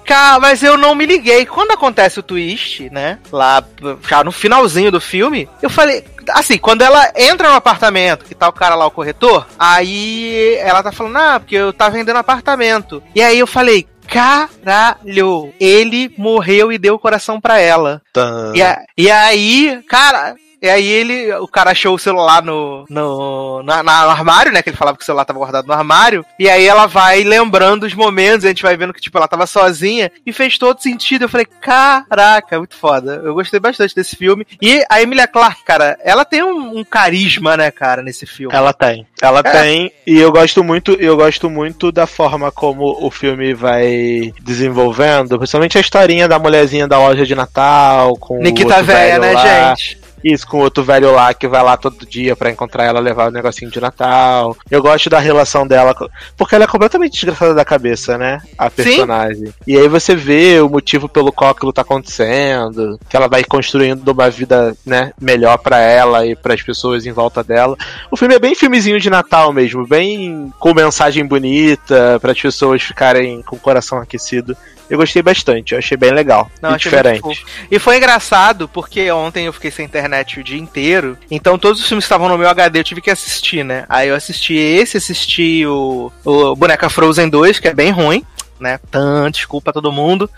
Cara, 0.05 0.39
mas 0.41 0.63
eu 0.63 0.77
não 0.77 0.95
me 0.95 1.07
liguei. 1.07 1.47
Quando 1.47 1.71
acontece 1.73 2.19
o 2.21 2.23
twist, 2.23 2.89
né? 2.91 3.19
Lá, 3.31 3.63
já 4.09 4.23
no 4.25 4.33
finalzinho 4.33 4.91
do 4.91 5.01
filme, 5.01 5.49
eu 5.61 5.71
falei. 5.71 6.05
Assim, 6.31 6.57
quando 6.59 6.83
ela 6.83 7.11
entra 7.17 7.49
no 7.49 7.55
apartamento, 7.57 8.25
que 8.25 8.35
tá 8.35 8.49
o 8.49 8.53
cara 8.53 8.75
lá, 8.77 8.87
o 8.87 8.91
corretor, 8.91 9.47
aí 9.59 10.57
ela 10.61 10.83
tá 10.83 10.93
falando, 10.93 11.17
ah, 11.17 11.41
porque 11.41 11.57
eu 11.57 11.73
tava 11.73 11.91
vendendo 11.97 12.17
apartamento. 12.17 13.03
E 13.15 13.23
aí 13.23 13.39
eu 13.39 13.47
falei. 13.47 13.87
Caralho, 14.09 15.53
ele 15.59 16.13
morreu 16.19 16.73
e 16.73 16.79
deu 16.79 16.95
o 16.95 16.99
coração 16.99 17.41
pra 17.41 17.59
ela. 17.61 18.03
tá. 18.13 18.53
E, 18.55 18.63
a- 18.63 18.79
e 18.97 19.11
aí, 19.11 19.83
cara, 19.89 20.35
e 20.63 20.69
aí 20.71 20.87
ele, 20.87 21.33
o 21.35 21.49
cara 21.49 21.73
achou 21.73 21.95
o 21.95 21.99
celular 21.99 22.41
no, 22.43 22.85
no, 22.89 23.63
na- 23.65 23.83
na- 23.83 24.05
no 24.05 24.11
armário, 24.11 24.53
né? 24.53 24.63
Que 24.63 24.71
ele 24.71 24.77
falava 24.77 24.97
que 24.97 25.03
o 25.03 25.07
celular 25.07 25.25
tava 25.25 25.39
guardado 25.41 25.67
no 25.67 25.73
armário. 25.73 26.25
E 26.39 26.49
aí 26.49 26.65
ela 26.67 26.87
vai 26.87 27.25
lembrando 27.25 27.83
os 27.85 27.95
momentos, 27.95 28.45
a 28.45 28.49
gente 28.49 28.63
vai 28.63 28.77
vendo 28.77 28.93
que, 28.95 29.01
tipo, 29.01 29.19
ela 29.19 29.27
tava 29.29 29.47
sozinha. 29.47 30.11
E 30.25 30.33
fez 30.33 30.57
todo 30.57 30.81
sentido. 30.81 31.23
Eu 31.23 31.29
falei, 31.29 31.47
caraca, 31.47 32.59
muito 32.59 32.77
foda. 32.77 33.21
Eu 33.25 33.35
gostei 33.35 33.59
bastante 33.59 33.95
desse 33.95 34.15
filme. 34.17 34.47
E 34.61 34.85
a 34.89 35.03
Emilia 35.03 35.27
Clarke, 35.27 35.65
cara, 35.65 35.99
ela 36.05 36.25
tem 36.25 36.43
um, 36.43 36.79
um 36.79 36.85
carisma, 36.85 37.57
né, 37.57 37.71
cara, 37.71 38.03
nesse 38.03 38.25
filme. 38.27 38.55
Ela 38.55 38.73
tem. 38.73 39.07
Ela 39.21 39.41
É. 39.41 39.51
tem. 39.51 39.93
E 40.07 40.19
eu 40.19 40.31
gosto 40.31 40.63
muito, 40.63 40.93
eu 40.93 41.17
gosto 41.17 41.51
muito 41.51 41.91
da 41.91 42.07
forma 42.07 42.53
como 42.53 43.05
o 43.05 43.11
filme 43.11 43.53
vai 43.55 44.33
desenvolvendo, 44.43 45.37
principalmente 45.39 45.77
a 45.79 45.81
historinha 45.81 46.29
da 46.29 46.39
mulherzinha 46.39 46.87
da 46.87 46.99
loja 46.99 47.27
de 47.27 47.35
Natal, 47.35 48.17
com 48.17 48.39
o 48.39 48.43
Nikita 48.43 48.83
Véia, 48.83 49.19
velho 49.19 49.23
né, 49.23 49.33
lá. 49.33 49.75
gente? 49.75 50.02
Isso, 50.25 50.47
com 50.47 50.59
o 50.59 50.63
outro 50.63 50.85
velho 50.85 51.13
lá 51.13 51.33
que 51.35 51.49
vai 51.49 51.63
lá 51.63 51.77
todo 51.77 52.07
dia 52.07 52.37
pra 52.37 52.51
encontrar 52.51 52.85
ela, 52.85 53.01
levar 53.01 53.29
o 53.29 53.33
negocinho 53.33 53.71
de 53.71 53.81
Natal. 53.81 54.57
Eu 54.71 54.83
gosto 54.83 55.11
da 55.11 55.19
relação 55.19 55.67
dela, 55.67 55.95
porque 56.37 56.55
ela 56.55 56.65
é 56.65 56.69
completamente 56.69 57.13
desgraçada 57.13 57.55
da 57.55 57.65
cabeça, 57.65 58.17
né? 58.17 58.41
A 58.57 58.71
personagem. 58.71 59.53
E 59.67 59.77
aí 59.77 59.89
você 59.89 60.15
vê 60.15 60.61
o 60.61 60.69
motivo 60.69 61.09
pelo 61.09 61.33
qual 61.33 61.51
aquilo 61.51 61.73
tá 61.73 61.83
acontecendo, 61.83 62.99
que 63.09 63.17
ela 63.17 63.29
vai 63.29 63.45
construindo 63.45 64.09
uma 64.09 64.31
vida, 64.31 64.77
né, 64.87 65.13
melhor 65.21 65.59
pra 65.59 65.79
ela 65.79 66.27
e 66.27 66.37
pras 66.37 66.63
pessoas 66.63 67.07
em 67.07 67.13
volta 67.13 67.43
dela. 67.43 67.77
O 68.11 68.17
filme 68.17 68.35
é 68.35 68.39
bem 68.39 68.55
filmezinho 68.55 69.01
de 69.01 69.11
Natal 69.11 69.53
mesmo, 69.53 69.87
bem 69.87 70.53
com 70.59 70.75
mensagem 70.75 71.27
bonita, 71.27 72.19
para 72.21 72.33
as 72.33 72.41
pessoas 72.41 72.83
ficarem 72.83 73.43
com 73.43 73.57
o 73.57 73.61
coração 73.61 73.99
aquecido. 73.99 74.57
Eu 74.93 74.99
gostei 74.99 75.23
bastante, 75.23 75.73
eu 75.73 75.79
achei 75.79 75.97
bem 75.97 76.11
legal 76.11 76.51
Não, 76.61 76.73
e 76.73 76.75
achei 76.75 76.91
diferente. 76.91 77.47
E 77.71 77.79
foi 77.79 77.97
engraçado 77.97 78.69
porque 78.69 79.11
ontem 79.11 79.47
eu 79.47 79.53
fiquei 79.55 79.71
sem 79.71 79.87
internet 79.87 80.39
o 80.39 80.45
dia 80.45 80.59
inteiro. 80.59 81.17
Então 81.31 81.59
todos 81.59 81.81
os 81.81 81.89
filmes 81.89 82.05
que 82.05 82.09
estavam 82.09 82.29
no 82.29 82.37
meu 82.37 82.47
HD 82.47 82.81
eu 82.81 82.85
tive 82.85 83.01
que 83.01 83.11
assistir, 83.11 83.65
né? 83.65 83.87
Aí 83.89 84.09
eu 84.11 84.15
assisti 84.15 84.53
esse, 84.53 84.99
assisti 84.99 85.65
o, 85.65 86.13
o 86.23 86.55
Boneca 86.55 86.91
Frozen 86.91 87.31
2, 87.31 87.59
que 87.59 87.69
é 87.69 87.73
bem 87.73 87.91
ruim, 87.91 88.23
né? 88.61 88.79
Tan, 88.91 89.31
desculpa 89.31 89.73
todo 89.73 89.91
mundo. 89.91 90.29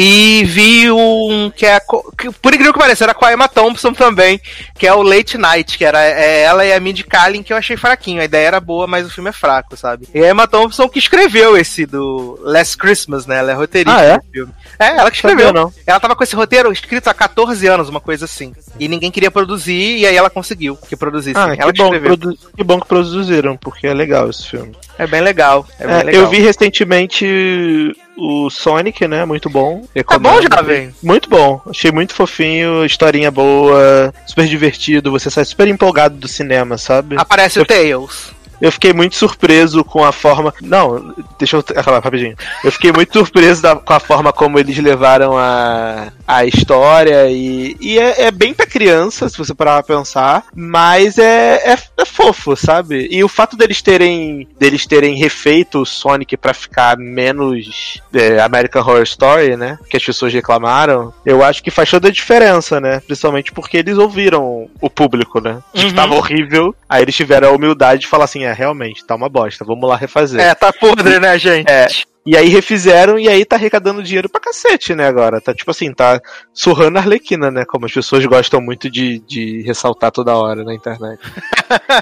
E 0.00 0.44
vi 0.44 0.88
um 0.92 1.50
que 1.50 1.66
é. 1.66 1.80
que, 2.16 2.30
por 2.30 2.52
incrível 2.54 2.72
que 2.72 2.78
pareça, 2.78 3.02
era 3.04 3.14
com 3.14 3.24
a 3.24 3.32
Emma 3.32 3.48
Thompson 3.48 3.92
também, 3.92 4.40
que 4.78 4.86
é 4.86 4.94
o 4.94 5.02
Late 5.02 5.36
Night, 5.36 5.76
que 5.76 5.84
era 5.84 6.00
é 6.04 6.42
ela 6.42 6.64
e 6.64 6.72
a 6.72 6.78
Mindy 6.78 7.02
Kaling, 7.02 7.42
que 7.42 7.52
eu 7.52 7.56
achei 7.56 7.76
fraquinho. 7.76 8.20
A 8.20 8.24
ideia 8.24 8.46
era 8.46 8.60
boa, 8.60 8.86
mas 8.86 9.04
o 9.06 9.10
filme 9.10 9.30
é 9.30 9.32
fraco, 9.32 9.76
sabe? 9.76 10.06
E 10.14 10.22
a 10.22 10.30
Emma 10.30 10.46
Thompson 10.46 10.88
que 10.88 11.00
escreveu 11.00 11.56
esse 11.56 11.84
do 11.84 12.38
Last 12.42 12.76
Christmas, 12.76 13.26
né? 13.26 13.38
Ela 13.38 13.50
é 13.50 13.54
roteirista 13.54 13.98
Ah, 13.98 14.04
é? 14.04 14.18
do 14.18 14.24
filme. 14.32 14.52
É, 14.78 14.86
ela 14.98 15.10
que 15.10 15.16
escreveu. 15.16 15.52
não. 15.52 15.72
Ela 15.84 15.98
tava 15.98 16.14
com 16.14 16.22
esse 16.22 16.36
roteiro 16.36 16.70
escrito 16.70 17.08
há 17.08 17.14
14 17.14 17.66
anos, 17.66 17.88
uma 17.88 18.00
coisa 18.00 18.24
assim. 18.26 18.52
E 18.78 18.86
ninguém 18.86 19.10
queria 19.10 19.32
produzir, 19.32 19.96
e 19.98 20.06
aí 20.06 20.16
ela 20.16 20.30
conseguiu 20.30 20.76
que 20.76 20.94
produzisse. 20.96 21.36
Ah, 21.36 21.56
ela 21.58 21.72
que 21.72 21.82
bom 21.82 21.90
que, 21.90 21.96
escreveu. 21.96 22.16
produ- 22.18 22.38
que 22.56 22.62
bom 22.62 22.80
que 22.80 22.86
produziram, 22.86 23.56
porque 23.56 23.88
é 23.88 23.94
legal 23.94 24.30
esse 24.30 24.48
filme. 24.48 24.76
É 24.96 25.08
bem 25.08 25.22
legal. 25.22 25.66
É 25.80 25.86
bem 25.88 25.96
É, 25.96 26.02
legal. 26.04 26.22
eu 26.22 26.28
vi 26.30 26.38
recentemente 26.38 27.96
o 28.18 28.50
Sonic, 28.50 29.06
né? 29.06 29.24
Muito 29.24 29.48
bom. 29.48 29.82
Tá 30.06 30.18
bom, 30.18 30.30
Recomendo. 30.40 30.54
jovem? 30.56 30.94
Muito 31.02 31.30
bom. 31.30 31.60
Achei 31.70 31.92
muito 31.92 32.14
fofinho, 32.14 32.84
historinha 32.84 33.30
boa, 33.30 34.12
super 34.26 34.46
divertido. 34.46 35.10
Você 35.12 35.30
sai 35.30 35.44
super 35.44 35.68
empolgado 35.68 36.16
do 36.16 36.26
cinema, 36.28 36.76
sabe? 36.76 37.16
Aparece 37.18 37.60
o 37.60 37.64
Tails. 37.64 38.36
Eu 38.60 38.72
fiquei 38.72 38.92
muito 38.92 39.14
surpreso 39.14 39.84
com 39.84 40.02
a 40.04 40.10
forma. 40.10 40.52
Não, 40.60 41.14
deixa 41.38 41.56
eu 41.56 41.64
falar 41.84 42.00
rapidinho. 42.00 42.34
Eu 42.64 42.72
fiquei 42.72 42.90
muito 42.90 43.12
surpreso 43.16 43.62
da- 43.62 43.76
com 43.76 43.92
a 43.92 44.00
forma 44.00 44.32
como 44.32 44.58
eles 44.58 44.76
levaram 44.78 45.38
a, 45.38 46.08
a 46.28 46.44
história. 46.44 47.30
E, 47.30 47.74
e 47.80 47.98
é, 47.98 48.24
é 48.26 48.30
bem 48.30 48.52
pra 48.52 48.66
criança, 48.66 49.28
se 49.30 49.38
você 49.38 49.54
parar 49.54 49.82
pra 49.82 49.96
pensar. 49.96 50.44
Mas 50.54 51.16
é, 51.16 51.72
é, 51.72 51.78
é 51.96 52.04
fofo, 52.04 52.54
sabe? 52.54 53.08
E 53.10 53.24
o 53.24 53.28
fato 53.28 53.56
deles 53.56 53.80
terem, 53.80 54.46
deles 54.60 54.86
terem 54.86 55.16
refeito 55.16 55.80
o 55.80 55.86
Sonic 55.86 56.36
pra 56.36 56.52
ficar 56.52 56.98
menos 56.98 58.02
é, 58.12 58.40
American 58.40 58.82
Horror 58.82 59.02
Story, 59.02 59.56
né? 59.56 59.78
Que 59.88 59.96
as 59.96 60.04
pessoas 60.04 60.32
reclamaram. 60.32 61.12
Eu 61.24 61.42
acho 61.42 61.62
que 61.62 61.70
faz 61.70 61.88
toda 61.90 62.08
a 62.08 62.12
diferença, 62.12 62.78
né? 62.80 63.00
Principalmente 63.00 63.50
porque 63.52 63.78
eles 63.78 63.96
ouviram 63.96 64.68
o 64.80 64.90
público, 64.90 65.40
né? 65.40 65.58
De 65.72 65.82
que 65.86 65.88
Uhum. 65.88 65.94
tava 65.96 66.14
horrível. 66.14 66.74
Aí 66.88 67.02
eles 67.02 67.14
tiveram 67.16 67.48
a 67.48 67.52
humildade 67.52 68.02
de 68.02 68.06
falar 68.06 68.24
assim: 68.24 68.44
é, 68.44 68.52
realmente, 68.52 69.04
tá 69.04 69.14
uma 69.14 69.28
bosta, 69.28 69.64
vamos 69.64 69.88
lá 69.88 69.96
refazer. 69.96 70.40
É, 70.40 70.54
tá 70.54 70.72
podre, 70.72 71.18
né, 71.18 71.38
gente? 71.38 71.70
É. 71.70 71.86
E 72.26 72.36
aí 72.36 72.48
refizeram 72.48 73.18
e 73.18 73.28
aí 73.28 73.44
tá 73.44 73.56
arrecadando 73.56 74.02
dinheiro 74.02 74.28
pra 74.28 74.40
cacete, 74.40 74.94
né, 74.94 75.06
agora. 75.06 75.40
Tá 75.40 75.54
tipo 75.54 75.70
assim, 75.70 75.92
tá 75.92 76.20
surrando 76.52 76.98
a 76.98 77.00
Arlequina, 77.00 77.50
né? 77.50 77.64
Como 77.64 77.86
as 77.86 77.92
pessoas 77.92 78.24
gostam 78.26 78.60
muito 78.60 78.90
de, 78.90 79.18
de 79.20 79.62
ressaltar 79.62 80.10
toda 80.10 80.36
hora 80.36 80.62
na 80.62 80.74
internet. 80.74 81.20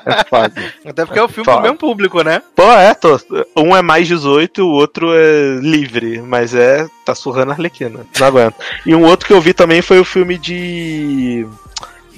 É 0.05 0.25
foda. 0.29 0.73
Até 0.85 1.05
porque 1.05 1.19
é 1.19 1.23
o 1.23 1.29
filme 1.29 1.45
Foda. 1.45 1.59
do 1.59 1.63
mesmo 1.63 1.79
público, 1.79 2.23
né? 2.23 2.43
Pô, 2.55 2.71
é, 2.73 2.95
tô, 2.95 3.21
um 3.57 3.77
é 3.77 3.83
mais 3.83 4.09
18 4.09 4.63
o 4.63 4.73
outro 4.73 5.13
é 5.13 5.59
livre, 5.61 6.21
mas 6.21 6.55
é, 6.55 6.87
tá 7.05 7.15
surrando 7.15 7.53
a 7.53 7.55
Arlequina. 7.55 8.05
Não 8.19 8.27
aguento. 8.27 8.57
E 8.85 8.95
um 8.95 9.05
outro 9.05 9.27
que 9.27 9.33
eu 9.33 9.41
vi 9.41 9.53
também 9.55 9.83
foi 9.83 10.01
o 10.01 10.05
filme 10.05 10.37
de. 10.39 11.47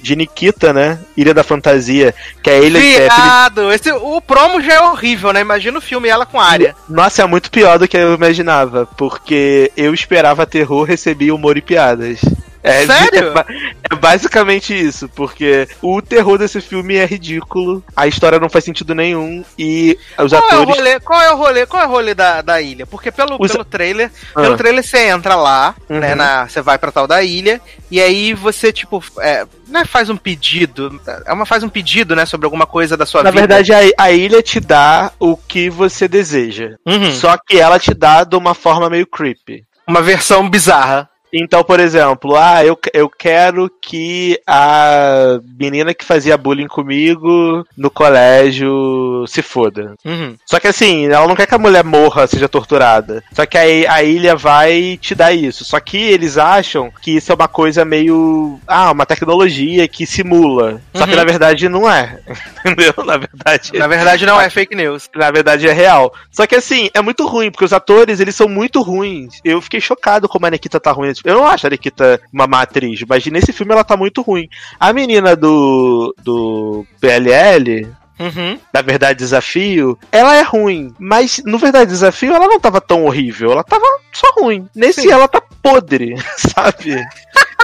De 0.01 0.15
Nikita, 0.15 0.73
né? 0.73 0.99
Ilha 1.15 1.33
da 1.33 1.43
Fantasia. 1.43 2.13
Que 2.41 2.49
é 2.49 2.59
ele. 2.59 2.77
É, 2.77 3.09
Viado! 3.09 3.71
Esse, 3.71 3.91
o 3.91 4.21
promo 4.21 4.61
já 4.61 4.73
é 4.73 4.81
horrível, 4.81 5.33
né? 5.33 5.41
Imagina 5.41 5.77
o 5.77 5.81
filme 5.81 6.09
ela 6.09 6.25
com 6.25 6.39
área. 6.39 6.75
Nossa, 6.87 7.21
é 7.21 7.25
muito 7.25 7.51
pior 7.51 7.77
do 7.77 7.87
que 7.87 7.97
eu 7.97 8.13
imaginava, 8.13 8.87
porque 8.97 9.71
eu 9.75 9.93
esperava 9.93 10.45
terror, 10.45 10.83
recebi 10.83 11.31
humor 11.31 11.57
e 11.57 11.61
piadas. 11.61 12.19
É, 12.61 12.85
Sério? 12.85 13.33
É, 13.37 13.93
é 13.93 13.95
basicamente 13.95 14.73
isso, 14.77 15.07
porque 15.09 15.67
o 15.81 16.01
terror 16.01 16.37
desse 16.37 16.59
filme 16.59 16.95
é 16.95 17.05
ridículo, 17.05 17.83
a 17.95 18.05
história 18.05 18.39
não 18.39 18.49
faz 18.49 18.65
sentido 18.65 18.93
nenhum 18.93 19.43
e 19.57 19.97
os 20.17 20.31
Qual 20.31 20.41
é 20.41 20.43
o 20.43 20.47
atores. 20.61 20.75
rolê? 20.75 20.99
Qual 20.99 21.21
é 21.21 21.31
o 21.31 21.37
rolê? 21.37 21.65
Qual 21.65 21.83
é 21.83 21.85
o 21.85 21.89
rolê 21.89 22.13
da, 22.13 22.41
da 22.41 22.61
ilha? 22.61 22.85
Porque 22.85 23.11
pelo, 23.11 23.37
Os- 23.39 23.51
pelo 23.51 23.63
trailer, 23.63 24.11
Ah. 24.35 24.41
pelo 24.41 24.57
trailer 24.57 24.83
você 24.83 25.07
entra 25.07 25.35
lá, 25.35 25.73
Uhum. 25.89 25.99
né? 25.99 26.15
Na, 26.15 26.47
você 26.47 26.61
vai 26.61 26.77
pra 26.77 26.91
tal 26.91 27.07
da 27.07 27.23
ilha, 27.23 27.61
e 27.89 28.01
aí 28.01 28.33
você, 28.33 28.73
tipo, 28.73 29.01
é, 29.19 29.45
não 29.67 29.81
é 29.81 29.85
faz 29.85 30.09
um 30.09 30.17
pedido, 30.17 30.99
é 31.25 31.31
uma, 31.31 31.45
faz 31.45 31.63
um 31.63 31.69
pedido, 31.69 32.15
né, 32.15 32.25
sobre 32.25 32.45
alguma 32.45 32.65
coisa 32.65 32.97
da 32.97 33.05
sua 33.05 33.23
Na 33.23 33.31
vida. 33.31 33.41
verdade, 33.47 33.73
a, 33.73 34.03
a 34.03 34.11
ilha 34.11 34.41
te 34.43 34.59
dá 34.59 35.11
o 35.19 35.37
que 35.37 35.69
você 35.69 36.07
deseja. 36.07 36.75
Uhum. 36.85 37.11
Só 37.13 37.37
que 37.37 37.57
ela 37.57 37.79
te 37.79 37.93
dá 37.93 38.23
de 38.23 38.35
uma 38.35 38.53
forma 38.53 38.89
meio 38.89 39.07
creepy. 39.07 39.63
uma 39.87 40.01
versão 40.03 40.47
bizarra. 40.47 41.08
Então, 41.31 41.63
por 41.63 41.79
exemplo, 41.79 42.35
ah, 42.35 42.63
eu, 42.65 42.77
eu 42.93 43.09
quero 43.09 43.69
que 43.81 44.39
a 44.47 45.39
menina 45.59 45.93
que 45.93 46.05
fazia 46.05 46.37
bullying 46.37 46.67
comigo 46.67 47.65
no 47.77 47.89
colégio 47.91 49.25
se 49.27 49.41
foda. 49.41 49.93
Uhum. 50.05 50.35
Só 50.45 50.59
que 50.59 50.67
assim, 50.67 51.05
ela 51.07 51.27
não 51.27 51.35
quer 51.35 51.45
que 51.47 51.55
a 51.55 51.59
mulher 51.59 51.83
morra, 51.83 52.27
seja 52.27 52.49
torturada. 52.49 53.23
Só 53.33 53.45
que 53.45 53.57
aí 53.57 53.85
a 53.87 54.01
ilha 54.03 54.35
vai 54.35 54.97
te 55.01 55.13
dar 55.13 55.31
isso. 55.33 55.63
Só 55.63 55.79
que 55.79 55.97
eles 55.97 56.37
acham 56.37 56.91
que 57.01 57.11
isso 57.11 57.31
é 57.31 57.35
uma 57.35 57.47
coisa 57.47 57.85
meio. 57.85 58.59
Ah, 58.67 58.91
uma 58.91 59.05
tecnologia 59.05 59.87
que 59.87 60.05
simula. 60.05 60.81
Só 60.93 61.05
que 61.05 61.11
Uhum. 61.11 61.17
na 61.17 61.23
verdade 61.25 61.69
não 61.69 61.89
é. 61.89 62.19
Entendeu? 62.65 62.93
Na 63.05 63.17
verdade. 63.17 63.71
Na 63.73 63.87
verdade, 63.87 64.25
não 64.25 64.39
é 64.39 64.49
fake 64.49 64.75
news. 64.75 65.09
Na 65.15 65.31
verdade 65.31 65.67
é 65.67 65.73
real. 65.73 66.13
Só 66.31 66.45
que 66.47 66.55
assim, 66.55 66.89
é 66.93 67.01
muito 67.01 67.25
ruim, 67.25 67.51
porque 67.51 67.65
os 67.65 67.73
atores, 67.73 68.19
eles 68.19 68.35
são 68.35 68.47
muito 68.47 68.81
ruins. 68.81 69.39
Eu 69.43 69.61
fiquei 69.61 69.79
chocado 69.81 70.27
como 70.27 70.45
a 70.45 70.49
Nikita 70.49 70.79
tá 70.79 70.91
ruim. 70.91 71.09
Eu 71.23 71.35
não 71.35 71.45
acho 71.47 71.67
a 71.67 71.69
Nikita 71.69 72.19
uma 72.31 72.47
má 72.47 72.61
atriz, 72.61 73.03
mas 73.07 73.25
nesse 73.27 73.51
filme 73.53 73.73
ela 73.73 73.83
tá 73.83 73.95
muito 73.97 74.21
ruim. 74.21 74.47
A 74.79 74.93
menina 74.93 75.35
do, 75.35 76.15
do 76.23 76.85
PLL, 76.99 77.87
Uhum. 78.19 78.59
da 78.73 78.81
Verdade 78.81 79.19
Desafio, 79.19 79.97
ela 80.11 80.35
é 80.35 80.41
ruim. 80.41 80.93
Mas 80.99 81.41
no 81.45 81.57
Verdade 81.57 81.89
Desafio 81.89 82.33
ela 82.33 82.47
não 82.47 82.59
tava 82.59 82.81
tão 82.81 83.05
horrível, 83.05 83.51
ela 83.51 83.63
tava 83.63 83.85
só 84.11 84.27
ruim. 84.37 84.67
Nesse 84.75 85.01
Sim. 85.01 85.11
ela 85.11 85.27
tá 85.27 85.41
podre, 85.61 86.15
sabe? 86.35 87.01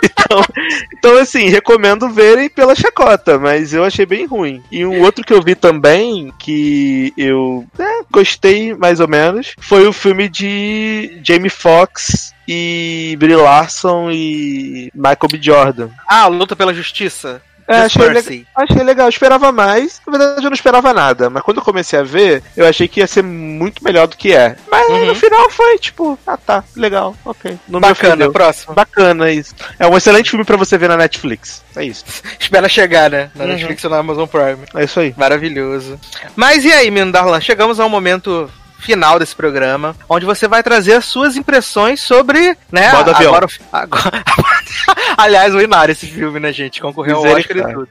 Então, 0.04 0.44
então, 0.94 1.18
assim, 1.18 1.50
recomendo 1.50 2.10
verem 2.10 2.50
pela 2.50 2.76
chacota, 2.76 3.40
mas 3.40 3.74
eu 3.74 3.84
achei 3.84 4.06
bem 4.06 4.26
ruim. 4.26 4.62
E 4.72 4.86
um 4.86 5.02
outro 5.02 5.24
que 5.24 5.34
eu 5.34 5.42
vi 5.42 5.56
também, 5.56 6.34
que 6.38 7.14
eu 7.18 7.66
né, 7.78 8.02
gostei 8.12 8.74
mais 8.76 9.00
ou 9.00 9.08
menos, 9.08 9.56
foi 9.60 9.88
o 9.88 9.94
filme 9.94 10.28
de 10.28 11.20
Jamie 11.24 11.50
Foxx 11.50 12.34
e 12.48 13.16
Brie 13.20 13.36
Larson 13.36 14.12
e 14.12 14.92
Michael 14.94 15.30
B. 15.32 15.40
Jordan. 15.42 15.90
Ah, 16.08 16.28
luta 16.28 16.56
pela 16.56 16.74
justiça. 16.74 17.42
É, 17.68 17.78
achei, 17.78 18.10
le- 18.10 18.48
achei 18.56 18.84
legal, 18.84 19.08
eu 19.08 19.10
esperava 19.10 19.52
mais. 19.52 20.00
Na 20.06 20.18
verdade, 20.18 20.46
eu 20.46 20.50
não 20.52 20.56
esperava 20.56 20.94
nada, 20.94 21.30
mas 21.32 21.42
quando 21.42 21.58
eu 21.58 21.64
comecei 21.64 21.98
a 21.98 22.04
ver, 22.04 22.44
eu 22.56 22.66
achei 22.68 22.88
que 22.88 23.00
ia 23.00 23.08
ser 23.08 23.24
muito 23.24 23.84
melhor 23.84 24.06
do 24.08 24.16
que 24.16 24.34
é. 24.34 24.56
Mas 24.70 24.88
Uhum. 24.88 25.06
no 25.08 25.16
final 25.16 25.50
foi 25.50 25.80
tipo, 25.80 26.18
ah 26.28 26.38
tá, 26.38 26.64
legal, 26.76 27.16
ok. 27.26 27.58
Não 27.68 27.80
Bacana, 27.80 28.32
próximo. 28.32 28.74
Bacana 28.76 29.32
isso. 29.32 29.56
É 29.80 29.88
um 29.88 29.98
excelente 29.98 30.30
filme 30.30 30.46
pra 30.46 30.58
você 30.58 30.78
ver 30.78 30.90
na 30.90 30.98
Netflix. 30.98 31.64
É 31.76 31.84
isso. 31.84 32.06
Espera 32.40 32.70
chegar, 32.70 33.10
né? 33.10 33.32
Na 33.36 33.46
Uhum. 33.46 33.52
Netflix 33.52 33.84
ou 33.84 33.90
na 33.90 33.98
Amazon 33.98 34.28
Prime. 34.28 34.60
É 34.76 34.84
isso 34.84 35.00
aí. 35.00 35.14
Maravilhoso. 35.18 36.00
Mas 36.36 36.64
e 36.66 36.72
aí, 36.72 36.92
Menino 36.92 37.12
Darlan? 37.12 37.42
Chegamos 37.42 37.80
ao 37.80 37.90
momento 37.90 38.50
final 38.80 39.18
desse 39.20 39.36
programa, 39.36 39.96
onde 40.10 40.26
você 40.26 40.48
vai 40.48 40.62
trazer 40.64 40.94
as 40.94 41.06
suas 41.06 41.36
impressões 41.36 42.02
sobre, 42.02 42.58
né? 42.72 42.92
Modo 42.92 43.12
avião. 43.12 43.34
Agora, 43.34 43.48
agora- 43.72 44.24
Aliás, 45.18 45.54
o 45.56 45.62
Inário 45.62 45.92
esse 45.94 46.06
filme, 46.08 46.40
né, 46.40 46.52
gente? 46.52 46.82
Concorreu 46.82 47.18
ao 47.18 47.24
Oscar 47.38 47.58
e 47.58 47.64
tudo. 47.74 47.88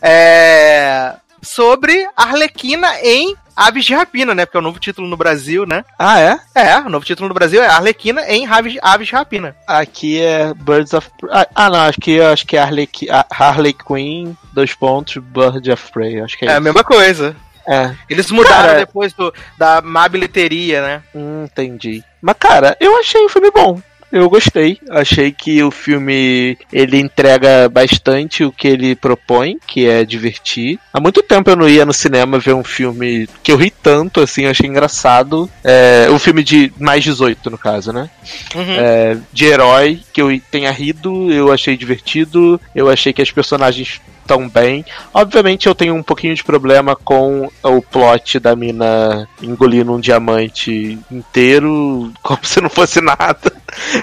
É... 0.00 1.14
Sobre 1.40 2.06
Arlequina 2.16 2.88
em 3.02 3.36
Aves 3.56 3.84
de 3.84 3.94
Rapina, 3.94 4.34
né? 4.34 4.44
Porque 4.44 4.56
é 4.56 4.60
o 4.60 4.62
novo 4.62 4.78
título 4.80 5.06
no 5.06 5.16
Brasil, 5.16 5.64
né? 5.66 5.84
Ah, 5.98 6.18
é? 6.20 6.38
É, 6.54 6.76
o 6.78 6.88
novo 6.88 7.04
título 7.04 7.28
no 7.28 7.34
Brasil 7.34 7.62
é 7.62 7.66
Arlequina 7.68 8.22
em 8.28 8.44
Aves, 8.46 8.76
Aves 8.82 9.06
de 9.08 9.14
Rapina. 9.14 9.54
Aqui 9.66 10.20
é 10.20 10.52
Birds 10.54 10.92
of 10.94 11.08
Ah, 11.30 11.46
ah, 11.54 11.70
não, 11.70 11.80
acho 11.80 12.00
que 12.00 12.20
acho 12.20 12.44
que 12.46 12.56
é 12.56 12.60
Harley, 12.60 12.86
Qui- 12.88 13.08
a- 13.10 13.26
Harley 13.30 13.72
Quinn, 13.72 14.34
dois 14.52 14.74
pontos, 14.74 15.16
Birds 15.18 15.68
of 15.72 15.92
Prey. 15.92 16.20
Acho 16.20 16.36
que 16.38 16.44
é, 16.44 16.48
É, 16.48 16.50
a 16.52 16.54
isso. 16.54 16.62
mesma 16.62 16.82
coisa. 16.84 17.36
É. 17.68 17.94
Eles 18.08 18.30
mudaram 18.30 18.68
Cara- 18.68 18.78
depois 18.78 19.12
do, 19.12 19.32
da 19.58 19.82
má 19.82 20.08
bilheteria, 20.08 20.80
né? 20.80 21.02
Hum, 21.14 21.44
entendi. 21.44 22.02
Mas, 22.22 22.36
cara, 22.38 22.76
eu 22.80 22.98
achei 22.98 23.22
o 23.24 23.28
filme 23.28 23.50
bom. 23.50 23.80
Eu 24.10 24.30
gostei. 24.30 24.78
Achei 24.88 25.30
que 25.30 25.62
o 25.62 25.70
filme 25.70 26.56
ele 26.72 26.98
entrega 26.98 27.68
bastante 27.68 28.42
o 28.42 28.50
que 28.50 28.66
ele 28.66 28.96
propõe, 28.96 29.58
que 29.66 29.86
é 29.86 30.02
divertir. 30.02 30.78
Há 30.94 30.98
muito 30.98 31.22
tempo 31.22 31.50
eu 31.50 31.56
não 31.56 31.68
ia 31.68 31.84
no 31.84 31.92
cinema 31.92 32.38
ver 32.38 32.54
um 32.54 32.64
filme 32.64 33.28
que 33.42 33.52
eu 33.52 33.56
ri 33.58 33.70
tanto, 33.70 34.22
assim, 34.22 34.44
eu 34.44 34.50
achei 34.50 34.66
engraçado. 34.66 35.50
É, 35.62 36.06
um 36.10 36.18
filme 36.18 36.42
de 36.42 36.72
mais 36.80 37.04
18, 37.04 37.50
no 37.50 37.58
caso, 37.58 37.92
né? 37.92 38.08
Uhum. 38.54 38.62
É, 38.78 39.18
de 39.30 39.44
herói, 39.44 40.00
que 40.10 40.22
eu 40.22 40.40
tenha 40.50 40.70
rido, 40.70 41.30
eu 41.30 41.52
achei 41.52 41.76
divertido, 41.76 42.58
eu 42.74 42.88
achei 42.88 43.12
que 43.12 43.20
as 43.20 43.30
personagens 43.30 44.00
tão 44.28 44.46
bem. 44.46 44.84
Obviamente 45.12 45.66
eu 45.66 45.74
tenho 45.74 45.94
um 45.94 46.02
pouquinho 46.02 46.34
de 46.34 46.44
problema 46.44 46.94
com 46.94 47.50
o 47.62 47.80
plot 47.80 48.38
da 48.38 48.54
mina 48.54 49.26
engolindo 49.42 49.92
um 49.92 49.98
diamante 49.98 50.98
inteiro, 51.10 52.12
como 52.22 52.44
se 52.44 52.60
não 52.60 52.68
fosse 52.68 53.00
nada. 53.00 53.50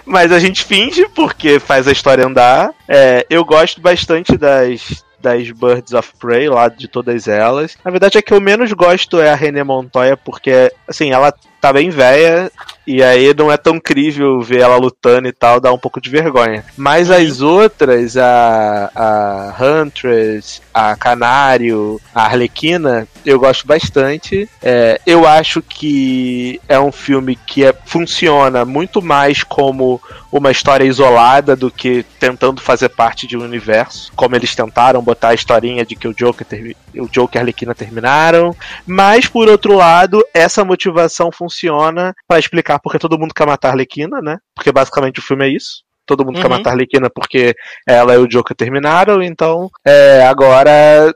Mas 0.04 0.32
a 0.32 0.40
gente 0.40 0.64
finge 0.64 1.08
porque 1.10 1.60
faz 1.60 1.88
a 1.88 1.92
história 1.92 2.26
andar. 2.26 2.72
É, 2.90 3.26
eu 3.30 3.46
gosto 3.46 3.80
bastante 3.80 4.36
das 4.36 5.06
das 5.22 5.50
Birds 5.50 5.92
of 5.92 6.12
Prey, 6.20 6.48
lá 6.48 6.68
de 6.70 6.88
todas 6.88 7.28
elas. 7.28 7.76
Na 7.84 7.90
verdade, 7.90 8.16
a 8.16 8.22
que 8.22 8.32
eu 8.32 8.40
menos 8.40 8.72
gosto 8.74 9.20
é 9.20 9.32
a 9.32 9.36
René 9.36 9.64
Montoya, 9.64 10.16
porque, 10.16 10.72
assim, 10.88 11.12
ela 11.12 11.34
tá 11.66 11.74
bem 11.74 11.90
velha, 11.90 12.52
e 12.86 13.02
aí 13.02 13.34
não 13.34 13.52
é 13.52 13.58
tão 13.58 13.80
crível 13.80 14.40
ver 14.40 14.60
ela 14.60 14.76
lutando 14.78 15.28
e 15.28 15.32
tal, 15.32 15.60
dá 15.60 15.74
um 15.74 15.80
pouco 15.80 16.00
de 16.00 16.12
vergonha. 16.12 16.64
Mas 16.78 17.10
as 17.10 17.42
outras, 17.42 18.16
a, 18.16 18.92
a 18.96 19.56
Huntress, 19.60 20.62
a 20.72 20.96
Canário, 20.96 22.00
a 22.14 22.26
Arlequina, 22.26 23.08
eu 23.26 23.40
gosto 23.40 23.66
bastante. 23.66 24.48
É, 24.62 25.02
eu 25.08 25.26
acho 25.26 25.64
que 25.64 26.62
é 26.70 26.80
um 26.80 26.92
filme 26.92 27.36
que 27.36 27.66
é, 27.66 27.74
funciona 27.86 28.64
muito 28.64 29.02
mais 29.02 29.42
como 29.42 30.00
uma 30.32 30.52
história 30.52 30.86
isolada 30.86 31.56
do 31.56 31.72
que 31.72 32.06
tentando 32.20 32.62
fazer 32.62 32.90
parte 32.90 33.26
de 33.26 33.36
um 33.36 33.44
universo, 33.44 34.12
como 34.16 34.36
eles 34.36 34.54
tentaram 34.54 35.02
botar 35.02 35.30
a 35.30 35.34
historinha 35.34 35.86
de 35.86 35.96
que 35.96 36.08
o 36.08 36.14
Joker, 36.14 36.46
o 36.98 37.08
Joker 37.08 37.38
e 37.38 37.40
a 37.40 37.42
Arlequina 37.42 37.74
terminaram. 37.74 38.56
Mas, 38.86 39.26
por 39.26 39.48
outro 39.48 39.76
lado, 39.76 40.24
essa 40.34 40.64
motivação 40.64 41.32
funciona 41.32 41.55
pra 42.28 42.40
explicar 42.40 42.80
porque 42.80 43.00
todo 43.00 43.18
mundo 43.18 43.34
quer 43.34 43.46
matar 43.48 43.70
a 43.70 43.72
Arlequina, 43.72 44.22
né? 44.22 44.38
Porque 44.56 44.72
basicamente 44.72 45.20
o 45.20 45.24
filme 45.24 45.46
é 45.46 45.50
isso. 45.50 45.84
Todo 46.08 46.24
mundo 46.24 46.40
quer 46.40 46.46
Uhum. 46.46 46.58
matar 46.58 46.70
a 46.70 46.74
Arlequina 46.74 47.10
porque 47.10 47.56
ela 47.88 48.14
e 48.14 48.18
o 48.18 48.28
Joker 48.28 48.56
terminaram, 48.56 49.24
então 49.24 49.70
é, 49.84 50.24
agora 50.28 50.70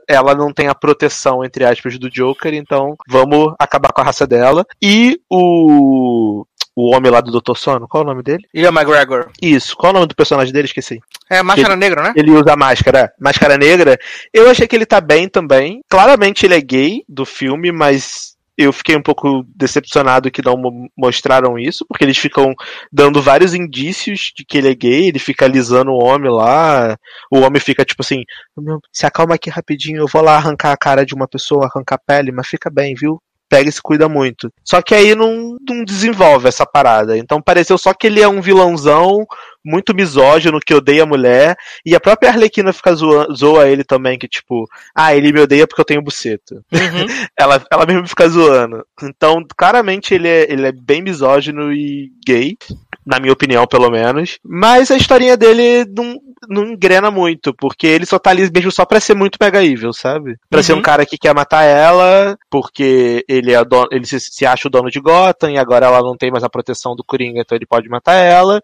ela 0.08 0.34
não 0.34 0.52
tem 0.52 0.66
a 0.66 0.74
proteção, 0.74 1.44
entre 1.44 1.64
aspas, 1.64 1.96
do 1.96 2.10
Joker, 2.10 2.52
então 2.54 2.96
vamos 3.08 3.54
acabar 3.58 3.92
com 3.92 4.00
a 4.00 4.04
raça 4.04 4.26
dela. 4.26 4.64
E 4.82 5.20
o. 5.30 6.44
O 6.76 6.94
homem 6.94 7.10
lá 7.10 7.20
do 7.20 7.32
Dr. 7.32 7.56
Sono, 7.56 7.86
qual 7.88 8.02
é 8.02 8.06
o 8.06 8.08
nome 8.08 8.22
dele? 8.22 8.44
Ian 8.54 8.70
McGregor. 8.70 9.28
Isso, 9.42 9.76
qual 9.76 9.90
é 9.90 9.92
o 9.92 9.94
nome 9.96 10.06
do 10.06 10.14
personagem 10.14 10.52
dele? 10.52 10.66
Esqueci. 10.66 10.98
É 11.28 11.42
Máscara 11.42 11.76
Negra, 11.76 12.02
né? 12.04 12.12
Ele 12.16 12.30
usa 12.30 12.56
máscara, 12.56 13.12
máscara 13.20 13.58
negra. 13.58 13.98
Eu 14.32 14.48
achei 14.48 14.66
que 14.66 14.76
ele 14.76 14.86
tá 14.86 15.00
bem 15.00 15.28
também. 15.28 15.80
Claramente 15.90 16.46
ele 16.46 16.54
é 16.54 16.60
gay 16.60 17.02
do 17.08 17.26
filme, 17.26 17.70
mas 17.72 18.29
eu 18.62 18.72
fiquei 18.72 18.96
um 18.96 19.02
pouco 19.02 19.44
decepcionado 19.56 20.30
que 20.30 20.42
não 20.44 20.56
mo- 20.56 20.88
mostraram 20.96 21.58
isso, 21.58 21.84
porque 21.88 22.04
eles 22.04 22.18
ficam 22.18 22.54
dando 22.92 23.20
vários 23.22 23.54
indícios 23.54 24.32
de 24.36 24.44
que 24.44 24.58
ele 24.58 24.68
é 24.70 24.74
gay, 24.74 25.08
ele 25.08 25.18
fica 25.18 25.44
alisando 25.44 25.90
o 25.90 26.02
homem 26.02 26.30
lá, 26.30 26.96
o 27.32 27.40
homem 27.40 27.60
fica 27.60 27.84
tipo 27.84 28.02
assim, 28.02 28.22
"Meu, 28.56 28.78
se 28.92 29.06
acalma 29.06 29.34
aqui 29.34 29.50
rapidinho, 29.50 29.98
eu 29.98 30.06
vou 30.08 30.22
lá 30.22 30.36
arrancar 30.36 30.72
a 30.72 30.76
cara 30.76 31.04
de 31.06 31.14
uma 31.14 31.28
pessoa, 31.28 31.66
arrancar 31.66 31.96
a 31.96 31.98
pele, 32.06 32.32
mas 32.32 32.46
fica 32.48 32.70
bem, 32.70 32.94
viu? 32.94 33.20
Pega 33.50 33.68
e 33.68 33.72
se 33.72 33.82
cuida 33.82 34.08
muito. 34.08 34.50
Só 34.64 34.80
que 34.80 34.94
aí 34.94 35.14
não, 35.14 35.56
não 35.68 35.84
desenvolve 35.84 36.48
essa 36.48 36.64
parada. 36.64 37.18
Então 37.18 37.42
pareceu 37.42 37.76
só 37.76 37.92
que 37.92 38.06
ele 38.06 38.20
é 38.20 38.28
um 38.28 38.40
vilãozão 38.40 39.26
muito 39.64 39.94
misógino, 39.94 40.60
que 40.60 40.74
odeia 40.74 41.02
a 41.02 41.06
mulher, 41.06 41.56
e 41.84 41.94
a 41.94 42.00
própria 42.00 42.30
Arlequina 42.30 42.72
fica 42.72 42.94
zoa, 42.94 43.26
zoa 43.34 43.68
ele 43.68 43.84
também, 43.84 44.18
que 44.18 44.26
tipo, 44.26 44.66
ah, 44.94 45.14
ele 45.14 45.32
me 45.32 45.40
odeia 45.40 45.66
porque 45.66 45.80
eu 45.80 45.84
tenho 45.84 46.02
buceta. 46.02 46.62
Uhum. 46.72 47.06
Ela, 47.38 47.62
ela 47.70 47.86
mesmo 47.86 48.06
fica 48.06 48.28
zoando. 48.28 48.84
Então, 49.02 49.42
claramente 49.56 50.14
ele 50.14 50.28
é, 50.28 50.52
ele 50.52 50.66
é 50.66 50.72
bem 50.72 51.02
misógino 51.02 51.72
e 51.72 52.10
gay. 52.26 52.56
Na 53.04 53.18
minha 53.18 53.32
opinião, 53.32 53.66
pelo 53.66 53.90
menos. 53.90 54.38
Mas 54.44 54.90
a 54.90 54.96
historinha 54.96 55.36
dele 55.36 55.84
não, 55.96 56.18
não 56.48 56.64
engrena 56.64 57.10
muito, 57.10 57.54
porque 57.54 57.86
ele 57.86 58.06
só 58.06 58.18
tá 58.18 58.30
ali 58.30 58.50
mesmo 58.52 58.70
só 58.70 58.84
pra 58.84 59.00
ser 59.00 59.14
muito 59.14 59.38
mega 59.40 59.64
evil, 59.64 59.92
sabe? 59.92 60.36
Pra 60.48 60.62
ser 60.62 60.74
um 60.74 60.82
cara 60.82 61.04
que 61.06 61.18
quer 61.18 61.34
matar 61.34 61.62
ela, 61.62 62.36
porque 62.50 63.24
ele 63.28 63.52
é 63.52 63.64
dono, 63.64 63.88
ele 63.90 64.06
se, 64.06 64.20
se 64.20 64.46
acha 64.46 64.68
o 64.68 64.70
dono 64.70 64.90
de 64.90 65.00
Gotham 65.00 65.50
e 65.50 65.58
agora 65.58 65.86
ela 65.86 66.00
não 66.00 66.16
tem 66.16 66.30
mais 66.30 66.44
a 66.44 66.48
proteção 66.48 66.94
do 66.94 67.04
Coringa, 67.04 67.40
então 67.40 67.56
ele 67.56 67.66
pode 67.66 67.88
matar 67.88 68.14
ela. 68.14 68.60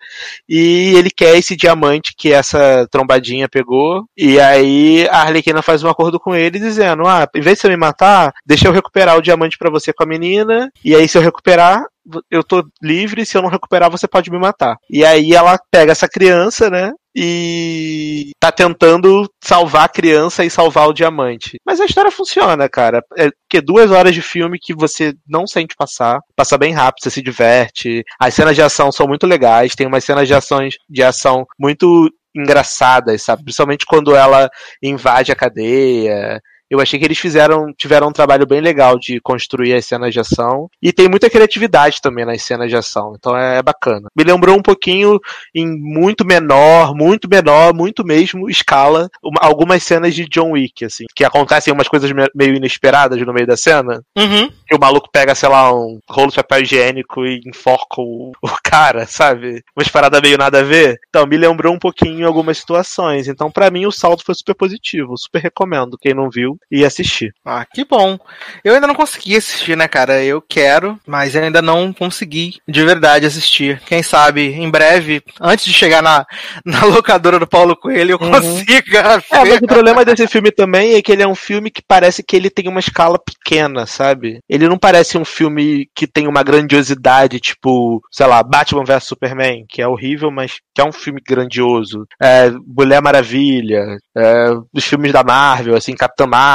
E 0.49 0.95
ele 0.97 1.11
quer 1.11 1.37
esse 1.37 1.57
diamante 1.57 2.15
que 2.17 2.33
essa 2.33 2.87
trombadinha 2.91 3.49
pegou. 3.49 4.05
E 4.17 4.39
aí 4.41 5.07
a 5.09 5.23
Arlequina 5.23 5.63
faz 5.63 5.83
um 5.83 5.89
acordo 5.89 6.19
com 6.19 6.35
ele 6.35 6.59
dizendo: 6.59 7.07
Ah, 7.07 7.29
em 7.35 7.41
vez 7.41 7.57
de 7.57 7.63
você 7.63 7.69
me 7.69 7.77
matar, 7.77 8.33
deixa 8.45 8.69
eu 8.69 8.73
recuperar 8.73 9.17
o 9.17 9.23
diamante 9.23 9.59
pra 9.59 9.71
você 9.71 9.93
com 9.93 10.03
a 10.03 10.07
menina. 10.07 10.71
E 10.85 10.95
aí, 10.95 11.09
se 11.09 11.19
eu 11.19 11.23
recuperar, 11.23 11.85
eu 12.31 12.43
tô 12.43 12.65
livre, 12.83 13.27
se 13.27 13.37
eu 13.37 13.43
não 13.43 13.49
recuperar, 13.49 13.91
você 13.91 14.07
pode 14.07 14.31
me 14.31 14.39
matar. 14.39 14.77
E 14.91 15.05
aí 15.05 15.33
ela 15.33 15.59
pega 15.71 15.93
essa 15.93 16.09
criança, 16.09 16.71
né? 16.71 16.93
E 17.19 18.33
tá 18.39 18.53
tentando 18.53 19.27
salvar 19.43 19.85
a 19.85 19.89
criança 19.89 20.45
e 20.45 20.51
salvar 20.51 20.87
o 20.87 20.93
diamante. 20.93 21.59
Mas 21.65 21.81
a 21.81 21.87
história 21.87 22.11
funciona, 22.11 22.69
cara. 22.69 23.03
É 23.17 23.31
que 23.49 23.61
duas 23.61 23.91
horas 23.91 24.15
de 24.15 24.21
filme 24.21 24.59
que 24.61 24.75
você 24.75 25.15
não 25.27 25.47
sente 25.47 25.75
passar, 25.75 26.21
passa 26.37 26.59
bem 26.59 26.75
rápido, 26.75 27.03
você 27.03 27.11
se 27.11 27.23
diverte. 27.23 28.05
As 28.21 28.35
cenas 28.35 28.55
de 28.55 28.61
ação 28.61 28.93
são 28.93 29.07
muito 29.07 29.27
legais, 29.27 29.75
tem 29.75 29.87
umas 29.87 30.05
cenas 30.05 30.29
de 30.29 30.35
ações 30.35 30.75
de 30.89 31.03
ação 31.03 31.47
muito 31.59 32.11
engraçadas, 32.37 33.23
sabe? 33.23 33.45
Principalmente 33.45 33.87
quando 33.87 34.15
ela 34.15 34.51
invade 34.83 35.33
a 35.33 35.37
cadeia. 35.37 36.41
Eu 36.71 36.81
achei 36.81 36.99
que 36.99 37.05
eles 37.05 37.19
fizeram, 37.19 37.73
tiveram 37.77 38.09
um 38.09 38.13
trabalho 38.13 38.47
bem 38.47 38.61
legal 38.61 38.99
de 38.99 39.21
construir 39.21 39.75
as 39.75 39.85
cenas 39.87 40.13
de 40.13 40.21
ação. 40.21 40.69
E 40.83 40.93
tem 40.93 41.09
muita 41.09 41.31
criatividade 41.31 42.01
também 42.01 42.25
nas 42.25 42.43
cenas 42.43 42.69
de 42.69 42.77
ação. 42.77 43.15
Então 43.17 43.37
é 43.37 43.63
bacana. 43.63 44.09
Me 44.17 44.25
lembrou 44.25 44.57
um 44.57 44.63
pouquinho 44.63 45.19
em 45.55 45.67
muito 45.67 46.25
menor, 46.25 46.95
muito 46.95 47.29
menor, 47.29 47.73
muito 47.75 48.05
mesmo 48.05 48.49
escala, 48.51 49.09
uma, 49.23 49.41
algumas 49.41 49.83
cenas 49.83 50.15
de 50.15 50.27
John 50.29 50.53
Wick, 50.53 50.85
assim. 50.85 51.05
Que 51.15 51.25
acontecem 51.25 51.73
umas 51.73 51.89
coisas 51.89 52.11
me- 52.13 52.31
meio 52.35 52.55
inesperadas 52.55 53.21
no 53.21 53.33
meio 53.33 53.47
da 53.47 53.57
cena. 53.57 54.03
Uhum. 54.17 54.51
Que 54.67 54.75
o 54.75 54.81
maluco 54.81 55.09
pega, 55.13 55.35
sei 55.35 55.49
lá, 55.49 55.73
um 55.73 55.99
rolo 56.09 56.31
de 56.31 56.37
papel 56.37 56.63
higiênico 56.63 57.25
e 57.25 57.41
enforca 57.47 58.01
o, 58.01 58.33
o 58.43 58.49
cara, 58.63 59.07
sabe? 59.07 59.63
Umas 59.77 59.89
paradas 59.89 60.21
meio 60.21 60.37
nada 60.39 60.61
a 60.61 60.63
ver. 60.63 60.99
Então, 61.09 61.27
me 61.27 61.37
lembrou 61.37 61.73
um 61.73 61.79
pouquinho 61.79 62.21
em 62.21 62.25
algumas 62.25 62.59
situações. 62.59 63.29
Então, 63.29 63.51
pra 63.51 63.71
mim, 63.71 63.87
o 63.87 63.93
saldo 63.93 64.23
foi 64.25 64.35
super 64.35 64.55
positivo. 64.55 65.17
Super 65.17 65.41
recomendo. 65.43 65.97
Quem 66.01 66.15
não 66.15 66.29
viu, 66.31 66.56
e 66.71 66.85
assistir. 66.85 67.33
Ah, 67.45 67.65
que 67.65 67.85
bom. 67.85 68.19
Eu 68.65 68.75
ainda 68.75 68.87
não 68.87 68.95
consegui 68.95 69.37
assistir, 69.37 69.77
né, 69.77 69.87
cara? 69.89 70.23
Eu 70.23 70.41
quero, 70.43 70.99
mas 71.07 71.35
eu 71.35 71.43
ainda 71.43 71.61
não 71.63 71.93
consegui 71.93 72.55
de 72.69 72.85
verdade 72.85 73.27
assistir. 73.27 73.81
Quem 73.87 74.03
sabe, 74.03 74.49
em 74.53 74.71
breve, 74.71 75.23
antes 75.41 75.65
de 75.65 75.73
chegar 75.73 76.03
na, 76.03 76.25
na 76.65 76.85
locadora 76.85 77.39
do 77.39 77.47
Paulo 77.47 77.77
Coelho, 77.77 78.13
eu 78.13 78.19
Uhum. 78.21 78.31
consiga 78.31 79.23
É, 79.31 79.45
mas 79.45 79.59
o 79.61 79.67
problema 79.67 80.05
desse 80.05 80.27
filme 80.27 80.51
também 80.51 80.95
é 80.95 81.03
que 81.03 81.13
ele 81.13 81.23
é 81.23 81.29
um 81.29 81.35
filme 81.35 81.71
que 81.71 81.83
parece 81.87 82.23
que 82.23 82.35
ele 82.37 82.51
tem 82.51 82.69
uma 82.69 82.81
escala 82.81 83.19
pequena, 83.19 83.87
sabe? 83.87 84.41
Ele 84.49 84.69
não 84.69 84.79
parece 84.79 85.17
um 85.19 85.25
filme 85.25 85.89
que 85.95 86.07
tem 86.07 86.27
uma 86.27 86.43
grandiosidade, 86.43 87.41
tipo, 87.41 88.01
sei 88.11 88.27
lá, 88.27 88.43
Batman 88.43 88.85
vs 88.85 89.05
Superman, 89.05 89.65
que 89.69 89.81
é 89.83 89.89
horrível, 89.89 90.31
mas 90.31 90.55
que 90.75 90.81
é 90.81 90.85
um 90.85 90.93
filme 90.93 91.21
grandioso. 91.27 92.07
É, 92.23 92.51
Mulher 92.67 93.01
Maravilha, 93.03 93.85
é, 94.17 94.51
os 94.73 94.85
filmes 94.85 95.13
da 95.13 95.23
Marvel, 95.23 95.77
assim, 95.77 95.95
Capitã 95.95 96.27
Marvel, 96.27 96.46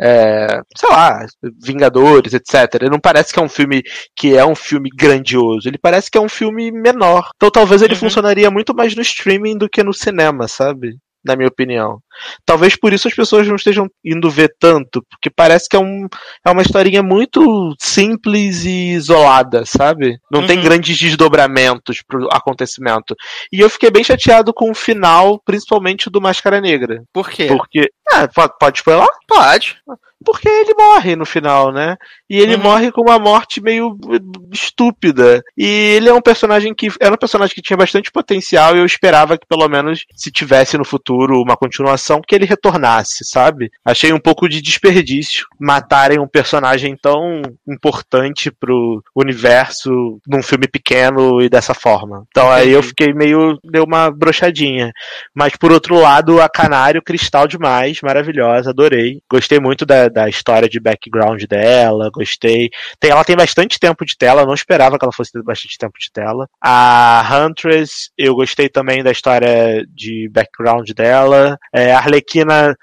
é, 0.00 0.60
sei 0.76 0.88
lá, 0.90 1.24
Vingadores, 1.64 2.32
etc. 2.34 2.74
Ele 2.80 2.90
não 2.90 3.00
parece 3.00 3.32
que 3.32 3.38
é 3.38 3.42
um 3.42 3.48
filme 3.48 3.82
que 4.16 4.36
é 4.36 4.44
um 4.44 4.54
filme 4.54 4.88
grandioso, 4.96 5.68
ele 5.68 5.78
parece 5.78 6.10
que 6.10 6.18
é 6.18 6.20
um 6.20 6.28
filme 6.28 6.70
menor. 6.70 7.28
Então 7.36 7.50
talvez 7.50 7.82
ele 7.82 7.94
Uhum. 7.94 8.00
funcionaria 8.00 8.50
muito 8.50 8.74
mais 8.74 8.94
no 8.94 9.02
streaming 9.02 9.58
do 9.58 9.68
que 9.68 9.82
no 9.82 9.92
cinema, 9.92 10.46
sabe? 10.48 10.96
Na 11.22 11.36
minha 11.36 11.48
opinião. 11.48 11.98
Talvez 12.46 12.76
por 12.76 12.94
isso 12.94 13.06
as 13.06 13.14
pessoas 13.14 13.46
não 13.46 13.56
estejam 13.56 13.86
indo 14.02 14.30
ver 14.30 14.54
tanto, 14.58 15.04
porque 15.10 15.28
parece 15.28 15.68
que 15.68 15.76
é, 15.76 15.78
um, 15.78 16.06
é 16.46 16.50
uma 16.50 16.62
historinha 16.62 17.02
muito 17.02 17.74
simples 17.78 18.64
e 18.64 18.92
isolada, 18.94 19.66
sabe? 19.66 20.16
Não 20.32 20.46
tem 20.46 20.56
Uhum. 20.56 20.64
grandes 20.64 20.98
desdobramentos 20.98 22.02
pro 22.08 22.26
acontecimento. 22.32 23.14
E 23.52 23.60
eu 23.60 23.68
fiquei 23.68 23.90
bem 23.90 24.02
chateado 24.02 24.52
com 24.54 24.70
o 24.70 24.74
final, 24.74 25.38
principalmente 25.44 26.08
do 26.08 26.22
Máscara 26.22 26.58
Negra. 26.58 27.02
Por 27.12 27.28
quê? 27.28 27.46
Porque. 27.48 27.90
Ah, 28.12 28.28
pode, 28.28 28.52
pode 28.58 28.78
spoiler? 28.78 29.06
Pode. 29.26 29.76
Porque 30.22 30.46
ele 30.48 30.74
morre 30.74 31.16
no 31.16 31.24
final, 31.24 31.72
né? 31.72 31.96
E 32.28 32.38
ele 32.38 32.56
Uhum. 32.56 32.62
morre 32.62 32.92
com 32.92 33.00
uma 33.00 33.18
morte 33.18 33.58
meio 33.58 33.96
estúpida. 34.52 35.42
E 35.56 35.64
ele 35.64 36.10
é 36.10 36.12
um 36.14 36.20
personagem 36.20 36.74
que 36.74 36.88
era 37.00 37.14
um 37.14 37.18
personagem 37.18 37.54
que 37.54 37.62
tinha 37.62 37.76
bastante 37.76 38.10
potencial 38.12 38.76
e 38.76 38.80
eu 38.80 38.84
esperava 38.84 39.38
que 39.38 39.46
pelo 39.46 39.66
menos 39.68 40.04
se 40.14 40.30
tivesse 40.30 40.76
no 40.76 40.84
futuro 40.84 41.40
uma 41.40 41.56
continuação 41.56 42.20
que 42.26 42.34
ele 42.34 42.44
retornasse, 42.44 43.24
sabe? 43.24 43.70
Achei 43.82 44.12
um 44.12 44.20
pouco 44.20 44.46
de 44.46 44.60
desperdício 44.60 45.46
matarem 45.58 46.18
um 46.18 46.28
personagem 46.28 46.96
tão 47.00 47.40
importante 47.66 48.50
pro 48.50 49.02
universo 49.16 50.20
num 50.26 50.42
filme 50.42 50.68
pequeno 50.68 51.40
e 51.40 51.48
dessa 51.48 51.72
forma. 51.72 52.24
Então 52.28 52.50
aí 52.50 52.70
eu 52.70 52.82
fiquei 52.82 53.12
meio 53.14 53.58
deu 53.64 53.84
uma 53.84 54.10
brochadinha. 54.10 54.92
Mas 55.34 55.56
por 55.56 55.72
outro 55.72 55.98
lado, 55.98 56.40
a 56.42 56.48
Canário 56.48 57.02
cristal 57.02 57.46
demais, 57.48 57.99
maravilhosa, 58.04 58.70
adorei. 58.70 59.20
Gostei 59.30 59.58
muito 59.58 59.84
da, 59.86 60.08
da 60.08 60.28
história 60.28 60.68
de 60.68 60.80
background 60.80 61.42
dela, 61.44 62.10
gostei. 62.12 62.70
Tem, 62.98 63.10
ela 63.10 63.24
tem 63.24 63.36
bastante 63.36 63.78
tempo 63.78 64.04
de 64.04 64.16
tela, 64.16 64.42
eu 64.42 64.46
não 64.46 64.54
esperava 64.54 64.98
que 64.98 65.04
ela 65.04 65.12
fosse 65.12 65.32
ter 65.32 65.42
bastante 65.42 65.78
tempo 65.78 65.94
de 65.98 66.10
tela. 66.12 66.46
A 66.62 67.22
Huntress, 67.32 68.10
eu 68.16 68.34
gostei 68.34 68.68
também 68.68 69.02
da 69.02 69.10
história 69.10 69.84
de 69.94 70.28
background 70.30 70.90
dela. 70.90 71.56
É, 71.72 71.92
a 71.92 71.98
Arlequina, 71.98 72.76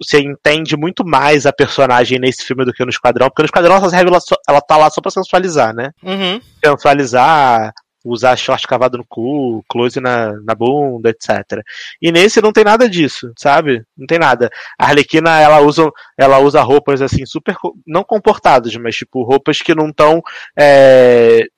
você 0.00 0.20
entende 0.20 0.76
muito 0.76 1.04
mais 1.04 1.46
a 1.46 1.52
personagem 1.52 2.18
nesse 2.18 2.44
filme 2.44 2.64
do 2.64 2.72
que 2.72 2.84
no 2.84 2.90
Esquadrão, 2.90 3.28
porque 3.28 3.42
no 3.42 3.46
Esquadrão 3.46 3.76
ela, 3.76 4.18
ela 4.48 4.60
tá 4.60 4.76
lá 4.76 4.90
só 4.90 5.00
pra 5.00 5.10
sensualizar, 5.10 5.74
né? 5.74 5.90
Uhum. 6.02 6.40
sensualizar, 6.62 7.72
usar 8.04 8.36
short 8.36 8.66
cavado 8.66 8.98
no 8.98 9.04
cu, 9.08 9.64
close 9.68 10.00
na, 10.00 10.32
na 10.44 10.54
bunda, 10.54 11.10
etc. 11.10 11.62
E 12.00 12.10
nesse 12.12 12.40
não 12.40 12.52
tem 12.52 12.64
nada 12.64 12.88
disso, 12.88 13.32
sabe? 13.38 13.82
Não 13.96 14.06
tem 14.06 14.18
nada. 14.18 14.50
A 14.78 14.86
Arlequina, 14.86 15.40
ela 15.40 15.60
usa, 15.60 15.88
ela 16.18 16.38
usa 16.38 16.60
roupas 16.62 17.00
assim, 17.02 17.24
super, 17.26 17.54
não 17.86 18.02
comportadas, 18.04 18.74
mas 18.76 18.96
tipo, 18.96 19.22
roupas 19.22 19.58
que 19.58 19.74
não 19.74 19.88
estão 19.88 20.22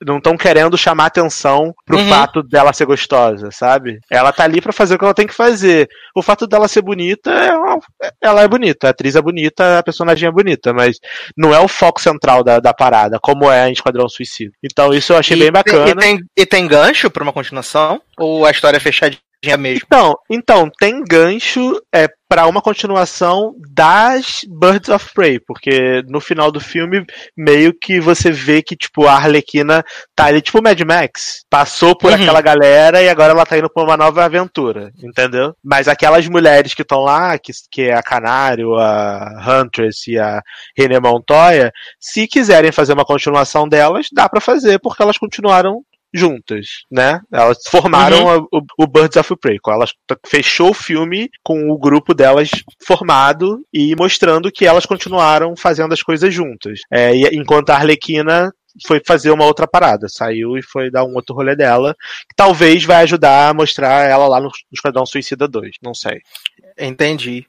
não 0.05 0.19
estão 0.19 0.37
querendo 0.37 0.77
chamar 0.77 1.07
atenção 1.07 1.75
pro 1.85 1.99
Uhum. 1.99 2.09
fato 2.09 2.43
dela 2.43 2.73
ser 2.73 2.87
gostosa, 2.87 3.51
sabe? 3.51 3.99
Ela 4.11 4.33
tá 4.33 4.45
ali 4.45 4.61
pra 4.61 4.73
fazer 4.73 4.95
o 4.95 4.99
que 4.99 5.05
ela 5.05 5.15
tem 5.15 5.27
que 5.27 5.35
fazer. 5.35 5.89
O 6.15 6.23
fato 6.23 6.47
dela 6.47 6.69
ser 6.69 6.83
bonita, 6.83 7.31
é 7.31 7.53
uma- 7.53 7.79
ela 8.23 8.43
é 8.43 8.49
bonita, 8.49 8.87
a 8.89 8.91
atriz 8.91 9.17
é 9.17 9.23
bonita, 9.23 9.79
a 9.79 9.83
personagem 9.83 10.29
é 10.29 10.33
bonita, 10.33 10.73
mas 10.73 10.99
não 11.37 11.55
é 11.55 11.61
o 11.61 11.69
foco 11.69 12.01
central 12.01 12.43
da, 12.43 12.59
da 12.61 12.73
parada, 12.75 13.19
como 13.21 13.51
é 13.51 13.69
em 13.69 13.73
Esquadrão 13.73 14.09
Suicida. 14.09 14.53
Então 14.63 14.93
isso 14.93 15.13
eu 15.13 15.17
achei 15.19 15.37
E 15.37 15.41
bem 15.41 15.53
bacana. 15.53 15.91
E 15.91 15.95
tem, 15.97 16.21
e 16.37 16.45
tem 16.47 16.67
gancho 16.67 17.11
pra 17.11 17.23
uma 17.23 17.33
continuação? 17.33 18.01
Ou 18.19 18.45
a 18.47 18.51
história 18.51 18.77
é 18.77 18.81
fechadinha 18.81 19.21
mesmo? 19.59 19.83
Então, 19.87 20.15
então, 20.31 20.71
tem 20.79 21.05
gancho 21.05 21.79
é, 21.95 22.09
para 22.27 22.47
uma 22.47 22.63
continuação 22.63 23.55
das 23.75 24.41
Birds 24.49 24.89
of 24.89 25.13
Prey, 25.15 25.39
porque 25.39 26.03
no 26.09 26.19
final 26.19 26.51
do 26.51 26.59
filme, 26.59 27.05
meio 27.37 27.73
que 27.79 28.01
você 28.01 28.31
vê 28.33 28.63
que, 28.63 28.75
tipo, 28.75 29.07
a 29.07 29.13
Arlequina 29.13 29.85
tá 30.17 30.25
ali, 30.25 30.41
tipo 30.41 30.63
Mad 30.63 30.81
Max. 30.81 31.43
Passou 31.51 31.95
por 31.95 32.11
Uhum. 32.11 32.17
aquela 32.23 32.41
galera 32.41 33.03
e 33.03 33.09
agora 33.09 33.33
ela 33.33 33.45
tá 33.45 33.59
indo 33.59 33.69
pra 33.71 33.83
uma 33.85 33.97
nova 33.99 34.25
aventura, 34.25 34.91
entendeu? 35.03 35.55
Mas 35.63 35.89
aquelas 35.89 36.27
mulheres 36.27 36.73
que 36.73 36.81
estão 36.83 37.01
lá, 37.01 37.39
que, 37.39 37.53
que 37.71 37.83
é 37.83 37.95
a 37.95 38.03
Canário, 38.03 38.75
a 38.77 39.29
Huntress 39.47 40.11
e 40.11 40.19
a 40.19 40.41
René 40.77 40.99
Montoya, 40.99 41.71
se 42.01 42.27
quiserem 42.27 42.73
fazer 42.73 42.95
uma 42.95 43.05
continuação 43.05 43.69
delas, 43.69 44.07
dá 44.11 44.27
pra 44.27 44.41
fazer, 44.41 44.79
porque 44.81 45.03
elas 45.03 45.19
continuaram 45.19 45.83
juntas, 46.15 46.67
né? 46.91 47.21
Elas 47.33 47.59
formaram 47.69 48.29
a- 48.31 48.39
o, 48.39 48.63
o 48.79 48.87
Birds 48.87 49.17
of 49.17 49.35
Prey. 49.37 49.59
Elas 49.67 49.91
fechou 50.27 50.71
o 50.71 50.75
filme 50.75 51.29
com 51.43 51.69
o 51.71 51.77
grupo 51.79 52.15
delas 52.15 52.49
formado 52.87 53.61
e 53.73 53.95
mostrando 53.97 54.51
que 54.53 54.65
elas 54.65 54.87
continuaram 54.87 55.57
fazendo 55.57 55.93
as 55.93 56.03
coisas 56.03 56.33
juntas. 56.33 56.81
É, 56.91 57.15
e- 57.15 57.37
enquanto 57.37 57.71
a 57.71 57.75
Arlequina 57.75 58.53
foi 58.87 59.01
fazer 59.07 59.31
uma 59.31 59.45
outra 59.45 59.67
parada, 59.69 60.09
saiu 60.09 60.57
e 60.57 60.63
foi 60.63 60.91
dar 60.91 61.05
um 61.05 61.15
outro 61.15 61.35
rolê 61.35 61.55
dela, 61.55 61.95
que 62.29 62.35
talvez 62.37 62.85
vai 62.85 63.03
ajudar 63.03 63.49
a 63.51 63.55
mostrar 63.55 64.09
ela 64.09 64.27
lá 64.27 64.39
no, 64.41 64.47
no 64.47 64.53
Esquadrão 64.73 65.07
Suicida 65.07 65.47
2, 65.47 65.77
não 65.83 65.95
sei. 65.95 66.21
Entendi. 66.79 67.47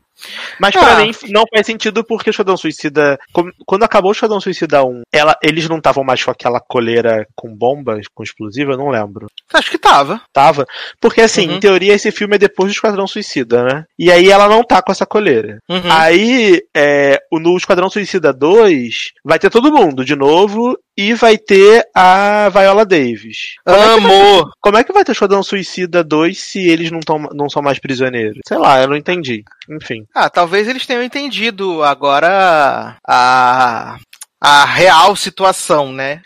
Mas 0.59 0.73
pra 0.73 0.97
Ah. 0.97 1.01
mim 1.05 1.11
não 1.29 1.43
faz 1.53 1.65
sentido 1.65 2.03
porque 2.03 2.29
o 2.29 2.31
Esquadrão 2.31 2.57
Suicida. 2.57 3.17
Quando 3.65 3.83
acabou 3.83 4.09
o 4.09 4.13
Esquadrão 4.13 4.39
Suicida 4.39 4.83
1, 4.83 5.01
ela, 5.11 5.35
eles 5.43 5.67
não 5.69 5.77
estavam 5.77 6.03
mais 6.03 6.23
com 6.23 6.31
aquela 6.31 6.59
coleira 6.59 7.25
com 7.35 7.53
bombas, 7.55 8.07
com 8.13 8.23
explosivo, 8.23 8.71
eu 8.71 8.77
não 8.77 8.89
lembro. 8.89 9.27
Acho 9.53 9.71
que 9.71 9.77
tava. 9.77 10.21
Tava? 10.33 10.65
Porque 10.99 11.21
assim, 11.21 11.47
Uhum. 11.47 11.55
em 11.55 11.59
teoria, 11.59 11.93
esse 11.93 12.11
filme 12.11 12.35
é 12.35 12.39
depois 12.39 12.69
do 12.69 12.73
Esquadrão 12.75 13.07
Suicida, 13.07 13.63
né? 13.63 13.83
E 13.97 14.11
aí 14.11 14.29
ela 14.29 14.47
não 14.47 14.63
tá 14.63 14.81
com 14.81 14.91
essa 14.91 15.05
coleira. 15.05 15.59
Uhum. 15.69 15.81
Aí, 15.91 16.61
é, 16.75 17.19
no 17.31 17.55
Esquadrão 17.57 17.89
Suicida 17.89 18.31
2, 18.33 19.11
vai 19.23 19.39
ter 19.39 19.49
todo 19.49 19.71
mundo 19.71 20.03
de 20.05 20.15
novo 20.15 20.77
e 20.97 21.13
vai 21.13 21.37
ter 21.37 21.83
a 21.93 22.49
Viola 22.49 22.85
Davis. 22.85 23.55
Como 23.65 23.77
é 23.77 23.81
que 23.81 23.85
vai- 23.87 23.95
Amor. 23.97 24.49
Como 24.61 24.77
é 24.77 24.83
que 24.83 24.93
vai 24.93 25.03
ter 25.03 25.11
Esquadrão 25.11 25.43
Suicida 25.43 26.03
2 26.03 26.39
se 26.39 26.59
eles 26.67 26.89
não, 26.91 26.99
tão, 26.99 27.19
não 27.33 27.49
são 27.49 27.61
mais 27.61 27.79
prisioneiros? 27.79 28.39
Sei 28.47 28.57
lá, 28.57 28.81
eu 28.81 28.87
não 28.87 28.95
entendi. 28.95 29.43
Enfim. 29.69 30.05
Ah, 30.13 30.29
talvez 30.45 30.67
eles 30.67 30.85
tenham 30.85 31.01
entendido 31.01 31.83
agora 31.83 32.95
a, 33.07 33.97
a 34.39 34.63
real 34.65 35.15
situação, 35.15 35.91
né? 35.91 36.21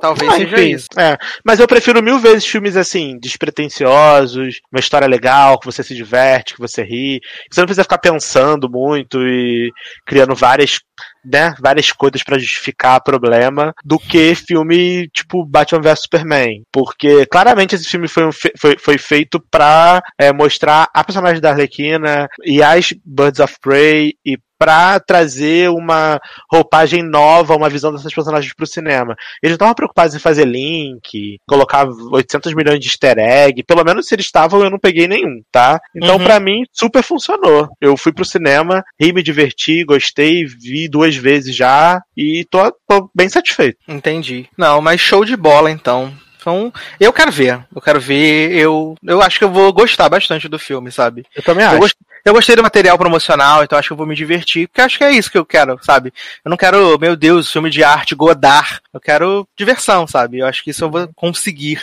Talvez 0.00 0.32
Ah, 0.32 0.36
seja 0.36 0.56
enfim, 0.56 0.74
isso. 0.76 0.88
É, 0.96 1.18
mas 1.44 1.60
eu 1.60 1.68
prefiro 1.68 2.02
mil 2.02 2.18
vezes 2.18 2.46
filmes 2.46 2.74
assim, 2.74 3.18
despretensiosos, 3.20 4.60
uma 4.72 4.80
história 4.80 5.06
legal, 5.06 5.60
que 5.60 5.66
você 5.66 5.82
se 5.82 5.94
diverte, 5.94 6.54
que 6.54 6.60
você 6.60 6.82
ri, 6.82 7.20
que 7.20 7.54
você 7.54 7.60
não 7.60 7.66
precisa 7.66 7.84
ficar 7.84 7.98
pensando 7.98 8.66
muito 8.70 9.20
e 9.20 9.70
criando 10.06 10.34
várias, 10.34 10.80
né, 11.24 11.54
várias 11.60 11.92
coisas 11.92 12.22
pra 12.22 12.38
justificar 12.38 13.02
problema, 13.02 13.72
do 13.84 13.98
que 13.98 14.34
filme 14.34 15.08
tipo 15.08 15.44
Batman 15.44 15.80
vs 15.80 16.00
Superman. 16.02 16.62
Porque 16.72 17.26
claramente 17.26 17.74
esse 17.74 17.88
filme 17.88 18.08
foi, 18.08 18.26
um 18.26 18.32
fe- 18.32 18.52
foi, 18.58 18.76
foi 18.78 18.98
feito 18.98 19.42
pra 19.50 20.02
é, 20.18 20.32
mostrar 20.32 20.88
a 20.94 21.04
personagem 21.04 21.40
da 21.40 21.50
Arlequina 21.50 22.28
e 22.44 22.62
as 22.62 22.92
Birds 23.04 23.40
of 23.40 23.54
Prey 23.60 24.14
e 24.24 24.38
pra 24.60 25.00
trazer 25.00 25.70
uma 25.70 26.20
roupagem 26.52 27.02
nova, 27.02 27.56
uma 27.56 27.70
visão 27.70 27.90
dessas 27.90 28.12
personagens 28.12 28.52
pro 28.52 28.66
cinema. 28.66 29.16
Eles 29.42 29.52
não 29.52 29.56
estavam 29.56 29.74
preocupados 29.74 30.14
em 30.14 30.18
fazer 30.18 30.44
link, 30.46 31.38
colocar 31.48 31.86
800 32.12 32.52
milhões 32.54 32.78
de 32.78 32.86
easter 32.88 33.16
egg. 33.18 33.62
Pelo 33.64 33.82
menos 33.82 34.06
se 34.06 34.14
eles 34.14 34.26
estavam, 34.26 34.62
eu 34.62 34.68
não 34.70 34.78
peguei 34.78 35.08
nenhum, 35.08 35.40
tá? 35.50 35.80
Então, 35.96 36.16
Uhum. 36.18 36.24
pra 36.24 36.38
mim, 36.38 36.62
super 36.70 37.02
funcionou. 37.02 37.68
Eu 37.80 37.96
fui 37.96 38.12
pro 38.12 38.24
cinema, 38.24 38.84
ri, 39.00 39.12
me 39.14 39.22
diverti, 39.22 39.82
gostei, 39.82 40.44
vi 40.44 40.88
duas 40.88 41.16
vezes 41.16 41.56
já 41.56 41.98
e 42.14 42.44
tô, 42.50 42.70
tô 42.86 43.10
bem 43.14 43.28
satisfeito. 43.30 43.78
Entendi. 43.88 44.46
Não, 44.58 44.82
mas 44.82 45.00
show 45.00 45.24
de 45.24 45.36
bola, 45.36 45.70
então. 45.70 46.12
Então, 46.40 46.72
eu 46.98 47.12
quero 47.12 47.30
ver. 47.30 47.64
Eu 47.74 47.80
quero 47.80 48.00
ver. 48.00 48.52
Eu, 48.52 48.94
eu 49.04 49.20
acho 49.22 49.38
que 49.38 49.44
eu 49.44 49.50
vou 49.50 49.72
gostar 49.72 50.08
bastante 50.08 50.48
do 50.48 50.58
filme, 50.58 50.90
sabe? 50.90 51.24
Eu 51.34 51.42
também 51.42 51.64
Eu, 51.64 51.70
acho. 51.70 51.78
gost- 51.80 51.96
eu 52.22 52.34
gostei 52.34 52.54
do 52.54 52.62
material 52.62 52.98
promocional, 52.98 53.64
então 53.64 53.78
acho 53.78 53.88
que 53.88 53.92
eu 53.94 53.96
vou 53.96 54.06
me 54.06 54.14
divertir, 54.14 54.68
porque 54.68 54.82
acho 54.82 54.98
que 54.98 55.04
é 55.04 55.10
isso 55.10 55.30
que 55.30 55.38
eu 55.38 55.44
quero, 55.44 55.78
sabe? 55.82 56.12
Eu 56.44 56.50
não 56.50 56.56
quero, 56.56 56.98
meu 56.98 57.16
Deus, 57.16 57.50
filme 57.50 57.70
de 57.70 57.82
arte, 57.82 58.14
Godard. 58.14 58.78
Eu 58.92 59.00
quero 59.00 59.48
diversão, 59.56 60.06
sabe? 60.06 60.38
Eu 60.40 60.46
acho 60.46 60.62
que 60.62 60.68
isso 60.70 60.84
eu 60.84 60.90
vou 60.90 61.08
conseguir 61.16 61.80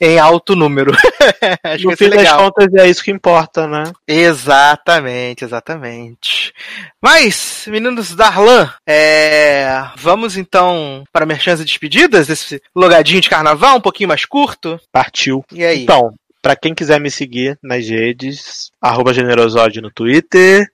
em 0.00 0.20
alto 0.20 0.54
número. 0.54 0.92
acho 1.64 1.78
que 1.78 1.84
No 1.84 1.90
ser 1.96 1.96
fim 1.96 2.10
das 2.10 2.18
legal. 2.18 2.38
contas, 2.52 2.72
é 2.74 2.88
isso 2.88 3.02
que 3.02 3.10
importa, 3.10 3.66
né? 3.66 3.84
Exatamente, 4.06 5.44
exatamente. 5.44 6.52
Mas, 7.00 7.64
meninos 7.66 8.14
Darlan, 8.14 8.70
é... 8.86 9.84
vamos 9.96 10.36
então 10.36 11.02
para 11.12 11.26
merchans 11.26 11.60
e 11.60 11.64
despedidas 11.64 12.26
desse 12.28 12.62
logadinho 12.74 13.20
de 13.20 13.28
carnaval, 13.28 13.76
um 13.76 13.80
pouquinho 13.80 13.91
mais 14.06 14.24
curto. 14.24 14.80
Partiu. 14.90 15.44
E 15.52 15.64
aí? 15.64 15.82
Então, 15.82 16.14
pra 16.42 16.56
quem 16.56 16.74
quiser 16.74 17.00
me 17.00 17.10
seguir 17.10 17.58
nas 17.62 17.88
redes, 17.88 18.70
arroba 18.80 19.14
generosode 19.14 19.80
no 19.80 19.90
Twitter. 19.90 20.66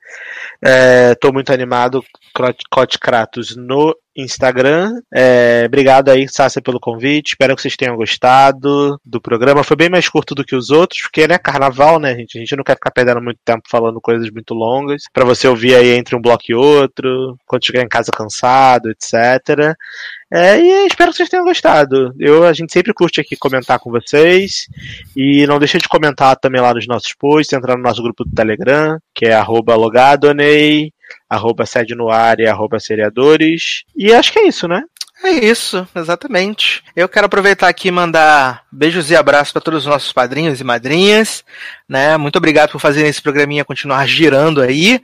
É, 0.62 1.14
tô 1.16 1.32
muito 1.32 1.52
animado, 1.52 2.02
Cote 2.70 2.98
Kratos 2.98 3.54
no 3.54 3.94
Instagram. 4.22 5.00
É, 5.14 5.62
obrigado 5.66 6.08
aí, 6.10 6.28
Sácia, 6.28 6.60
pelo 6.60 6.80
convite. 6.80 7.28
Espero 7.28 7.54
que 7.54 7.62
vocês 7.62 7.76
tenham 7.76 7.96
gostado 7.96 9.00
do 9.04 9.20
programa. 9.20 9.62
Foi 9.62 9.76
bem 9.76 9.88
mais 9.88 10.08
curto 10.08 10.34
do 10.34 10.44
que 10.44 10.56
os 10.56 10.70
outros, 10.70 11.02
porque 11.02 11.28
né, 11.28 11.38
carnaval, 11.38 12.00
né, 12.00 12.14
gente? 12.16 12.36
A 12.36 12.40
gente 12.40 12.56
não 12.56 12.64
quer 12.64 12.74
ficar 12.74 12.90
perdendo 12.90 13.22
muito 13.22 13.38
tempo 13.44 13.62
falando 13.68 14.00
coisas 14.00 14.28
muito 14.30 14.54
longas. 14.54 15.04
Pra 15.12 15.24
você 15.24 15.46
ouvir 15.46 15.74
aí 15.76 15.90
entre 15.90 16.16
um 16.16 16.20
bloco 16.20 16.44
e 16.48 16.54
outro, 16.54 17.36
quando 17.46 17.64
chegar 17.64 17.82
em 17.82 17.88
casa 17.88 18.10
cansado, 18.10 18.90
etc. 18.90 19.74
É, 20.30 20.60
e 20.60 20.86
espero 20.86 21.10
que 21.10 21.16
vocês 21.16 21.28
tenham 21.28 21.44
gostado. 21.44 22.12
Eu, 22.18 22.44
a 22.44 22.52
gente 22.52 22.72
sempre 22.72 22.92
curte 22.92 23.20
aqui 23.20 23.36
comentar 23.36 23.78
com 23.78 23.90
vocês. 23.90 24.66
E 25.16 25.46
não 25.46 25.58
deixa 25.58 25.78
de 25.78 25.88
comentar 25.88 26.36
também 26.36 26.60
lá 26.60 26.74
nos 26.74 26.86
nossos 26.86 27.14
posts, 27.14 27.52
entrar 27.52 27.76
no 27.76 27.82
nosso 27.82 28.02
grupo 28.02 28.24
do 28.24 28.34
Telegram, 28.34 28.98
que 29.14 29.26
é 29.26 29.32
arroba 29.32 29.74
logadonei, 29.74 30.92
arroba 31.28 31.66
sede 31.66 31.94
no 31.94 32.10
ar 32.10 32.40
e 32.40 32.46
arroba 32.46 32.78
seriadores. 32.80 33.84
E 33.96 34.12
acho 34.12 34.32
que 34.32 34.38
é 34.38 34.48
isso, 34.48 34.66
né? 34.68 34.82
É 35.24 35.30
isso, 35.32 35.84
exatamente. 35.96 36.80
Eu 36.94 37.08
quero 37.08 37.26
aproveitar 37.26 37.66
aqui 37.66 37.88
e 37.88 37.90
mandar 37.90 38.62
beijos 38.70 39.10
e 39.10 39.16
abraços 39.16 39.52
para 39.52 39.60
todos 39.60 39.80
os 39.80 39.86
nossos 39.90 40.12
padrinhos 40.12 40.60
e 40.60 40.64
madrinhas, 40.64 41.42
né? 41.88 42.16
Muito 42.16 42.36
obrigado 42.36 42.70
por 42.70 42.80
fazerem 42.80 43.10
esse 43.10 43.20
programinha 43.20 43.64
continuar 43.64 44.06
girando 44.06 44.62
aí. 44.62 45.00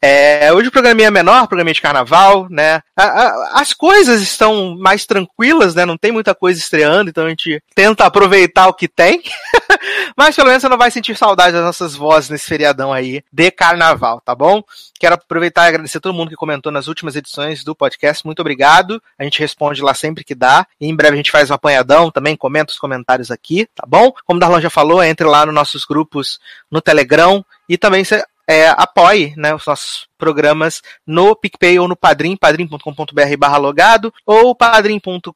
É, 0.00 0.52
hoje 0.52 0.68
o 0.68 0.70
programinha 0.70 1.08
é 1.08 1.10
menor, 1.10 1.48
programinha 1.48 1.74
de 1.74 1.80
carnaval, 1.80 2.46
né? 2.48 2.80
A- 2.96 3.02
a- 3.04 3.60
as 3.60 3.72
coisas 3.72 4.22
estão 4.22 4.76
mais 4.78 5.04
tranquilas, 5.04 5.74
né? 5.74 5.84
Não 5.84 5.96
tem 5.98 6.12
muita 6.12 6.36
coisa 6.36 6.60
estreando, 6.60 7.10
então 7.10 7.26
a 7.26 7.28
gente 7.28 7.60
tenta 7.74 8.04
aproveitar 8.06 8.68
o 8.68 8.74
que 8.74 8.86
tem. 8.86 9.20
Mas 10.16 10.36
pelo 10.36 10.46
menos 10.48 10.62
você 10.62 10.68
não 10.68 10.78
vai 10.78 10.92
sentir 10.92 11.16
saudade 11.16 11.52
das 11.52 11.64
nossas 11.64 11.96
vozes 11.96 12.30
nesse 12.30 12.46
feriadão 12.46 12.92
aí 12.92 13.22
de 13.32 13.50
carnaval, 13.50 14.20
tá 14.24 14.36
bom? 14.36 14.62
Quero 15.00 15.14
aproveitar 15.16 15.57
e 15.66 15.68
agradecer 15.68 16.00
todo 16.00 16.14
mundo 16.14 16.28
que 16.28 16.36
comentou 16.36 16.70
nas 16.70 16.88
últimas 16.88 17.16
edições 17.16 17.64
do 17.64 17.74
podcast. 17.74 18.24
Muito 18.24 18.40
obrigado. 18.40 19.02
A 19.18 19.24
gente 19.24 19.40
responde 19.40 19.82
lá 19.82 19.94
sempre 19.94 20.24
que 20.24 20.34
dá. 20.34 20.66
E 20.80 20.86
em 20.86 20.94
breve 20.94 21.14
a 21.14 21.16
gente 21.16 21.30
faz 21.30 21.50
um 21.50 21.54
apanhadão 21.54 22.10
também, 22.10 22.36
comenta 22.36 22.72
os 22.72 22.78
comentários 22.78 23.30
aqui, 23.30 23.66
tá 23.74 23.84
bom? 23.86 24.12
Como 24.24 24.36
o 24.36 24.40
Darlan 24.40 24.60
já 24.60 24.70
falou, 24.70 25.02
entre 25.02 25.26
lá 25.26 25.44
nos 25.46 25.54
nossos 25.54 25.84
grupos 25.84 26.38
no 26.70 26.80
Telegram 26.80 27.44
e 27.68 27.76
também 27.76 28.04
você 28.04 28.24
é, 28.48 28.68
apoie 28.70 29.34
né, 29.36 29.54
os 29.54 29.66
nossos 29.66 30.08
programas 30.16 30.82
no 31.06 31.36
PicPay 31.36 31.78
ou 31.78 31.86
no 31.86 31.94
Padrim, 31.94 32.36
padrim.com.br 32.36 33.36
barra 33.38 33.56
logado 33.58 34.12
ou 34.26 34.54
padrim.com.br 34.54 35.30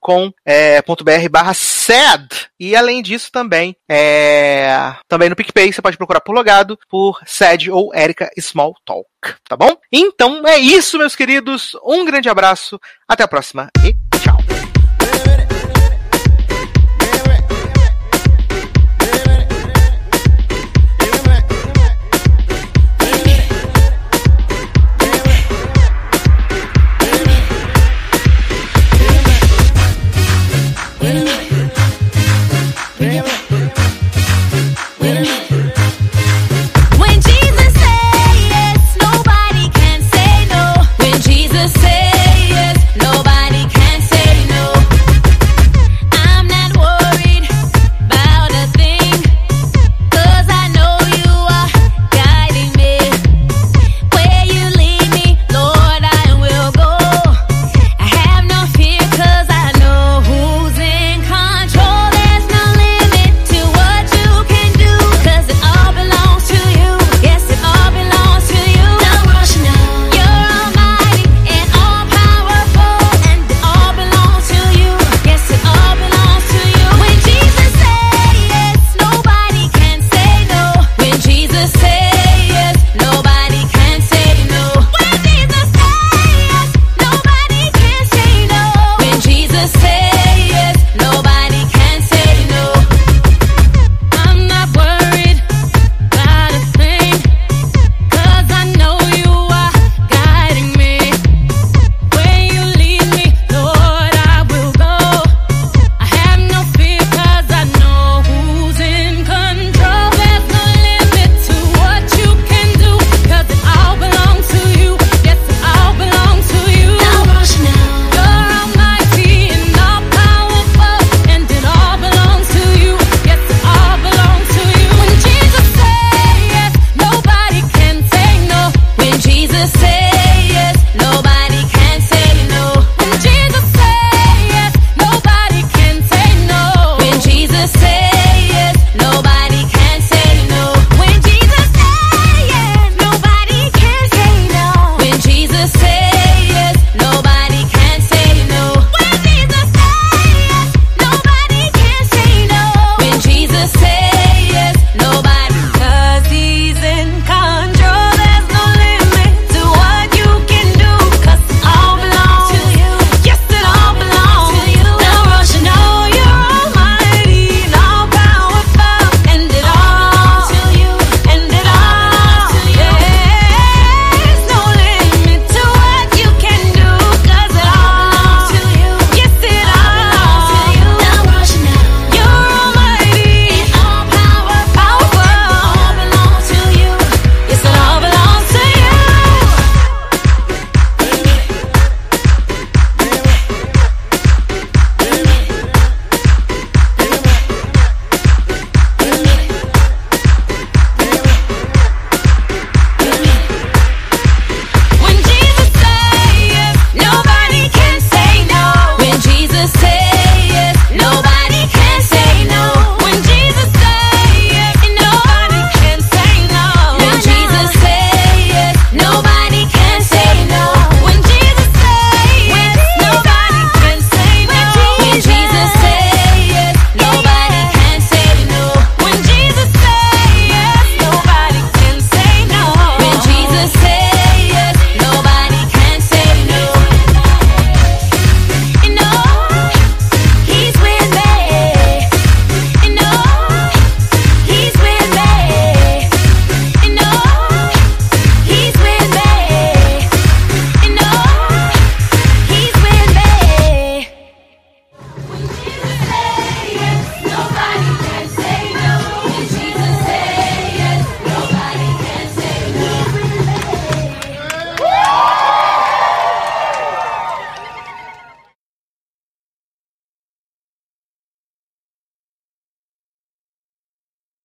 barra 1.31 1.55
sed. 1.55 2.29
E 2.59 2.75
além 2.75 3.03
disso 3.03 3.31
também, 3.31 3.77
é, 3.89 4.95
também 5.07 5.29
no 5.29 5.37
PicPay 5.37 5.73
você 5.73 5.83
pode 5.83 5.99
procurar 5.99 6.21
por 6.21 6.35
logado, 6.35 6.79
por 6.89 7.21
sed 7.27 7.71
ou 7.71 7.95
Erika 7.95 8.31
Small 8.41 8.75
Talk, 8.85 9.07
tá 9.49 9.57
bom? 9.57 9.77
Então 9.93 10.47
é 10.47 10.59
isso, 10.59 10.99
meus 10.99 11.15
queridos. 11.15 11.77
Um 11.85 12.05
grande 12.05 12.29
abraço, 12.29 12.81
até 13.07 13.23
a 13.23 13.29
próxima 13.29 13.69
e 13.85 14.02